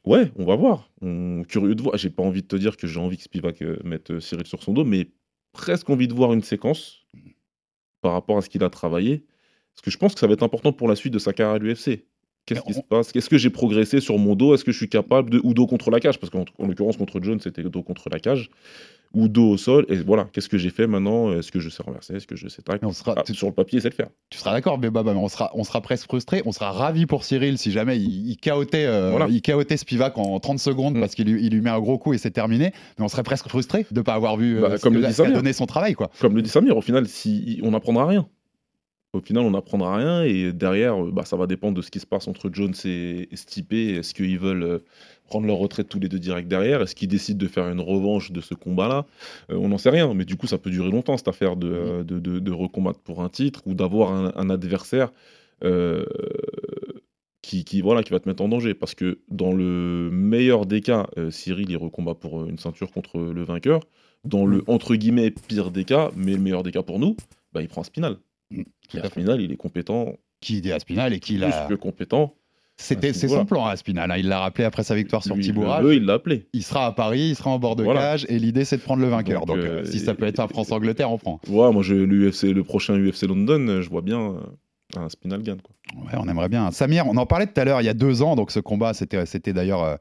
ouais, 0.05 0.31
on 0.37 0.45
va 0.45 0.57
voir. 0.57 0.91
On, 1.01 1.45
curieux 1.45 1.75
de 1.75 1.83
voir. 1.83 1.97
J'ai 1.97 2.11
pas 2.11 2.23
envie 2.23 2.43
de 2.43 2.49
te 2.49 2.57
dire 2.57 2.77
que 2.77 2.87
j'ai 2.87 3.01
envie 3.01 3.17
que 3.17 3.23
Spivak 3.23 3.63
euh, 3.63 3.79
mette 3.85 4.19
Cyril 4.21 4.47
sur 4.47 4.63
son 4.63 4.73
dos, 4.73 4.85
mais 4.85 5.13
presque 5.53 5.89
envie 5.91 6.09
de 6.09 6.15
voir 6.15 6.33
une 6.33 6.43
séquence 6.43 7.07
par 8.01 8.13
rapport 8.13 8.39
à 8.39 8.43
ce 8.43 8.51
qu'il 8.51 8.65
a 8.65 8.71
travaillé. 8.71 9.25
Parce 9.75 9.83
que 9.85 9.91
je 9.91 9.97
pense 9.97 10.15
que 10.15 10.21
ça 10.21 10.27
va 10.27 10.35
être 10.35 10.43
important 10.43 10.73
pour 10.73 10.89
la 10.89 10.97
suite 10.97 11.13
de 11.15 11.19
sa 11.19 11.33
carrière 11.33 11.55
à 11.55 11.59
l'UFC. 11.59 12.05
Qu'est-ce 12.47 12.63
qui 12.63 12.75
se 12.75 12.81
passe? 12.81 13.15
Est-ce 13.15 13.31
que 13.31 13.39
j'ai 13.39 13.51
progressé 13.51 14.01
sur 14.01 14.19
mon 14.19 14.35
dos? 14.35 14.55
Est-ce 14.55 14.65
que 14.65 14.73
je 14.73 14.77
suis 14.77 14.89
capable 14.89 15.31
de 15.31 15.41
ou 15.45 15.55
dos 15.55 15.67
contre 15.67 15.91
la 15.91 16.01
cage? 16.01 16.19
Parce 16.19 16.31
qu'en 16.31 16.45
l'occurrence 16.59 16.97
contre 16.97 17.21
John 17.23 17.41
c'était 17.41 17.63
dos 17.63 17.83
contre 17.83 18.09
la 18.11 18.19
cage 18.19 18.51
ou 19.15 19.29
dos 19.29 19.51
au 19.51 19.57
sol. 19.57 19.87
Et 19.89 19.97
voilà, 19.97 20.29
qu'est-ce 20.33 20.49
que 20.49 20.59
j'ai 20.59 20.71
fait 20.71 20.87
maintenant? 20.87 21.33
Est-ce 21.33 21.53
que 21.53 21.61
je 21.61 21.69
sais 21.69 21.83
renverser? 21.83 22.15
Est-ce 22.15 22.27
que 22.27 22.37
je 22.37 22.49
sais 22.49 22.63
tac 22.63 22.81
on 22.83 22.93
sera, 22.93 23.15
ah, 23.17 23.33
Sur 23.33 23.49
le 23.49 23.53
papier, 23.53 23.81
c'est 23.81 23.91
le 23.91 23.95
faire. 23.95 24.09
Tu 24.31 24.39
seras 24.39 24.53
d'accord, 24.53 24.79
mais 24.79 24.91
bah, 24.91 25.03
on 25.07 25.29
sera, 25.29 25.51
on 25.55 25.65
sera 25.65 25.81
presque 25.81 26.07
frustré. 26.07 26.43
On 26.47 26.53
sera 26.53 26.73
ravi 26.73 27.07
pour 27.07 27.25
Cyril 27.25 27.59
si 27.59 27.71
jamais 27.73 27.99
il, 27.99 28.31
il 28.31 28.37
chaotait, 28.37 28.87
euh, 28.87 29.27
il 29.29 29.79
Spivak 29.79 30.19
en 30.19 30.39
30 30.41 30.59
secondes 30.59 30.97
mm. 30.97 31.01
parce 31.01 31.15
qu'il 31.15 31.27
lui, 31.27 31.45
il 31.45 31.53
lui 31.53 31.61
met 31.61 31.71
un 31.71 31.81
gros 31.81 31.99
coup 31.99 32.15
et 32.15 32.19
c'est 32.19 32.31
terminé. 32.31 32.73
Mais 32.99 33.05
on 33.05 33.09
serait 33.09 33.23
presque 33.23 33.49
frustré 33.49 33.87
de 33.91 34.01
ne 34.01 34.03
pas 34.03 34.15
avoir 34.15 34.37
vu 34.37 34.61
bah, 34.61 34.79
comme 34.79 34.95
le 34.95 35.07
dit 35.07 35.33
donné 35.33 35.53
son 35.53 35.67
travail. 35.67 35.95
Quoi. 35.95 36.11
Comme 36.21 36.35
le 36.35 36.43
dit 36.43 36.51
Samir, 36.51 36.77
au 36.77 36.83
final, 36.83 37.07
si, 37.07 37.61
on 37.63 37.71
n'apprendra 37.71 38.07
rien 38.07 38.27
au 39.13 39.21
final, 39.21 39.45
on 39.45 39.51
n'apprendra 39.51 39.97
rien. 39.97 40.23
Et 40.23 40.53
derrière, 40.53 41.03
euh, 41.03 41.11
bah, 41.11 41.25
ça 41.25 41.37
va 41.37 41.47
dépendre 41.47 41.77
de 41.77 41.83
ce 41.83 41.91
qui 41.91 42.01
se 42.01 42.07
passe 42.07 42.29
entre 42.29 42.51
Jones 42.53 42.75
et, 42.85 43.29
Stipe. 43.35 43.73
Est-ce 43.73 44.15
qu'ils 44.15 44.39
veulent 44.39 44.63
euh, 44.63 44.79
prendre 45.27 45.47
leur 45.47 45.57
retraite 45.57 45.89
tous 45.89 46.01
les 46.01 46.09
deux 46.09 46.19
direct 46.19 46.49
derrière? 46.49 46.81
Est-ce 46.81 46.95
qu'ils 46.95 47.09
décident 47.09 47.39
de 47.39 47.49
faire 47.49 47.69
une 47.69 47.81
revanche 47.81 48.33
de 48.33 48.41
ce 48.41 48.55
combat-là? 48.55 49.07
Euh, 49.51 49.57
On 49.57 49.69
n'en 49.69 49.79
sait 49.79 49.91
rien. 49.91 50.13
Mais 50.15 50.25
du 50.25 50.37
coup, 50.37 50.47
ça 50.47 50.59
peut 50.59 50.71
durer 50.71 50.91
longtemps, 50.91 51.17
cette 51.17 51.29
affaire 51.29 51.57
de, 51.57 52.03
de, 52.03 52.19
de, 52.19 52.53
recombattre 52.53 53.01
pour 53.01 53.23
un 53.23 53.29
titre 53.29 53.61
ou 53.67 53.75
d'avoir 53.75 54.13
un, 54.13 54.51
adversaire 54.51 55.13
qui, 57.43 57.65
qui, 57.65 57.81
voilà, 57.83 58.03
qui 58.03 58.11
va 58.11 58.21
te 58.21 58.29
mettre 58.29 58.43
en 58.43 58.49
danger. 58.49 58.73
Parce 58.73 58.95
que 58.95 59.19
dans 59.29 59.53
le 59.53 60.09
meilleur 60.11 60.65
des 60.65 60.81
cas, 60.81 61.07
Cyril, 61.31 61.71
il 61.71 61.77
recombat 61.77 62.15
pour 62.15 62.47
une 62.47 62.59
ceinture 62.59 62.91
contre 62.91 63.19
le 63.19 63.43
vainqueur. 63.45 63.81
Dans 64.25 64.47
le, 64.47 64.65
entre 64.69 64.95
guillemets, 64.95 65.31
pire 65.31 65.71
des 65.71 65.85
cas, 65.85 66.11
mais 66.17 66.33
le 66.33 66.39
meilleur 66.39 66.63
des 66.63 66.71
cas 66.71 66.83
pour 66.83 66.99
nous, 66.99 67.17
bah, 67.53 67.61
il 67.61 67.69
prend 67.69 67.83
Spinal. 67.83 68.17
Qui 68.89 68.99
Aspinal, 68.99 69.41
il 69.41 69.53
est 69.53 69.57
compétent. 69.57 70.15
Qui 70.41 70.61
dit 70.61 70.73
Aspinal 70.73 71.13
et 71.13 71.21
qui 71.21 71.37
l'a. 71.37 71.67
Plus 71.67 71.77
que 71.77 71.81
compétent. 71.81 72.35
C'était 72.77 73.13
c'est 73.13 73.29
son 73.29 73.45
plan 73.45 73.67
Aspinal. 73.67 74.11
Hein. 74.11 74.17
Il 74.19 74.29
l'a 74.29 74.41
rappelé 74.41 74.65
après 74.65 74.83
sa 74.83 74.95
victoire 74.95 75.23
sur 75.23 75.39
Tibourage. 75.39 75.85
il 75.95 76.05
l'a 76.05 76.15
appelé. 76.15 76.49
Il 76.53 76.63
sera 76.63 76.87
à 76.87 76.93
Paris, 76.93 77.29
il 77.31 77.37
sera 77.37 77.51
en 77.51 77.59
bord 77.59 77.77
de 77.77 77.85
cage 77.85 78.27
et 78.29 78.39
l'idée 78.39 78.65
c'est 78.65 78.79
de 78.79 78.83
prendre 78.83 79.03
le 79.03 79.09
vainqueur. 79.09 79.47
Donc, 79.47 79.59
euh, 79.59 79.85
si 79.85 79.99
ça 79.99 80.15
peut 80.15 80.27
être 80.27 80.41
un 80.41 80.49
France-Angleterre, 80.49 81.11
on 81.11 81.19
prend. 81.19 81.41
Ouais, 81.49 81.71
moi 81.73 81.83
l'UFC, 81.83 82.45
le 82.45 82.65
prochain 82.65 82.97
UFC 82.97 83.23
London, 83.25 83.81
je 83.83 83.89
vois 83.89 84.03
bien 84.03 84.21
euh, 84.21 84.41
un 84.97 85.09
Spinal 85.09 85.43
gagne. 85.43 85.61
Quoi. 85.61 85.75
Ouais, 86.03 86.19
on 86.19 86.29
aimerait 86.29 86.49
bien. 86.49 86.71
Samir, 86.71 87.07
on 87.07 87.17
en 87.17 87.27
parlait 87.27 87.47
tout 87.47 87.61
à 87.61 87.65
l'heure, 87.65 87.81
il 87.81 87.85
y 87.85 87.91
a 87.91 87.95
deux 87.95 88.23
ans, 88.23 88.37
donc 88.37 88.51
ce 88.51 88.61
combat, 88.61 88.95
c'était, 88.95 89.27
c'était 89.27 89.53
d'ailleurs, 89.53 89.83
euh, 89.85 89.97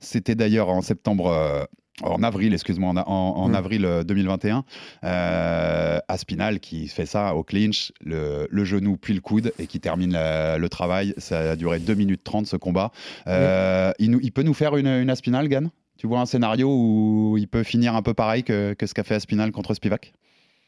c'était 0.00 0.34
d'ailleurs 0.34 0.68
en 0.68 0.82
septembre 0.82 1.66
en 2.02 2.22
avril, 2.22 2.54
excuse-moi, 2.54 2.92
en, 3.06 3.48
mm. 3.48 3.54
avril 3.54 4.02
2021, 4.06 4.58
euh, 4.58 4.62
euh, 5.04 5.98
Aspinal 6.08 6.60
qui 6.60 6.88
fait 6.88 7.06
ça 7.06 7.34
au 7.34 7.42
clinch, 7.42 7.92
le, 8.00 8.48
genou 8.64 8.96
puis 8.96 9.14
le 9.14 9.20
coude 9.20 9.52
et 9.58 9.66
qui 9.66 9.80
termine 9.80 10.12
le 10.12 10.66
travail. 10.68 11.14
Ça 11.18 11.52
a 11.52 11.56
duré 11.56 11.78
2 11.78 11.94
minutes 11.94 12.22
30 12.24 12.46
ce 12.46 12.56
combat. 12.56 12.90
Euh, 13.26 13.92
il, 13.98 14.32
peut 14.32 14.42
nous 14.42 14.54
faire 14.54 14.76
une, 14.76 14.86
une 14.86 15.10
Aspinal, 15.10 15.48
Gann 15.48 15.70
Tu 15.96 16.06
vois 16.06 16.20
un 16.20 16.26
scénario 16.26 16.68
où 16.68 17.36
il 17.38 17.48
peut 17.48 17.62
finir 17.62 17.94
un 17.94 18.02
peu 18.02 18.14
pareil 18.14 18.42
que, 18.42 18.74
que 18.74 18.86
ce 18.86 18.94
qu'a 18.94 19.04
fait 19.04 19.14
Aspinal 19.14 19.52
contre 19.52 19.74
Spivak? 19.74 20.12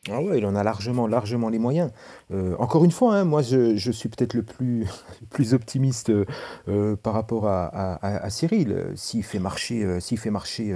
Ah 0.09 0.23
ouais, 0.23 0.39
il 0.39 0.47
en 0.47 0.57
a 0.57 0.65
largement, 0.65 1.07
largement 1.07 1.51
les 1.51 1.59
moyens. 1.59 1.91
Euh, 2.31 2.57
encore 2.59 2.87
une 2.87 2.91
fois, 2.91 3.17
hein, 3.17 3.25
moi 3.25 3.43
je, 3.43 3.91
suis 3.91 4.09
peut-être 4.09 4.33
le 4.33 4.43
plus, 4.43 4.87
plus 5.31 5.53
optimiste 5.53 6.11
euh, 6.69 6.97
par 6.97 7.13
rapport 7.13 7.47
à, 7.47 8.31
Cyril. 8.31 8.93
S'il 8.95 9.23
fait 9.23 9.39
marcher, 9.39 9.85
euh, 9.85 10.01
s'il 10.01 10.17
fait 10.19 10.31
marcher, 10.31 10.75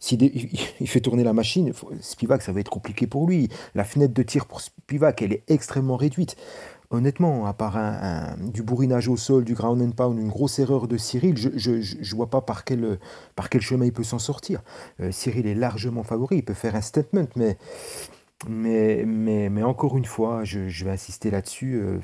s'il 0.00 0.22
il 0.80 0.88
fait 0.88 1.00
tourner 1.00 1.22
la 1.22 1.32
machine, 1.32 1.72
Spivak, 2.00 2.42
ça 2.42 2.50
va 2.50 2.58
être 2.58 2.70
compliqué 2.70 3.06
pour 3.06 3.28
lui. 3.28 3.48
La 3.76 3.84
fenêtre 3.84 4.12
de 4.12 4.22
tir 4.24 4.46
pour 4.46 4.60
Spivak, 4.60 5.22
elle 5.22 5.34
est 5.34 5.44
extrêmement 5.46 5.96
réduite. 5.96 6.34
Honnêtement, 6.90 7.46
à 7.46 7.54
part 7.54 7.76
un, 7.76 8.36
du 8.52 8.64
bourrinage 8.64 9.08
au 9.08 9.16
sol, 9.16 9.44
du 9.44 9.54
ground 9.54 9.82
and 9.82 9.92
pound, 9.92 10.18
une 10.18 10.28
grosse 10.28 10.58
erreur 10.58 10.88
de 10.88 10.96
Cyril, 10.96 11.36
je 11.36 11.70
ne 11.70 12.14
vois 12.16 12.28
pas 12.28 12.40
par 12.40 12.64
quel, 12.64 12.98
par 13.36 13.50
quel 13.50 13.62
chemin 13.62 13.86
il 13.86 13.92
peut 13.92 14.04
s'en 14.04 14.18
sortir. 14.18 14.62
Cyril 15.10 15.46
est 15.46 15.54
largement 15.54 16.02
favori, 16.02 16.36
il 16.36 16.44
peut 16.44 16.54
faire 16.54 16.76
un 16.76 16.82
statement, 16.82 17.26
mais 17.34 17.56
mais, 18.48 19.04
mais, 19.06 19.48
mais 19.48 19.62
encore 19.62 19.96
une 19.96 20.04
fois, 20.04 20.44
je, 20.44 20.84
vais 20.84 20.90
insister 20.90 21.30
là-dessus. 21.30 21.74
Euh, 21.74 21.98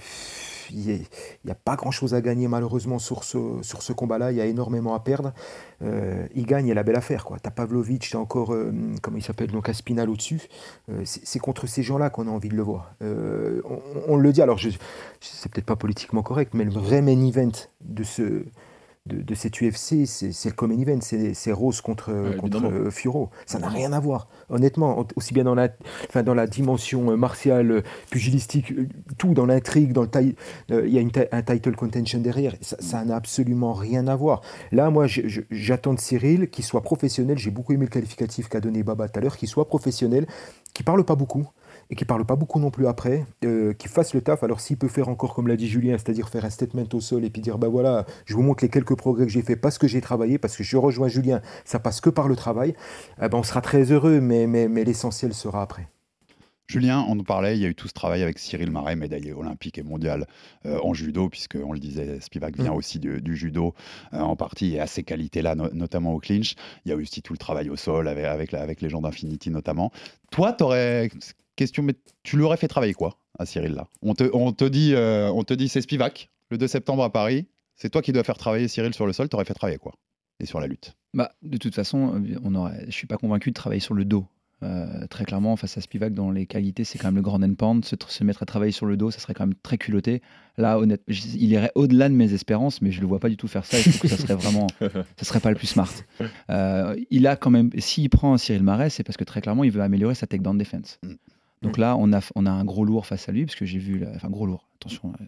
il 0.72 1.04
n'y 1.44 1.50
a, 1.50 1.54
pas 1.54 1.74
grand-chose 1.74 2.14
à 2.14 2.20
gagner 2.20 2.46
malheureusement 2.46 2.98
sur 2.98 3.24
ce, 3.24 3.38
sur 3.62 3.82
ce 3.82 3.92
combat-là. 3.92 4.30
Il 4.30 4.38
y 4.38 4.40
a 4.40 4.46
énormément 4.46 4.94
à 4.94 5.00
perdre. 5.00 5.32
Euh, 5.82 6.26
il 6.34 6.46
gagne, 6.46 6.68
et 6.68 6.74
la 6.74 6.82
belle 6.82 6.96
affaire. 6.96 7.26
Tu 7.26 7.48
as 7.48 7.50
Pavlovic, 7.50 8.02
tu 8.02 8.16
as 8.16 8.20
encore, 8.20 8.54
euh, 8.54 8.72
comment 9.02 9.16
il 9.16 9.22
s'appelle, 9.22 9.50
donc 9.50 9.68
Aspinal 9.68 10.08
au-dessus. 10.08 10.48
c'est 11.04 11.38
contre 11.38 11.66
ces 11.66 11.82
gens-là 11.82 12.10
qu'on 12.10 12.28
a 12.28 12.30
envie 12.30 12.48
de 12.48 12.56
le 12.56 12.62
voir. 12.62 12.94
On, 13.00 14.16
le 14.16 14.32
dit, 14.32 14.42
alors 14.42 14.60
c'est 15.20 15.50
peut-être 15.50 15.66
pas 15.66 15.76
politiquement 15.76 16.22
correct, 16.22 16.54
mais 16.54 16.64
le 16.64 16.70
vrai 16.70 17.02
main 17.02 17.20
event 17.26 17.50
de 17.80 18.04
ce, 18.04 18.44
de, 19.06 19.34
cette 19.34 19.60
UFC, 19.62 20.04
c'est 20.04 20.48
le 20.48 20.54
common 20.54 20.78
event, 20.78 20.98
c'est 21.00 21.52
Rose 21.52 21.80
contre, 21.80 22.36
contre 22.36 22.66
euh, 22.66 22.90
Furo. 22.90 23.30
Ça 23.46 23.58
n'a 23.58 23.68
rien 23.68 23.94
à 23.94 24.00
voir, 24.00 24.28
honnêtement, 24.50 25.06
aussi 25.16 25.32
bien 25.32 25.44
dans 25.44 25.54
la, 25.54 25.70
enfin, 26.08 26.22
dans 26.22 26.34
la 26.34 26.46
dimension 26.46 27.10
euh, 27.10 27.16
martiale, 27.16 27.70
euh, 27.70 27.82
pugilistique, 28.10 28.74
tout, 29.16 29.32
dans 29.32 29.46
l'intrigue, 29.46 29.92
dans 29.92 30.02
le 30.02 30.86
il 30.86 30.92
y 30.92 30.98
a 30.98 31.26
un 31.32 31.42
title 31.42 31.74
contention 31.76 32.20
derrière, 32.20 32.54
ça 32.60 33.04
n'a 33.04 33.16
absolument 33.16 33.72
rien 33.72 34.06
à 34.06 34.16
voir. 34.16 34.42
Là, 34.70 34.90
moi, 34.90 35.06
j'attends 35.06 35.94
de 35.94 36.00
Cyril 36.00 36.50
qu'il 36.50 36.64
soit 36.64 36.82
professionnel, 36.82 37.38
j'ai 37.38 37.50
beaucoup 37.50 37.72
aimé 37.72 37.86
le 37.86 37.90
qualificatif 37.90 38.48
qu'a 38.48 38.60
donné 38.60 38.82
Baba 38.82 39.08
tout 39.08 39.18
à 39.18 39.22
l'heure, 39.22 39.36
qu'il 39.36 39.48
soit 39.48 39.66
professionnel, 39.66 40.26
qu'il 40.74 40.84
parle 40.84 41.04
pas 41.04 41.14
beaucoup, 41.14 41.46
et 41.90 41.96
qui 41.96 42.04
parle 42.04 42.24
pas 42.24 42.36
beaucoup 42.36 42.60
non 42.60 42.70
plus 42.70 42.86
après, 42.86 43.26
euh, 43.44 43.72
qui 43.74 43.88
fasse 43.88 44.14
le 44.14 44.20
taf. 44.20 44.42
Alors 44.42 44.60
s'il 44.60 44.76
peut 44.76 44.88
faire 44.88 45.08
encore 45.08 45.34
comme 45.34 45.48
l'a 45.48 45.56
dit 45.56 45.68
Julien, 45.68 45.98
c'est-à-dire 45.98 46.28
faire 46.28 46.44
un 46.44 46.50
statement 46.50 46.88
au 46.92 47.00
sol 47.00 47.24
et 47.24 47.30
puis 47.30 47.42
dire 47.42 47.58
bah 47.58 47.68
voilà, 47.68 48.06
je 48.24 48.34
vous 48.34 48.42
montre 48.42 48.64
les 48.64 48.70
quelques 48.70 48.96
progrès 48.96 49.26
que 49.26 49.32
j'ai 49.32 49.42
fait 49.42 49.56
parce 49.56 49.76
que 49.76 49.88
j'ai 49.88 50.00
travaillé, 50.00 50.38
parce 50.38 50.56
que 50.56 50.62
je 50.62 50.76
rejoins 50.76 51.08
Julien, 51.08 51.42
ça 51.64 51.78
passe 51.78 52.00
que 52.00 52.10
par 52.10 52.28
le 52.28 52.36
travail, 52.36 52.74
eh 53.20 53.28
ben, 53.28 53.38
on 53.38 53.42
sera 53.42 53.60
très 53.60 53.90
heureux, 53.90 54.20
mais, 54.20 54.46
mais, 54.46 54.68
mais 54.68 54.84
l'essentiel 54.84 55.34
sera 55.34 55.62
après. 55.62 55.88
Julien, 56.70 57.04
on 57.08 57.16
nous 57.16 57.24
parlait, 57.24 57.56
il 57.56 57.60
y 57.60 57.66
a 57.66 57.68
eu 57.68 57.74
tout 57.74 57.88
ce 57.88 57.92
travail 57.92 58.22
avec 58.22 58.38
Cyril 58.38 58.70
Marais, 58.70 58.94
médaillé 58.94 59.32
olympique 59.32 59.76
et 59.78 59.82
mondial 59.82 60.28
euh, 60.66 60.78
en 60.84 60.94
judo, 60.94 61.28
puisque 61.28 61.58
on 61.60 61.72
le 61.72 61.80
disait, 61.80 62.20
Spivak 62.20 62.56
vient 62.56 62.70
mm. 62.70 62.76
aussi 62.76 63.00
du, 63.00 63.36
judo 63.36 63.74
euh, 64.12 64.20
en 64.20 64.36
partie 64.36 64.76
et 64.76 64.80
à 64.80 64.86
ces 64.86 65.02
qualités-là, 65.02 65.56
notamment 65.56 66.14
au 66.14 66.20
clinch. 66.20 66.54
Il 66.84 66.90
y 66.90 66.92
a 66.92 66.96
eu 66.96 67.02
aussi 67.02 67.22
tout 67.22 67.32
le 67.32 67.38
travail 67.38 67.70
au 67.70 67.76
sol 67.76 68.06
avec, 68.06 68.24
avec, 68.24 68.54
avec 68.54 68.82
les 68.82 68.88
gens 68.88 69.00
d'Infinity 69.00 69.50
notamment. 69.50 69.90
Toi, 70.30 70.52
tu 70.52 70.62
aurais 70.62 71.10
question, 71.60 71.82
mais 71.82 71.94
tu 72.22 72.36
l'aurais 72.36 72.56
fait 72.56 72.68
travailler 72.68 72.94
quoi 72.94 73.18
à 73.38 73.44
Cyril 73.44 73.72
là? 73.72 73.86
On 74.02 74.14
te, 74.14 74.24
on 74.32 74.52
te 74.52 74.64
dit, 74.64 74.94
euh, 74.94 75.30
on 75.30 75.44
te 75.44 75.52
dit 75.52 75.68
c'est 75.68 75.82
Spivak, 75.82 76.30
le 76.50 76.56
2 76.56 76.66
septembre 76.66 77.04
à 77.04 77.12
Paris. 77.12 77.46
C'est 77.76 77.90
toi 77.90 78.02
qui 78.02 78.12
dois 78.12 78.24
faire 78.24 78.38
travailler 78.38 78.66
Cyril 78.66 78.94
sur 78.94 79.06
le 79.06 79.12
sol. 79.12 79.28
T'aurais 79.28 79.44
fait 79.44 79.54
travailler 79.54 79.78
quoi? 79.78 79.92
Et 80.40 80.46
sur 80.46 80.58
la 80.58 80.66
lutte? 80.66 80.94
Bah, 81.12 81.32
de 81.42 81.58
toute 81.58 81.74
façon, 81.74 82.22
on 82.42 82.54
aurait. 82.54 82.84
Je 82.86 82.92
suis 82.92 83.06
pas 83.06 83.18
convaincu 83.18 83.50
de 83.50 83.54
travailler 83.54 83.80
sur 83.80 83.94
le 83.94 84.04
dos. 84.04 84.26
Euh, 84.62 85.06
très 85.08 85.24
clairement, 85.24 85.56
face 85.56 85.78
à 85.78 85.80
Spivak, 85.80 86.12
dans 86.12 86.30
les 86.30 86.44
qualités, 86.46 86.84
c'est 86.84 86.98
quand 86.98 87.08
même 87.08 87.16
le 87.16 87.22
grand 87.22 87.42
endpoint. 87.42 87.80
Se, 87.82 87.96
se 88.06 88.24
mettre 88.24 88.42
à 88.42 88.46
travailler 88.46 88.72
sur 88.72 88.86
le 88.86 88.96
dos, 88.96 89.10
ça 89.10 89.18
serait 89.18 89.32
quand 89.32 89.46
même 89.46 89.56
très 89.62 89.78
culotté. 89.78 90.20
Là, 90.58 90.78
honnêtement, 90.78 91.04
il 91.08 91.50
irait 91.50 91.72
au-delà 91.74 92.08
de 92.08 92.14
mes 92.14 92.32
espérances, 92.34 92.82
mais 92.82 92.90
je 92.90 93.00
le 93.00 93.06
vois 93.06 93.20
pas 93.20 93.30
du 93.30 93.36
tout 93.36 93.48
faire 93.48 93.64
ça. 93.64 93.78
Et 93.78 93.82
je 93.82 93.88
trouve 93.88 94.00
que 94.02 94.08
ça 94.08 94.18
serait 94.18 94.34
vraiment, 94.34 94.66
ça 94.80 95.24
serait 95.24 95.40
pas 95.40 95.50
le 95.50 95.56
plus 95.56 95.66
smart. 95.66 95.92
Euh, 96.50 96.94
il 97.10 97.26
a 97.26 97.36
quand 97.36 97.50
même, 97.50 97.70
s'il 97.78 98.10
prend 98.10 98.36
Cyril 98.36 98.62
Marais, 98.62 98.90
c'est 98.90 99.02
parce 99.02 99.16
que 99.16 99.24
très 99.24 99.40
clairement, 99.40 99.64
il 99.64 99.70
veut 99.70 99.82
améliorer 99.82 100.14
sa 100.14 100.26
takedown 100.26 100.58
defense. 100.58 101.00
Mm. 101.62 101.66
Donc 101.66 101.78
là, 101.78 101.96
on 101.96 102.12
a, 102.12 102.20
on 102.34 102.46
a 102.46 102.50
un 102.50 102.64
gros 102.64 102.84
lourd 102.84 103.06
face 103.06 103.28
à 103.28 103.32
lui, 103.32 103.44
parce 103.44 103.56
que 103.56 103.64
j'ai 103.66 103.78
vu, 103.78 103.98
la- 103.98 104.10
enfin 104.14 104.28
gros 104.30 104.46
lourd. 104.46 104.68
Attention, 104.76 105.12
euh, 105.20 105.24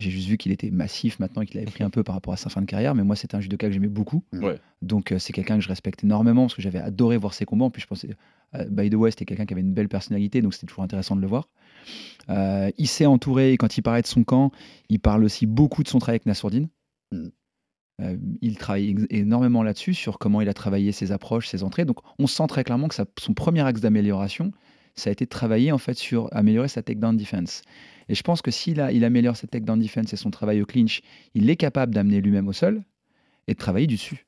j'ai 0.00 0.10
juste 0.10 0.28
vu 0.28 0.36
qu'il 0.36 0.52
était 0.52 0.70
massif 0.70 1.18
maintenant 1.18 1.42
et 1.42 1.46
qu'il 1.46 1.58
avait 1.58 1.70
pris 1.70 1.82
un 1.84 1.90
peu 1.90 2.02
par 2.04 2.14
rapport 2.14 2.32
à 2.32 2.36
sa 2.36 2.50
fin 2.50 2.60
de 2.60 2.66
carrière. 2.66 2.94
Mais 2.94 3.02
moi, 3.02 3.16
c'était 3.16 3.34
un 3.34 3.40
judoka 3.40 3.66
que 3.66 3.72
j'aimais 3.72 3.88
beaucoup. 3.88 4.22
Ouais. 4.32 4.58
Donc 4.82 5.10
euh, 5.12 5.18
c'est 5.18 5.32
quelqu'un 5.32 5.56
que 5.56 5.62
je 5.64 5.68
respecte 5.68 6.04
énormément 6.04 6.42
parce 6.44 6.54
que 6.54 6.62
j'avais 6.62 6.78
adoré 6.78 7.16
voir 7.16 7.34
ses 7.34 7.44
combats. 7.44 7.68
Plus, 7.70 7.82
je 7.82 7.86
pensais, 7.88 8.10
euh, 8.54 8.64
by 8.70 8.90
the 8.90 8.94
way, 8.94 9.10
c'était 9.10 9.24
quelqu'un 9.24 9.44
qui 9.46 9.54
avait 9.54 9.60
une 9.60 9.74
belle 9.74 9.88
personnalité, 9.88 10.40
donc 10.40 10.54
c'était 10.54 10.66
toujours 10.66 10.84
intéressant 10.84 11.16
de 11.16 11.20
le 11.20 11.26
voir. 11.26 11.48
Euh, 12.30 12.70
il 12.78 12.86
s'est 12.86 13.06
entouré, 13.06 13.52
et 13.52 13.56
quand 13.56 13.76
il 13.76 13.82
parlait 13.82 14.02
de 14.02 14.06
son 14.06 14.22
camp, 14.22 14.52
il 14.88 15.00
parle 15.00 15.24
aussi 15.24 15.46
beaucoup 15.46 15.82
de 15.82 15.88
son 15.88 15.98
travail 15.98 16.16
avec 16.16 16.26
Nassourdine. 16.26 16.68
Mm. 17.12 17.28
Euh, 18.00 18.16
il 18.42 18.56
travaille 18.56 18.94
énormément 19.10 19.64
là-dessus, 19.64 19.94
sur 19.94 20.18
comment 20.20 20.40
il 20.40 20.48
a 20.48 20.54
travaillé 20.54 20.92
ses 20.92 21.10
approches, 21.10 21.48
ses 21.48 21.64
entrées. 21.64 21.84
Donc 21.84 21.98
on 22.20 22.28
sent 22.28 22.46
très 22.46 22.62
clairement 22.62 22.86
que 22.86 22.94
sa- 22.94 23.06
son 23.18 23.34
premier 23.34 23.62
axe 23.62 23.80
d'amélioration, 23.80 24.52
ça 24.98 25.10
a 25.10 25.12
été 25.12 25.24
de 25.24 25.30
travailler 25.30 25.72
en 25.72 25.78
fait 25.78 25.96
sur 25.96 26.28
améliorer 26.32 26.68
sa 26.68 26.82
takedown 26.82 27.16
defense. 27.16 27.62
Et 28.08 28.14
je 28.14 28.22
pense 28.22 28.42
que 28.42 28.50
s'il 28.50 28.84
il 28.92 29.04
améliore 29.04 29.36
sa 29.36 29.46
takedown 29.46 29.78
defense 29.78 30.12
et 30.12 30.16
son 30.16 30.30
travail 30.30 30.62
au 30.62 30.66
clinch, 30.66 31.02
il 31.34 31.48
est 31.50 31.56
capable 31.56 31.94
d'amener 31.94 32.20
lui-même 32.20 32.48
au 32.48 32.52
sol 32.52 32.82
et 33.46 33.52
de 33.52 33.58
travailler 33.58 33.86
du 33.86 33.94
dessus. 33.94 34.26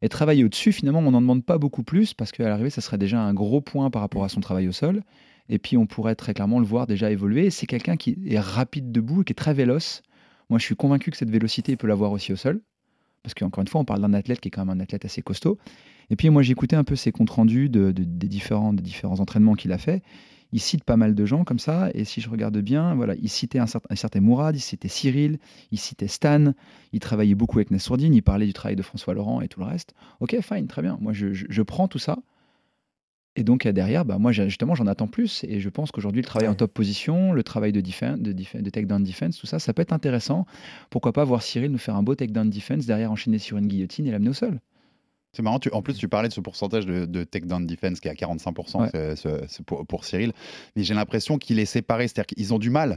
Et 0.00 0.08
travailler 0.08 0.44
au-dessus, 0.44 0.72
finalement, 0.72 1.00
on 1.00 1.10
n'en 1.10 1.20
demande 1.20 1.44
pas 1.44 1.58
beaucoup 1.58 1.82
plus 1.82 2.14
parce 2.14 2.30
qu'à 2.30 2.48
l'arrivée, 2.48 2.70
ça 2.70 2.80
serait 2.80 2.98
déjà 2.98 3.20
un 3.20 3.34
gros 3.34 3.60
point 3.60 3.90
par 3.90 4.02
rapport 4.02 4.24
à 4.24 4.28
son 4.28 4.40
travail 4.40 4.68
au 4.68 4.72
sol. 4.72 5.02
Et 5.48 5.58
puis, 5.58 5.76
on 5.76 5.86
pourrait 5.86 6.14
très 6.14 6.34
clairement 6.34 6.60
le 6.60 6.66
voir 6.66 6.86
déjà 6.86 7.10
évoluer. 7.10 7.50
C'est 7.50 7.66
quelqu'un 7.66 7.96
qui 7.96 8.16
est 8.26 8.38
rapide 8.38 8.92
debout 8.92 9.22
et 9.22 9.24
qui 9.24 9.32
est 9.32 9.34
très 9.34 9.54
véloce. 9.54 10.02
Moi, 10.50 10.58
je 10.58 10.64
suis 10.64 10.76
convaincu 10.76 11.10
que 11.10 11.16
cette 11.16 11.30
vélocité, 11.30 11.72
il 11.72 11.78
peut 11.78 11.88
l'avoir 11.88 12.12
aussi 12.12 12.32
au 12.32 12.36
sol. 12.36 12.60
Parce 13.28 13.34
qu'encore 13.34 13.60
une 13.60 13.68
fois, 13.68 13.82
on 13.82 13.84
parle 13.84 14.00
d'un 14.00 14.14
athlète 14.14 14.40
qui 14.40 14.48
est 14.48 14.50
quand 14.50 14.64
même 14.64 14.74
un 14.74 14.80
athlète 14.80 15.04
assez 15.04 15.20
costaud. 15.20 15.58
Et 16.08 16.16
puis, 16.16 16.30
moi, 16.30 16.42
écouté 16.42 16.76
un 16.76 16.84
peu 16.84 16.96
ses 16.96 17.12
comptes 17.12 17.28
rendus 17.28 17.68
de, 17.68 17.92
de- 17.92 18.04
des, 18.04 18.26
différents, 18.26 18.74
entraînements 19.20 19.52
qu'il 19.54 19.70
a 19.72 19.76
fait. 19.78 20.02
Il 20.52 20.60
cite 20.60 20.82
pas 20.82 20.96
mal 20.96 21.14
de 21.14 21.26
gens 21.26 21.44
comme 21.44 21.58
ça. 21.58 21.90
Et 21.92 22.04
si 22.04 22.22
je 22.22 22.30
regarde 22.30 22.56
bien, 22.56 22.94
voilà, 22.94 23.14
il 23.20 23.28
citait 23.28 23.58
un 23.58 23.66
certain, 23.66 24.20
Mourad, 24.20 24.56
il 24.56 24.60
citait 24.60 24.88
Cyril, 24.88 25.38
il 25.70 25.78
citait 25.78 26.08
Stan, 26.08 26.54
il 26.94 27.00
travaillait 27.00 27.34
beaucoup 27.34 27.58
avec 27.58 27.70
Nassourdine, 27.70 28.14
il 28.14 28.22
parlait 28.22 28.46
du 28.46 28.54
travail 28.54 28.74
de 28.74 28.82
François 28.82 29.12
Laurent 29.12 29.42
et 29.42 29.48
tout 29.48 29.60
le 29.60 29.66
reste. 29.66 29.92
Ok, 30.20 30.34
fine, 30.40 30.66
très 30.66 30.80
bien. 30.80 30.96
Moi, 31.02 31.12
je 31.12 31.62
prends 31.62 31.86
tout 31.86 31.98
ça. 31.98 32.16
Et 33.38 33.44
donc, 33.44 33.66
euh, 33.66 33.72
derrière, 33.72 34.04
bah, 34.04 34.18
moi, 34.18 34.32
justement, 34.32 34.74
j'en 34.74 34.86
attends 34.88 35.06
plus. 35.06 35.44
Et 35.46 35.60
je 35.60 35.68
pense 35.68 35.92
qu'aujourd'hui, 35.92 36.22
le 36.22 36.26
travail 36.26 36.48
en 36.48 36.54
top 36.54 36.72
position, 36.74 37.32
le 37.32 37.42
travail 37.44 37.72
de, 37.72 37.80
defen- 37.80 38.20
de, 38.20 38.32
defen- 38.32 38.62
de 38.62 38.70
takedown 38.70 39.04
defense, 39.04 39.38
tout 39.38 39.46
ça, 39.46 39.58
ça 39.60 39.72
peut 39.72 39.82
être 39.82 39.92
intéressant. 39.92 40.44
Pourquoi 40.90 41.12
pas 41.12 41.24
voir 41.24 41.42
Cyril 41.42 41.70
nous 41.70 41.78
faire 41.78 41.94
un 41.94 42.02
beau 42.02 42.14
takedown 42.16 42.50
defense, 42.50 42.84
derrière 42.86 43.12
enchaîner 43.12 43.38
sur 43.38 43.56
une 43.56 43.68
guillotine 43.68 44.06
et 44.06 44.10
l'amener 44.10 44.30
au 44.30 44.34
sol 44.34 44.60
C'est 45.32 45.42
marrant, 45.42 45.60
tu- 45.60 45.70
en 45.72 45.82
plus 45.82 45.94
tu 45.94 46.08
parlais 46.08 46.28
de 46.28 46.32
ce 46.34 46.40
pourcentage 46.40 46.84
de, 46.86 47.04
de 47.04 47.22
takedown 47.22 47.64
defense 47.66 48.00
qui 48.00 48.08
est 48.08 48.10
à 48.10 48.14
45% 48.14 48.80
Ouais. 48.80 48.88
c'est- 48.92 49.16
c'est- 49.16 49.44
c'est 49.46 49.64
pour, 49.64 49.86
pour 49.86 50.04
Cyril, 50.04 50.32
mais 50.74 50.82
j'ai 50.82 50.94
l'impression 50.94 51.38
qu'il 51.38 51.58
est 51.60 51.64
séparé, 51.66 52.08
c'est-à-dire 52.08 52.26
qu'ils 52.26 52.52
ont 52.54 52.58
du 52.58 52.70
mal 52.70 52.96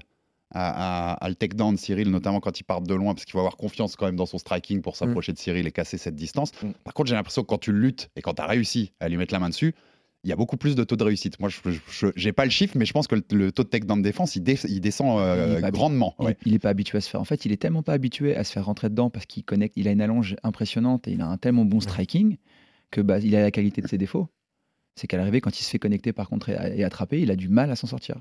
à, 0.54 1.12
à- 1.12 1.14
à 1.24 1.30
le 1.30 1.36
takedown 1.36 1.78
Cyril, 1.78 2.10
notamment 2.10 2.40
quand 2.40 2.60
il 2.60 2.64
part 2.64 2.82
de 2.82 2.94
loin, 2.96 3.14
parce 3.14 3.26
qu'il 3.26 3.34
faut 3.34 3.40
avoir 3.40 3.58
confiance 3.58 3.96
quand 3.96 4.06
même 4.08 4.16
dans 4.16 4.26
son 4.26 4.38
striking 4.40 4.82
pour 4.82 4.96
s'approcher 4.96 5.34
de 5.34 5.38
Cyril 5.38 5.68
et 5.68 5.72
casser 5.72 5.98
cette 6.00 6.16
distance. 6.16 6.52
Mm. 6.64 6.72
Par 6.84 6.94
contre, 6.96 7.10
j'ai 7.10 7.16
l'impression 7.16 7.44
que 7.44 7.48
quand 7.48 7.60
tu 7.60 7.72
luttes 7.74 8.10
et 8.16 8.22
quand 8.22 8.34
tu 8.34 8.42
as 8.42 8.48
réussi 8.48 8.92
à 9.00 9.08
lui 9.08 9.18
mettre 9.18 9.34
la 9.34 9.40
main 9.40 9.50
dessus, 9.50 9.76
il 10.24 10.30
y 10.30 10.34
a 10.34 10.36
beaucoup 10.36 10.58
plus 10.58 10.76
de 10.76 10.84
taux 10.84 10.96
de 10.96 11.04
réussite. 11.04 11.40
Moi, 11.40 11.50
je 11.50 12.08
n'ai 12.26 12.32
pas 12.32 12.46
le 12.46 12.52
chiffre, 12.52 12.78
mais 12.78 12.86
je 12.86 12.94
pense 12.94 13.08
que 13.08 13.16
le, 13.16 13.24
le 13.32 13.52
taux 13.52 13.64
de 13.64 13.70
takedown 13.70 14.02
défense, 14.02 14.36
il, 14.36 14.44
dé- 14.44 14.60
il 14.68 14.80
descend 14.80 15.20
euh, 15.20 15.60
Il 15.64 15.72
grandement. 15.72 16.16
Il- 16.20 16.26
ouais. 16.26 16.38
Il 16.46 16.52
n'est 16.52 16.60
pas 16.60 16.70
habitué 16.70 16.98
à 17.00 17.02
se 17.02 17.10
faire. 17.10 17.20
En 17.22 17.26
fait, 17.26 17.46
il 17.46 17.52
est 17.52 17.58
tellement 17.58 17.82
pas 17.84 17.94
habitué 17.94 18.36
à 18.36 18.44
se 18.44 18.52
faire 18.52 18.66
rentrer 18.66 18.90
dedans 18.90 19.10
parce 19.10 19.26
qu'il 19.26 19.44
connecte. 19.44 19.74
Il 19.78 19.88
a 19.88 19.92
une 19.92 20.02
allonge 20.02 20.36
impressionnante 20.44 21.08
et 21.08 21.12
il 21.14 21.22
a 21.22 21.28
un 21.28 21.38
tellement 21.38 21.66
bon 21.66 21.80
striking 21.80 22.38
que 22.92 23.02
bah, 23.02 23.20
il 23.20 23.36
a 23.36 23.42
la 23.42 23.52
qualité 23.52 23.82
de 23.82 23.88
ses 23.88 23.98
défauts. 23.98 24.28
C'est 24.96 25.08
qu'à 25.08 25.18
l'arrivée, 25.18 25.42
quand 25.42 25.60
il 25.60 25.64
se 25.64 25.70
fait 25.70 25.80
connecter 25.80 26.14
par 26.14 26.30
contre 26.30 26.50
et, 26.50 26.84
attraper, 26.84 27.22
il 27.22 27.32
a 27.32 27.36
du 27.36 27.48
mal 27.50 27.72
à 27.72 27.76
s'en 27.76 27.88
sortir. 27.88 28.18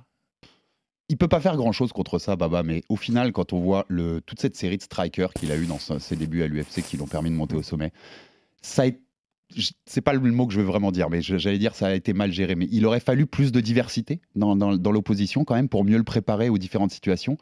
Il 1.09 1.17
peut 1.19 1.27
pas 1.29 1.41
faire 1.41 1.57
grand 1.57 1.73
chose 1.73 1.93
contre 1.93 2.19
ça, 2.21 2.37
Baba, 2.37 2.63
mais 2.63 2.83
au 2.89 2.95
final, 2.97 3.33
quand 3.33 3.53
on 3.53 3.59
voit 3.59 3.85
le, 3.89 4.21
toute 4.21 4.41
cette 4.41 4.55
série 4.57 4.77
de 4.79 4.83
strikers 4.83 5.33
qu'il 5.35 5.51
a 5.51 5.57
eu 5.57 5.67
dans 5.67 5.79
ses 5.81 6.15
débuts 6.15 6.43
à 6.45 6.47
l'UFC 6.47 6.83
qui 6.83 6.97
l'ont 6.97 7.09
permis 7.09 7.31
de 7.31 7.35
monter 7.35 7.57
au 7.57 7.63
sommet, 7.63 7.93
ça 8.63 8.83
a 8.83 8.87
été- 8.87 9.01
c'est 9.87 10.01
pas 10.01 10.13
le 10.13 10.21
mot 10.21 10.47
que 10.47 10.53
je 10.53 10.61
veux 10.61 10.67
vraiment 10.67 10.93
dire, 10.93 11.11
mais 11.11 11.23
j'allais 11.23 11.59
dire 11.59 11.75
ça 11.75 11.89
a 11.89 11.95
été 11.95 12.13
mal 12.13 12.33
géré. 12.33 12.55
Mais 12.55 12.69
il 12.71 12.87
aurait 12.87 13.01
fallu 13.01 13.27
plus 13.27 13.53
de 13.53 13.61
diversité 13.61 14.21
dans, 14.37 14.57
dans- 14.57 14.77
dans 14.77 14.93
l'opposition 14.93 15.45
quand 15.45 15.55
même 15.55 15.69
pour 15.69 15.85
mieux 15.85 15.97
le 15.99 16.05
préparer 16.05 16.49
aux 16.49 16.59
différentes 16.59 16.91
situations. 16.93 17.37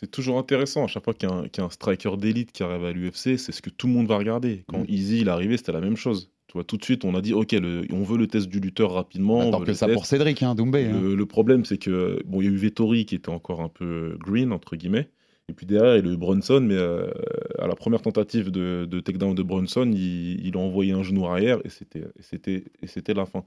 C'est 0.00 0.10
toujours 0.10 0.38
intéressant 0.38 0.84
à 0.84 0.86
chaque 0.86 1.04
fois 1.04 1.14
qu'il 1.14 1.28
y, 1.28 1.32
un- 1.32 1.44
qu'il 1.48 1.60
y 1.60 1.60
a 1.62 1.66
un 1.66 1.70
striker 1.70 2.16
d'élite 2.18 2.52
qui 2.52 2.62
arrive 2.62 2.84
à 2.84 2.92
l'UFC, 2.92 3.36
c'est 3.38 3.52
ce 3.52 3.62
que 3.62 3.70
tout 3.70 3.86
le 3.86 3.92
monde 3.94 4.06
va 4.06 4.18
regarder. 4.18 4.64
Quand 4.68 4.80
Mm. 4.80 4.86
Easy 4.88 5.20
il 5.20 5.28
est 5.28 5.30
arrivé, 5.30 5.56
c'était 5.56 5.72
la 5.72 5.80
même 5.80 5.96
chose. 5.96 6.30
Tu 6.48 6.52
vois, 6.54 6.64
tout 6.64 6.76
de 6.76 6.84
suite, 6.84 7.04
on 7.04 7.14
a 7.14 7.20
dit 7.22 7.32
ok, 7.32 7.52
le- 7.52 7.84
on 7.92 8.02
veut 8.02 8.18
le 8.18 8.26
test 8.26 8.48
du 8.48 8.60
lutteur 8.60 8.92
rapidement. 8.92 9.50
veut 9.58 9.64
que 9.64 9.72
ça 9.72 9.86
test. 9.86 9.94
pour 9.94 10.06
Cédric, 10.06 10.42
hein, 10.42 10.54
Doumbé. 10.54 10.86
hein. 10.86 11.00
Le, 11.00 11.14
le 11.14 11.26
problème, 11.26 11.64
c'est 11.64 11.78
que 11.78 12.20
bon, 12.26 12.40
il 12.42 12.44
y 12.44 12.48
a 12.48 12.50
eu 12.52 12.56
Vettori 12.56 13.06
qui 13.06 13.14
était 13.14 13.30
encore 13.30 13.60
un 13.62 13.68
peu 13.68 14.16
green 14.20 14.52
entre 14.52 14.76
guillemets, 14.76 15.08
et 15.48 15.52
puis 15.52 15.66
derrière 15.66 15.96
il 15.96 16.08
a 16.08 16.12
eu 16.12 16.16
Brunson, 16.16 16.60
mais 16.60 16.76
euh, 16.76 17.10
à 17.58 17.66
la 17.66 17.74
première 17.74 18.00
tentative 18.02 18.50
de, 18.50 19.00
takedown 19.00 19.34
de 19.34 19.42
Brunson, 19.42 19.90
il, 19.94 20.52
a 20.56 20.58
envoyé 20.58 20.92
un 20.92 21.02
genou 21.02 21.26
arrière 21.26 21.60
et 21.64 21.68
c'était 21.68 23.14
la 23.14 23.26
fin. 23.26 23.44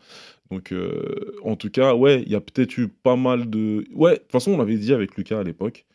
Donc 0.51 0.71
euh, 0.71 1.35
en 1.43 1.55
tout 1.55 1.71
cas, 1.71 1.95
ouais, 1.95 2.21
il 2.23 2.31
y 2.31 2.35
a 2.35 2.41
peut-être 2.41 2.77
eu 2.77 2.87
pas 2.87 3.15
mal 3.15 3.49
de 3.49 3.85
ouais. 3.93 4.13
De 4.13 4.17
toute 4.19 4.31
façon, 4.31 4.51
on 4.51 4.57
l'avait 4.57 4.77
dit 4.77 4.93
avec 4.93 5.15
Lucas 5.15 5.39
à 5.39 5.43
l'époque. 5.43 5.85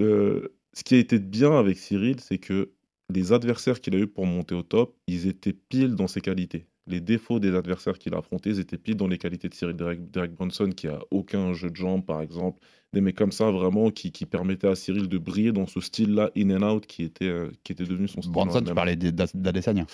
euh, 0.00 0.48
ce 0.74 0.84
qui 0.84 0.94
a 0.94 0.98
été 0.98 1.18
bien 1.18 1.58
avec 1.58 1.78
Cyril, 1.78 2.20
c'est 2.20 2.38
que 2.38 2.70
les 3.10 3.32
adversaires 3.32 3.80
qu'il 3.80 3.94
a 3.96 3.98
eu 3.98 4.06
pour 4.06 4.26
monter 4.26 4.54
au 4.54 4.62
top, 4.62 4.96
ils 5.08 5.26
étaient 5.28 5.52
pile 5.52 5.96
dans 5.96 6.08
ses 6.08 6.20
qualités. 6.20 6.66
Les 6.86 7.00
défauts 7.00 7.38
des 7.38 7.54
adversaires 7.54 7.98
qu'il 7.98 8.14
a 8.14 8.18
affrontés, 8.18 8.50
ils 8.50 8.58
étaient 8.60 8.78
pile 8.78 8.96
dans 8.96 9.06
les 9.06 9.18
qualités 9.18 9.48
de 9.48 9.54
Cyril 9.54 9.76
Derek, 9.76 10.10
Derek 10.10 10.32
Brunson, 10.32 10.70
qui 10.70 10.88
a 10.88 10.98
aucun 11.10 11.52
jeu 11.52 11.70
de 11.70 11.76
jambes, 11.76 12.04
par 12.04 12.20
exemple. 12.22 12.58
Des 12.92 13.00
mecs 13.00 13.16
comme 13.16 13.32
ça, 13.32 13.50
vraiment, 13.50 13.90
qui, 13.90 14.10
qui 14.10 14.26
permettaient 14.26 14.66
à 14.68 14.74
Cyril 14.74 15.06
de 15.08 15.18
briller 15.18 15.52
dans 15.52 15.66
ce 15.66 15.80
style-là, 15.80 16.30
in 16.36 16.50
and 16.50 16.62
out, 16.76 16.86
qui 16.86 17.04
était, 17.04 17.26
euh, 17.28 17.50
qui 17.62 17.72
était 17.72 17.84
devenu 17.84 18.08
son 18.08 18.22
style. 18.22 18.32
Bronson, 18.32 18.62
tu 18.62 18.74
parlais 18.74 18.96
d'A- 18.96 19.26
d'Adesanya. 19.34 19.86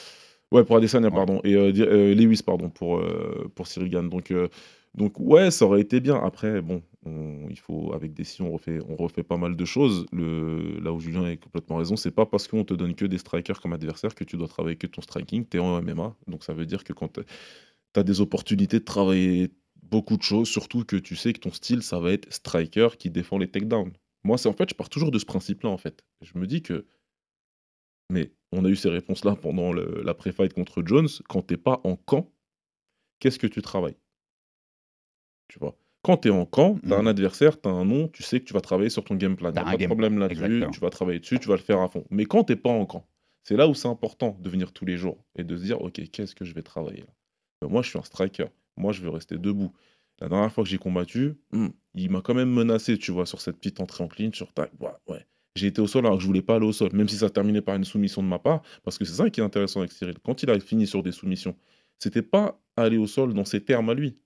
Ouais, 0.53 0.65
pour 0.65 0.77
Adesanya, 0.77 1.09
Ouais. 1.09 1.15
pardon. 1.15 1.41
Et 1.45 1.55
euh, 1.55 1.73
euh, 1.77 2.15
Lewis, 2.15 2.41
pardon, 2.47 2.71
pour, 2.71 2.99
euh, 2.99 3.51
pour 3.55 3.67
Cyril 3.67 3.91
Gann. 3.91 4.09
Donc, 4.09 4.33
donc, 4.95 5.19
ouais, 5.21 5.51
ça 5.51 5.67
aurait 5.67 5.83
été 5.83 6.01
bien. 6.01 6.17
Après, 6.23 6.63
bon, 6.63 6.83
il 7.51 7.59
faut, 7.59 7.93
avec 7.93 8.13
des 8.15 8.25
si, 8.25 8.43
on 8.43 8.53
refait, 8.53 8.79
on 8.89 8.97
refait 8.97 9.23
pas 9.23 9.37
mal 9.37 9.57
de 9.57 9.65
choses. 9.65 10.07
Le, 10.13 10.79
là 10.81 10.93
où 10.93 11.01
Julien 11.01 11.25
a 11.25 11.37
complètement 11.37 11.77
raison, 11.77 11.97
c'est 11.97 12.11
pas 12.11 12.27
parce 12.27 12.49
qu'on 12.49 12.65
te 12.65 12.75
donne 12.75 12.95
que 12.95 13.05
des 13.05 13.19
strikers 13.19 13.61
comme 13.61 13.73
adversaire 13.73 14.15
que 14.15 14.25
tu 14.25 14.37
dois 14.37 14.49
travailler 14.49 14.77
que 14.77 14.87
ton 14.87 15.03
striking. 15.03 15.47
Tu 15.49 15.57
es 15.57 15.61
en 15.61 15.81
MMA. 15.83 16.17
Donc, 16.27 16.45
ça 16.45 16.53
veut 16.53 16.67
dire 16.67 16.85
que 16.85 16.93
quand 16.93 17.13
tu 17.13 18.01
as 18.01 18.03
des 18.03 18.21
opportunités 18.21 18.79
de 18.79 18.85
travailler 18.85 19.53
beaucoup 19.83 20.17
de 20.17 20.23
choses, 20.23 20.49
surtout 20.49 20.85
que 20.85 20.97
tu 20.97 21.17
sais 21.17 21.33
que 21.33 21.41
ton 21.41 21.53
style, 21.53 21.83
ça 21.83 22.01
va 22.01 22.13
être 22.13 22.33
striker 22.33 22.89
qui 22.99 23.11
défend 23.11 23.39
les 23.39 23.49
takedowns. 23.49 23.93
Moi, 24.25 24.39
c'est 24.39 24.49
en 24.49 24.53
fait, 24.53 24.69
je 24.71 24.75
pars 24.75 24.89
toujours 24.89 25.11
de 25.11 25.19
ce 25.19 25.25
principe-là, 25.25 25.71
en 25.71 25.79
fait. 25.79 26.05
Je 26.23 26.39
me 26.39 26.47
dis 26.47 26.63
que 26.63 26.87
mais 28.11 28.33
on 28.53 28.65
a 28.65 28.69
eu 28.69 28.77
ces 28.77 28.89
réponses-là 28.89 29.37
pendant 29.37 29.73
la 29.73 30.15
pré-fight 30.15 30.53
contre 30.53 30.83
Jones. 30.85 31.09
Quand 31.29 31.43
t'es 31.43 31.57
pas 31.57 31.81
en 31.85 31.97
camp, 31.97 32.33
qu'est-ce 33.19 33.39
que 33.39 33.47
tu 33.47 33.63
travailles? 33.63 33.97
Tu 35.49 35.59
vois? 35.59 35.77
Quand 36.07 36.19
t'es 36.19 36.31
en 36.31 36.47
camp, 36.47 36.79
t'as 36.89 36.99
Mhm. 37.01 37.07
un 37.07 37.11
adversaire, 37.11 37.61
t'as 37.61 37.71
un 37.71 37.85
nom, 37.85 38.07
tu 38.07 38.23
sais 38.23 38.39
que 38.39 38.45
tu 38.45 38.53
vas 38.55 38.61
travailler 38.61 38.91
sur 38.91 39.03
ton 39.03 39.17
game 39.17 39.35
plan. 39.35 39.49
Un 39.49 39.53
pas 39.53 39.77
de 39.77 39.87
problème 39.87 40.19
là-dessus, 40.19 40.65
tu 40.73 40.79
vas 40.79 40.91
travailler 40.91 41.19
dessus, 41.19 41.41
tu 41.41 41.49
vas 41.49 41.57
le 41.57 41.61
faire 41.63 41.81
à 41.81 41.89
fond. 41.89 42.05
Mais 42.11 42.27
quand 42.27 42.45
t'es 42.45 42.55
pas 42.55 42.71
en 42.71 42.87
camp, 42.87 43.09
c'est 43.43 43.57
là 43.57 43.67
où 43.67 43.75
c'est 43.75 43.89
important 43.89 44.37
de 44.41 44.49
venir 44.49 44.73
tous 44.73 44.85
les 44.85 44.97
jours 44.97 45.19
et 45.37 45.43
de 45.43 45.57
se 45.57 45.65
dire, 45.65 45.81
ok, 45.83 46.01
qu'est-ce 46.13 46.37
que 46.37 46.45
je 46.45 46.55
vais 46.55 46.63
travailler 46.63 47.01
là? 47.01 47.13
Ben, 47.61 47.69
Moi, 47.69 47.83
je 47.83 47.89
suis 47.89 47.99
un 47.99 48.05
striker. 48.05 48.47
Moi, 48.77 48.93
je 48.93 49.03
veux 49.03 49.11
rester 49.11 49.37
debout. 49.37 49.73
La 50.21 50.29
dernière 50.29 50.53
fois 50.53 50.63
que 50.63 50.71
j'ai 50.71 50.79
combattu, 50.79 51.35
hmm, 51.53 51.69
il 51.95 52.11
m'a 52.11 52.21
quand 52.21 52.35
même 52.35 52.51
menacé, 52.51 52.97
tu 52.99 53.11
vois, 53.11 53.27
sur 53.27 53.41
cette 53.41 53.57
petite 53.57 53.81
entrée 53.81 54.05
en 54.05 54.09
clinch, 54.09 54.37
sur 54.37 54.53
tac, 54.53 54.71
ouais, 54.81 54.91
ouais. 55.09 55.27
J'ai 55.57 55.67
été 55.69 55.81
au 55.81 55.87
sol 55.89 56.07
alors 56.07 56.19
que 56.19 56.23
je 56.23 56.27
voulais 56.29 56.43
pas 56.43 56.55
aller 56.57 56.67
au 56.67 56.73
sol, 56.73 56.91
même 56.93 57.09
si 57.09 57.17
ça 57.17 57.31
terminait 57.31 57.63
par 57.63 57.75
une 57.75 57.85
soumission 57.85 58.23
de 58.23 58.29
ma 58.29 58.39
part, 58.39 58.63
parce 58.85 58.97
que 58.99 59.05
c'est 59.05 59.15
ça 59.15 59.29
qui 59.29 59.41
est 59.41 59.45
intéressant 59.45 59.81
avec 59.81 59.91
Cyril. 59.93 60.15
Quand 60.25 60.43
il 60.43 60.51
a 60.51 60.61
fini 60.61 60.87
sur 60.87 61.03
des 61.03 61.13
soumissions, 61.13 61.57
c'était 61.99 62.23
pas 62.23 62.61
aller 62.77 62.99
au 62.99 63.07
sol 63.07 63.33
dans 63.35 63.45
ses 63.45 63.65
termes 63.65 63.89
à 63.91 63.95
lui. 63.95 64.17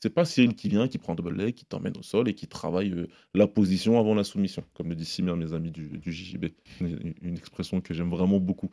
C'est 0.00 0.10
pas 0.10 0.24
Cyril 0.24 0.54
qui 0.54 0.68
vient, 0.68 0.88
qui 0.88 0.98
prend 0.98 1.14
double 1.14 1.36
leg, 1.36 1.54
qui 1.54 1.64
t'emmène 1.64 1.96
au 1.96 2.02
sol 2.02 2.28
et 2.28 2.34
qui 2.34 2.46
travaille 2.46 2.92
euh, 2.92 3.08
la 3.34 3.46
position 3.46 3.98
avant 3.98 4.14
la 4.14 4.24
soumission, 4.24 4.64
comme 4.74 4.88
le 4.88 4.96
disent 4.96 5.08
si 5.08 5.22
bien 5.22 5.36
mes 5.36 5.52
amis 5.52 5.70
du, 5.70 5.98
du 5.98 6.12
JJB. 6.12 6.46
Une, 6.80 7.36
expression 7.36 7.80
que 7.80 7.94
j'aime 7.94 8.10
vraiment 8.10 8.40
beaucoup. 8.40 8.70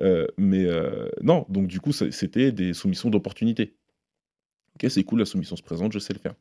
Euh, 0.00 0.26
mais 0.36 0.64
euh, 0.64 1.08
non, 1.22 1.46
donc 1.48 1.66
du 1.66 1.80
coup, 1.80 1.92
c'était 1.92 2.52
des 2.52 2.72
soumissions 2.72 3.10
d'opportunité. 3.10 3.74
Ok, 4.76 4.90
c'est 4.90 5.02
cool, 5.02 5.20
la 5.20 5.24
soumission 5.24 5.56
se 5.56 5.62
présente, 5.62 5.92
je 5.92 5.98
sais 5.98 6.12
le 6.12 6.20
faire. 6.20 6.34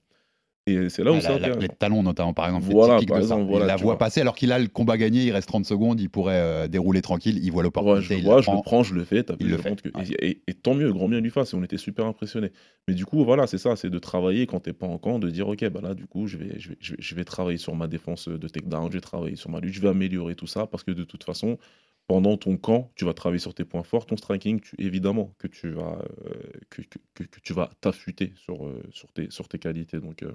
Et 0.67 0.89
c'est 0.89 1.03
là 1.03 1.13
où 1.13 1.15
Ah, 1.15 1.21
c'est 1.21 1.37
la- 1.39 1.39
la- 1.39 1.55
les 1.55 1.69
talons 1.69 2.03
notamment 2.03 2.33
par 2.33 2.45
exemple, 2.47 2.65
Voilà, 2.65 3.01
par 3.03 3.17
ça. 3.21 3.35
exemple, 3.35 3.53
il 3.53 3.65
la 3.65 3.77
voit 3.77 3.95
vois. 3.95 3.97
passer 3.97 4.21
alors 4.21 4.35
qu'il 4.35 4.51
a 4.51 4.59
le 4.59 4.67
combat 4.67 4.97
gagné, 4.97 5.23
il 5.25 5.31
reste 5.31 5.47
30 5.47 5.65
secondes, 5.65 5.99
il 6.01 6.09
pourrait 6.09 6.35
euh, 6.35 6.67
dérouler 6.67 7.01
tranquille, 7.01 7.39
il 7.41 7.51
voit 7.51 7.63
Ouais, 7.75 8.01
l'opportunité, 8.01 8.01
je 8.01 8.13
le 8.13 8.17
il 8.17 8.23
vois, 8.23 8.41
je 8.41 8.49
le 8.51 8.57
prend. 8.57 8.61
prends, 8.61 8.81
je 8.81 8.95
le 8.95 9.03
fais, 9.05 9.23
t'as 9.23 9.35
il 9.39 9.49
le 9.49 9.57
je 9.57 9.61
fait, 9.61 9.69
montre 9.69 9.83
que- 9.83 9.89
ouais. 9.95 10.09
et, 10.11 10.29
et- 10.29 10.43
et 10.47 10.53
tant 10.55 10.73
mieux, 10.73 10.91
grand 10.91 11.07
bien 11.07 11.19
lui 11.21 11.29
fasse, 11.29 11.53
on 11.53 11.63
était 11.63 11.77
super 11.77 12.05
impressionnés. 12.07 12.51
Mais 12.87 12.95
du 12.95 13.05
coup, 13.05 13.23
voilà, 13.23 13.45
c'est 13.45 13.59
ça, 13.59 13.75
c'est 13.75 13.91
de 13.91 13.99
travailler 13.99 14.47
quand 14.47 14.61
t'es 14.61 14.73
pas 14.73 14.87
en 14.87 14.97
camp, 14.97 15.19
de 15.19 15.29
dire, 15.29 15.47
ok, 15.47 15.63
bah 15.69 15.81
là, 15.81 15.93
du 15.93 16.07
coup, 16.07 16.25
je 16.25 16.37
vais, 16.37 16.59
je 16.59 16.69
vais, 16.69 16.77
je 16.79 16.93
vais, 16.93 16.97
je 17.01 17.15
vais 17.15 17.23
travailler 17.23 17.59
sur 17.59 17.75
ma 17.75 17.85
défense 17.87 18.29
de 18.29 18.47
takedown, 18.47 18.87
je 18.91 18.97
vais 18.97 19.01
travailler 19.01 19.35
sur 19.35 19.51
ma 19.51 19.59
lutte, 19.59 19.73
je 19.75 19.81
vais 19.81 19.89
améliorer 19.89 20.33
tout 20.35 20.47
ça, 20.47 20.65
parce 20.65 20.83
que 20.83 20.89
de 20.91 21.03
toute 21.03 21.23
façon, 21.23 21.59
pendant 22.07 22.35
ton 22.37 22.57
camp, 22.57 22.91
tu 22.95 23.05
vas 23.05 23.13
travailler 23.13 23.39
sur 23.39 23.53
tes 23.53 23.63
points 23.65 23.83
forts, 23.83 24.07
ton 24.07 24.17
striking, 24.17 24.59
tu- 24.59 24.75
évidemment 24.79 25.35
que 25.37 25.47
tu 25.47 25.69
vas, 25.69 25.99
euh, 26.25 26.31
que, 26.71 26.81
que- 26.81 26.99
que- 27.13 27.23
que 27.25 27.39
tu 27.41 27.53
vas 27.53 27.69
t'affûter 27.81 28.33
sur, 28.37 28.65
euh, 28.65 28.81
sur, 28.91 29.11
tes, 29.13 29.29
sur 29.29 29.47
tes 29.47 29.59
qualités. 29.59 29.99
Donc, 29.99 30.23
euh, 30.23 30.31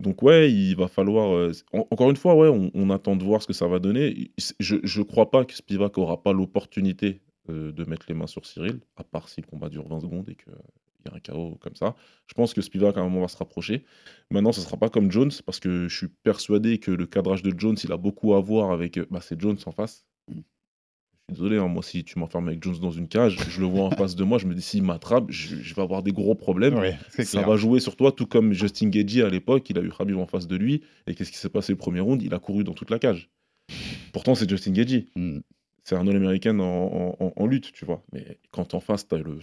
donc 0.00 0.22
ouais, 0.22 0.50
il 0.52 0.74
va 0.76 0.88
falloir. 0.88 1.34
euh, 1.34 1.52
en- 1.72 1.86
encore 1.90 2.10
une 2.10 2.16
fois, 2.16 2.34
ouais, 2.36 2.48
on, 2.74 2.90
attend 2.90 3.16
de 3.16 3.24
voir 3.24 3.42
ce 3.42 3.46
que 3.46 3.52
ça 3.52 3.66
va 3.66 3.78
donner. 3.78 4.30
Je 4.60 4.76
ne 4.76 5.02
crois 5.04 5.30
pas 5.30 5.44
que 5.44 5.54
Spivak 5.54 5.98
aura 5.98 6.22
pas 6.22 6.32
l'opportunité 6.32 7.20
euh, 7.50 7.72
de 7.72 7.84
mettre 7.84 8.06
les 8.08 8.14
mains 8.14 8.26
sur 8.26 8.46
Cyril, 8.46 8.80
à 8.96 9.04
part 9.04 9.28
si 9.28 9.40
le 9.40 9.46
combat 9.46 9.68
dure 9.68 9.88
20 9.88 10.00
secondes 10.00 10.28
et 10.28 10.36
qu'il 10.36 10.52
y 11.06 11.08
a 11.08 11.14
un 11.16 11.20
chaos 11.20 11.56
comme 11.60 11.74
ça. 11.74 11.96
Je 12.26 12.34
pense 12.34 12.54
que 12.54 12.60
Spivak 12.62 12.96
à 12.96 13.00
un 13.00 13.04
moment 13.04 13.22
va 13.22 13.28
se 13.28 13.36
rapprocher. 13.36 13.84
Maintenant, 14.30 14.52
ce 14.52 14.60
sera 14.60 14.76
pas 14.76 14.88
comme 14.88 15.10
Jones, 15.10 15.32
parce 15.46 15.58
que 15.60 15.88
je 15.88 15.96
suis 15.96 16.08
persuadé 16.08 16.78
que 16.78 16.90
le 16.90 17.06
cadrage 17.06 17.42
de 17.42 17.52
Jones, 17.58 17.76
il 17.82 17.92
a 17.92 17.96
beaucoup 17.96 18.34
à 18.34 18.40
voir 18.40 18.70
avec. 18.70 18.98
euh, 18.98 19.06
Bah, 19.10 19.20
c'est 19.22 19.40
Jones 19.40 19.58
en 19.66 19.72
face. 19.72 20.04
Désolé, 21.28 21.58
hein, 21.58 21.68
moi, 21.68 21.82
si 21.82 22.04
tu 22.04 22.18
m'enfermes 22.18 22.48
avec 22.48 22.62
Jones 22.62 22.78
dans 22.80 22.90
une 22.90 23.06
cage, 23.06 23.36
je 23.50 23.60
le 23.60 23.66
vois 23.66 23.84
en 23.84 23.90
face 23.90 24.16
de 24.16 24.24
moi, 24.24 24.38
je 24.38 24.46
me 24.46 24.54
dis, 24.54 24.62
s'il 24.62 24.82
m'attrape, 24.82 25.26
je, 25.28 25.56
je 25.56 25.74
vais 25.74 25.82
avoir 25.82 26.02
des 26.02 26.12
gros 26.12 26.34
problèmes. 26.34 26.74
Ça 27.10 27.24
clair. 27.24 27.48
va 27.48 27.56
jouer 27.56 27.80
sur 27.80 27.96
toi, 27.96 28.12
tout 28.12 28.26
comme 28.26 28.52
Justin 28.54 28.88
Gagey 28.88 29.22
à 29.22 29.28
l'époque, 29.28 29.68
il 29.68 29.78
a 29.78 29.82
eu 29.82 29.90
Khabib 29.90 30.16
en 30.16 30.26
face 30.26 30.46
de 30.46 30.56
lui, 30.56 30.82
et 31.06 31.14
qu'est-ce 31.14 31.30
qui 31.30 31.38
s'est 31.38 31.50
passé 31.50 31.72
le 31.72 31.78
premier 31.78 32.00
round? 32.00 32.22
Il 32.22 32.32
a 32.32 32.38
couru 32.38 32.64
dans 32.64 32.72
toute 32.72 32.90
la 32.90 32.98
cage. 32.98 33.28
Pourtant, 34.12 34.34
c'est 34.34 34.48
Justin 34.48 34.72
Gagey. 34.72 35.06
Mm. 35.16 35.40
C'est 35.84 35.94
un 35.96 36.06
All-Américain 36.06 36.58
en, 36.58 36.64
en- 36.64 37.16
en- 37.24 37.32
en 37.34 37.46
lutte, 37.46 37.72
tu 37.72 37.84
vois. 37.86 38.02
Mais 38.12 38.38
quand 38.50 38.74
en 38.74 38.80
face, 38.80 39.06
t'as 39.08 39.16
le, 39.18 39.38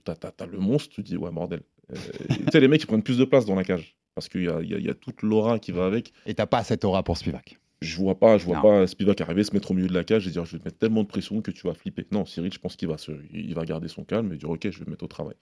le 0.52 0.60
monstre, 0.60 0.90
tu 0.94 1.04
te 1.04 1.08
dis, 1.08 1.18
ouais, 1.18 1.32
bordel. 1.32 1.62
Euh, 1.92 1.96
tu 2.30 2.36
sais, 2.52 2.60
les 2.60 2.68
mecs, 2.68 2.82
ils 2.84 2.88
prennent 2.88 3.02
plus 3.04 3.18
de 3.18 3.26
place 3.26 3.46
dans 3.46 3.56
la 3.56 3.64
cage. 3.64 3.96
Parce 4.16 4.30
qu'il 4.30 4.44
y 4.44 4.48
a, 4.50 4.62
y 4.62 4.90
a 4.90 4.94
toute 4.94 5.24
l'aura 5.24 5.60
qui 5.60 5.72
va 5.72 5.86
avec. 5.86 6.14
Et 6.26 6.34
t'as 6.34 6.46
pas 6.46 6.64
cette 6.64 6.86
aura 6.86 7.04
pour 7.04 7.18
Spivak. 7.18 7.58
Je 7.82 7.98
vois 7.98 8.18
pas, 8.18 8.38
je 8.38 8.46
vois 8.46 8.56
Non. 8.56 8.62
pas 8.62 8.88
Spivak 8.88 9.22
arriver, 9.22 9.44
se 9.44 9.54
mettre 9.54 9.72
au 9.72 9.74
milieu 9.74 9.88
de 9.88 9.94
la 9.94 10.04
cage 10.04 10.28
et 10.28 10.32
dire 10.32 10.46
je 10.46 10.54
vais 10.54 10.60
te 10.60 10.66
mettre 10.66 10.78
tellement 10.78 11.04
de 11.04 11.08
pression 11.08 11.42
que 11.42 11.52
tu 11.52 11.68
vas 11.68 11.74
flipper. 11.74 12.06
Non, 12.12 12.26
Cyril, 12.26 12.52
je 12.54 12.60
pense 12.60 12.76
qu'il 12.76 12.88
va, 12.88 12.98
se, 12.98 13.12
il 13.34 13.54
va 13.54 13.66
garder 13.66 13.88
son 13.88 14.04
calme 14.04 14.32
et 14.34 14.38
dire 14.38 14.50
ok, 14.50 14.70
je 14.70 14.80
vais 14.80 14.86
me 14.86 14.92
mettre 14.92 15.04
au 15.04 15.08
travail. 15.08 15.36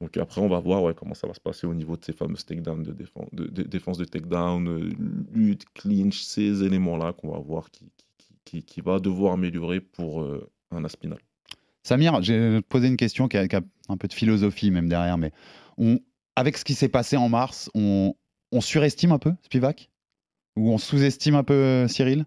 Donc 0.00 0.16
après, 0.16 0.40
on 0.40 0.48
va 0.48 0.58
voir 0.60 0.82
ouais, 0.82 0.94
comment 0.94 1.14
ça 1.14 1.26
va 1.26 1.34
se 1.34 1.40
passer 1.40 1.66
au 1.66 1.74
niveau 1.74 1.96
de 1.96 2.04
ces 2.04 2.12
fameuses 2.12 2.44
takedowns 2.44 2.82
de, 2.82 2.92
défense 2.92 3.28
de, 3.32 3.44
de- 3.46 3.62
défense 3.62 3.98
de 3.98 4.04
takedown, 4.04 4.68
euh, 4.68 4.90
lutte, 5.32 5.64
clinch, 5.74 6.22
ces 6.22 6.64
éléments-là 6.64 7.12
qu'on 7.12 7.30
va 7.30 7.38
voir 7.38 7.70
qui, 7.70 7.90
qui, 8.18 8.34
qui- 8.44 8.62
qui 8.64 8.80
va 8.80 8.98
devoir 8.98 9.34
améliorer 9.34 9.80
pour 9.80 10.22
euh, 10.22 10.50
un 10.70 10.84
Aspinal. 10.84 11.18
Samir, 11.84 12.22
j'ai 12.22 12.60
posé 12.62 12.88
une 12.88 12.96
question 12.96 13.28
qui 13.28 13.36
a, 13.36 13.46
qui 13.48 13.56
a 13.56 13.60
un 13.88 13.96
peu 13.96 14.08
de 14.08 14.12
philosophie 14.12 14.70
même 14.70 14.88
derrière, 14.88 15.18
mais 15.18 15.32
on, 15.78 15.98
avec 16.36 16.56
ce 16.56 16.64
qui 16.64 16.74
s'est 16.74 16.88
passé 16.88 17.16
en 17.16 17.28
mars, 17.28 17.70
on, 17.74 18.14
on 18.52 18.60
surestime 18.60 19.12
un 19.12 19.18
peu 19.18 19.32
Spivak? 19.42 19.90
Ou 20.56 20.70
on 20.70 20.78
sous-estime 20.78 21.34
un 21.34 21.42
peu 21.44 21.54
euh, 21.54 21.88
Cyril? 21.88 22.18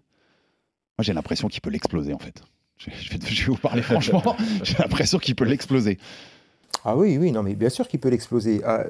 Moi 0.98 1.02
j'ai 1.02 1.12
l'impression 1.12 1.48
qu'il 1.48 1.60
peut 1.60 1.70
l'exploser 1.70 2.12
en 2.14 2.18
fait. 2.18 2.42
Je, 2.78 2.90
vais, 2.90 3.18
je 3.26 3.46
vais 3.46 3.52
vous 3.52 3.58
parler 3.58 3.82
franchement, 3.90 4.22
j'ai 4.62 4.76
l'impression 4.78 5.18
qu'il 5.18 5.34
peut 5.36 5.44
l'exploser. 5.44 5.98
Ah 6.84 6.96
oui, 6.96 7.16
oui, 7.18 7.32
non, 7.32 7.42
mais 7.42 7.54
bien 7.54 7.68
sûr 7.70 7.88
qu'il 7.88 8.00
peut 8.00 8.08
l'exploser. 8.10 8.60
Ah, 8.64 8.84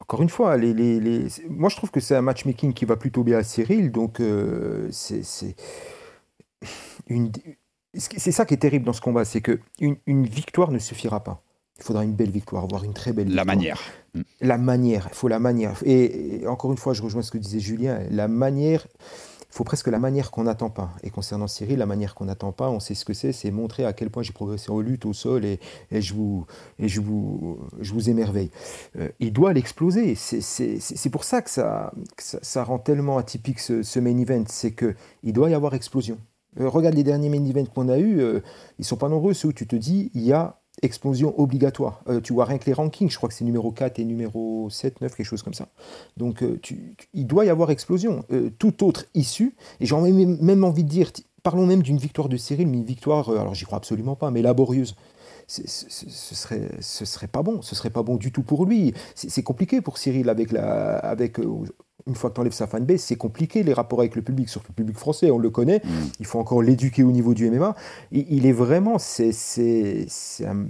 encore 0.00 0.22
une 0.22 0.28
fois, 0.28 0.56
les, 0.56 0.72
les- 0.74 1.00
les- 1.00 1.28
c'est- 1.28 1.46
moi 1.48 1.68
je 1.68 1.76
trouve 1.76 1.90
que 1.90 2.00
c'est 2.00 2.14
un 2.14 2.22
matchmaking 2.22 2.72
qui 2.74 2.84
va 2.84 2.96
plutôt 2.96 3.24
bien 3.24 3.38
à 3.38 3.42
Cyril, 3.42 3.90
donc 3.90 4.20
euh, 4.20 4.88
c'est 4.92 5.22
c'est 5.24 5.56
une- 7.08 7.32
c'est 7.94 8.32
ça 8.32 8.44
qui 8.44 8.54
est 8.54 8.58
terrible 8.58 8.84
dans 8.84 8.92
ce 8.92 9.00
combat, 9.00 9.24
c'est 9.24 9.40
que 9.40 9.58
une, 9.80 9.96
une 10.06 10.26
victoire 10.26 10.70
ne 10.70 10.78
suffira 10.78 11.24
pas. 11.24 11.42
Il 11.78 11.84
faudra 11.84 12.04
une 12.04 12.12
belle 12.14 12.30
victoire, 12.30 12.66
voire 12.66 12.84
une 12.84 12.94
très 12.94 13.12
belle 13.12 13.28
La 13.28 13.42
victoire. 13.42 13.56
manière. 13.56 13.80
Mm. 14.14 14.20
La 14.40 14.58
manière, 14.58 15.08
il 15.10 15.14
faut 15.14 15.28
la 15.28 15.38
manière. 15.38 15.74
Et, 15.84 16.42
et 16.42 16.46
encore 16.46 16.70
une 16.72 16.78
fois, 16.78 16.94
je 16.94 17.02
rejoins 17.02 17.22
ce 17.22 17.30
que 17.30 17.38
disait 17.38 17.60
Julien, 17.60 18.00
la 18.10 18.28
manière, 18.28 18.86
il 18.98 19.54
faut 19.56 19.64
presque 19.64 19.86
la 19.88 19.98
manière 19.98 20.30
qu'on 20.30 20.44
n'attend 20.44 20.68
pas. 20.70 20.90
Et 21.02 21.10
concernant 21.10 21.46
Cyril, 21.46 21.78
la 21.78 21.86
manière 21.86 22.14
qu'on 22.14 22.24
n'attend 22.26 22.52
pas, 22.52 22.68
on 22.70 22.80
sait 22.80 22.94
ce 22.94 23.04
que 23.04 23.12
c'est, 23.14 23.32
c'est 23.32 23.50
montrer 23.50 23.84
à 23.84 23.92
quel 23.92 24.10
point 24.10 24.22
j'ai 24.22 24.32
progressé 24.32 24.70
en 24.70 24.80
lutte, 24.80 25.06
au 25.06 25.12
sol, 25.12 25.44
et, 25.44 25.60
et 25.90 26.00
je, 26.02 26.14
vous, 26.14 26.46
et 26.78 26.88
je, 26.88 27.00
vous, 27.00 27.58
je 27.80 27.92
vous 27.92 28.08
émerveille. 28.10 28.50
Euh, 28.98 29.08
il 29.20 29.32
doit 29.32 29.52
l'exploser. 29.52 30.14
C'est- 30.14 31.10
pour 31.10 31.24
ça 31.24 31.40
que 31.42 31.50
ça, 31.50 31.92
que 32.16 32.22
ça, 32.22 32.38
ça 32.42 32.64
rend 32.64 32.78
tellement 32.78 33.16
atypique 33.18 33.60
ce, 33.60 33.82
ce 33.82 33.98
main 34.00 34.16
event, 34.18 34.44
c'est 34.48 34.72
qu'il 34.72 35.32
doit 35.32 35.50
y 35.50 35.54
avoir 35.54 35.74
explosion. 35.74 36.18
Euh, 36.58 36.68
regarde 36.70 36.94
les 36.94 37.04
derniers 37.04 37.28
main 37.28 37.44
events 37.44 37.66
qu'on 37.74 37.88
a 37.90 37.98
eus, 37.98 38.18
euh, 38.20 38.40
ils 38.78 38.84
sont 38.84 38.96
pas 38.96 39.08
nombreux, 39.10 39.34
ceux 39.34 39.48
où 39.48 39.52
tu 39.52 39.66
te 39.66 39.76
dis, 39.76 40.10
il 40.14 40.22
y 40.22 40.32
a 40.32 40.58
explosion 40.82 41.38
obligatoire. 41.40 42.02
Euh, 42.08 42.20
tu 42.20 42.32
vois 42.32 42.44
rien 42.44 42.58
que 42.58 42.66
les 42.66 42.72
rankings, 42.72 43.10
je 43.10 43.16
crois 43.16 43.28
que 43.28 43.34
c'est 43.34 43.44
numéro 43.44 43.70
4 43.72 43.98
et 43.98 44.04
numéro 44.04 44.68
7, 44.70 45.00
9, 45.00 45.14
quelque 45.14 45.26
chose 45.26 45.42
comme 45.42 45.54
ça. 45.54 45.68
Donc 46.16 46.42
euh, 46.42 46.58
tu- 46.62 46.94
il 47.14 47.26
doit 47.26 47.44
y 47.44 47.50
avoir 47.50 47.70
explosion. 47.70 48.24
Euh, 48.32 48.50
toute 48.58 48.82
autre 48.82 49.06
issue, 49.14 49.54
et 49.80 49.86
j'ai 49.86 49.96
même, 49.96 50.36
même 50.40 50.64
envie 50.64 50.84
de 50.84 50.88
dire, 50.88 51.10
parlons 51.42 51.66
même 51.66 51.82
d'une 51.82 51.96
victoire 51.98 52.28
de 52.28 52.36
Cyril, 52.36 52.66
mais 52.68 52.76
une 52.76 52.84
victoire, 52.84 53.30
alors 53.30 53.54
j'y 53.54 53.64
crois 53.64 53.78
absolument 53.78 54.16
pas, 54.16 54.30
mais 54.30 54.42
laborieuse. 54.42 54.94
Ce 55.46 55.62
serait, 55.66 56.68
ce 56.80 57.04
serait 57.04 57.28
pas 57.28 57.42
bon, 57.42 57.62
ce 57.62 57.74
serait 57.74 57.90
pas 57.90 58.02
bon 58.02 58.16
du 58.16 58.32
tout 58.32 58.42
pour 58.42 58.66
lui. 58.66 58.94
C'est 59.14 59.42
compliqué 59.42 59.80
pour 59.80 59.96
Cyril 59.98 60.28
avec 60.28 60.50
la, 60.50 60.96
avec 60.98 61.38
euh, 61.38 61.64
une 62.06 62.14
fois 62.14 62.30
que 62.30 62.34
tu 62.34 62.40
enlèves 62.40 62.52
sa 62.52 62.66
fanbase, 62.66 63.00
c'est 63.00 63.16
compliqué 63.16 63.62
les 63.62 63.72
rapports 63.72 64.00
avec 64.00 64.16
le 64.16 64.22
public, 64.22 64.48
surtout 64.48 64.72
le 64.72 64.74
public 64.74 64.96
français, 64.96 65.30
on 65.30 65.38
le 65.38 65.50
connaît. 65.50 65.82
Il 66.20 66.26
faut 66.26 66.38
encore 66.38 66.62
l'éduquer 66.62 67.02
au 67.02 67.12
niveau 67.12 67.34
du 67.34 67.48
MMA. 67.50 67.74
Il, 68.12 68.26
il 68.28 68.46
est 68.46 68.52
vraiment, 68.52 68.98
c'est 68.98 69.32
c'est 69.32 70.06
c'est 70.08 70.46
un, 70.46 70.66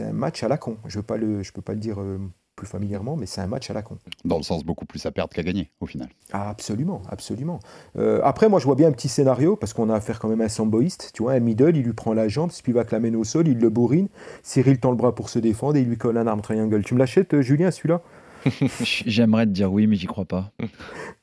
un 0.00 0.12
match 0.12 0.42
à 0.42 0.48
la 0.48 0.58
con. 0.58 0.76
Je 0.86 0.98
ne 0.98 1.02
pas 1.02 1.16
le, 1.16 1.42
je 1.42 1.52
peux 1.52 1.62
pas 1.62 1.72
le 1.72 1.80
dire 1.80 2.00
euh, 2.00 2.18
plus 2.60 2.68
familièrement, 2.68 3.16
mais 3.16 3.24
c'est 3.24 3.40
un 3.40 3.46
match 3.46 3.70
à 3.70 3.72
la 3.74 3.80
con. 3.80 3.96
Dans 4.26 4.36
le 4.36 4.42
sens 4.42 4.64
beaucoup 4.64 4.84
plus 4.84 5.06
à 5.06 5.10
perdre 5.10 5.32
qu'à 5.32 5.42
gagner 5.42 5.70
au 5.80 5.86
final. 5.86 6.10
Ah, 6.30 6.50
absolument, 6.50 7.00
absolument. 7.08 7.58
Euh, 7.96 8.20
après, 8.22 8.50
moi, 8.50 8.60
je 8.60 8.66
vois 8.66 8.74
bien 8.74 8.88
un 8.88 8.92
petit 8.92 9.08
scénario, 9.08 9.56
parce 9.56 9.72
qu'on 9.72 9.88
a 9.88 9.94
affaire 9.94 10.18
quand 10.18 10.28
même 10.28 10.42
à 10.42 10.44
un 10.44 10.48
samboïste, 10.48 11.10
tu 11.14 11.22
vois, 11.22 11.32
un 11.32 11.40
middle, 11.40 11.74
il 11.74 11.84
lui 11.84 11.94
prend 11.94 12.12
la 12.12 12.28
jambe, 12.28 12.50
Spivak 12.50 12.90
l'amène 12.90 13.16
au 13.16 13.24
sol, 13.24 13.48
il 13.48 13.58
le 13.58 13.70
bourrine, 13.70 14.08
Cyril 14.42 14.78
tend 14.78 14.90
le 14.90 14.96
bras 14.98 15.14
pour 15.14 15.30
se 15.30 15.38
défendre 15.38 15.76
et 15.76 15.80
il 15.80 15.88
lui 15.88 15.96
colle 15.96 16.18
un 16.18 16.26
arme 16.26 16.42
triangle. 16.42 16.82
Tu 16.84 16.92
me 16.92 16.98
l'achètes, 16.98 17.32
euh, 17.32 17.40
Julien, 17.40 17.70
celui-là? 17.70 18.02
J'aimerais 19.06 19.46
te 19.46 19.52
dire 19.52 19.72
oui, 19.72 19.86
mais 19.86 19.96
j'y 19.96 20.06
crois 20.06 20.26
pas. 20.26 20.52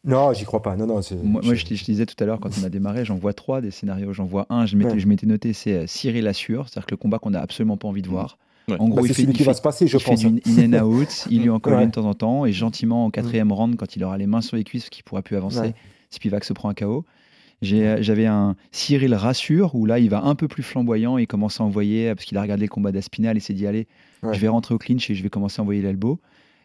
Non, 0.03 0.31
j'y 0.31 0.45
crois 0.45 0.61
pas. 0.61 0.77
Non, 0.77 0.87
non, 0.87 1.01
Moi, 1.21 1.41
moi, 1.43 1.53
je, 1.53 1.65
disais 1.65 2.05
tout 2.05 2.15
à 2.23 2.25
l'heure, 2.25 2.39
quand 2.39 2.49
on 2.61 2.63
a 2.63 2.69
démarré, 2.69 3.03
j'en 3.03 3.17
vois 3.17 3.33
trois 3.33 3.59
des 3.59 3.71
scénarios. 3.71 4.13
J'en 4.13 4.23
vois 4.23 4.45
un, 4.49 4.65
je 4.65 4.77
m'étais 4.77 4.93
Ouais. 4.93 4.99
je 4.99 5.07
m'étais 5.07 5.27
noté, 5.27 5.51
c'est 5.51 5.73
euh, 5.73 5.85
Cyril 5.85 6.25
assure, 6.27 6.69
c'est-à-dire 6.69 6.85
que 6.85 6.91
le 6.91 6.97
combat 6.97 7.19
qu'on 7.19 7.31
n'a 7.31 7.41
absolument 7.41 7.75
pas 7.75 7.89
envie 7.89 8.01
de 8.03 8.07
voir. 8.07 8.37
Ouais. 8.69 8.75
En 8.79 8.89
gros, 8.89 8.97
Bah, 8.97 9.07
c'est 9.07 9.13
fait, 9.13 9.21
celui 9.21 9.33
qui 9.33 9.43
va 9.43 9.53
fait- 9.53 9.57
se 9.57 9.61
passer, 9.61 9.87
je 9.87 9.95
il 9.95 9.99
fait 10.01 10.09
pense. 10.11 10.19
du 10.19 10.27
in 10.27 10.73
and 10.73 10.85
out, 10.85 11.25
il 11.31 11.41
lui 11.43 11.49
en 11.49 11.59
colle 11.59 11.75
Ouais. 11.75 11.83
une 11.83 11.89
de 11.89 11.93
temps 11.95 12.05
en 12.05 12.13
temps, 12.13 12.45
et 12.45 12.51
gentiment, 12.51 13.05
au 13.05 13.09
quatrième 13.09 13.51
round, 13.51 13.75
quand 13.77 13.95
il 13.95 14.03
aura 14.03 14.17
les 14.17 14.27
mains 14.27 14.41
sur 14.41 14.57
les 14.57 14.63
cuisses, 14.65 14.89
qu'il 14.89 15.03
pourra 15.05 15.21
plus 15.21 15.37
avancer, 15.37 15.59
Ouais. 15.59 15.73
Spivak 16.09 16.43
se 16.43 16.51
prend 16.53 16.69
un 16.69 16.73
KO. 16.73 17.05
Euh, 17.65 17.97
J'avais 18.01 18.25
un 18.25 18.55
Cyril 18.71 19.15
rassure, 19.15 19.73
où 19.73 19.85
là, 19.85 19.99
il 19.99 20.09
va 20.09 20.23
un 20.23 20.35
peu 20.35 20.47
plus 20.49 20.63
flamboyant, 20.63 21.17
il 21.17 21.27
commence 21.27 21.61
à 21.61 21.63
envoyer, 21.63 22.13
parce 22.13 22.25
qu'il 22.25 22.37
a 22.37 22.41
regardé 22.41 22.65
le 22.65 22.69
combat 22.69 22.91
d'Aspinal, 22.91 23.37
et 23.37 23.39
s'est 23.39 23.53
dit, 23.53 23.65
allez, 23.67 23.87
Ouais. 24.21 24.33
je 24.33 24.39
vais 24.39 24.47
rentrer 24.49 24.75
au 24.75 24.77
clinch 24.77 25.09
et 25.09 25.15
je 25.15 25.23
vais 25.23 25.29
commencer 25.29 25.59
à 25.59 25.63
envoyer 25.63 25.81
l'elbow. 25.81 26.19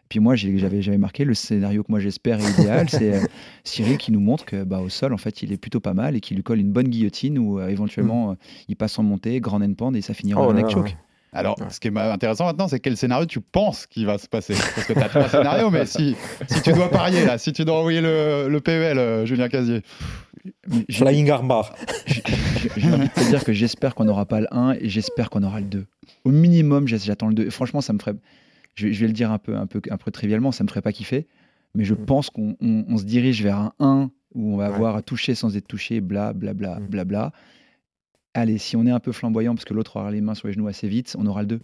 Puis 0.09 0.19
moi, 0.19 0.35
j'avais 0.35 0.97
marqué 0.97 1.23
le 1.23 1.33
scénario 1.33 1.81
que 1.83 1.89
moi 1.91 1.99
j'espère 1.99 2.39
est 2.39 2.59
idéal, 2.61 2.89
c'est 2.89 3.13
euh, 3.13 3.19
Cyril 3.63 3.97
qui 3.97 4.11
nous 4.11 4.19
montre 4.19 4.43
que 4.45 4.63
bah, 4.63 4.79
au 4.81 4.89
sol, 4.89 5.13
en 5.13 5.17
fait, 5.17 5.41
il 5.41 5.51
est 5.53 5.57
plutôt 5.57 5.79
pas 5.79 5.93
mal 5.93 6.15
et 6.15 6.19
qui 6.19 6.35
lui 6.35 6.43
colle 6.43 6.59
une 6.59 6.71
bonne 6.71 6.89
guillotine 6.89 7.39
ou 7.39 7.59
euh, 7.59 7.69
éventuellement 7.69 8.31
euh, 8.31 8.35
il 8.67 8.75
passe 8.75 8.99
en 8.99 9.03
montée, 9.03 9.39
grand 9.39 9.61
end 9.61 9.93
et 9.93 10.01
ça 10.01 10.13
finira 10.13 10.41
Mm. 10.41 10.45
Oh 10.45 10.49
en 10.49 10.53
neck 10.53 10.65
là, 10.75 10.83
ouais. 11.33 11.39
Alors, 11.39 11.57
ce 11.69 11.79
qui 11.79 11.87
est 11.87 11.97
intéressant 11.97 12.45
maintenant, 12.45 12.67
c'est 12.67 12.79
quel 12.79 12.95
scénario 12.97 13.25
tu 13.25 13.41
penses 13.41 13.85
qu'il 13.87 14.05
va 14.05 14.17
se 14.17 14.27
passer. 14.27 14.53
Parce 14.53 14.85
que 14.87 14.93
tu 14.93 14.99
as 14.99 15.09
trois 15.09 15.27
scénarios, 15.29 15.69
mais 15.69 15.85
si, 15.85 16.15
si 16.47 16.61
tu 16.61 16.71
dois 16.73 16.89
parier, 16.89 17.25
là, 17.25 17.37
si 17.37 17.51
tu 17.53 17.65
dois 17.65 17.79
envoyer 17.79 18.01
le, 18.01 18.47
le 18.49 18.59
PEL, 18.61 18.97
euh, 18.97 19.25
Julien 19.25 19.49
Casier. 19.49 19.81
Flying 20.91 21.29
armbar. 21.29 21.73
j'ai- 22.75 22.91
envie 22.91 23.07
de 23.07 23.13
te 23.13 23.29
dire 23.29 23.43
que 23.43 23.53
j'espère 23.53 23.95
qu'on 23.95 24.05
n'aura 24.05 24.25
pas 24.25 24.41
le 24.41 24.47
1 24.51 24.73
et 24.73 24.89
j'espère 24.89 25.29
qu'on 25.29 25.43
aura 25.43 25.59
le 25.59 25.65
2. 25.67 25.85
Au 26.25 26.31
minimum, 26.31 26.87
j'attends 26.87 27.27
le 27.27 27.33
2. 27.33 27.45
Et 27.47 27.49
franchement, 27.49 27.81
ça 27.81 27.93
me 27.93 27.99
ferait. 27.99 28.13
Je 28.75 28.87
vais, 28.87 28.93
je 28.93 29.01
vais 29.01 29.07
le 29.07 29.13
dire 29.13 29.31
un 29.31 29.37
peu, 29.37 29.55
un, 29.55 29.67
peu, 29.67 29.81
un 29.89 29.97
peu 29.97 30.11
trivialement, 30.11 30.51
ça 30.51 30.63
me 30.63 30.69
ferait 30.69 30.81
pas 30.81 30.91
kiffer. 30.91 31.27
Mais 31.75 31.85
je 31.85 31.93
Mm. 31.93 32.05
pense 32.05 32.29
qu'on 32.29 32.55
on- 32.61 32.85
on 32.89 32.97
se 32.97 33.03
dirige 33.05 33.41
vers 33.41 33.57
un 33.57 33.71
1 33.79 34.09
où 34.35 34.53
on 34.53 34.57
va 34.57 34.69
Ouais. 34.69 34.75
avoir 34.75 34.95
à 34.95 35.01
toucher 35.01 35.33
sans 35.35 35.55
être 35.55 35.67
touché, 35.67 36.01
bla 36.01 36.33
bla 36.33 36.53
bla 36.53 36.79
Mm. 36.79 36.87
bla 36.87 37.05
bla. 37.05 37.31
Allez, 38.33 38.57
si 38.57 38.75
on 38.75 38.85
est 38.85 38.91
un 38.91 38.99
peu 38.99 39.11
flamboyant 39.11 39.53
parce 39.53 39.65
que 39.65 39.73
l'autre 39.73 39.97
aura 39.97 40.11
les 40.11 40.21
mains 40.21 40.33
sur 40.35 40.47
les 40.47 40.53
genoux 40.53 40.67
assez 40.67 40.87
vite, 40.87 41.15
on 41.19 41.25
aura 41.27 41.41
le 41.41 41.47
2. 41.47 41.59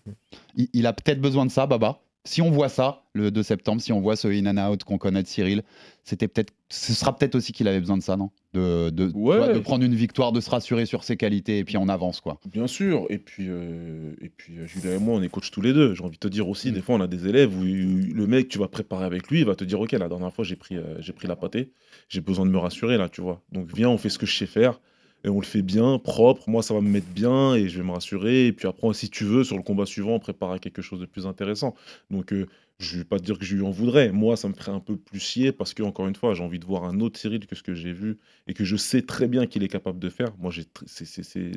Il, 0.56 0.68
il 0.74 0.86
a 0.86 0.94
peut-être 0.94 1.20
besoin 1.22 1.46
de 1.46 1.52
ça, 1.52 1.66
Baba. 1.66 2.00
si 2.26 2.42
on 2.44 2.52
voit 2.52 2.70
ça 2.70 3.04
le 3.14 3.32
2 3.32 3.42
septembre, 3.42 3.82
si 3.82 3.92
on 3.92 4.02
voit 4.02 4.16
ce 4.16 4.28
in 4.28 4.46
and 4.46 4.72
out 4.72 4.84
qu'on 4.84 5.00
connaît 5.00 5.24
de 5.24 5.28
Cyril, 5.28 5.64
c'était 6.04 6.28
peut-être, 6.28 6.54
ce 6.70 6.94
sera 6.94 7.16
peut-être 7.16 7.34
aussi 7.34 7.54
qu'il 7.54 7.68
avait 7.68 7.80
besoin 7.80 7.98
de 7.98 8.04
ça, 8.04 8.18
non? 8.18 8.30
De, 8.54 8.92
de, 8.92 9.08
tu 9.10 9.18
Ouais. 9.18 9.38
vois, 9.38 9.48
de 9.54 9.58
prendre 9.60 9.84
une 9.84 9.96
victoire, 9.96 10.32
de 10.32 10.42
se 10.42 10.50
rassurer 10.52 10.86
sur 10.86 11.04
ses 11.04 11.18
qualités 11.18 11.58
et 11.58 11.64
puis 11.64 11.78
on 11.78 11.88
avance 11.90 12.22
quoi. 12.22 12.40
Bien 12.52 12.68
sûr, 12.68 13.08
et 13.10 13.18
puis, 13.18 13.46
euh, 13.48 14.14
et 14.22 14.30
puis 14.30 14.60
euh, 14.60 14.68
Julien 14.68 14.96
et 14.96 15.00
moi, 15.00 15.16
on 15.16 15.24
est 15.24 15.30
coach 15.30 15.50
tous 15.50 15.62
les 15.62 15.74
deux. 15.74 15.96
J'ai 15.96 16.04
envie 16.04 16.18
de 16.18 16.20
te 16.20 16.28
dire 16.28 16.48
aussi, 16.50 16.70
Mm. 16.70 16.74
des 16.76 16.82
fois, 16.82 16.96
on 16.96 17.02
a 17.02 17.08
des 17.08 17.28
élèves 17.28 17.56
où 17.58 17.64
le 17.64 18.28
mec, 18.28 18.48
tu 18.48 18.60
vas 18.60 18.68
préparer 18.68 19.06
avec 19.06 19.28
lui, 19.30 19.40
il 19.40 19.46
va 19.46 19.56
te 19.56 19.64
dire 19.64 19.80
Ok, 19.80 19.92
la 19.94 20.08
dernière 20.08 20.34
fois, 20.34 20.46
j'ai 20.46 20.56
pris, 20.56 20.78
euh, 20.78 20.98
j'ai 21.00 21.14
pris 21.14 21.28
la 21.28 21.36
pâtée, 21.36 21.72
j'ai 22.10 22.22
besoin 22.22 22.46
de 22.46 22.52
me 22.52 22.58
rassurer 22.60 22.98
là, 22.98 23.10
tu 23.10 23.22
vois. 23.22 23.42
Donc, 23.52 23.70
viens, 23.76 23.90
on 23.90 23.98
fait 23.98 24.10
ce 24.10 24.20
que 24.20 24.26
je 24.28 24.36
sais 24.36 24.46
faire, 24.48 24.80
et 25.24 25.30
on 25.30 25.40
le 25.40 25.46
fait 25.46 25.62
bien, 25.62 26.00
propre. 26.00 26.50
Moi, 26.50 26.64
ça 26.64 26.74
va 26.74 26.82
me 26.82 26.90
mettre 26.90 27.08
bien, 27.08 27.56
et 27.56 27.68
je 27.68 27.78
vais 27.78 27.84
me 27.84 27.92
rassurer. 27.92 28.48
Et 28.48 28.54
puis 28.54 28.68
après, 28.68 28.94
si 28.94 29.10
tu 29.10 29.24
veux, 29.26 29.44
sur 29.44 29.58
le 29.58 29.64
combat 29.64 29.86
suivant, 29.86 30.14
on 30.16 30.20
prépare 30.20 30.60
quelque 30.60 30.82
chose 30.82 31.00
de 31.00 31.06
plus 31.06 31.28
intéressant. 31.28 31.76
Donc, 32.10 32.34
euh, 32.34 32.48
je 32.80 32.98
vais 32.98 33.04
pas 33.04 33.20
te 33.20 33.26
dire 33.26 33.38
que 33.38 33.46
je 33.46 33.56
lui 33.56 33.64
en 33.64 33.72
voudrais. 33.72 34.12
Moi, 34.12 34.38
ça 34.38 34.48
me 34.48 34.54
ferait 34.54 34.72
un 34.72 34.80
peu 34.80 34.96
plus 34.96 35.20
chier 35.20 35.52
parce 35.52 35.74
que, 35.74 35.84
encore 35.84 36.08
une 36.08 36.16
fois, 36.16 36.34
j'ai 36.34 36.44
envie 36.44 36.60
de 36.60 36.66
voir 36.66 36.86
un 36.86 37.02
autre 37.02 37.20
Cyril 37.20 37.46
que 37.46 37.56
ce 37.56 37.64
que 37.64 37.74
j'ai 37.74 37.92
vu 37.92 38.18
et 38.48 38.54
que 38.54 38.64
je 38.64 38.78
sais 38.78 39.02
très 39.02 39.28
bien 39.28 39.46
qu'il 39.48 39.64
est 39.64 39.68
capable 39.68 40.00
de 40.00 40.10
faire. 40.10 40.30
Moi, 40.40 40.52
j'ai 40.52 40.66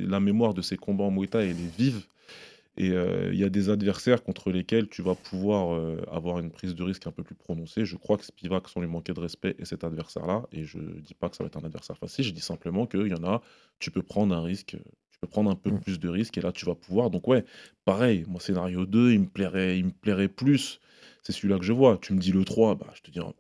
la 0.08 0.18
mémoire 0.18 0.54
de 0.54 0.62
ses 0.62 0.76
combats 0.76 1.04
en 1.04 1.10
Muay 1.12 1.28
Thai, 1.28 1.44
elle 1.44 1.50
est 1.50 1.76
vive. 1.78 2.06
Et 2.78 2.90
euh, 2.90 3.30
il 3.32 3.38
y 3.38 3.44
a 3.44 3.50
des 3.50 3.68
adversaires 3.68 4.22
contre 4.22 4.50
lesquels 4.50 4.88
tu 4.88 5.02
vas 5.02 5.14
pouvoir 5.14 5.74
euh, 5.74 6.02
avoir 6.10 6.38
une 6.38 6.50
prise 6.50 6.74
de 6.74 6.82
risque 6.82 7.06
un 7.06 7.10
peu 7.12 7.22
plus 7.22 7.34
prononcée. 7.34 7.84
Je 7.84 7.96
crois 7.96 8.16
que 8.16 8.24
Spivak, 8.24 8.68
sans 8.68 8.80
lui 8.80 8.88
manquer 8.88 9.12
de 9.12 9.20
respect, 9.20 9.54
est 9.58 9.66
cet 9.66 9.84
adversaire-là. 9.84 10.46
Et 10.52 10.64
je 10.64 10.78
dis 10.78 11.14
pas 11.14 11.28
que 11.28 11.36
ça 11.36 11.44
va 11.44 11.48
être 11.48 11.58
un 11.58 11.64
adversaire 11.66 11.98
facile. 11.98 12.24
Je 12.24 12.30
dis 12.32 12.40
simplement 12.40 12.86
qu'il 12.86 13.08
y 13.08 13.14
en 13.14 13.24
a, 13.24 13.42
tu 13.78 13.90
peux 13.90 14.02
prendre 14.02 14.34
un 14.34 14.42
risque, 14.42 14.76
tu 15.10 15.18
peux 15.20 15.26
prendre 15.26 15.50
un 15.50 15.54
peu 15.54 15.70
Mm. 15.70 15.80
plus 15.80 15.98
de 16.00 16.08
risques. 16.08 16.38
Et 16.38 16.40
là, 16.40 16.50
tu 16.50 16.64
vas 16.64 16.74
pouvoir. 16.74 17.10
Donc, 17.10 17.28
ouais, 17.28 17.44
pareil, 17.84 18.24
moi, 18.26 18.40
scénario 18.40 18.86
2, 18.86 19.12
il 19.12 19.20
me 19.20 19.26
plairait, 19.26 19.78
il 19.78 19.84
me 19.86 19.90
plairait 19.92 20.28
plus. 20.28 20.80
C'est 21.22 21.32
celui-là 21.32 21.58
que 21.58 21.64
je 21.64 21.72
vois. 21.74 21.98
Tu 21.98 22.14
me 22.14 22.18
dis 22.18 22.32
le 22.32 22.44
3, 22.44 22.74
bah, 22.74 22.86
je 22.94 23.02
te 23.02 23.10
dirais 23.10 23.32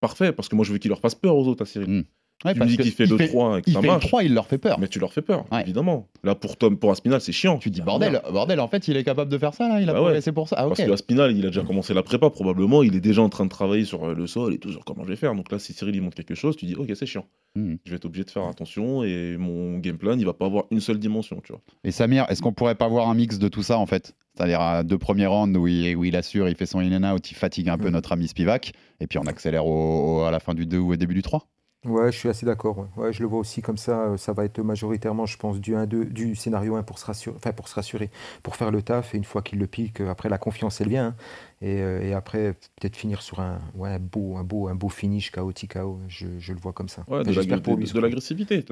parfait, 0.00 0.32
parce 0.32 0.48
que 0.48 0.56
moi, 0.56 0.64
je 0.64 0.72
veux 0.72 0.78
qu'il 0.78 0.88
leur 0.88 1.00
fasse 1.00 1.14
peur 1.14 1.36
aux 1.36 1.46
autres, 1.46 1.62
à 1.62 1.66
Cyril. 1.66 2.04
Ouais, 2.44 2.54
tu 2.54 2.60
me 2.60 2.64
dis 2.66 2.76
que 2.78 2.82
qu'il 2.82 2.92
fait 2.92 3.04
le 3.04 3.18
fait- 3.18 3.28
3 3.28 3.52
avec 3.52 3.66
Il 3.66 3.74
ça 3.74 3.80
fait 3.80 3.86
le 3.86 3.92
marche. 3.92 4.06
3, 4.06 4.24
il 4.24 4.32
leur 4.32 4.46
fait 4.46 4.56
peur. 4.56 4.78
Mais 4.80 4.88
tu 4.88 4.98
leur 4.98 5.12
fais 5.12 5.20
peur, 5.20 5.44
Ouais. 5.52 5.60
évidemment. 5.60 6.08
Là, 6.24 6.34
pour 6.34 6.56
Tom, 6.56 6.78
pour 6.78 6.90
Aspinal, 6.90 7.20
c'est 7.20 7.32
chiant. 7.32 7.58
Tu 7.58 7.68
dis 7.70 7.80
Ah, 7.82 7.84
bordel, 7.84 8.12
merde. 8.12 8.32
bordel, 8.32 8.60
en 8.60 8.68
fait, 8.68 8.88
il 8.88 8.96
est 8.96 9.04
capable 9.04 9.30
de 9.30 9.36
faire 9.36 9.52
ça 9.52 9.68
là, 9.68 9.80
il 9.80 9.90
a 9.90 9.92
Bah 9.92 9.98
ouais. 9.98 10.04
progressé 10.06 10.32
pour 10.32 10.48
ça. 10.48 10.56
Ah. 10.58 10.66
Parce 10.66 10.82
que 10.82 10.90
Aspinal, 10.90 11.36
il 11.36 11.44
a 11.44 11.48
déjà 11.48 11.62
commencé 11.62 11.92
la 11.92 12.02
prépa, 12.02 12.30
probablement. 12.30 12.82
Il 12.82 12.96
est 12.96 13.00
déjà 13.00 13.20
en 13.20 13.28
train 13.28 13.44
de 13.44 13.50
travailler 13.50 13.84
sur 13.84 14.04
euh, 14.04 14.14
le 14.14 14.26
sol 14.26 14.54
et 14.54 14.58
tout, 14.58 14.70
sur 14.72 14.84
comment 14.86 15.04
je 15.04 15.08
vais 15.10 15.16
faire. 15.16 15.34
Donc 15.34 15.52
là, 15.52 15.58
si 15.58 15.74
Cyril 15.74 15.94
il 15.96 16.00
montre 16.02 16.16
quelque 16.16 16.34
chose, 16.34 16.56
tu 16.56 16.64
dis, 16.64 16.74
ok, 16.76 16.90
c'est 16.94 17.04
chiant. 17.06 17.26
Mhm. 17.56 17.78
Je 17.84 17.90
vais 17.90 17.96
être 17.96 18.04
obligé 18.06 18.24
de 18.24 18.30
faire 18.30 18.46
attention 18.46 19.02
et 19.04 19.36
mon 19.36 19.78
game 19.78 19.98
plan, 19.98 20.16
il 20.16 20.24
va 20.24 20.32
pas 20.32 20.46
avoir 20.46 20.64
une 20.70 20.80
seule 20.80 20.98
dimension, 20.98 21.40
tu 21.44 21.52
vois. 21.52 21.60
Et 21.84 21.90
Samir, 21.90 22.24
est-ce 22.30 22.40
qu'on 22.40 22.52
pourrait 22.54 22.74
pas 22.76 22.88
voir 22.88 23.08
un 23.10 23.14
mix 23.14 23.38
de 23.38 23.48
tout 23.48 23.62
ça 23.62 23.76
en 23.78 23.86
fait? 23.86 24.14
C'est-à-dire 24.34 24.60
à 24.62 24.82
deux 24.82 24.96
premiers 24.98 25.26
rounds 25.26 25.58
où 25.58 25.66
il, 25.66 25.94
où 25.96 26.04
il 26.04 26.16
assure, 26.16 26.48
il 26.48 26.54
fait 26.54 26.64
son 26.66 26.78
in 26.78 27.02
and 27.04 27.14
out, 27.16 27.30
il 27.30 27.34
fatigue 27.34 27.68
un 27.68 27.76
peu 27.76 27.86
Mhm. 27.88 27.92
notre 27.92 28.12
ami 28.12 28.28
Spivak, 28.28 28.72
et 29.00 29.06
puis 29.06 29.18
on 29.18 29.24
accélère 29.26 29.66
au- 29.66 30.20
au- 30.20 30.22
à 30.22 30.30
la 30.30 30.40
fin 30.40 30.54
du 30.54 30.64
2 30.64 30.78
ou 30.78 30.92
au 30.92 30.96
début 30.96 31.12
du 31.14 31.22
3 31.22 31.46
Ouais, 31.86 32.12
je 32.12 32.18
suis 32.18 32.28
assez 32.28 32.44
d'accord. 32.44 32.76
Ouais. 32.78 32.86
Ouais, 33.04 33.12
je 33.12 33.22
le 33.22 33.28
vois 33.28 33.38
aussi 33.38 33.62
comme 33.62 33.78
ça. 33.78 34.02
euh, 34.10 34.16
Ça 34.18 34.34
va 34.34 34.44
être 34.44 34.60
majoritairement, 34.60 35.24
je 35.24 35.38
pense, 35.38 35.60
du 35.60 35.74
1-2, 35.74 36.04
du 36.04 36.34
scénario 36.34 36.76
1 36.76 36.82
pour 36.82 36.98
se 36.98 37.06
rassurer, 37.06 37.34
enfin 37.36 37.52
pour 37.52 37.68
se 37.68 37.74
rassurer, 37.74 38.10
pour 38.42 38.56
faire 38.56 38.70
le 38.70 38.82
taf. 38.82 39.14
Et 39.14 39.16
une 39.16 39.24
fois 39.24 39.40
qu'il 39.40 39.58
le 39.58 39.66
pique, 39.66 40.00
euh, 40.02 40.10
après 40.10 40.28
la 40.28 40.36
confiance, 40.36 40.80
elle 40.82 40.90
vient. 40.90 41.06
hein. 41.06 41.14
Et, 41.62 41.80
euh, 41.80 42.02
et 42.02 42.12
après, 42.12 42.52
peut-être 42.78 42.96
finir 42.96 43.22
sur 43.22 43.40
un, 43.40 43.60
ouais, 43.74 43.88
un 43.90 43.98
beau, 43.98 44.36
un 44.36 44.44
beau, 44.44 44.68
un 44.68 44.74
beau 44.74 44.90
finish 44.90 45.32
TKO. 45.32 46.00
Je, 46.08 46.26
je 46.38 46.52
le 46.52 46.60
vois 46.60 46.74
comme 46.74 46.90
ça. 46.90 47.04
Ouais, 47.08 47.22
Et 47.22 47.24
de, 47.24 48.00
l'agressivité. 48.00 48.62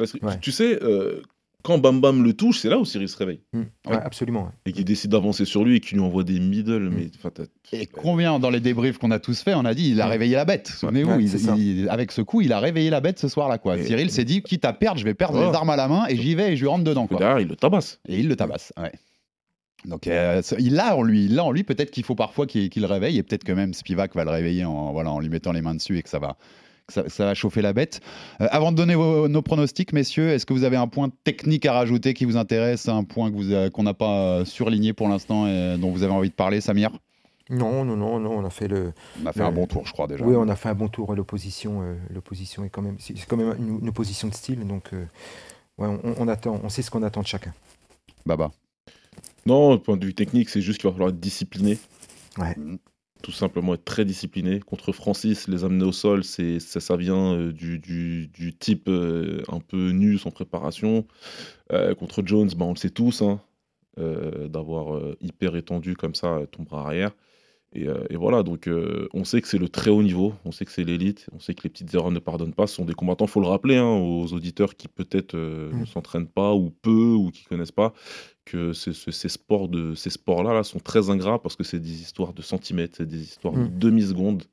Tu 0.41 0.53
sais, 0.53 0.79
euh, 0.83 1.23
quand 1.63 1.79
Bam 1.79 2.01
Bam 2.01 2.23
le 2.23 2.33
touche, 2.35 2.61
c'est 2.61 2.69
là 2.69 2.79
où 2.79 2.85
Cyril 2.85 3.09
se 3.09 3.17
réveille. 3.17 3.41
Mm. 3.53 3.61
Ouais, 3.89 3.97
absolument. 3.97 4.45
ouais. 4.45 4.51
Et 4.67 4.73
qu'il 4.73 4.85
décide 4.85 5.11
d'avancer 5.11 5.45
sur 5.45 5.65
lui 5.65 5.77
et 5.77 5.81
qu'il 5.81 5.99
lui 5.99 6.05
envoie 6.05 6.23
des 6.25 6.39
middle. 6.39 6.89
Mais, 6.91 7.11
enfin, 7.17 7.31
t'as- 7.31 7.45
Et 7.77 7.87
combien 7.87 8.39
dans 8.39 8.51
les 8.51 8.61
débriefs 8.61 8.99
qu'on 8.99 9.11
a 9.11 9.19
tous 9.19 9.43
fait, 9.43 9.55
on 9.55 9.65
a 9.65 9.75
dit 9.75 9.91
il 9.91 10.01
a 10.01 10.05
Ouais. 10.07 10.13
réveillé 10.13 10.37
la 10.37 10.45
bête. 10.45 10.69
Souvenez-vous, 10.69 11.11
Ouais, 11.13 11.23
il- 11.23 11.29
c'est 11.29 11.39
ça. 11.39 11.55
il- 11.57 11.89
avec 11.89 12.13
ce 12.13 12.23
coup, 12.23 12.41
il 12.41 12.53
a 12.53 12.61
réveillé 12.61 12.91
la 12.91 13.01
bête 13.01 13.19
ce 13.19 13.29
soir-là. 13.29 13.59
quoi. 13.59 13.77
Et- 13.77 13.85
Cyril 13.85 14.11
s'est 14.11 14.25
dit 14.25 14.41
quitte 14.43 14.65
à 14.65 14.73
perdre, 14.73 14.99
je 15.01 15.05
vais 15.05 15.15
perdre 15.15 15.39
Ouais. 15.39 15.49
les 15.49 15.55
armes 15.55 15.71
à 15.71 15.77
la 15.77 15.89
main 15.89 16.07
et 16.09 16.17
j'y 16.17 16.35
vais 16.35 16.53
et 16.53 16.57
je 16.57 16.63
lui 16.63 16.69
rentre 16.69 16.85
dedans. 16.85 17.07
Quoi. 17.07 17.19
derrière, 17.19 17.41
il 17.41 17.49
le 17.49 17.57
tabasse. 17.57 18.01
Et 18.09 18.19
il 18.21 18.29
le 18.29 18.37
tabasse. 18.37 18.73
Ouais. 18.81 18.93
Donc 19.85 20.07
euh, 20.09 20.43
il 20.59 20.75
l'a 20.75 20.97
en 20.97 21.03
lui, 21.03 21.27
il 21.27 21.35
l'a 21.37 21.45
en 21.45 21.53
lui. 21.53 21.63
Peut-être 21.65 21.91
qu'il 21.93 22.03
faut 22.05 22.17
parfois 22.17 22.47
qu'il 22.47 22.69
qu'il 22.69 22.83
le 22.83 22.89
réveille 22.89 23.17
et 23.19 23.23
peut-être 23.23 23.45
que 23.45 23.53
même 23.53 23.75
Spivak 23.75 24.15
va 24.15 24.25
le 24.25 24.31
réveiller 24.31 24.65
en, 24.65 24.93
voilà, 24.93 25.11
en 25.13 25.21
lui 25.21 25.29
mettant 25.29 25.53
les 25.53 25.63
mains 25.63 25.75
dessus 25.75 25.99
et 25.99 26.03
que 26.03 26.09
ça 26.09 26.19
va, 26.19 26.37
ça, 26.89 27.09
ça 27.09 27.25
va 27.27 27.35
chauffer 27.35 27.63
la 27.63 27.73
bête. 27.73 28.01
Euh, 28.41 28.49
avant 28.51 28.73
de 28.73 28.77
donner 28.77 28.95
vos- 28.95 29.29
nos 29.29 29.43
pronostics, 29.43 29.93
messieurs, 29.93 30.31
est-ce 30.31 30.47
que 30.47 30.53
vous 30.53 30.65
avez 30.65 30.77
un 30.77 30.89
point 30.89 31.11
technique 31.25 31.67
à 31.67 31.73
rajouter 31.73 32.15
qui 32.15 32.25
vous 32.25 32.37
intéresse, 32.37 32.89
un 32.89 33.05
point 33.05 33.31
qu'on 33.73 33.83
n'a 33.83 33.95
pas 33.95 34.39
euh, 34.41 34.45
surligné 34.45 34.93
pour 34.93 35.09
l'instant 35.09 35.47
et 35.47 35.77
dont 35.79 35.91
vous 35.91 36.03
avez 36.03 36.13
envie 36.13 36.31
de 36.31 36.35
parler, 36.35 36.61
Samir? 36.61 36.91
Non, 37.51 37.85
non, 37.85 37.97
non, 37.97 38.21
non. 38.21 38.39
On 38.39 38.45
a 38.45 38.51
fait 38.51 38.69
le. 38.69 38.93
On 39.23 39.27
a 39.27 39.33
fait 39.33 39.41
Le- 39.41 39.47
un 39.47 39.53
bon 39.53 39.67
tour, 39.67 39.87
je 39.87 39.93
crois 39.93 40.07
déjà. 40.07 40.25
Oui, 40.25 40.35
on 40.37 40.49
a 40.49 40.57
fait 40.57 40.69
un 40.69 40.75
bon 40.75 40.89
tour. 40.89 41.15
L'opposition, 41.15 41.81
euh, 41.83 41.95
l'opposition 42.13 42.63
est 42.65 42.69
quand 42.69 42.83
même, 42.83 42.97
c'est 42.99 43.17
c'est 43.17 43.27
quand 43.27 43.39
même 43.39 43.55
une, 43.59 43.79
une 43.81 43.89
opposition 43.89 44.29
de 44.29 44.35
style. 44.35 44.67
Donc, 44.67 44.93
euh, 44.93 45.05
ouais, 45.79 45.89
on, 45.89 46.15
on 46.19 46.29
attend, 46.29 46.61
on 46.63 46.69
sait 46.69 46.83
ce 46.83 46.91
qu'on 46.91 47.03
attend 47.03 47.23
de 47.23 47.27
chacun. 47.27 47.55
Baba. 48.27 48.51
Non, 49.47 49.77
du 49.77 49.81
point 49.81 49.97
de 49.97 50.05
vue 50.05 50.15
technique, 50.15 50.51
c'est 50.51 50.61
juste 50.61 50.79
qu'il 50.81 50.89
va 50.91 50.93
falloir 50.93 51.09
être 51.09 51.21
discipliné. 51.21 51.79
Ouais. 52.37 52.55
Tout 53.23 53.33
simplement 53.33 53.75
être 53.75 53.85
très 53.85 54.05
discipliné. 54.05 54.61
Contre 54.61 54.93
Francis, 54.93 55.49
les 55.49 55.65
amener 55.65 55.85
au 55.85 55.93
sol, 55.93 56.23
c'est 56.25 56.61
ça, 56.61 56.97
vient 56.97 57.35
euh, 57.35 57.53
du, 57.53 57.79
du- 57.79 58.57
type 58.59 58.89
euh, 58.89 59.43
un 59.49 59.61
peu 59.61 59.91
nu 59.91 60.19
sans 60.19 60.31
préparation. 60.31 61.07
Euh, 61.73 61.95
contre 61.95 62.23
Jones, 62.25 62.51
bah, 62.57 62.67
on 62.67 62.73
le 62.73 62.77
sait 62.77 62.91
tous, 62.91 63.23
hein, 63.23 63.41
d'avoir 63.97 65.01
hyper 65.21 65.57
étendu 65.57 65.97
comme 65.97 66.15
ça 66.15 66.43
ton 66.53 66.63
bras 66.63 66.83
arrière. 66.83 67.13
Et, 67.75 67.87
euh, 67.87 68.03
et 68.09 68.17
voilà, 68.17 68.43
donc 68.43 68.67
euh, 68.67 69.09
on 69.13 69.25
sait 69.25 69.43
que 69.43 69.47
c'est 69.49 69.59
le 69.59 69.69
très 69.69 69.91
haut 69.91 70.03
niveau, 70.03 70.33
on 70.47 70.53
sait 70.53 70.65
que 70.65 70.73
c'est 70.73 70.85
l'élite, 70.85 71.27
on 71.35 71.39
sait 71.39 71.53
que 71.53 71.63
les 71.65 71.69
petites 71.69 71.93
erreurs 71.95 72.11
ne 72.11 72.19
pardonnent 72.19 72.55
pas. 72.55 72.67
Ce 72.67 72.75
sont 72.77 72.87
des 72.87 72.95
combattants, 72.95 73.27
faut 73.27 73.41
le 73.43 73.47
rappeler 73.47 73.77
hein, 73.77 73.85
aux 73.93 74.33
auditeurs 74.33 74.75
qui 74.75 74.89
peut-être 74.89 75.35
euh, 75.35 75.71
Mm. 75.73 75.81
ne 75.81 75.85
s'entraînent 75.85 76.27
pas 76.29 76.55
ou 76.55 76.71
peu 76.71 77.13
ou 77.13 77.31
qui 77.31 77.45
connaissent 77.45 77.71
pas, 77.73 77.93
que 78.47 78.73
ces, 78.73 78.93
sports 79.29 79.69
de 79.69 79.95
ces 79.95 80.09
sports-là 80.09 80.55
là, 80.55 80.63
sont 80.63 80.79
très 80.79 81.11
ingrats 81.11 81.43
parce 81.43 81.57
que 81.57 81.63
c'est 81.65 81.79
des 81.79 82.01
histoires 82.01 82.33
de 82.33 82.41
centimètres, 82.41 82.95
c'est 82.97 83.07
des 83.09 83.21
histoires 83.21 83.53
de 83.55 83.61
Mm. 83.65 83.79
demi-secondes. 83.79 84.45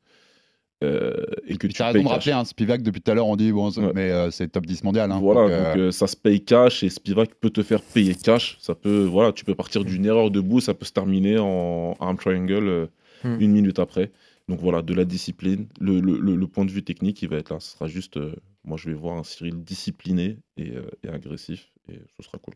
euh, 0.84 1.14
et 1.48 1.56
que 1.56 1.68
tu 1.68 1.82
as 1.82 1.88
raison 1.88 2.04
de 2.04 2.10
rappeler, 2.10 2.34
hein, 2.34 2.44
Spivak, 2.44 2.84
depuis 2.84 3.00
tout 3.02 3.10
à 3.10 3.14
l'heure, 3.16 3.28
on 3.28 3.38
dit, 3.38 3.50
bon, 3.54 3.72
Ouais. 3.72 3.92
mais 3.96 4.12
euh, 4.12 4.30
c'est 4.30 4.50
top 4.50 4.66
10 4.66 4.84
mondial. 4.84 5.10
hein, 5.10 5.20
Voilà, 5.22 5.44
donc, 5.44 5.52
donc, 5.68 5.78
euh, 5.78 5.92
ça 5.92 6.06
se 6.06 6.18
paye 6.18 6.44
cash 6.44 6.84
et 6.84 6.90
Spivak 6.90 7.34
peut 7.36 7.50
te 7.50 7.64
faire 7.64 7.82
payer 7.82 8.14
cash. 8.14 8.58
Ça 8.60 8.76
peut, 8.76 9.04
voilà, 9.06 9.32
tu 9.32 9.46
peux 9.46 9.56
partir 9.56 9.86
d'une 9.86 10.06
erreur 10.06 10.32
debout, 10.32 10.60
ça 10.60 10.74
peut 10.74 10.86
se 10.86 10.92
terminer 10.92 11.40
en 11.40 11.96
arm 12.02 12.18
triangle 12.18 12.90
Hmm. 13.26 13.42
une 13.42 13.52
minute 13.52 13.80
après. 13.80 14.12
Donc 14.48 14.60
voilà, 14.60 14.82
de 14.82 14.94
la 14.94 15.06
discipline. 15.06 15.68
Le, 15.80 16.00
le- 16.00 16.20
le- 16.20 16.36
le 16.36 16.48
point 16.48 16.66
de 16.66 16.72
vue 16.72 16.84
technique, 16.84 17.22
il 17.24 17.30
va 17.30 17.38
être 17.38 17.50
là. 17.52 17.60
Ce 17.60 17.72
sera 17.72 17.88
juste, 17.88 18.18
euh, 18.18 18.36
moi 18.64 18.78
je 18.78 18.88
vais 18.90 18.96
voir 18.96 19.18
un 19.18 19.24
Cyril 19.24 19.64
discipliné 19.64 20.38
et, 20.58 20.72
euh, 20.72 20.88
et 21.04 21.10
agressif 21.10 21.72
et 21.90 22.00
ce 22.16 22.24
sera 22.24 22.38
cool. 22.38 22.54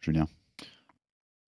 Julien. 0.00 0.26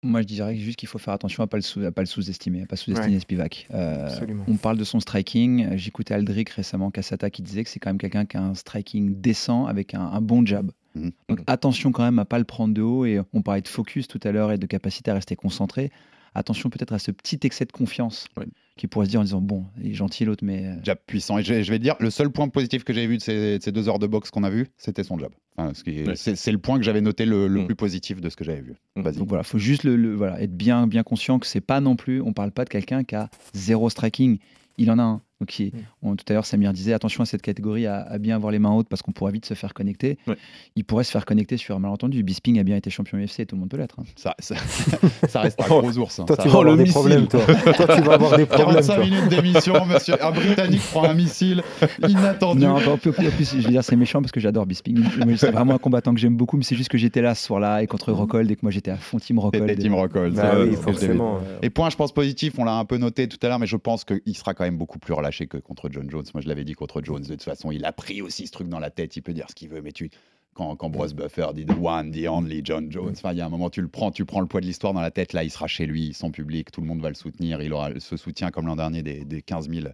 Moi, 0.06 0.22
je 0.22 0.28
dirais 0.28 0.58
juste 0.58 0.78
qu'il 0.78 0.89
faut 0.89 0.97
faire 0.97 1.14
attention 1.14 1.43
à 1.43 1.47
pas 1.47 1.56
le 1.56 1.64
sous- 1.64 1.82
à 1.86 1.91
pas 1.93 2.01
le 2.01 2.08
sous-estimer, 2.08 2.64
à 2.64 2.66
pas 2.66 2.76
sous-estimer 2.76 3.14
Ouais. 3.16 3.20
Spivak. 3.22 3.68
Euh, 3.74 4.08
Absolument. 4.08 4.43
on 4.49 4.58
parle 4.58 4.78
de 4.78 4.84
son 4.84 4.99
striking. 4.99 5.78
J'écoutais 5.78 6.14
Aldric 6.14 6.49
récemment, 6.49 6.91
Cassata, 6.91 7.30
qui 7.30 7.41
disait 7.41 7.64
que 7.64 7.70
c'est 7.70 7.80
quand 7.80 7.89
même 7.89 7.97
quelqu'un 7.97 8.26
qui 8.26 8.36
a 8.36 8.43
un 8.43 8.54
striking 8.54 9.22
décent 9.22 9.66
avec 9.66 9.93
un, 9.93 10.01
un 10.01 10.20
bon 10.20 10.45
jab. 10.45 10.72
Mhm. 10.95 11.12
Donc 11.30 11.39
attention 11.47 11.93
quand 11.93 12.04
même 12.04 12.20
à 12.20 12.26
pas 12.26 12.38
le 12.38 12.43
prendre 12.43 12.74
de 12.74 12.82
haut. 12.82 13.06
Et 13.06 13.22
on 13.32 13.41
parlait 13.41 13.62
de 13.62 13.68
focus 13.70 14.10
tout 14.10 14.20
à 14.24 14.34
l'heure 14.34 14.51
et 14.51 14.58
de 14.58 14.66
capacité 14.66 15.10
à 15.10 15.14
rester 15.14 15.38
concentré. 15.38 15.89
Attention 16.36 16.69
peut-être 16.69 16.93
à 16.93 16.99
ce 16.99 17.11
petit 17.11 17.39
excès 17.43 17.65
de 17.65 17.71
confiance 17.71 18.27
qui 18.75 18.88
pourrait 18.88 19.05
se 19.05 19.11
dire 19.11 19.19
en 19.19 19.23
disant 19.23 19.39
bon, 19.41 19.65
il 19.79 19.91
est 19.91 19.93
gentil 19.93 20.25
l'autre, 20.25 20.43
mais 20.43 20.65
euh, 20.65 20.75
Jab 20.84 20.97
puissant. 21.05 21.38
Et 21.38 21.43
je, 21.43 21.61
je 21.61 21.71
vais 21.71 21.77
te 21.77 21.84
dire, 21.84 21.95
le 21.99 22.09
seul 22.09 22.29
point 22.31 22.47
positif 22.49 22.84
que 22.84 22.91
j'ai 22.93 23.05
vu 23.05 23.17
de 23.17 23.21
ces, 23.21 23.59
de 23.59 23.63
ces 23.63 23.71
deux 23.71 23.88
heures 23.88 23.99
de 23.99 24.07
boxe 24.07 24.31
qu'on 24.31 24.43
a 24.43 24.49
vu, 24.49 24.67
c'était 24.77 25.03
son 25.03 25.19
jab. 25.19 25.31
Enfin, 25.57 25.73
ce 25.75 25.84
qui 25.84 25.99
est- 25.99 26.07
Ouais. 26.07 26.15
c'est, 26.15 26.36
c'est 26.36 26.51
le 26.51 26.57
point 26.57 26.77
que 26.79 26.84
j'avais 26.84 27.01
noté 27.01 27.25
le, 27.25 27.47
le 27.47 27.61
Mm. 27.61 27.65
plus 27.67 27.75
positif 27.75 28.19
de 28.19 28.29
ce 28.29 28.36
que 28.36 28.43
j'avais 28.43 28.61
vu. 28.61 28.73
Mm. 28.95 29.01
Vas-y. 29.03 29.17
Donc 29.17 29.27
voilà, 29.29 29.43
faut 29.43 29.59
juste 29.59 29.84
le, 29.84 29.95
le- 29.95 30.15
voilà, 30.15 30.41
être 30.41 30.57
bien, 30.57 30.88
bien 30.88 31.03
conscient 31.03 31.38
que 31.38 31.45
c'est 31.45 31.61
pas 31.61 31.81
non 31.81 31.95
plus, 31.95 32.19
on 32.21 32.34
parle 32.34 32.51
pas 32.51 32.65
de 32.65 32.69
quelqu'un 32.69 33.03
qui 33.03 33.13
a 33.13 33.29
zéro 33.53 33.89
striking. 33.91 34.39
Il 34.79 34.89
en 34.89 34.97
a 34.97 35.03
un. 35.03 35.21
Donc 35.41 35.59
il- 35.59 35.67
Mm. 35.67 35.71
on- 36.03 36.15
tout 36.15 36.23
à 36.29 36.34
l'heure, 36.34 36.45
Samir 36.45 36.71
disait 36.73 36.93
attention 36.93 37.21
à 37.23 37.25
cette 37.25 37.41
catégorie, 37.41 37.86
à, 37.86 38.01
à 38.01 38.17
bien 38.17 38.36
avoir 38.36 38.51
les 38.51 38.59
mains 38.59 38.71
hautes 38.71 38.88
parce 38.88 39.01
qu'on 39.01 39.11
pourrait 39.11 39.31
vite 39.34 39.45
se 39.45 39.53
faire 39.55 39.73
connecter. 39.73 40.17
Ouais. 40.27 40.38
Il 40.75 40.86
pourrait 40.86 41.03
se 41.03 41.11
faire 41.11 41.25
connecter 41.25 41.57
sur 41.57 41.75
un 41.75 41.79
malentendu. 41.79 42.23
Bisping 42.23 42.59
a 42.59 42.63
bien 42.63 42.75
été 42.77 42.89
champion 42.89 43.17
UFC, 43.17 43.45
tout 43.45 43.55
le 43.55 43.59
monde 43.61 43.69
peut 43.69 43.77
l'être. 43.77 43.95
hein. 43.99 44.03
Ça, 44.15 44.36
ça, 44.39 44.55
ça 45.27 45.41
reste 45.41 45.59
un 45.61 45.67
gros 45.67 45.97
ours. 45.97 46.19
hein. 46.19 46.25
Toi, 46.25 46.36
Ça- 46.38 46.43
tu 46.43 46.49
Oh, 46.49 46.51
vas 46.51 46.59
avoir 46.59 46.75
le 46.77 46.84
des 46.84 46.89
problèmes, 46.89 47.27
toi. 47.27 47.41
toi, 47.75 47.95
tu 47.95 48.01
vas 48.03 48.13
avoir 48.13 48.38
des 48.38 48.45
problèmes. 48.45 48.73
45 48.75 48.95
toi. 48.95 49.03
minutes 49.03 49.27
d'émission, 49.29 49.86
monsieur. 49.86 50.23
Un 50.23 50.31
Britannique 50.31 50.81
prend 50.91 51.03
un 51.05 51.13
missile 51.13 51.61
inattendu. 52.07 52.61
Non, 52.61 52.75
bah, 52.75 52.91
en 52.93 52.97
plus, 52.97 53.11
je 53.13 53.57
veux 53.57 53.69
dire, 53.71 53.84
c'est 53.84 53.95
méchant 53.95 54.21
parce 54.21 54.31
que 54.31 54.39
j'adore 54.39 54.65
Bisping. 54.65 55.03
C'est 55.38 55.51
vraiment 55.51 55.73
un 55.75 55.77
combattant 55.79 56.13
que 56.13 56.19
j'aime 56.19 56.36
beaucoup, 56.38 56.57
mais 56.57 56.63
c'est 56.63 56.75
juste 56.75 56.89
que 56.89 56.97
j'étais 56.97 57.21
là 57.21 57.36
ce 57.36 57.45
soir-là 57.45 57.81
et 57.84 57.88
contre 57.88 58.11
Rockhold 58.11 58.49
et 58.51 58.55
que 58.55 58.61
moi 58.63 58.71
j'étais 58.71 58.91
à 58.91 58.97
fond 58.97 59.19
Team 59.19 59.39
Rockhold. 59.39 59.69
C'était 59.69 59.81
Team 59.81 59.95
Rockhold. 59.95 60.36
Bah 60.36 60.53
oui, 60.59 60.75
forcément. 60.75 61.39
Et 61.61 61.69
point, 61.69 61.89
je 61.89 61.95
pense 61.95 62.11
positif, 62.13 62.53
on 62.57 62.63
l'a 62.65 62.75
un 62.77 62.86
peu 62.86 62.97
noté 62.97 63.27
tout 63.27 63.38
à 63.43 63.47
l'heure, 63.47 63.59
mais 63.59 63.67
je 63.67 63.77
pense 63.77 64.03
qu'il 64.05 64.38
sera 64.38 64.53
quand 64.53 64.63
même 64.63 64.77
beaucoup 64.77 64.99
plus 64.99 65.13
relâché 65.24 65.47
que 65.47 65.57
contre 65.57 65.89
John 65.89 66.09
Jones. 66.09 66.26
Moi, 66.34 66.41
je 66.41 66.47
l'avais 66.47 66.63
dit 66.63 66.74
contre 66.74 67.01
Jones. 67.03 67.21
De 67.24 67.28
toute 67.28 67.43
façon, 67.43 67.71
il 67.71 67.86
a 67.86 67.91
pris 67.93 68.21
aussi 68.21 68.45
ce 68.47 68.51
truc 68.51 68.67
dans 68.69 68.80
la 68.80 68.89
tête. 68.91 69.15
Il 69.15 69.21
peut 69.21 69.34
dire 69.34 69.47
ce 69.49 69.55
qu'il 69.55 69.69
veut, 69.69 69.82
mais 69.82 69.91
tu. 69.91 70.09
quand, 70.53 70.76
quand 70.76 70.89
Bruce 70.89 71.13
Buffer 71.13 71.47
dit 71.55 71.65
The 71.65 71.74
One, 71.82 72.11
The 72.11 72.28
Only, 72.28 72.61
John 72.63 72.91
Jones. 72.91 73.13
Enfin, 73.13 73.32
il 73.32 73.39
y 73.39 73.41
a 73.41 73.45
un 73.45 73.49
moment, 73.49 73.69
tu 73.71 73.82
le 73.82 73.88
prends, 73.88 74.11
tu 74.11 74.24
prends 74.26 74.39
le 74.41 74.45
poids 74.45 74.61
de 74.61 74.65
l'histoire 74.67 74.93
dans 74.93 75.01
la 75.01 75.09
tête. 75.09 75.34
Là, 75.34 75.43
il 75.43 75.49
sera 75.49 75.65
chez 75.67 75.86
lui, 75.88 76.13
son 76.13 76.30
public, 76.30 76.71
tout 76.71 76.82
le 76.82 76.88
monde 76.88 77.01
va 77.01 77.09
le 77.09 77.15
soutenir. 77.15 77.61
Il 77.61 77.74
aura 77.74 77.89
ce 77.99 78.17
soutien 78.17 78.51
comme 78.51 78.67
l'an 78.67 78.76
dernier 78.76 79.01
des, 79.01 79.26
des 79.26 79.41
15 79.41 79.69
000 79.69 79.88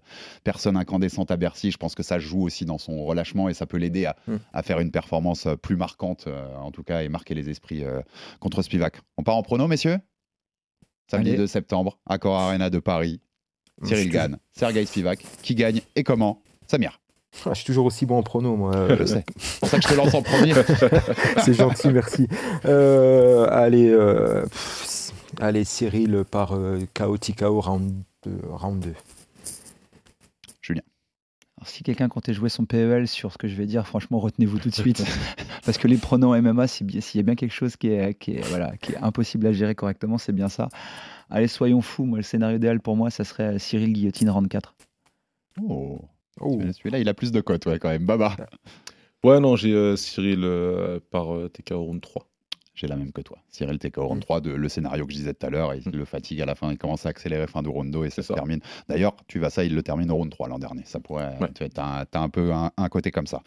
personnes 0.43 0.75
incandescentes 0.75 1.31
à 1.31 1.37
Bercy. 1.37 1.71
Je 1.71 1.77
pense 1.77 1.95
que 1.95 2.03
ça 2.03 2.19
joue 2.19 2.41
aussi 2.43 2.65
dans 2.65 2.77
son 2.77 3.05
relâchement 3.05 3.47
et 3.47 3.53
ça 3.53 3.65
peut 3.65 3.77
l'aider 3.77 4.05
à, 4.05 4.17
Mm. 4.27 4.35
à 4.51 4.63
faire 4.63 4.79
une 4.81 4.91
performance 4.91 5.45
euh, 5.45 5.55
plus 5.55 5.77
marquante, 5.77 6.25
euh, 6.27 6.53
en 6.57 6.71
tout 6.71 6.83
cas, 6.83 7.03
et 7.03 7.09
marquer 7.09 7.35
les 7.35 7.49
esprits 7.49 7.83
euh, 7.85 8.01
contre 8.41 8.61
Spivak. 8.61 8.99
On 9.17 9.23
part 9.23 9.37
en 9.37 9.43
prono, 9.43 9.67
messieurs? 9.67 9.97
Samedi 11.09 11.29
Allez. 11.29 11.37
2 11.37 11.47
septembre, 11.47 11.99
Accor 12.05 12.35
Arena 12.37 12.69
de 12.69 12.79
Paris. 12.79 13.21
Cyril 13.83 14.07
Je- 14.07 14.13
Gann, 14.13 14.37
Sergei 14.57 14.85
Spivak. 14.85 15.19
Qui 15.41 15.55
gagne 15.55 15.81
et 15.95 16.03
comment 16.03 16.41
Samir. 16.67 16.99
Ah, 17.45 17.49
je 17.51 17.57
suis 17.57 17.65
toujours 17.65 17.85
aussi 17.85 18.05
bon 18.05 18.17
en 18.17 18.23
prono, 18.23 18.55
moi. 18.55 18.71
Je 18.99 19.05
sais. 19.05 19.23
C'est 19.37 19.59
pour 19.59 19.69
ça 19.69 19.77
que 19.77 19.83
je 19.83 19.89
te 19.89 19.93
lance 19.93 20.13
en 20.15 20.21
premier. 20.23 20.53
C'est 21.45 21.53
gentil, 21.53 21.89
merci. 21.89 22.27
Euh, 22.65 23.47
allez, 23.51 23.87
euh, 23.89 24.43
pff, 24.43 25.11
allez, 25.39 25.63
Cyril 25.63 26.23
par 26.29 26.53
euh, 26.55 26.79
KO 26.95 27.17
TKO 27.17 27.61
round 27.61 27.93
2. 28.25 28.31
Round 28.49 28.79
2. 28.83 28.93
Alors, 31.59 31.67
si 31.67 31.83
quelqu'un 31.83 32.07
comptait 32.07 32.33
jouer 32.33 32.47
son 32.47 32.63
PEL 32.63 33.05
sur 33.05 33.33
ce 33.33 33.37
que 33.37 33.49
je 33.49 33.55
vais 33.55 33.65
dire, 33.65 33.85
franchement, 33.85 34.19
retenez-vous 34.19 34.59
tout 34.59 34.69
de 34.69 34.75
suite. 34.75 35.03
Parce 35.65 35.77
que 35.77 35.89
les 35.89 35.97
pronoms 35.97 36.39
MMA, 36.41 36.67
s'il 36.67 36.89
y 36.95 37.19
a 37.19 37.23
bien 37.23 37.35
quelque 37.35 37.53
chose 37.53 37.75
qui 37.75 37.89
est, 37.89 38.13
qui, 38.13 38.31
est, 38.31 38.41
voilà, 38.47 38.77
qui 38.77 38.93
est 38.93 38.97
impossible 38.97 39.45
à 39.45 39.51
gérer 39.51 39.75
correctement, 39.75 40.17
c'est 40.17 40.31
bien 40.31 40.47
ça. 40.47 40.69
Allez, 41.29 41.49
soyons 41.49 41.81
fous. 41.81 42.05
Moi, 42.05 42.19
le 42.19 42.23
scénario 42.23 42.55
idéal 42.55 42.79
pour 42.79 42.95
moi, 42.95 43.09
ça 43.09 43.25
serait 43.25 43.55
euh, 43.55 43.59
Cyril 43.59 43.91
Guillotine 43.91 44.29
round 44.29 44.47
4. 44.47 44.73
Oh. 45.61 45.99
Oh. 46.39 46.61
Celui-là, 46.71 46.99
il 46.99 47.09
a 47.09 47.13
plus 47.13 47.33
de 47.33 47.41
cotes, 47.41 47.65
ouais, 47.65 47.77
quand 47.77 47.89
même. 47.89 48.05
Baba. 48.05 48.37
Ouais, 49.25 49.41
non, 49.41 49.57
j'ai 49.57 49.73
euh, 49.73 49.97
Cyril 49.97 50.45
euh, 50.45 50.99
par 51.11 51.35
euh, 51.35 51.49
TKO 51.49 51.83
round 51.83 52.01
3. 52.01 52.28
J'ai 52.79 52.87
la 52.87 52.95
même 52.95 53.11
que 53.11 53.19
toi. 53.19 53.37
Cyril 53.49 53.77
TKO 53.77 54.07
round 54.07 54.21
3, 54.21 54.39
de, 54.39 54.51
le 54.51 54.69
scénario 54.69 55.05
que 55.05 55.11
je 55.11 55.17
disais 55.17 55.33
tout 55.33 55.45
à 55.45 55.49
l'heure, 55.49 55.73
il 55.73 55.91
le 55.91 56.05
fatigue 56.05 56.39
à 56.39 56.45
la 56.45 56.55
fin, 56.55 56.71
il 56.71 56.77
commence 56.77 57.05
à 57.05 57.09
accélérer 57.09 57.45
fin 57.45 57.61
de 57.61 57.67
rondo 57.67 58.05
et 58.05 58.09
ça 58.09 58.23
se 58.23 58.31
termine. 58.31 58.61
D'ailleurs, 58.87 59.17
tu 59.27 59.37
vas 59.37 59.49
ça, 59.49 59.65
il 59.65 59.75
le 59.75 59.83
termine 59.83 60.09
au 60.11 60.15
round 60.15 60.31
3 60.31 60.47
l'an 60.47 60.59
dernier. 60.59 60.83
Ça 60.85 61.01
pourrait. 61.01 61.35
Ouais. 61.41 61.49
Tu 61.53 61.65
as, 61.75 62.07
un 62.13 62.29
peu 62.29 62.53
un, 62.53 62.71
un 62.77 62.87
côté 62.87 63.11
comme 63.11 63.27
ça. 63.27 63.41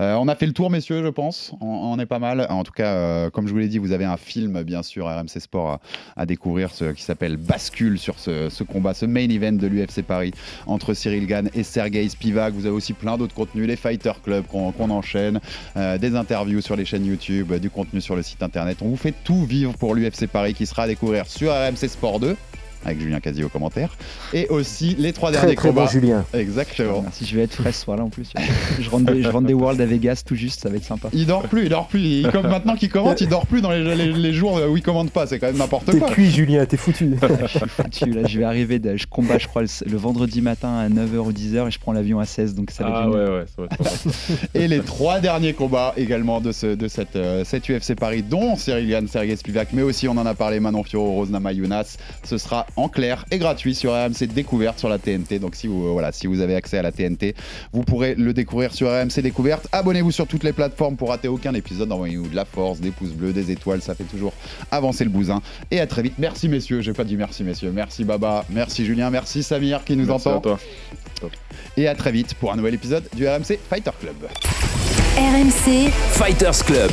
Euh, 0.00 0.14
on 0.14 0.26
a 0.26 0.34
fait 0.34 0.46
le 0.46 0.54
tour, 0.54 0.70
messieurs, 0.70 1.04
je 1.04 1.08
pense. 1.10 1.52
On, 1.60 1.66
on 1.66 1.98
est 1.98 2.06
pas 2.06 2.18
mal. 2.18 2.46
En 2.48 2.64
tout 2.64 2.72
cas, 2.72 2.94
euh, 2.94 3.30
comme 3.30 3.46
je 3.46 3.52
vous 3.52 3.58
l'ai 3.58 3.68
dit, 3.68 3.76
vous 3.76 3.92
avez 3.92 4.06
un 4.06 4.16
film, 4.16 4.62
bien 4.62 4.82
sûr, 4.82 5.06
RMC 5.06 5.38
Sport 5.38 5.68
à, 5.68 5.80
à 6.16 6.24
découvrir 6.24 6.70
ce, 6.72 6.92
qui 6.92 7.02
s'appelle 7.02 7.36
Bascule 7.36 7.98
sur 7.98 8.18
ce, 8.18 8.48
ce 8.48 8.64
combat, 8.64 8.94
ce 8.94 9.04
main 9.04 9.28
event 9.28 9.52
de 9.52 9.66
l'UFC 9.66 10.02
Paris 10.02 10.32
entre 10.66 10.94
Cyril 10.94 11.26
Gann 11.26 11.50
et 11.52 11.62
Sergei 11.62 12.08
Spivak. 12.08 12.54
Vous 12.54 12.64
avez 12.64 12.74
aussi 12.74 12.94
plein 12.94 13.18
d'autres 13.18 13.34
contenus, 13.34 13.66
les 13.66 13.76
Fighter 13.76 14.12
Club 14.24 14.46
qu'on 14.46 14.90
enchaîne, 14.90 15.40
euh, 15.76 15.98
des 15.98 16.16
interviews 16.16 16.62
sur 16.62 16.74
les 16.74 16.86
chaînes 16.86 17.04
YouTube, 17.04 17.52
du 17.54 17.68
contenu 17.68 18.00
sur 18.00 18.16
le 18.16 18.22
site 18.22 18.42
internet. 18.42 18.77
On 18.80 18.88
vous 18.88 18.96
fait 18.96 19.14
tout 19.24 19.44
vivre 19.44 19.76
pour 19.76 19.94
l'UFC 19.94 20.26
Paris 20.26 20.54
qui 20.54 20.66
sera 20.66 20.84
à 20.84 20.86
découvrir 20.86 21.26
sur 21.26 21.52
RMC 21.52 21.88
Sport 21.88 22.20
2 22.20 22.36
avec 22.84 23.00
Julien 23.00 23.20
Casier 23.20 23.44
au 23.44 23.48
commentaire 23.48 23.96
et 24.32 24.48
aussi 24.48 24.94
les 24.98 25.12
trois 25.12 25.30
Très 25.30 25.40
derniers 25.42 25.56
très 25.56 25.68
bon 25.70 25.80
combats. 25.80 25.90
Julien. 25.90 26.24
Exactement. 26.32 27.02
Merci, 27.02 27.24
je 27.26 27.36
vais 27.36 27.42
être 27.42 27.54
frais 27.54 27.72
ce 27.72 27.82
soir-là 27.84 28.04
en 28.04 28.08
plus. 28.08 28.32
je, 28.80 28.88
rentre 28.90 29.12
des, 29.12 29.22
je 29.22 29.28
rentre 29.28 29.46
des 29.46 29.54
Worlds 29.54 29.80
à 29.80 29.86
Vegas 29.86 30.22
tout 30.24 30.34
juste, 30.34 30.60
ça 30.60 30.68
va 30.68 30.76
être 30.76 30.84
sympa. 30.84 31.08
Il 31.12 31.26
dort 31.26 31.42
plus, 31.42 31.64
il 31.64 31.68
dort 31.68 31.88
plus. 31.88 32.00
Il, 32.00 32.30
comme 32.30 32.46
maintenant 32.48 32.76
qu'il 32.76 32.88
commente, 32.88 33.20
il 33.20 33.28
dort 33.28 33.46
plus 33.46 33.60
dans 33.60 33.70
les, 33.70 33.82
les- 33.96 34.12
les 34.12 34.32
jours 34.32 34.60
où 34.70 34.76
il 34.76 34.82
commande 34.82 35.10
pas. 35.10 35.26
C'est 35.26 35.38
quand 35.38 35.46
même 35.48 35.56
n'importe 35.58 35.86
T'es 35.90 35.98
quoi. 35.98 36.08
cuit, 36.10 36.30
Julien, 36.30 36.64
t'es 36.66 36.76
foutu. 36.76 37.10
je 37.42 37.46
suis 37.46 37.60
foutu. 37.68 38.10
Là, 38.12 38.26
je 38.26 38.38
vais 38.38 38.44
arriver, 38.44 38.78
de- 38.78 38.96
je 38.96 39.06
combat, 39.06 39.38
je 39.38 39.46
crois, 39.48 39.62
le, 39.62 39.68
le 39.90 39.96
vendredi 39.96 40.40
matin 40.40 40.76
à 40.76 40.88
9h 40.88 41.16
ou 41.18 41.32
10h 41.32 41.68
et 41.68 41.70
je 41.70 41.78
prends 41.78 41.92
l'avion 41.92 42.20
à 42.20 42.24
16, 42.26 42.54
donc 42.54 42.70
ça 42.70 42.84
va 42.84 42.90
être 42.90 42.98
Ah 43.02 43.10
ouais, 43.10 43.16
ouais, 43.30 43.44
ça 43.54 43.62
va 43.62 43.68
être. 43.70 44.06
Et 44.54 44.68
les 44.68 44.80
trois 44.80 45.20
derniers 45.20 45.52
combats 45.52 45.92
également 45.96 46.40
de, 46.40 46.52
ce, 46.52 46.66
de 46.74 46.88
cette, 46.88 47.16
euh, 47.16 47.44
cette 47.44 47.68
UFC 47.68 47.94
Paris, 47.94 48.22
dont 48.22 48.56
Cyril 48.56 48.88
Gann, 48.88 49.06
Sergei 49.08 49.36
Spivak, 49.36 49.68
mais 49.72 49.82
aussi 49.82 50.08
on 50.08 50.16
en 50.16 50.26
a 50.26 50.34
parlé 50.34 50.60
Manon 50.60 50.82
Fiorot, 50.84 51.12
Rose 51.14 51.30
Namajunas. 51.30 51.96
Ce 52.24 52.38
sera 52.38 52.66
en 52.76 52.88
clair 52.88 53.24
et 53.30 53.38
gratuit 53.38 53.74
sur 53.74 53.92
RMC 53.92 54.26
Découverte 54.32 54.78
sur 54.78 54.88
la 54.88 54.98
TNT. 54.98 55.38
Donc 55.38 55.54
si 55.54 55.66
vous, 55.66 55.86
euh, 55.86 55.90
voilà, 55.90 56.12
si 56.12 56.26
vous 56.26 56.40
avez 56.40 56.54
accès 56.54 56.78
à 56.78 56.82
la 56.82 56.92
TNT, 56.92 57.34
vous 57.72 57.82
pourrez 57.82 58.14
le 58.14 58.32
découvrir 58.32 58.72
sur 58.74 58.88
RMC 58.88 59.20
Découverte. 59.22 59.66
Abonnez-vous 59.72 60.10
sur 60.12 60.26
toutes 60.26 60.44
les 60.44 60.52
plateformes 60.52 60.96
pour 60.96 61.08
rater 61.10 61.28
aucun 61.28 61.54
épisode. 61.54 61.90
Envoyez-nous 61.92 62.28
de 62.28 62.36
la 62.36 62.44
force, 62.44 62.80
des 62.80 62.90
pouces 62.90 63.12
bleus, 63.12 63.32
des 63.32 63.50
étoiles, 63.50 63.82
ça 63.82 63.94
fait 63.94 64.04
toujours 64.04 64.32
avancer 64.70 65.04
le 65.04 65.10
bousin. 65.10 65.42
Et 65.70 65.80
à 65.80 65.86
très 65.86 66.02
vite. 66.02 66.14
Merci 66.18 66.48
messieurs, 66.48 66.80
j'ai 66.80 66.92
pas 66.92 67.04
dit 67.04 67.16
merci 67.16 67.44
messieurs. 67.44 67.72
Merci 67.74 68.04
Baba, 68.04 68.44
merci 68.50 68.84
Julien, 68.84 69.10
merci 69.10 69.42
Samir 69.42 69.84
qui 69.84 69.96
nous 69.96 70.06
Merci 70.06 70.28
à 70.28 70.32
entend. 70.36 70.56
toi. 70.56 70.58
Et 71.76 71.88
à 71.88 71.94
très 71.94 72.12
vite 72.12 72.34
pour 72.34 72.52
un 72.52 72.56
nouvel 72.56 72.74
épisode 72.74 73.04
du 73.16 73.26
RMC 73.28 73.58
Fighter 73.68 73.90
Club. 74.00 74.16
RMC, 75.16 75.90
Fighters 76.12 76.64
Club. 76.64 76.92